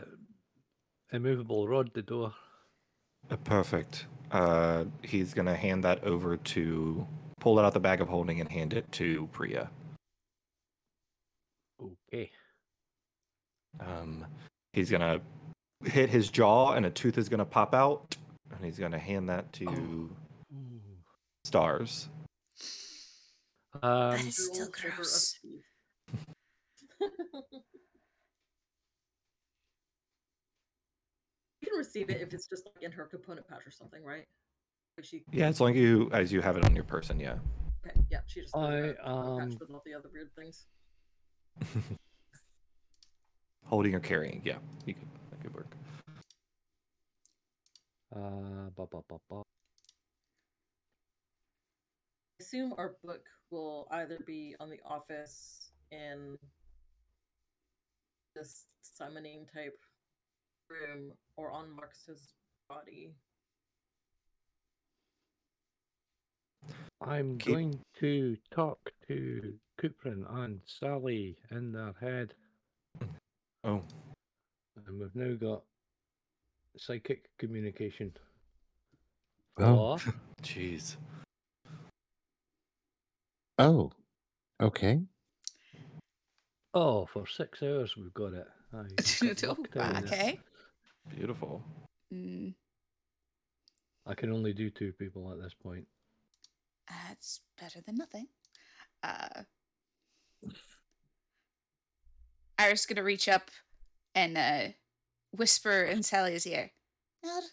[1.12, 2.34] immovable rod the door.
[3.30, 4.08] Uh, perfect.
[4.32, 7.08] Uh, he's gonna hand that over to
[7.40, 9.70] pull it out the bag of holding and hand it to Priya.
[12.12, 12.32] Okay.
[13.80, 14.26] Um,
[14.74, 15.22] he's gonna
[15.86, 18.16] hit his jaw, and a tooth is gonna pop out,
[18.52, 20.16] and he's gonna hand that to Ooh.
[21.46, 22.10] Stars.
[23.82, 25.40] Um, That is still Dual paper of gross.
[31.62, 34.26] you can receive it if it's just like in her component pouch or something, right?
[34.98, 37.20] Like she, Yeah, as long as you as you have it on your person.
[37.20, 37.36] Yeah.
[37.86, 40.68] okay, yeah, she just I, her component pouch um, with all the other weird things.
[43.66, 44.42] Holding or carrying.
[44.46, 45.68] Yeah, you could, that could work.
[48.16, 49.38] uh, ba, ba, ba, ba.
[52.40, 56.38] I assume our book will either be on the office in
[58.36, 59.78] this summoning type
[60.70, 62.34] room or on Marcus's
[62.70, 63.14] body.
[67.02, 72.34] I'm Keep- going to talk to Cuprin and Sally in their head,
[73.64, 73.82] Oh,
[74.76, 75.64] and we've now got
[76.78, 78.12] psychic communication.
[79.58, 79.98] Oh.
[80.42, 80.98] Jeez.
[83.60, 83.92] oh,
[84.62, 85.00] okay.
[86.74, 88.48] Oh, for six hours we've got it.
[88.74, 90.04] Aye, got locked down there.
[90.06, 90.40] okay.
[91.16, 91.62] Beautiful.
[92.14, 92.54] Mm,
[94.06, 95.86] I can only do two people at this point.
[96.90, 98.28] that's better than nothing.
[99.04, 99.44] Uh,
[102.58, 103.50] Iris gonna reach up
[104.16, 104.68] and uh,
[105.32, 106.72] whisper in Sally's ear,
[107.24, 107.44] "Nod,"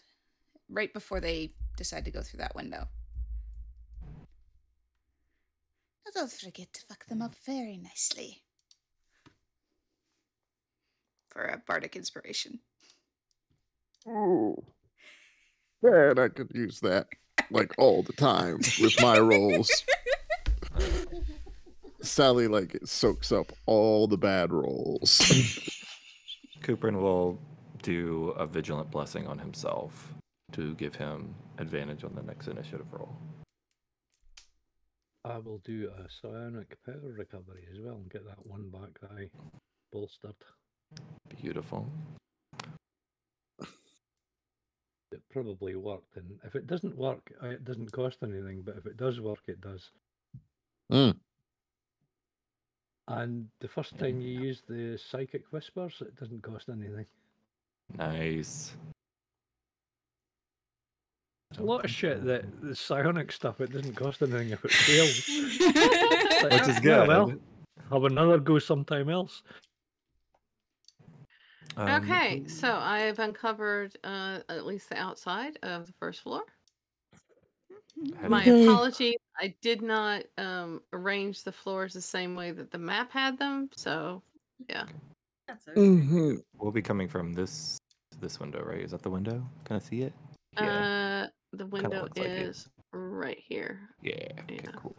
[0.69, 2.87] right before they decide to go through that window.
[6.05, 8.43] Now don't forget to fuck them up very nicely.
[11.29, 12.59] For a bardic inspiration.
[14.07, 14.63] Oh,
[15.81, 17.07] man, I could use that
[17.51, 19.71] like all the time with my rolls.
[22.01, 25.19] Sally like soaks up all the bad rolls.
[26.61, 27.39] Cooperin will
[27.81, 30.13] do a vigilant blessing on himself
[30.51, 33.15] to give him advantage on the next initiative roll.
[35.23, 39.11] I will do a psionic power recovery as well and get that one back that
[39.11, 39.29] I
[39.91, 40.35] bolstered.
[41.41, 41.87] Beautiful.
[45.11, 48.61] It probably worked, and if it doesn't work, uh, it doesn't cost anything.
[48.65, 49.91] But if it does work, it does.
[50.91, 51.17] Mm.
[53.11, 57.05] And the first time you use the psychic whispers, it doesn't cost anything.
[57.97, 58.73] Nice.
[61.49, 64.71] There's a lot of shit that the psionic stuff it doesn't cost anything if it
[64.71, 65.27] fails.
[66.41, 66.85] Like, Which is "Ah, good.
[66.85, 67.33] yeah, well,
[67.91, 69.43] have another go sometime else.
[71.77, 76.41] Um, okay, so I've uncovered uh, at least the outside of the first floor.
[78.17, 78.63] How do My you- Okay.
[78.67, 79.15] apologies.
[79.39, 83.69] I did not um, arrange the floors the same way that the map had them.
[83.75, 84.21] So,
[84.69, 84.85] yeah.
[85.47, 85.79] That's okay.
[85.79, 86.41] Mhm.
[86.57, 87.77] We'll be coming from this
[88.19, 88.81] this window, right?
[88.81, 89.43] Is that the window?
[89.65, 90.13] Can I see it?
[90.53, 91.25] Yeah.
[91.25, 92.39] Uh, the window looks like it.
[92.43, 93.89] is right here.
[94.01, 94.13] yeah.
[94.41, 94.59] Okay.
[94.63, 94.71] yeah.
[94.75, 94.95] Cool.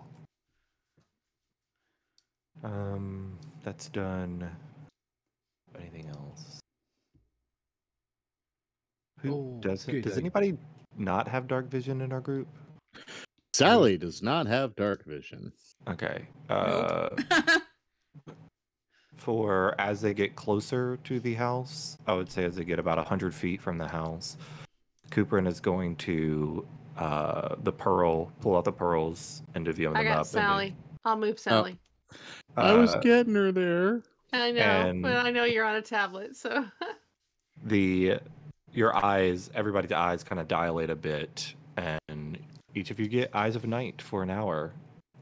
[2.65, 4.51] Um, that's done.
[5.79, 6.61] Anything else?
[9.21, 9.93] Who Oh, does it?
[9.93, 10.23] good Does idea.
[10.23, 10.59] anybody
[10.97, 12.49] not have dark vision in our group?
[13.55, 15.53] Sally does not have dark vision.
[15.89, 16.27] Okay.
[16.49, 17.09] Uh,
[19.17, 21.97] for as they get closer to the house.
[22.07, 24.37] I would say as they get about 100 feet from the house,
[25.11, 30.05] Cooperin is going to uh, the pearl, pull out the pearls and divvy I them
[30.05, 30.27] got up.
[30.27, 30.77] Sally.
[31.05, 31.79] I'll move Sally.
[32.57, 34.03] And I was uh, getting her there.
[34.33, 36.65] I know, and- but I know you're on a tablet, so
[37.65, 38.19] the
[38.73, 42.01] your eyes, everybody's eyes kind of dilate a bit, and
[42.75, 44.73] each of you get eyes of night for an hour.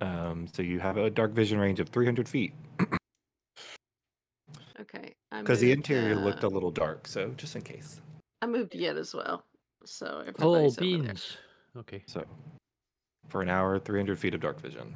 [0.00, 2.54] Um, so you have a dark vision range of 300 feet
[4.80, 5.14] okay.
[5.30, 7.06] I because the moved, interior looked uh, a little dark.
[7.06, 8.00] So just in case.
[8.42, 9.44] I moved yet as well,
[9.84, 10.06] so
[10.40, 11.02] Oh, everybody's over there.
[11.02, 11.36] beans.
[11.76, 12.02] Okay.
[12.06, 12.24] So
[13.28, 14.94] for an hour, 300 feet of dark vision.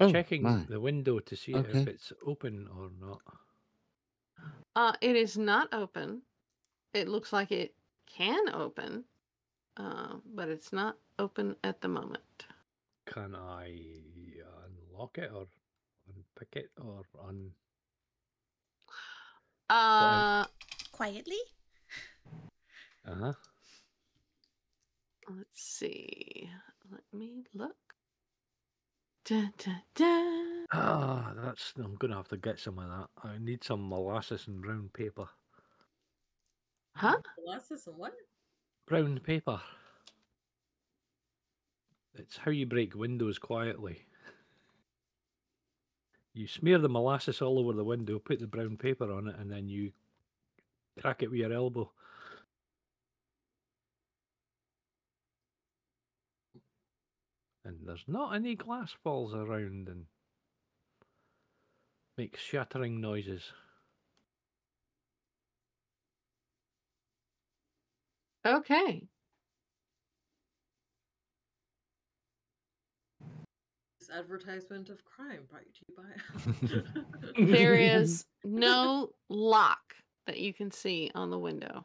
[0.00, 0.64] Oh, Checking my.
[0.68, 1.78] the window to see Okay.
[1.80, 3.20] if it's open or not.
[4.76, 6.22] Uh, it is not open.
[6.94, 7.74] It looks like it
[8.06, 9.04] can open,
[9.78, 12.46] uh, but it's not open at the moment.
[13.06, 13.72] Can I
[14.66, 15.46] unlock it or
[16.14, 17.50] unpick it or un?
[19.70, 20.44] Uh,
[20.92, 21.38] Quietly?
[23.06, 23.32] Uh huh.
[25.30, 26.50] let's see.
[26.90, 27.76] Let me look.
[29.24, 30.66] Dun, dun, dun.
[30.72, 31.72] Ah, that's.
[31.76, 33.08] I'm gonna have to get some of that.
[33.22, 35.28] I need some molasses and brown paper.
[36.94, 37.16] Huh?
[37.44, 38.14] Molasses and what?
[38.88, 39.60] Brown paper.
[42.14, 44.06] It's how you break windows quietly.
[46.32, 49.50] You smear the molasses all over the window, put the brown paper on it, and
[49.50, 49.92] then you
[50.98, 51.90] crack it with your elbow.
[57.66, 60.06] And there's not any glass balls around and
[62.16, 63.52] makes shattering noises.
[68.56, 69.06] Okay.
[74.00, 76.84] This advertisement of crime brought to you
[77.36, 77.46] by.
[77.52, 79.94] There is no lock
[80.26, 81.84] that you can see on the window.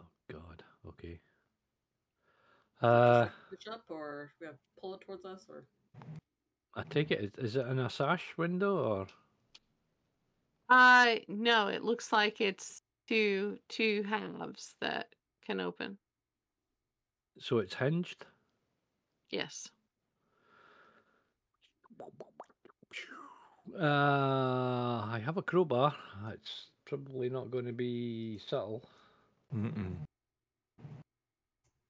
[0.00, 0.62] Oh God.
[0.88, 1.20] Okay.
[2.82, 5.64] Uh, push up or we have pull it towards us or
[6.74, 7.34] I take it.
[7.38, 9.06] is- Is it in a sash window or?
[10.68, 15.08] Uh no, it looks like it's two two halves that
[15.50, 15.98] can open.
[17.40, 18.24] So it's hinged.
[19.30, 19.68] Yes.
[23.78, 25.94] Uh, I have a crowbar.
[26.32, 28.88] It's probably not going to be subtle.
[29.54, 29.96] Mm-mm.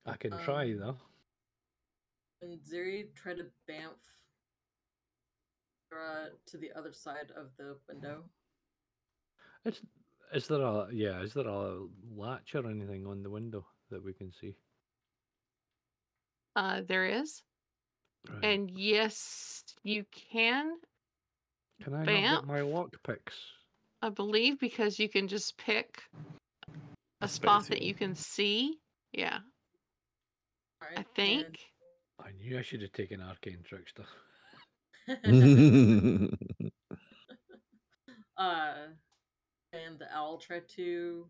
[0.06, 0.96] I can try Um, though.
[2.42, 4.00] and Ziri try to bamf
[5.92, 8.24] uh, to the other side of the window.
[9.66, 9.82] Is
[10.34, 11.20] is there a yeah?
[11.22, 11.80] Is there a
[12.16, 14.54] latch or anything on the window that we can see?
[16.56, 17.42] Uh there is.
[18.28, 18.44] Right.
[18.44, 20.72] And yes, you can,
[21.82, 22.34] can I not bamf?
[22.40, 23.34] get my lock picks?
[24.02, 26.02] I believe, because you can just pick
[27.22, 28.78] a A spot that you can see.
[29.12, 29.38] Yeah,
[30.96, 31.58] I think.
[32.22, 34.04] I knew I should have taken arcane trickster.
[38.36, 38.72] Uh,
[39.72, 41.26] and the owl tried to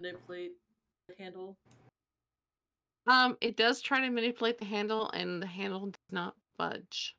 [0.00, 0.52] manipulate
[1.08, 1.56] the handle.
[3.06, 7.16] Um, it does try to manipulate the handle, and the handle does not budge.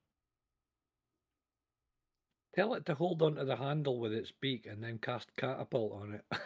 [2.55, 6.13] Tell it to hold onto the handle with its beak and then cast catapult on
[6.15, 6.25] it.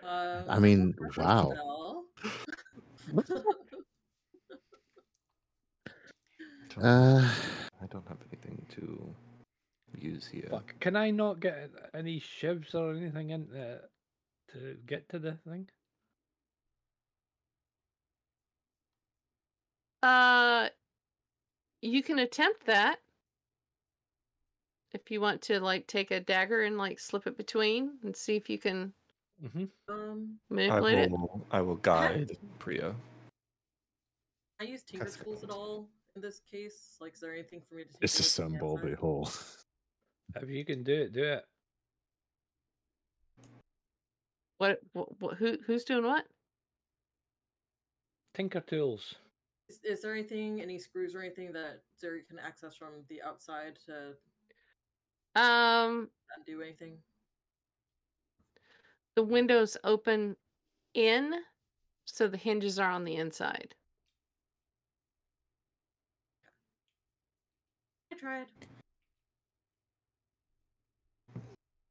[0.00, 2.04] Uh, I mean, wow.
[6.80, 7.28] Uh,
[7.82, 9.14] I don't have anything to
[10.02, 10.48] use here.
[10.50, 13.80] Fuck, can I not get any shivs or anything in there
[14.52, 15.68] to get to the thing?
[20.02, 20.68] Uh,
[21.82, 23.00] you can attempt that
[24.92, 28.36] if you want to, like, take a dagger and like slip it between and see
[28.36, 28.92] if you can
[29.44, 29.64] Mm-hmm.
[29.88, 31.10] um, I manipulate it.
[31.12, 32.92] will, I will guide Priya.
[34.60, 36.96] I use tinker That's tools at all in this case.
[37.00, 37.88] Like, is there anything for me to?
[37.88, 38.98] tinker with disassemble from the the outside?
[38.98, 39.30] whole.
[40.36, 41.44] If you can do it, do it.
[44.58, 45.36] What, what, what?
[45.36, 45.56] Who?
[45.66, 46.24] Who's doing what?
[48.34, 49.14] Tinker tools.
[49.68, 53.78] Is, is there anything, any screws or anything that Ziri can access from the outside
[53.86, 56.98] to Um, undo anything?
[59.14, 60.36] the windows open
[60.94, 61.34] in,
[62.04, 63.74] so the hinges are on the inside.
[68.12, 68.46] I tried.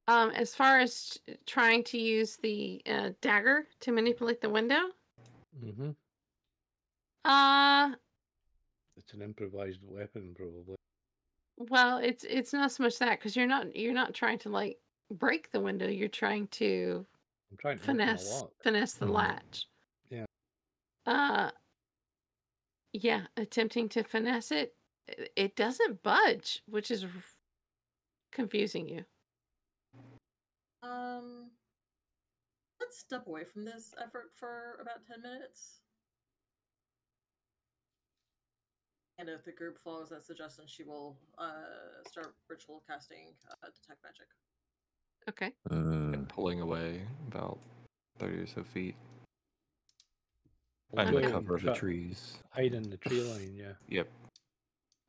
[0.10, 4.80] Um, as far as trying to use the uh, dagger to manipulate the window,
[5.64, 5.90] Mm-hmm.
[7.26, 7.96] uh,
[8.96, 10.76] It's an improvised weapon, probably.
[11.58, 14.78] Well, it's it's not so much that because you're not you're not trying to like
[15.10, 15.88] break the window.
[15.88, 17.06] You're trying to
[17.52, 19.14] I'm trying to finesse finesse the Mhm.
[19.14, 19.68] latch.
[20.12, 20.26] Yeah.
[21.08, 21.50] Uh.
[22.94, 24.76] Yeah, attempting to finesse it,
[25.36, 27.10] it doesn't budge, which is r-
[28.32, 29.06] confusing you.
[30.88, 31.50] Um,
[32.80, 35.80] let's step away from this effort for about 10 minutes.
[39.20, 44.04] And if the group follows that suggestion, she will uh, start ritual casting uh, detect
[44.04, 44.28] magic.
[45.28, 45.52] Okay.
[45.72, 47.58] Uh, and pulling away about
[48.20, 48.96] 30 or so feet
[50.96, 51.26] under Okay.
[51.26, 52.38] on, cover of the trees.
[52.52, 53.74] Hide in the tree line, yeah.
[53.90, 54.08] Yep.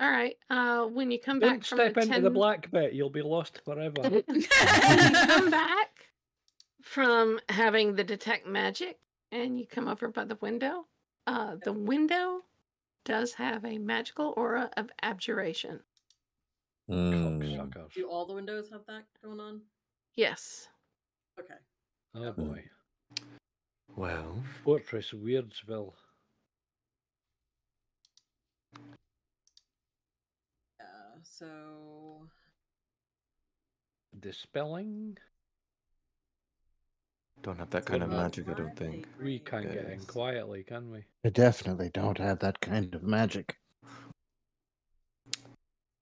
[0.01, 0.37] All right.
[0.49, 2.23] Uh, when you come Don't back from step the into 10...
[2.23, 4.01] the black bit, you'll be lost forever.
[4.03, 5.89] when you come back
[6.83, 8.99] from having the detect magic
[9.33, 10.87] and you come over by the window,
[11.27, 12.41] uh, the window
[13.05, 15.81] does have a magical aura of abjuration.
[16.89, 19.63] mm, Do all the windows have that going on?
[20.15, 20.69] Yes.
[21.39, 21.55] Okay.
[22.15, 22.65] Oh boy.
[23.97, 25.93] Well, Fortress Weirdsville.
[30.79, 30.87] Yeah,
[31.39, 32.23] so
[34.21, 35.17] Dispelling?
[37.43, 39.07] don't have that kind of magic, I don't think.
[39.23, 41.05] We can't get in quietly, can we?
[41.25, 43.57] I definitely don't have that kind of magic.
[43.77, 43.87] I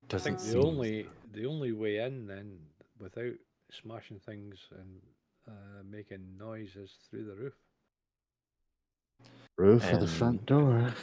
[0.09, 2.57] Doesn't I think seem- the only the only way in then,
[2.99, 3.35] without
[3.71, 5.01] smashing things and
[5.47, 7.55] uh, making noise, is through the roof.
[9.59, 10.95] Roof of the front door.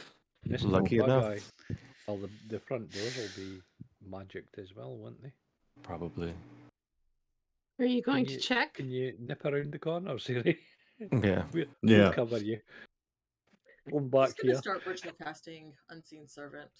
[0.48, 0.68] Mr.
[0.70, 1.24] Lucky enough.
[1.24, 1.74] Eye.
[2.08, 3.60] Well, the, the front doors will be
[4.08, 5.32] magicked as well, won't they?
[5.82, 6.34] Probably.
[7.78, 8.74] Are you going you- to check?
[8.74, 10.56] Can you nip around the corner, Ziri?
[11.22, 11.44] Yeah.
[11.52, 11.98] we'll, Yeah.
[12.04, 12.58] we'll cover you.
[13.90, 14.62] Come I'm back just gonna here.
[14.62, 16.70] start ritual casting Unseen Servant.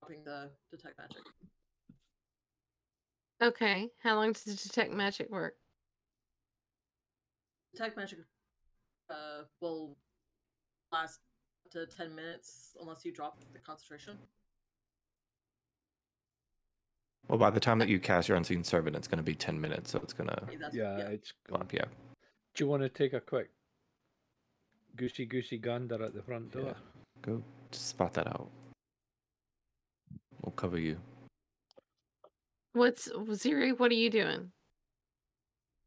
[0.00, 1.22] Dropping the detect magic.
[3.42, 3.88] Okay.
[4.02, 5.54] How long does the detect magic work?
[7.72, 8.18] Detect magic
[9.10, 9.96] uh, will
[10.92, 11.20] last
[11.66, 14.18] up to 10 minutes unless you drop the concentration.
[17.28, 19.60] Well, by the time that you cast your unseen servant, it's going to be 10
[19.60, 20.42] minutes, so it's going to
[20.72, 21.08] Yeah, yeah.
[21.08, 21.72] it's go up.
[21.72, 21.84] Yeah.
[22.54, 23.50] Do you want to take a quick
[24.96, 26.62] goosey goosey gander at the front door?
[26.66, 26.72] Yeah.
[27.22, 28.48] Go just spot that out.
[30.42, 30.96] We'll cover you.
[32.72, 33.78] What's Ziri?
[33.78, 34.50] What are you doing?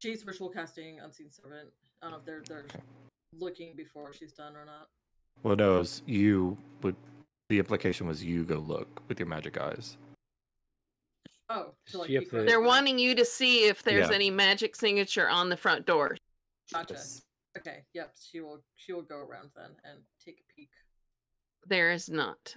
[0.01, 1.69] She's ritual casting Unseen Servant.
[2.01, 2.79] I don't know if they're, they're Okay.
[3.37, 4.89] looking before she's done or not.
[5.43, 6.95] Well, no, it was you would.
[7.49, 9.97] The implication was you go look with your magic eyes.
[11.53, 14.15] Oh, to like See the- They're wanting you to see if there's Yeah.
[14.15, 16.15] any magic signature on the front door.
[16.71, 16.93] Gotcha.
[16.93, 17.21] Yes.
[17.57, 18.15] Okay, yep.
[18.31, 20.69] She will she will go around then and take a peek.
[21.67, 22.55] There is not.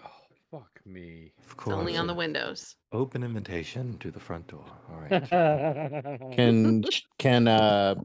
[0.00, 0.10] Oh,
[0.52, 1.32] fuck me.
[1.38, 1.74] Of It's course.
[1.76, 2.76] only on the windows.
[2.92, 4.64] Open invitation to the front door.
[4.90, 5.28] All right.
[6.36, 6.84] Can
[7.18, 7.96] can uh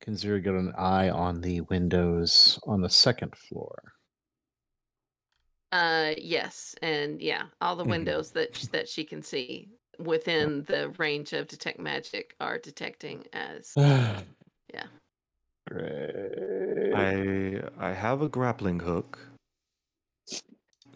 [0.00, 3.92] can Zero get an eye on the windows on the second floor?
[5.72, 7.90] Uh, yes, and yeah, all the Mhm.
[7.90, 13.26] windows that sh- that she can see within the range of detect magic are detecting
[13.32, 14.86] as yeah.
[15.68, 16.92] Great.
[16.94, 19.18] I I have a grappling hook.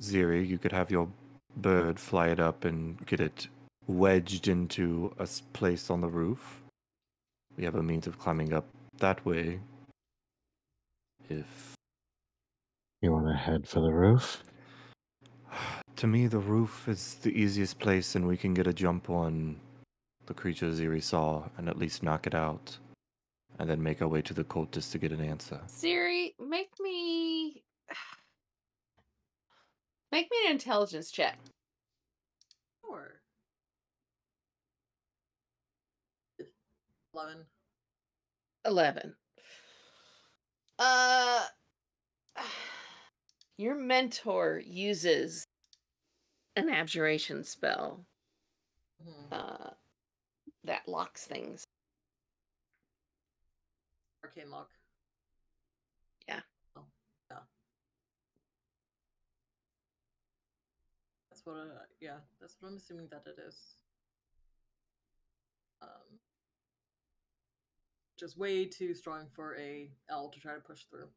[0.00, 1.10] Ziri, you could have your
[1.56, 3.48] bird fly it up and get it
[3.86, 6.62] wedged into a place on the roof.
[7.56, 8.66] We have a means of climbing up
[8.98, 9.60] that way.
[11.28, 11.74] If
[13.02, 14.44] You want to head for the roof?
[16.00, 19.56] To me the roof is the easiest place, and we can get a jump on
[20.24, 22.78] the creature Ziri saw and at least knock it out,
[23.58, 25.60] and then make our way to the cultist to get an answer.
[25.68, 27.62] Ziri, make me
[30.10, 31.38] make me an intelligence check.
[32.82, 33.20] Sure.
[37.12, 37.44] Eleven.
[38.64, 39.14] 11.
[40.78, 41.44] Uh
[43.58, 45.44] your mentor uses
[46.56, 48.04] an abjuration spell
[49.02, 49.32] Mhm.
[49.32, 49.70] uh
[50.64, 51.64] that locks things.
[54.22, 54.70] Arcane lock.
[56.28, 56.40] Yeah.
[56.76, 56.84] Oh,
[57.30, 57.38] yeah.
[61.30, 61.56] That's what.
[61.56, 63.76] Uh, yeah, that's what I'm assuming that it is.
[65.80, 66.20] Um,
[68.18, 71.08] just way too strong for a L to try to push through.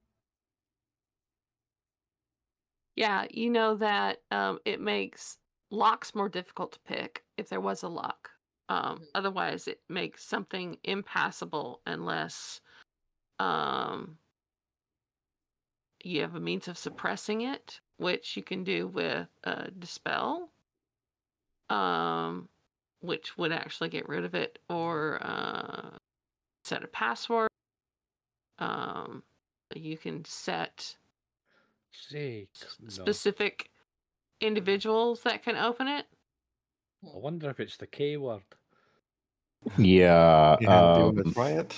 [2.95, 5.37] Yeah, you know that um it makes
[5.71, 8.31] locks more difficult to pick if there was a lock.
[8.69, 9.09] Um Mhm.
[9.15, 12.61] otherwise it makes something impassable unless
[13.39, 14.19] um
[16.03, 20.51] you have a means of suppressing it, which you can do with uh, dispel,
[21.69, 22.49] um,
[23.01, 25.97] which would actually get rid of it, or uh,
[26.63, 27.49] set a password.
[28.59, 29.23] Um,
[29.75, 30.97] you can set
[31.93, 32.47] Say,
[32.81, 32.89] no.
[32.89, 33.69] specific
[34.41, 36.05] individuals that can open it.
[37.03, 38.41] I wonder if it's the K word.
[39.77, 40.57] Yeah.
[40.59, 41.73] Yeah, do you um, try it?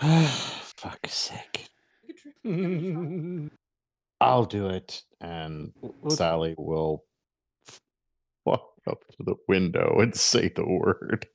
[0.76, 1.68] fuck's sake.
[2.06, 3.52] You could try- give it a shot.
[4.22, 5.02] I'll do it.
[5.20, 7.04] And W- w- Sally will
[8.44, 11.26] walk up to the window and say the word.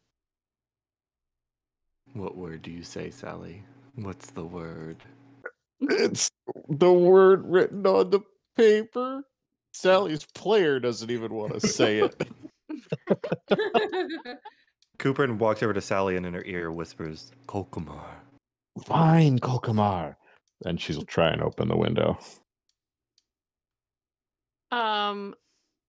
[2.13, 3.63] What word do you say, Sally?
[3.95, 4.97] What's the word?
[5.81, 6.29] It's
[6.69, 8.21] the word written on the
[8.55, 9.23] paper.
[9.73, 12.27] Sally's player doesn't even want to say it.
[14.99, 18.05] Cooper walks over to Sally and in her ear whispers, Kolkumar.
[18.85, 20.15] Fine, Kolkamar.
[20.63, 22.17] And she'll try and open the window.
[24.71, 25.35] Um,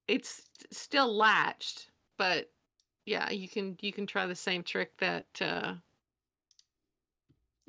[0.09, 0.43] it's
[0.73, 2.51] still latched, but
[3.05, 5.75] yeah, you can you can try the same trick that uh,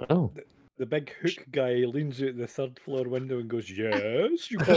[0.10, 0.32] Oh.
[0.78, 4.60] The big hook guy leans out the third floor window and goes, "Yes, you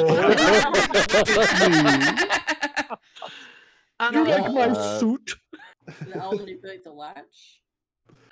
[4.01, 5.35] um, You like my Uh, suit?"
[6.01, 7.61] and I'll manipulate the latch.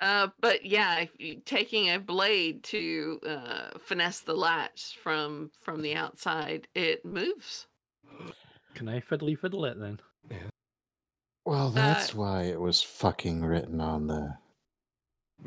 [0.01, 5.81] Uh, but yeah, if you, taking a blade to uh, finesse the latch from from
[5.81, 7.67] the outside, it moves.
[8.73, 9.99] Can I fiddly fiddle it then?
[10.31, 10.37] Yeah.
[11.45, 14.37] Well, that's why it was fucking written on the.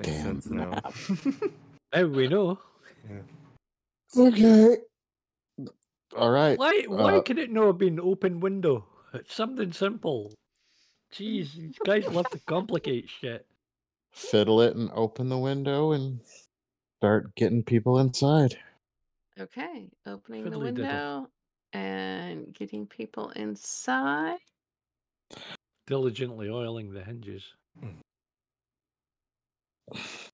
[0.01, 0.71] Damn sense now.
[0.71, 0.95] map.
[1.95, 2.59] Now we know.
[4.17, 4.77] Okay.
[6.17, 6.59] All right.
[6.59, 6.85] Why?
[6.89, 8.87] Why uh, could it not have been open window?
[9.15, 10.33] It's something simple.
[11.13, 13.47] Jeez, these guys love to complicate shit.
[14.13, 16.21] Fiddle it and open the window and
[16.99, 18.57] start getting people inside.
[19.39, 20.83] Okay, opening the Fiddly diddle.
[20.85, 21.29] window
[21.73, 24.39] and getting people inside.
[25.87, 27.45] Diligently oiling the hinges.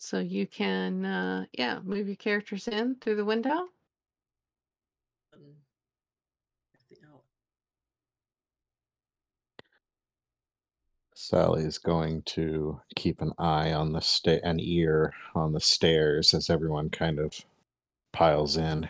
[0.00, 3.68] So you can, uh, yeah, move your characters in through the window.
[5.32, 5.56] And
[6.74, 7.24] everything else.
[11.14, 16.50] Sally's going to keep an eye on the sta- an ear on the stairs as
[16.50, 17.44] everyone kind of
[18.12, 18.88] piles in.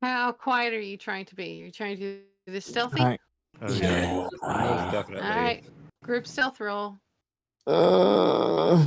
[0.00, 1.54] How quiet are you trying to be?
[1.54, 3.00] You're trying to do this stealthy?
[3.02, 3.18] I-
[3.60, 4.14] Oh, Yeah.
[4.14, 5.28] Most definitely.
[5.28, 5.64] All right,
[6.04, 6.96] group stealth roll.
[7.66, 8.86] Uh,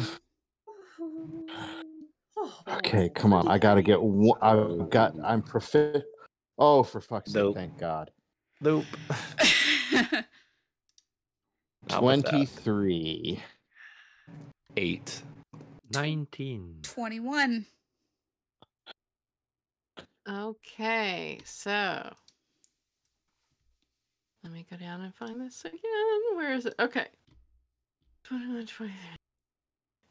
[2.70, 3.50] okay, come on.
[3.50, 4.02] I gotta get.
[4.02, 5.14] One, I've got.
[5.26, 6.06] I'm proficient.
[6.58, 7.44] Oh, for fuck's sake!
[7.44, 7.56] Nope.
[7.56, 8.12] Thank God.
[8.62, 8.86] Nope.
[9.92, 10.16] Not
[12.02, 12.30] with that.
[12.30, 13.44] Twenty-three.
[14.78, 15.22] Eight.
[15.94, 16.80] Nineteen.
[16.84, 17.66] 21.
[20.30, 22.10] Okay, so
[24.44, 26.36] let me go down and find this again.
[26.36, 26.76] Where is it?
[26.80, 27.08] Okay.
[28.24, 28.92] 21, 23.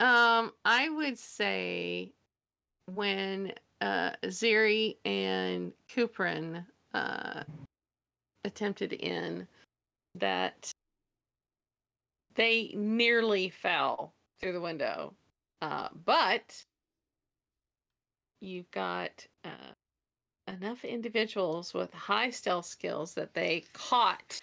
[0.00, 2.12] Um, I would say
[2.86, 7.42] when uh Ziri and Kuprin uh
[8.44, 9.46] attempted in
[10.14, 10.72] that
[12.34, 15.14] they nearly fell through the window.
[15.60, 16.64] Uh but
[18.40, 19.72] you've got uh
[20.50, 24.40] enough individuals with high stealth skills that they caught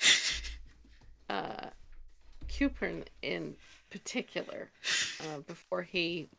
[1.30, 1.68] uh,
[2.48, 3.56] Cuprin in
[3.90, 4.69] particular
[5.22, 6.30] uh, before he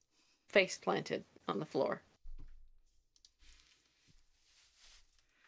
[0.48, 2.02] face planted on the floor.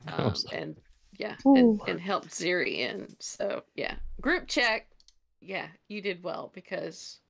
[0.08, 0.76] Um, and
[1.18, 3.14] yeah, and, and helped Ziri in.
[3.18, 4.86] So yeah, group check.
[5.42, 7.20] Yeah, you did well because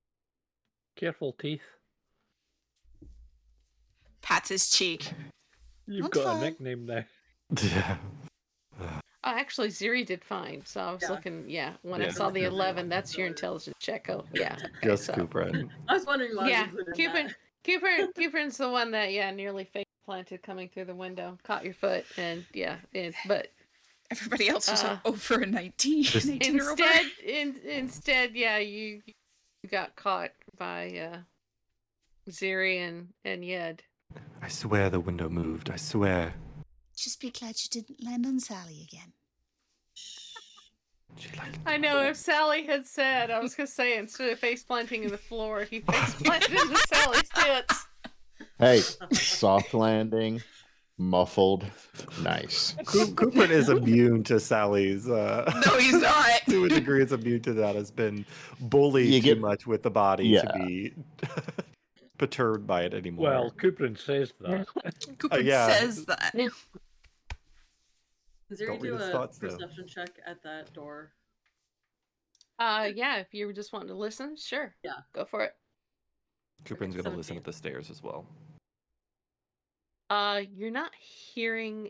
[1.00, 1.62] Careful, teeth.
[4.20, 5.10] Pats his cheek.
[5.90, 6.36] You've Not got fine.
[6.36, 7.04] a nickname now.
[7.62, 7.96] Yeah.
[9.22, 10.64] Oh, actually, Ziri did fine.
[10.64, 11.10] So I was Yeah.
[11.10, 11.44] looking.
[11.50, 14.08] Yeah, when I saw the eleven, that's your intelligence check.
[14.08, 14.54] Oh, yeah.
[14.56, 15.50] okay, Just so- Cooper.
[15.88, 16.48] I was wondering why.
[16.48, 17.26] Yeah, you put in Cupid.
[17.26, 17.34] that.
[17.64, 18.14] Cupid.
[18.16, 22.06] Cupid's the one that yeah nearly face planted coming through the window, caught your foot,
[22.16, 22.76] and yeah.
[22.94, 23.48] It, but
[24.10, 26.02] Everybody else was Uh, over a 19.
[26.02, 29.02] Just- 19 instead, in, instead, yeah, you
[29.62, 31.18] you got caught by uh,
[32.30, 33.82] Ziri and and Yed.
[34.42, 35.70] I swear the window moved.
[35.70, 36.34] I swear.
[36.96, 39.12] Just be glad you didn't land on Sally again.
[41.66, 45.10] I know if Sally had said, I was gonna say instead of face planting in
[45.10, 47.86] the floor, he face planted into Sally's tits.
[48.58, 48.80] Hey,
[49.12, 50.40] soft landing.
[50.98, 51.64] muffled.
[52.22, 52.76] Nice.
[52.86, 55.08] Coop- Cooper is immune to Sally's.
[55.08, 56.42] Uh, No, he's not.
[56.48, 57.74] to a degree, is immune to that.
[57.74, 58.24] Has been
[58.60, 60.42] bullied You too much with the body Yeah.
[60.42, 60.92] to be
[62.20, 63.30] perturbed by it anymore.
[63.30, 64.66] Well, Cooperin says that.
[65.18, 65.68] Cooper yeah.
[65.68, 66.34] says that.
[66.34, 66.50] Ziri
[68.66, 69.48] Don't do a thoughts, though.
[69.48, 71.12] perception check at that door.
[72.58, 73.16] Uh, yeah.
[73.16, 74.74] If you were just wanting to listen, sure.
[74.84, 74.98] Yeah.
[75.14, 75.54] Go for it.
[76.64, 78.26] Cooperin's okay, going to listen at the stairs as well.
[80.10, 81.88] Uh, you're not hearing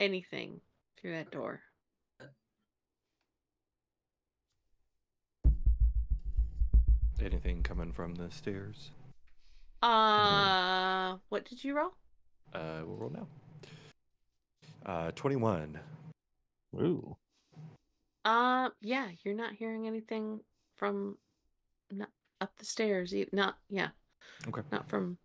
[0.00, 0.62] anything
[0.98, 1.60] through that door.
[7.20, 8.92] Anything coming from the stairs?
[9.82, 11.90] Uh, what did you roll?
[12.54, 13.26] Uh, we'll roll now.
[14.86, 15.78] Uh, 21.
[16.76, 17.16] Ooh.
[18.24, 20.40] Uh, yeah, you're not hearing anything
[20.76, 21.16] from
[21.90, 22.08] not
[22.40, 23.14] up the stairs.
[23.14, 23.88] e- Not yeah,
[24.48, 24.62] Okay.
[24.70, 25.18] not from.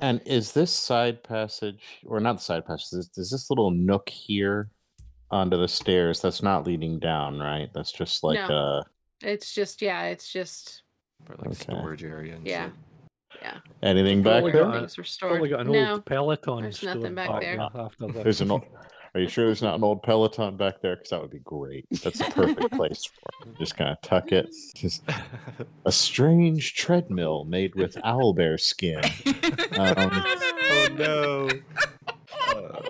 [0.00, 4.08] And is this side passage, or not the side passage, is, is this little nook
[4.08, 4.70] here
[5.30, 6.20] onto the stairs?
[6.20, 7.70] That's not leading down, right?
[7.72, 8.54] That's just like No.
[8.56, 8.82] uh
[9.22, 10.82] It's just yeah, it's just
[11.24, 11.54] For like Okay.
[11.62, 12.64] storage area and Yeah.
[12.66, 12.74] shit.
[13.40, 13.58] Yeah.
[13.82, 14.52] anything back there?
[14.52, 15.32] got- Things were stored.
[15.32, 17.60] Probably got an no, old Peloton there's nothing back there.
[17.60, 18.22] After the...
[18.22, 18.64] There's an old,
[19.14, 20.96] are you sure there's not an old Peloton back there?
[20.96, 21.86] Because that would be great.
[22.02, 23.58] That's the perfect place for it.
[23.58, 24.52] Just kind of tuck it.
[24.74, 25.04] Just
[25.84, 29.04] a strange treadmill made with owlbear skin.
[29.78, 31.48] Um, oh no.
[32.48, 32.88] Uh,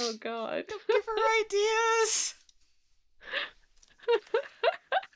[0.00, 0.64] oh god.
[0.68, 2.34] Don't give her ideas.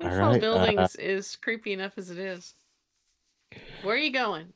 [0.00, 2.54] All This whole right, uh, buildings is creepy enough as it is.
[3.82, 4.52] Where are you going?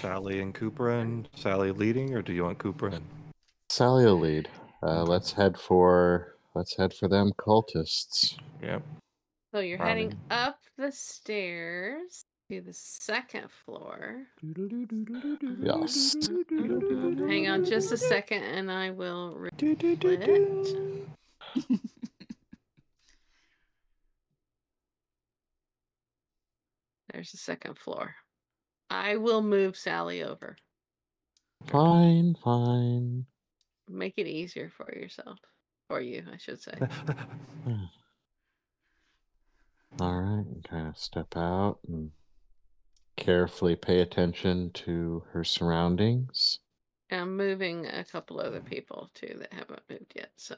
[0.00, 3.02] Sally and Cooper and Sally leading, or do you want Cooperin?
[3.68, 4.48] Sally will lead.
[4.82, 8.36] Uh, let's head for let's head for them cultists.
[8.62, 8.82] Yep.
[9.54, 14.26] So you're heading up the stairs to the second floor.
[15.62, 16.16] Yes.
[16.50, 20.76] Hang on just a second and I will split.
[27.12, 28.14] There's the second floor.
[28.88, 30.56] I will move Sally over.
[31.66, 33.26] Fine, fine.
[33.88, 35.38] Make it easier for yourself.
[35.88, 36.72] For you, I should say.
[40.00, 42.12] All right, kind of step out and
[43.16, 46.60] carefully pay attention to her surroundings.
[47.10, 50.56] I'm moving a couple other people too that haven't moved yet, so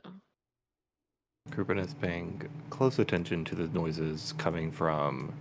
[1.50, 5.32] Cooperin is paying close attention to the noises coming from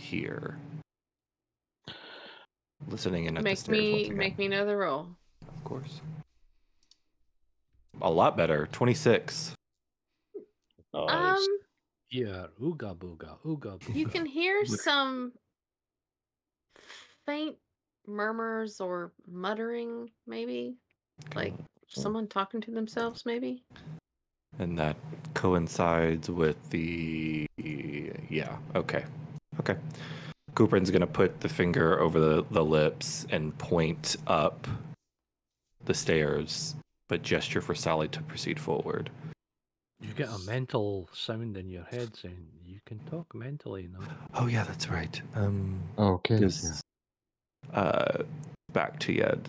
[0.00, 0.56] here.
[2.88, 5.08] Listening in at the make stairs me make me know the roll.
[5.46, 6.00] Of course.
[8.00, 8.68] A lot better.
[8.72, 9.54] 26.
[10.94, 11.36] Um
[12.10, 13.94] Yeah, ooga booga, ooga booga.
[13.94, 15.32] you can hear some
[17.26, 17.56] faint
[18.06, 20.76] murmurs or muttering, maybe.
[21.34, 21.54] Like
[21.86, 23.62] someone talking to themselves, maybe.
[24.58, 24.96] And that
[25.34, 27.46] coincides with the.
[27.58, 29.04] Yeah, okay.
[29.60, 29.76] Okay.
[30.54, 34.66] Cooperin's going to put the finger over the, the lips and point up
[35.84, 36.74] the stairs,
[37.08, 39.10] but gesture for Sally to proceed forward.
[40.00, 44.06] You get a mental sound in your head saying you can talk mentally now.
[44.34, 45.20] Oh, yeah, that's right.
[45.34, 46.36] Um, Okay.
[46.36, 46.80] Because,
[47.74, 48.22] uh,
[48.72, 49.48] back to Yed.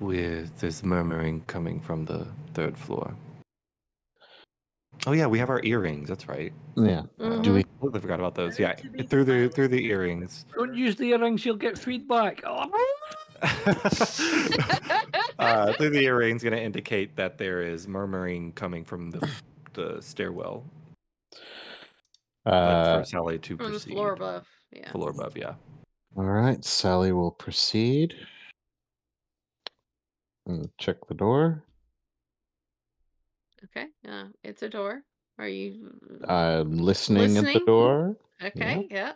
[0.00, 3.14] With this murmuring coming from the third floor.
[5.06, 6.08] Oh yeah, we have our earrings.
[6.08, 6.52] That's right.
[6.76, 7.02] Yeah.
[7.18, 7.42] Mhm.
[7.42, 7.62] Do we?
[7.64, 8.58] Completely forgot about those.
[8.58, 8.74] Yeah,
[9.08, 10.46] through the through the earrings.
[10.54, 12.42] Don't use the earrings, you'll get feedback.
[13.42, 13.42] Oh.
[15.38, 19.28] uh, through the earrings, going to indicate that there is murmuring coming from the
[19.74, 20.64] the stairwell.
[22.44, 23.92] But Uh, for Sally to From the proceed.
[23.92, 24.46] floor above.
[24.72, 24.90] Yeah.
[24.90, 25.54] Floor above, yeah.
[26.16, 26.64] all right.
[26.64, 28.14] Sally will proceed.
[30.46, 31.62] And check the door.
[33.76, 33.88] Okay.
[34.08, 35.02] Uh, it's a door.
[35.38, 35.90] Are you
[36.26, 37.66] I'm listening, at the Listening?
[37.66, 38.16] door.
[38.42, 38.88] okay?
[38.90, 39.12] Yeah.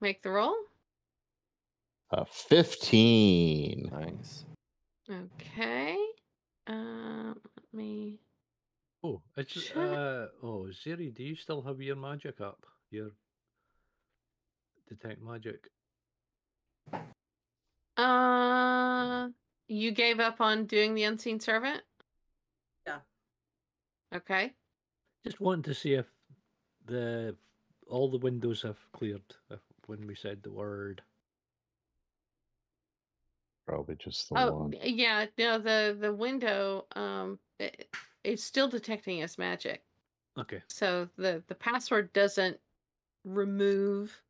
[0.00, 0.54] Make the roll.
[2.10, 3.90] Uh, 15.
[3.92, 4.46] Nice.
[5.10, 5.96] Okay.
[6.66, 8.20] Um, let me.
[9.04, 9.76] Oh, it's Shit.
[9.76, 12.64] uh oh, Ziri, do you still have your magic up?
[12.90, 13.10] Your
[14.88, 15.68] detect magic.
[17.96, 19.28] Uh,
[19.68, 21.82] you gave up on doing the unseen servant.
[24.12, 24.18] Yeah.
[24.18, 24.54] Okay.
[25.24, 26.06] Just wanting to see if
[26.84, 27.36] the
[27.86, 31.02] all the windows have cleared if, when we said the word.
[33.66, 34.70] Probably just the Oh, one.
[34.72, 35.26] y- yeah.
[35.36, 39.84] No, the the window um it, it's still detecting as magic.
[40.36, 40.62] Okay.
[40.68, 42.60] So the the password doesn't
[43.24, 44.22] remove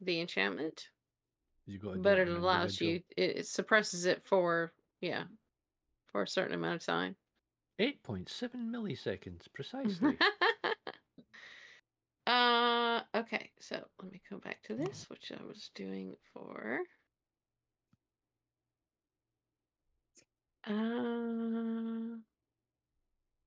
[0.00, 0.90] the enchantment.
[1.66, 5.24] You got to do but it it allows you it it suppresses it for yeah
[6.06, 7.16] for a certain amount of time
[7.82, 8.28] 8.7
[8.70, 10.16] milliseconds, precisely.
[12.24, 16.78] uh okay so let me go back to this which i was doing for
[20.68, 22.16] uh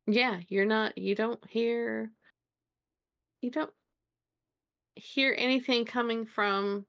[0.07, 2.11] yeah you're not you don't hear
[3.41, 3.71] you don't
[4.95, 6.85] hear anything coming from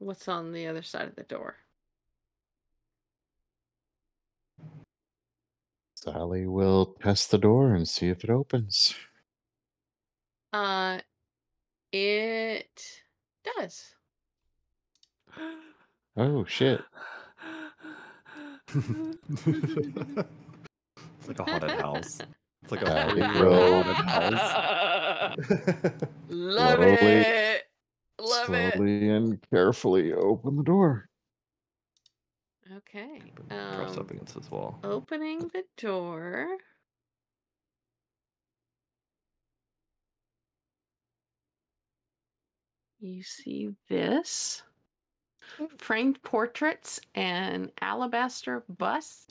[0.00, 1.56] what's on the other side of the door
[6.04, 8.94] Sally will test the door and see if it opens.
[10.52, 10.98] Uh,
[11.92, 13.00] it
[13.56, 13.94] does.
[16.14, 16.82] Oh shit.
[18.68, 19.16] it's
[21.26, 22.20] like a haunted house.
[22.62, 25.40] It's like a fully it haunted house.
[26.28, 27.62] Love Slowly- it.
[28.20, 28.74] Love it.
[28.74, 31.08] Slowly and carefully open the door.
[32.72, 33.20] Okay.
[33.48, 34.78] Press up Um, against this wall.
[34.82, 36.56] opening the door.
[43.00, 44.62] You see this
[45.78, 49.26] framed portraits and alabaster busts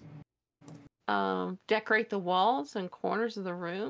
[1.07, 3.89] um, decorate the walls and corners of the room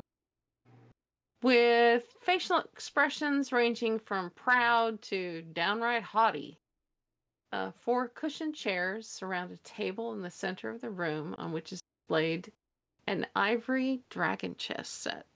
[1.42, 6.58] with facial expressions ranging from proud to downright haughty.
[7.54, 11.72] Uh, four cushioned chairs surround a table in the center of the room on which
[11.72, 12.52] is displayed
[13.06, 15.28] an ivory dragon chess set.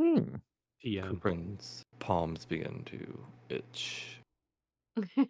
[0.00, 0.36] Hmm.
[0.82, 1.10] TM.
[1.10, 3.18] Cooper's palms begin to
[3.50, 4.20] itch.
[5.16, 5.26] Does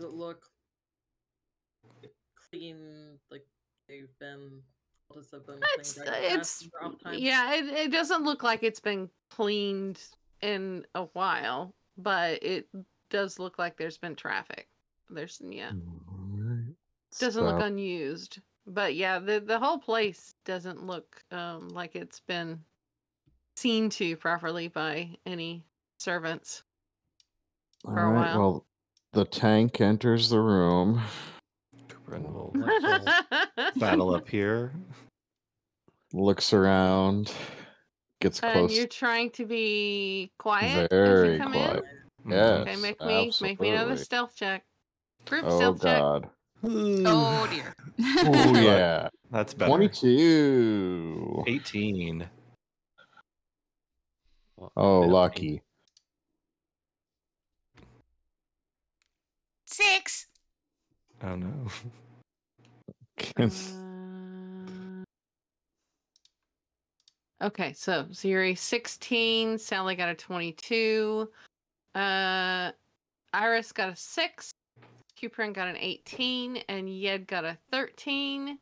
[0.00, 0.46] it look
[2.50, 3.18] clean?
[3.30, 3.46] Like
[3.88, 4.62] they've been.
[5.14, 7.20] Does have been it's it's past for oftentimes?
[7.20, 10.00] yeah it, it doesn't look like it's been cleaned
[10.42, 12.68] in a while but it
[13.10, 14.68] does look like there's been traffic
[15.10, 15.70] there's yeah
[16.10, 16.74] Alright.
[17.20, 22.58] doesn't look unused but yeah the the whole place doesn't look um like it's been
[23.56, 25.64] seen to properly by any
[25.98, 26.62] servants
[27.82, 28.38] for a Alright, while.
[28.38, 28.66] well,
[29.12, 31.00] the tank enters the room.
[31.88, 33.06] Cooper will Let's
[33.56, 34.72] all- battle up here.
[36.12, 37.32] looks around,
[38.20, 38.76] gets and close.
[38.76, 41.84] you're trying to be quiet as Very you come quiet.
[42.24, 44.04] in Yes, okay make me make me another absolutely.
[44.04, 44.64] stealth check
[45.26, 46.28] group Oh stealth check god.
[46.64, 47.74] Oh dear.
[48.00, 49.08] Oh yeah.
[49.30, 49.68] That's better.
[49.70, 51.44] 22.
[51.46, 52.28] 18.
[54.76, 55.62] Oh, lucky.
[59.66, 60.26] Six.
[61.22, 61.52] Oh no.
[63.38, 63.48] Uh,
[67.42, 71.28] okay, so Ziri 16, Sally got a 22,
[71.94, 72.70] uh,
[73.32, 74.50] Iris got a 6,
[75.20, 78.58] Cuprin got an 18, and Yed got a 13.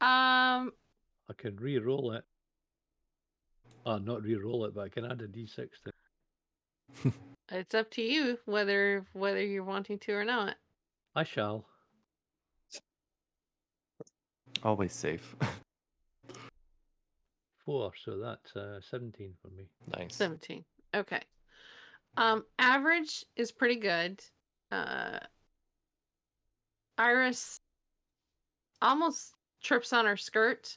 [0.00, 0.72] Um,
[1.28, 2.24] I can re-roll it.
[3.86, 5.92] Oh, not re-roll it, but I can add a d6 to
[7.04, 7.12] it.
[7.50, 10.56] it's up to you whether whether you're wanting to or not.
[11.14, 11.64] I shall.
[14.62, 15.36] Always safe.
[17.64, 19.64] Four, so that's uh, 17 for me.
[19.96, 20.14] nice.
[20.14, 20.64] 17.
[20.94, 21.20] Okay.
[22.16, 24.22] Um average is pretty good.
[24.70, 25.18] Uh
[26.98, 27.58] Iris
[28.82, 30.76] almost trips on her skirt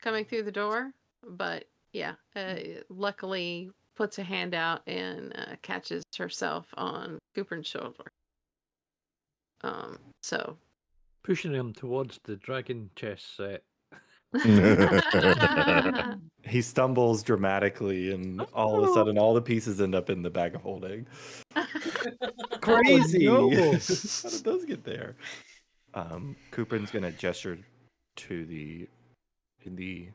[0.00, 0.92] coming through the door,
[1.26, 2.54] but yeah, uh,
[2.90, 8.12] luckily puts a hand out and uh, catches herself on Cooper's shoulder.
[9.62, 10.56] Um so
[11.24, 13.64] Pushing him towards the dragon chess set.
[16.44, 20.30] He stumbles dramatically, and all of a sudden, all the pieces end up in the
[20.30, 21.06] bag of holding.
[22.62, 23.26] Crazy!
[23.26, 25.16] How did those get there?
[25.92, 27.58] Um, Cooperin's gonna gesture
[28.16, 28.88] to the
[29.64, 30.08] in the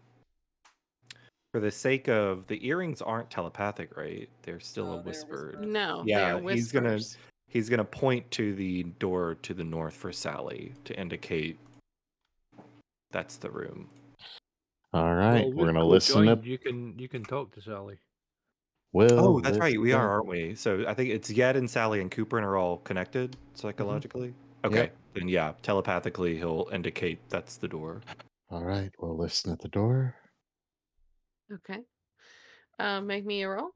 [1.52, 4.28] for the sake of the earrings aren't telepathic, right?
[4.42, 5.46] They're still No, a they're whispered.
[5.60, 5.68] whispered.
[5.70, 7.00] no, Yeah, they're he's gonna-
[7.48, 11.60] He's gonna point to the door to the north for Sally to indicate
[13.12, 13.88] that's the room.
[14.94, 17.98] All right, Well, we're gonna listen co-joined, to You can you can talk to Sally.
[18.92, 19.80] Well, Oh, that's right.
[19.80, 20.54] We to- are, aren't we?
[20.54, 24.36] So I think it's Yed and Sally and Cooper and are all connected psychologically.
[24.64, 24.76] Okay.
[24.76, 24.96] Yep.
[25.16, 28.02] Then yeah, telepathically he'll indicate that's the door.
[28.52, 30.16] All right, we'll listen at the door.
[31.52, 31.80] Okay.
[32.78, 33.72] Uh, make me a roll.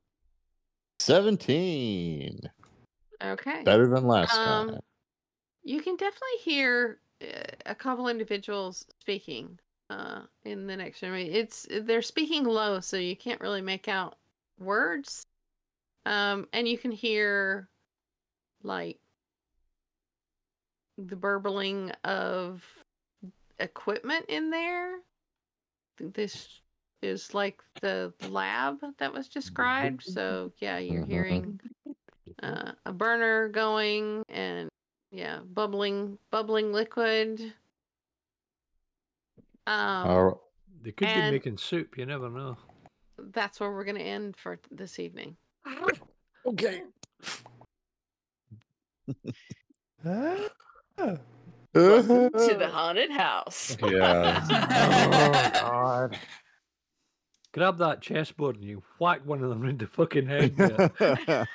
[0.99, 2.39] 17.
[3.23, 3.63] Okay.
[3.63, 4.79] Better than last Um, time.
[5.63, 7.25] You can definitely hear uh,
[7.65, 9.59] a couple individuals speaking
[9.89, 11.15] uh, in the next room.
[11.15, 14.17] It's they're speaking low, so you can't really make out
[14.59, 15.23] words.
[16.05, 17.67] Um, and you can hear
[18.63, 18.97] like
[20.97, 22.65] the burbling of
[23.59, 24.99] equipment in there.
[25.99, 26.61] This
[27.01, 30.03] is like the lab that was described.
[30.03, 31.07] So yeah, you're Mhm.
[31.07, 31.59] hearing
[32.43, 34.69] uh, a burner going and
[35.11, 37.53] yeah, bubbling, bubbling liquid.
[39.67, 40.43] Um, All-
[40.81, 41.97] They could And- be making soup.
[41.97, 42.57] You never know.
[43.19, 45.35] that's where we're gonna end for this evening.
[46.45, 46.83] okay.
[50.03, 51.19] Welcome
[51.73, 53.75] to the haunted house.
[53.87, 54.45] Yeah.
[54.49, 56.17] oh God.
[57.53, 60.53] Grab that chessboard and you whack one of them in the fucking head.
[60.57, 61.45] yeah.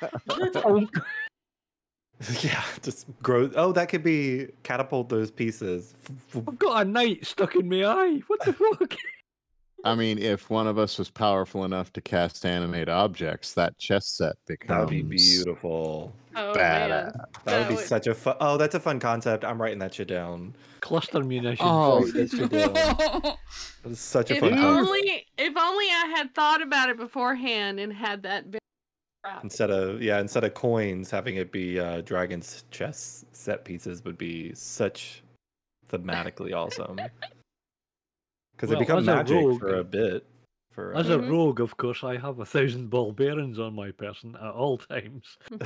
[2.43, 3.49] Yeah, just grow.
[3.55, 5.93] Oh, that could be catapult those pieces.
[6.35, 8.21] I've got a knight stuck in my eye.
[8.27, 8.95] What the fuck?
[9.85, 14.07] I mean, if one of us was powerful enough to cast animate objects, that chess
[14.07, 16.13] set becomes That would be beautiful.
[16.35, 16.89] Oh badass.
[16.89, 17.11] man,
[17.43, 18.37] That would be would- such a fun.
[18.39, 19.43] Oh, that's a fun concept.
[19.43, 20.55] I'm writing that shit down.
[20.79, 21.59] Cluster munitions.
[21.61, 22.13] Oh, Write
[22.51, 23.37] that.
[23.83, 24.87] That was such a if fun concept.
[24.87, 28.49] only, if only I had thought about it beforehand and had that.
[28.49, 28.62] bit wrapped.
[29.41, 34.17] Instead of yeah, instead of coins, having it be uh, dragons chess set pieces would
[34.17, 35.23] be such
[35.89, 36.97] thematically awesome.
[38.55, 40.25] Because Well, they become as a magic rogue- for a bit.
[40.71, 41.29] For As uh, a Mhm.
[41.29, 45.37] rogue, of course, I have a thousand ball bearings on my person at all times.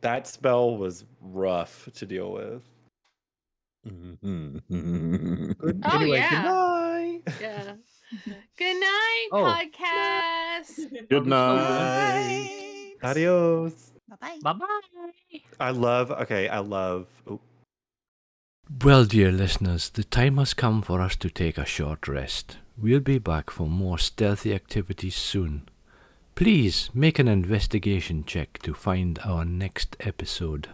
[0.00, 2.62] that spell was rough to deal with.
[3.86, 4.62] Mhm.
[5.58, 6.30] Good, Oh, anyway, yeah.
[6.30, 7.22] Good night.
[7.40, 7.72] yeah.
[8.58, 9.44] Good night, Oh.
[9.44, 11.08] podcast.
[11.08, 12.94] Good night.
[13.02, 13.92] Adios.
[14.08, 14.38] Bye-bye.
[14.42, 15.40] Bye bye.
[15.60, 16.10] I love.
[16.10, 17.06] Okay, I love.
[17.28, 17.40] Oh,
[18.84, 22.58] Well, dear listeners, the time has come for us to take a short rest.
[22.76, 25.68] We'll be back for more stealthy activities soon.
[26.34, 30.68] Please make an investigation check to find our next episode.